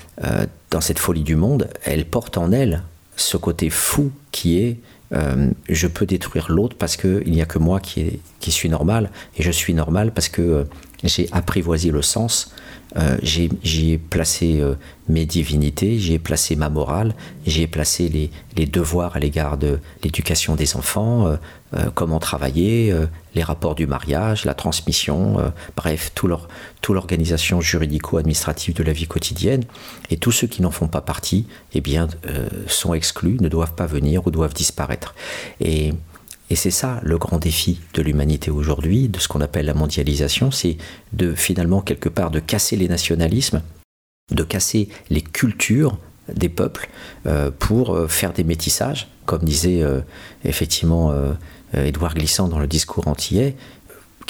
dans 0.69 0.82
cette 0.82 0.99
folie 0.99 1.23
du 1.23 1.36
monde, 1.36 1.69
elles 1.84 2.06
portent 2.06 2.38
en 2.38 2.52
elles 2.52 2.84
ce 3.22 3.38
côté 3.38 3.69
fou 3.69 4.11
qui 4.31 4.60
est 4.60 4.77
euh, 5.14 5.49
je 5.68 5.88
peux 5.88 6.06
détruire 6.06 6.49
l'autre 6.49 6.77
parce 6.77 6.95
qu'il 6.95 7.31
n'y 7.31 7.41
a 7.41 7.45
que 7.45 7.60
moi 7.60 7.80
qui, 7.81 8.22
suis 8.39 8.69
normal 8.69 9.11
et 9.38 9.43
je 9.43 9.52
suis 9.52 9.73
normal 9.73 10.14
parce 10.14 10.30
que 10.30 10.41
euh, 10.41 10.64
j'ai 11.03 11.28
apprivoisé 11.32 11.91
le 11.91 12.02
sens 12.02 12.53
euh, 12.98 13.18
j'y 13.23 13.91
ai 13.91 13.98
placé 13.98 14.60
euh, 14.60 14.76
mes 15.07 15.26
divinités, 15.26 15.98
j'y 15.98 16.15
ai 16.15 16.19
placé 16.19 16.57
ma 16.57 16.69
morale, 16.69 17.15
j'y 17.45 17.61
ai 17.61 17.68
placé 17.68 18.10
les, 18.10 18.65
devoirs 18.65 19.15
à 19.15 19.19
l'égard 19.19 19.57
de 19.57 19.80
l'éducation 20.03 20.56
des 20.56 20.76
enfants, 20.76 21.28
euh, 21.73 21.90
comment 21.95 22.19
travailler, 22.19 22.94
les 23.34 23.44
rapports 23.44 23.76
du 23.76 23.88
mariage, 23.88 24.45
la 24.45 24.53
transmission, 24.53 25.52
bref, 25.76 26.11
toute 26.14 26.90
l'organisation 26.90 27.60
juridico-administrative 27.60 28.76
de 28.76 28.84
la 28.84 28.94
vie 28.94 29.07
quotidienne. 29.07 29.64
Et 30.10 30.18
tous 30.18 30.32
ceux 30.32 30.48
qui 30.48 30.61
n'en 30.61 30.72
font 30.72 30.88
pas 30.88 31.02
partie, 31.02 31.48
eh 31.73 31.82
bien, 31.82 32.07
sont 32.68 32.94
exclus, 32.94 33.38
ne 33.40 33.49
doivent 33.49 33.73
pas 33.73 33.88
venir 33.88 34.28
ou 34.28 34.32
doivent 34.32 34.53
disparaître. 34.53 35.15
Et 35.60 35.94
et 36.52 36.56
c'est 36.56 36.69
ça 36.69 36.99
le 37.02 37.18
grand 37.18 37.38
défi 37.38 37.80
de 37.94 38.02
l'humanité 38.02 38.52
aujourd'hui, 38.52 39.07
de 39.07 39.19
ce 39.19 39.30
qu'on 39.30 39.40
appelle 39.40 39.65
la 39.65 39.73
mondialisation, 39.73 40.52
c'est 40.52 40.76
de 41.14 41.34
finalement 41.34 41.80
quelque 41.80 42.10
part 42.10 42.30
de 42.30 42.41
casser 42.41 42.76
les 42.76 42.90
nationalismes, 42.90 43.61
de 44.32 44.44
casser 44.44 44.90
les 45.10 45.22
cultures 45.22 45.98
des 46.28 46.49
peuples 46.49 46.90
euh, 47.26 47.52
pour 47.57 47.95
euh, 47.95 48.07
faire 48.10 48.34
des 48.34 48.44
métissages, 48.44 49.07
comme 49.26 49.44
disait 49.44 49.82
euh, 49.82 50.02
effectivement 50.44 51.14
Édouard 51.73 52.15
Glissant 52.15 52.49
dans 52.49 52.60
le 52.60 52.68
discours 52.68 53.07
antillais, 53.07 53.56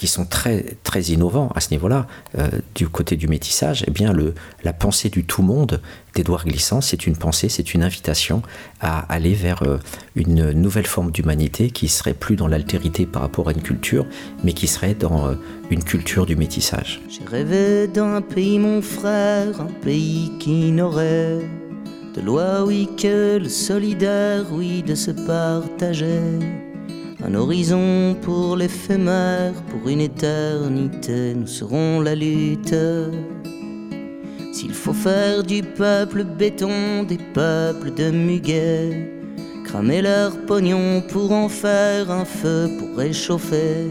qui 0.02 0.07
sont 0.07 0.26
très, 0.26 0.65
très 0.84 1.03
innovants 1.14 1.52
à 1.53 1.60
ce 1.60 1.69
niveau-là, 1.69 2.07
euh, 2.36 2.49
du 2.73 2.90
côté 2.90 3.18
du 3.18 3.28
métissage, 3.28 3.84
eh 3.86 3.91
bien 3.91 4.14
le, 4.14 4.34
la 4.64 4.73
pensée 4.73 5.10
du 5.10 5.26
tout 5.26 5.44
monde 5.44 5.80
d'Édouard 6.15 6.45
Glissant, 6.45 6.82
c'est 6.82 7.06
une 7.06 7.15
pensée, 7.15 7.49
c'est 7.49 7.76
une 7.76 7.84
invitation 7.84 8.41
à 8.80 9.02
aller 9.14 9.36
vers 9.36 9.61
euh, 9.61 9.78
une 10.15 10.53
nouvelle 10.53 10.88
forme 10.88 11.11
d'humanité 11.11 11.69
qui 11.69 11.88
serait 11.88 12.15
plus 12.15 12.36
dans 12.36 12.48
l'altérité 12.48 13.06
par 13.06 13.22
rapport 13.22 13.49
à 13.49 13.52
une 13.52 13.61
culture, 13.61 14.07
mais 14.44 14.53
qui 14.53 14.65
serait 14.65 14.95
dans 14.95 15.28
euh, 15.28 15.36
une 15.69 15.84
culture 15.84 16.26
du 16.26 16.36
métissage. 16.36 16.99
J'ai 17.07 17.23
rêvé 17.23 17.88
d'un 17.88 18.22
pays, 18.22 18.57
mon 18.57 18.82
frère, 18.82 19.61
un 19.61 19.72
pays 19.84 20.32
qui 20.40 20.72
n'aurait 20.72 21.48
de 22.15 22.22
loi, 22.22 22.65
oui, 22.65 22.90
que 22.99 23.38
le 23.38 23.49
solidaire, 23.49 24.45
oui, 24.52 24.82
de 24.82 24.95
se 24.95 25.11
partager 25.11 26.40
un 27.23 27.35
horizon 27.35 28.15
pour 28.22 28.56
l'éphémère, 28.56 29.53
pour 29.69 29.88
une 29.89 30.02
éternité, 30.02 31.34
nous 31.35 31.48
serons 31.48 32.02
la 32.02 32.15
lutte. 32.15 32.76
S'il 34.53 34.73
faut 34.73 34.93
faire 34.93 35.43
du 35.43 35.61
peuple 35.61 36.23
béton 36.23 37.03
des 37.03 37.19
peuples 37.34 37.93
de 37.93 38.10
muguet, 38.10 39.11
cramer 39.65 40.02
leur 40.02 40.35
pognon 40.45 41.02
pour 41.10 41.31
en 41.31 41.48
faire 41.48 42.10
un 42.10 42.26
feu 42.26 42.69
pour 42.80 42.98
réchauffer. 42.98 43.89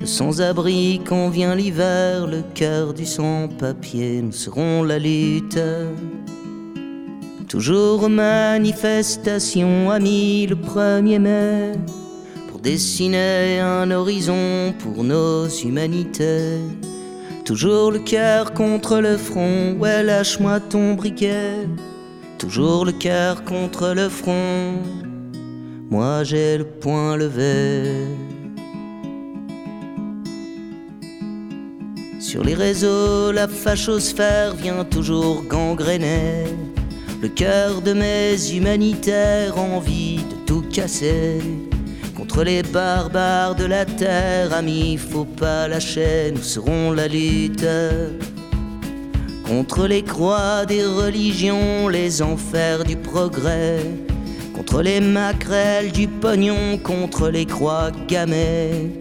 Le 0.00 0.06
sans-abri 0.06 1.00
quand 1.06 1.28
vient 1.28 1.54
l'hiver, 1.54 2.26
le 2.26 2.42
cœur 2.54 2.94
du 2.94 3.04
sans-papier, 3.06 4.22
nous 4.22 4.32
serons 4.32 4.82
la 4.82 4.98
lutte. 4.98 5.60
Toujours 7.48 8.08
manifestation, 8.08 9.90
amis, 9.90 10.46
le 10.46 10.56
1er 10.56 11.18
mai 11.18 11.72
dessiner 12.66 13.60
un 13.60 13.92
horizon 13.92 14.74
pour 14.80 15.04
nos 15.04 15.46
humanités. 15.46 16.58
Toujours 17.44 17.92
le 17.92 18.00
cœur 18.00 18.54
contre 18.54 18.98
le 18.98 19.16
front, 19.16 19.76
ouais, 19.78 20.02
lâche-moi 20.02 20.58
ton 20.58 20.94
briquet. 20.94 21.68
Toujours 22.38 22.84
le 22.84 22.90
cœur 22.90 23.44
contre 23.44 23.94
le 23.94 24.08
front, 24.08 24.82
moi 25.90 26.24
j'ai 26.24 26.58
le 26.58 26.64
poing 26.64 27.16
levé. 27.16 28.08
Sur 32.18 32.42
les 32.42 32.54
réseaux, 32.54 33.30
la 33.30 33.46
fachosphère 33.46 34.56
vient 34.56 34.84
toujours 34.84 35.44
gangréner 35.44 36.46
le 37.22 37.28
cœur 37.28 37.80
de 37.80 37.92
mes 37.92 38.34
humanitaires, 38.52 39.56
envie 39.56 40.16
de 40.16 40.36
tout 40.46 40.64
casser. 40.72 41.38
Contre 42.16 42.44
les 42.44 42.62
barbares 42.62 43.54
de 43.56 43.66
la 43.66 43.84
terre, 43.84 44.54
amis, 44.54 44.96
faut 44.96 45.26
pas 45.26 45.68
lâcher, 45.68 46.32
nous 46.34 46.42
serons 46.42 46.92
la 46.92 47.08
lutte. 47.08 47.66
Contre 49.46 49.86
les 49.86 50.02
croix 50.02 50.64
des 50.64 50.82
religions, 50.82 51.88
les 51.88 52.22
enfers 52.22 52.84
du 52.84 52.96
progrès. 52.96 53.80
Contre 54.54 54.80
les 54.80 55.00
maquerelles 55.00 55.92
du 55.92 56.08
pognon, 56.08 56.78
contre 56.82 57.28
les 57.28 57.44
croix 57.44 57.90
gammées. 58.08 58.98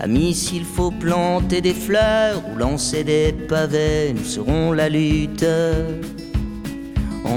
Amis, 0.00 0.34
s'il 0.34 0.64
faut 0.64 0.90
planter 0.90 1.60
des 1.60 1.72
fleurs 1.72 2.42
ou 2.52 2.58
lancer 2.58 3.04
des 3.04 3.32
pavés, 3.48 4.12
nous 4.12 4.24
serons 4.24 4.72
la 4.72 4.88
lutte. 4.88 5.46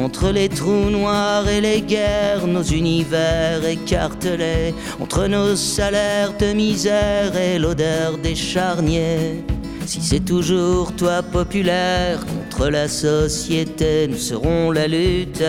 Entre 0.04 0.32
les 0.32 0.48
trous 0.48 0.90
noirs 0.90 1.48
et 1.50 1.60
les 1.60 1.82
guerres, 1.82 2.48
nos 2.48 2.64
univers 2.64 3.66
écartelés, 3.66 4.74
entre 5.02 5.28
nos 5.28 5.58
salaires 5.58 6.34
de 6.38 6.54
misère 6.54 7.36
et 7.36 7.60
l'odeur 7.60 8.18
des 8.18 8.34
charniers. 8.36 9.44
Si 9.86 10.02
c'est 10.02 10.24
toujours 10.24 10.94
toi 10.96 11.22
populaire 11.22 12.20
contre 12.26 12.70
la 12.70 12.88
société, 12.88 14.08
nous 14.08 14.18
serons 14.18 14.72
la 14.72 14.88
lutte. 14.88 15.44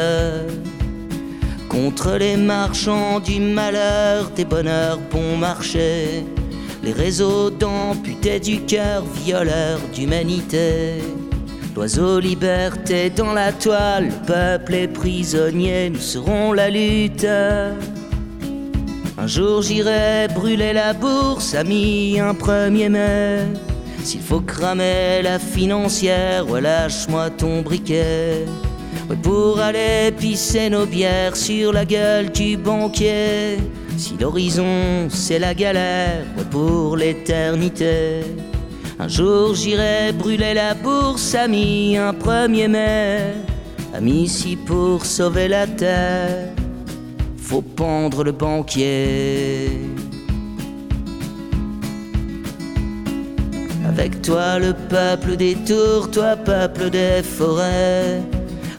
Contre 1.68 2.16
les 2.18 2.36
marchands 2.36 3.20
du 3.20 3.38
malheur, 3.38 4.30
des 4.34 4.44
bonheurs 4.44 4.98
bon 5.12 5.36
marché. 5.36 6.24
Les 6.82 6.92
réseaux 6.92 7.50
d'amputés 7.50 8.40
du 8.40 8.62
cœur, 8.62 9.04
violeurs 9.24 9.80
d'humanité. 9.94 11.02
L'oiseau 11.74 12.18
liberté 12.18 13.10
dans 13.10 13.32
la 13.32 13.52
toile, 13.52 14.06
le 14.08 14.26
peuple 14.26 14.74
est 14.74 14.88
prisonnier, 14.88 15.90
nous 15.90 16.00
serons 16.00 16.52
la 16.52 16.68
lutte. 16.68 17.26
Un 19.16 19.26
jour 19.26 19.62
j'irai 19.62 20.28
brûler 20.34 20.72
la 20.72 20.92
bourse, 20.92 21.54
ami, 21.54 22.18
un 22.18 22.32
1er 22.32 22.88
mai. 22.88 23.38
S'il 24.02 24.20
faut 24.20 24.40
cramer 24.40 25.20
la 25.22 25.38
financière, 25.38 26.48
ouais, 26.48 26.60
lâche-moi 26.60 27.30
ton 27.30 27.62
briquet. 27.62 28.46
Ouais, 29.08 29.16
pour 29.22 29.60
aller 29.60 30.10
pisser 30.16 30.70
nos 30.70 30.86
bières 30.86 31.36
sur 31.36 31.72
la 31.72 31.84
gueule 31.84 32.30
du 32.30 32.56
banquier. 32.56 33.58
Si 33.96 34.16
l'horizon 34.18 35.08
c'est 35.10 35.38
la 35.38 35.54
galère, 35.54 36.24
pour 36.50 36.96
l'éternité. 36.96 38.22
Un 39.02 39.08
jour 39.08 39.54
j'irai 39.54 40.12
brûler 40.12 40.52
la 40.52 40.74
bourse, 40.74 41.34
ami, 41.34 41.96
un 41.96 42.12
1er 42.12 42.68
mai. 42.68 43.32
Ami, 43.94 44.28
si 44.28 44.56
pour 44.56 45.06
sauver 45.06 45.48
la 45.48 45.66
terre, 45.66 46.48
faut 47.38 47.62
pendre 47.62 48.22
le 48.24 48.32
banquier. 48.32 49.70
Avec 53.88 54.20
toi 54.20 54.58
le 54.58 54.74
peuple 54.74 55.36
des 55.36 55.54
tours, 55.54 56.10
toi 56.10 56.36
peuple 56.36 56.90
des 56.90 57.22
forêts. 57.22 58.20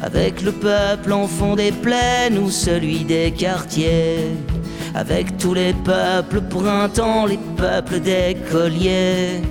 Avec 0.04 0.44
le 0.44 0.52
peuple 0.52 1.14
en 1.14 1.26
fond 1.26 1.56
des 1.56 1.72
plaines 1.72 2.38
ou 2.38 2.52
celui 2.52 3.06
des 3.06 3.32
quartiers. 3.32 4.38
Avec 4.94 5.36
tous 5.40 5.56
les 5.56 5.74
peuples 5.74 6.42
printemps, 6.42 7.26
les 7.26 7.40
peuples 7.58 8.00
des 8.00 8.38
colliers. 8.52 9.42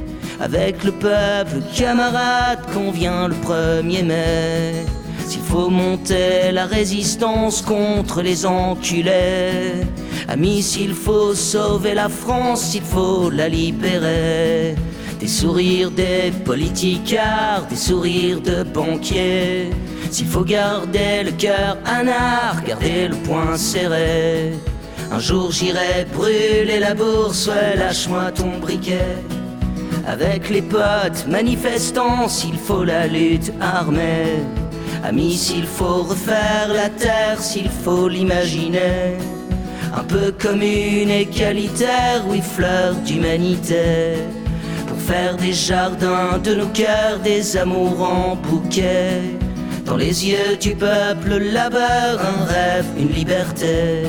Avec 0.40 0.84
le 0.84 0.92
peuple 0.92 1.60
camarade 1.76 2.60
qu'on 2.72 2.90
vient 2.90 3.28
le 3.28 3.34
1er 3.34 4.04
mai. 4.04 4.86
S'il 5.26 5.42
faut 5.42 5.68
monter 5.68 6.50
la 6.50 6.64
résistance 6.64 7.60
contre 7.60 8.22
les 8.22 8.46
enculés. 8.46 9.84
Amis, 10.28 10.62
s'il 10.62 10.94
faut 10.94 11.34
sauver 11.34 11.92
la 11.92 12.08
France, 12.08 12.74
il 12.74 12.82
faut 12.82 13.28
la 13.28 13.48
libérer. 13.48 14.74
Des 15.20 15.28
sourires 15.28 15.90
des 15.90 16.32
politicards, 16.44 17.66
des 17.68 17.76
sourires 17.76 18.40
de 18.40 18.62
banquiers. 18.62 19.70
S'il 20.10 20.26
faut 20.26 20.44
garder 20.44 21.22
le 21.24 21.32
cœur 21.32 21.76
anard, 21.84 22.64
garder 22.66 23.08
le 23.08 23.16
poing 23.16 23.56
serré. 23.58 24.54
Un 25.12 25.18
jour 25.18 25.52
j'irai 25.52 26.06
brûler 26.14 26.78
la 26.80 26.94
bourse, 26.94 27.48
ouais, 27.48 27.76
lâche-moi 27.76 28.30
ton 28.32 28.58
briquet. 28.58 29.18
Avec 30.06 30.50
les 30.50 30.62
potes 30.62 31.26
manifestants, 31.28 32.28
s'il 32.28 32.56
faut 32.56 32.84
la 32.84 33.06
lutte 33.06 33.52
armée. 33.60 34.42
Amis, 35.04 35.36
s'il 35.36 35.66
faut 35.66 36.02
refaire 36.02 36.68
la 36.68 36.88
terre, 36.88 37.40
s'il 37.40 37.68
faut 37.68 38.08
l'imaginer. 38.08 39.16
Un 39.94 40.04
peu 40.04 40.32
commune, 40.32 41.10
égalitaire, 41.10 42.22
oui, 42.28 42.40
fleur 42.40 42.94
d'humanité 43.04 44.16
faire 45.10 45.36
des 45.36 45.52
jardins 45.52 46.38
de 46.38 46.54
nos 46.54 46.68
cœurs, 46.68 47.18
des 47.24 47.56
amours 47.56 48.00
en 48.02 48.36
bouquet. 48.36 49.22
Dans 49.84 49.96
les 49.96 50.28
yeux 50.28 50.56
du 50.60 50.76
peuple, 50.76 51.32
là-bas, 51.52 52.12
un 52.32 52.44
rêve, 52.44 52.86
une 52.96 53.08
liberté. 53.08 54.04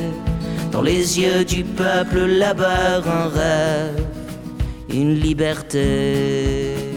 Dans 0.72 0.84
les 0.84 1.20
yeux 1.20 1.44
du 1.44 1.64
peuple, 1.64 2.20
là-bas, 2.26 3.02
un 3.20 3.28
rêve, 3.30 4.06
une 4.94 5.14
liberté. 5.16 6.91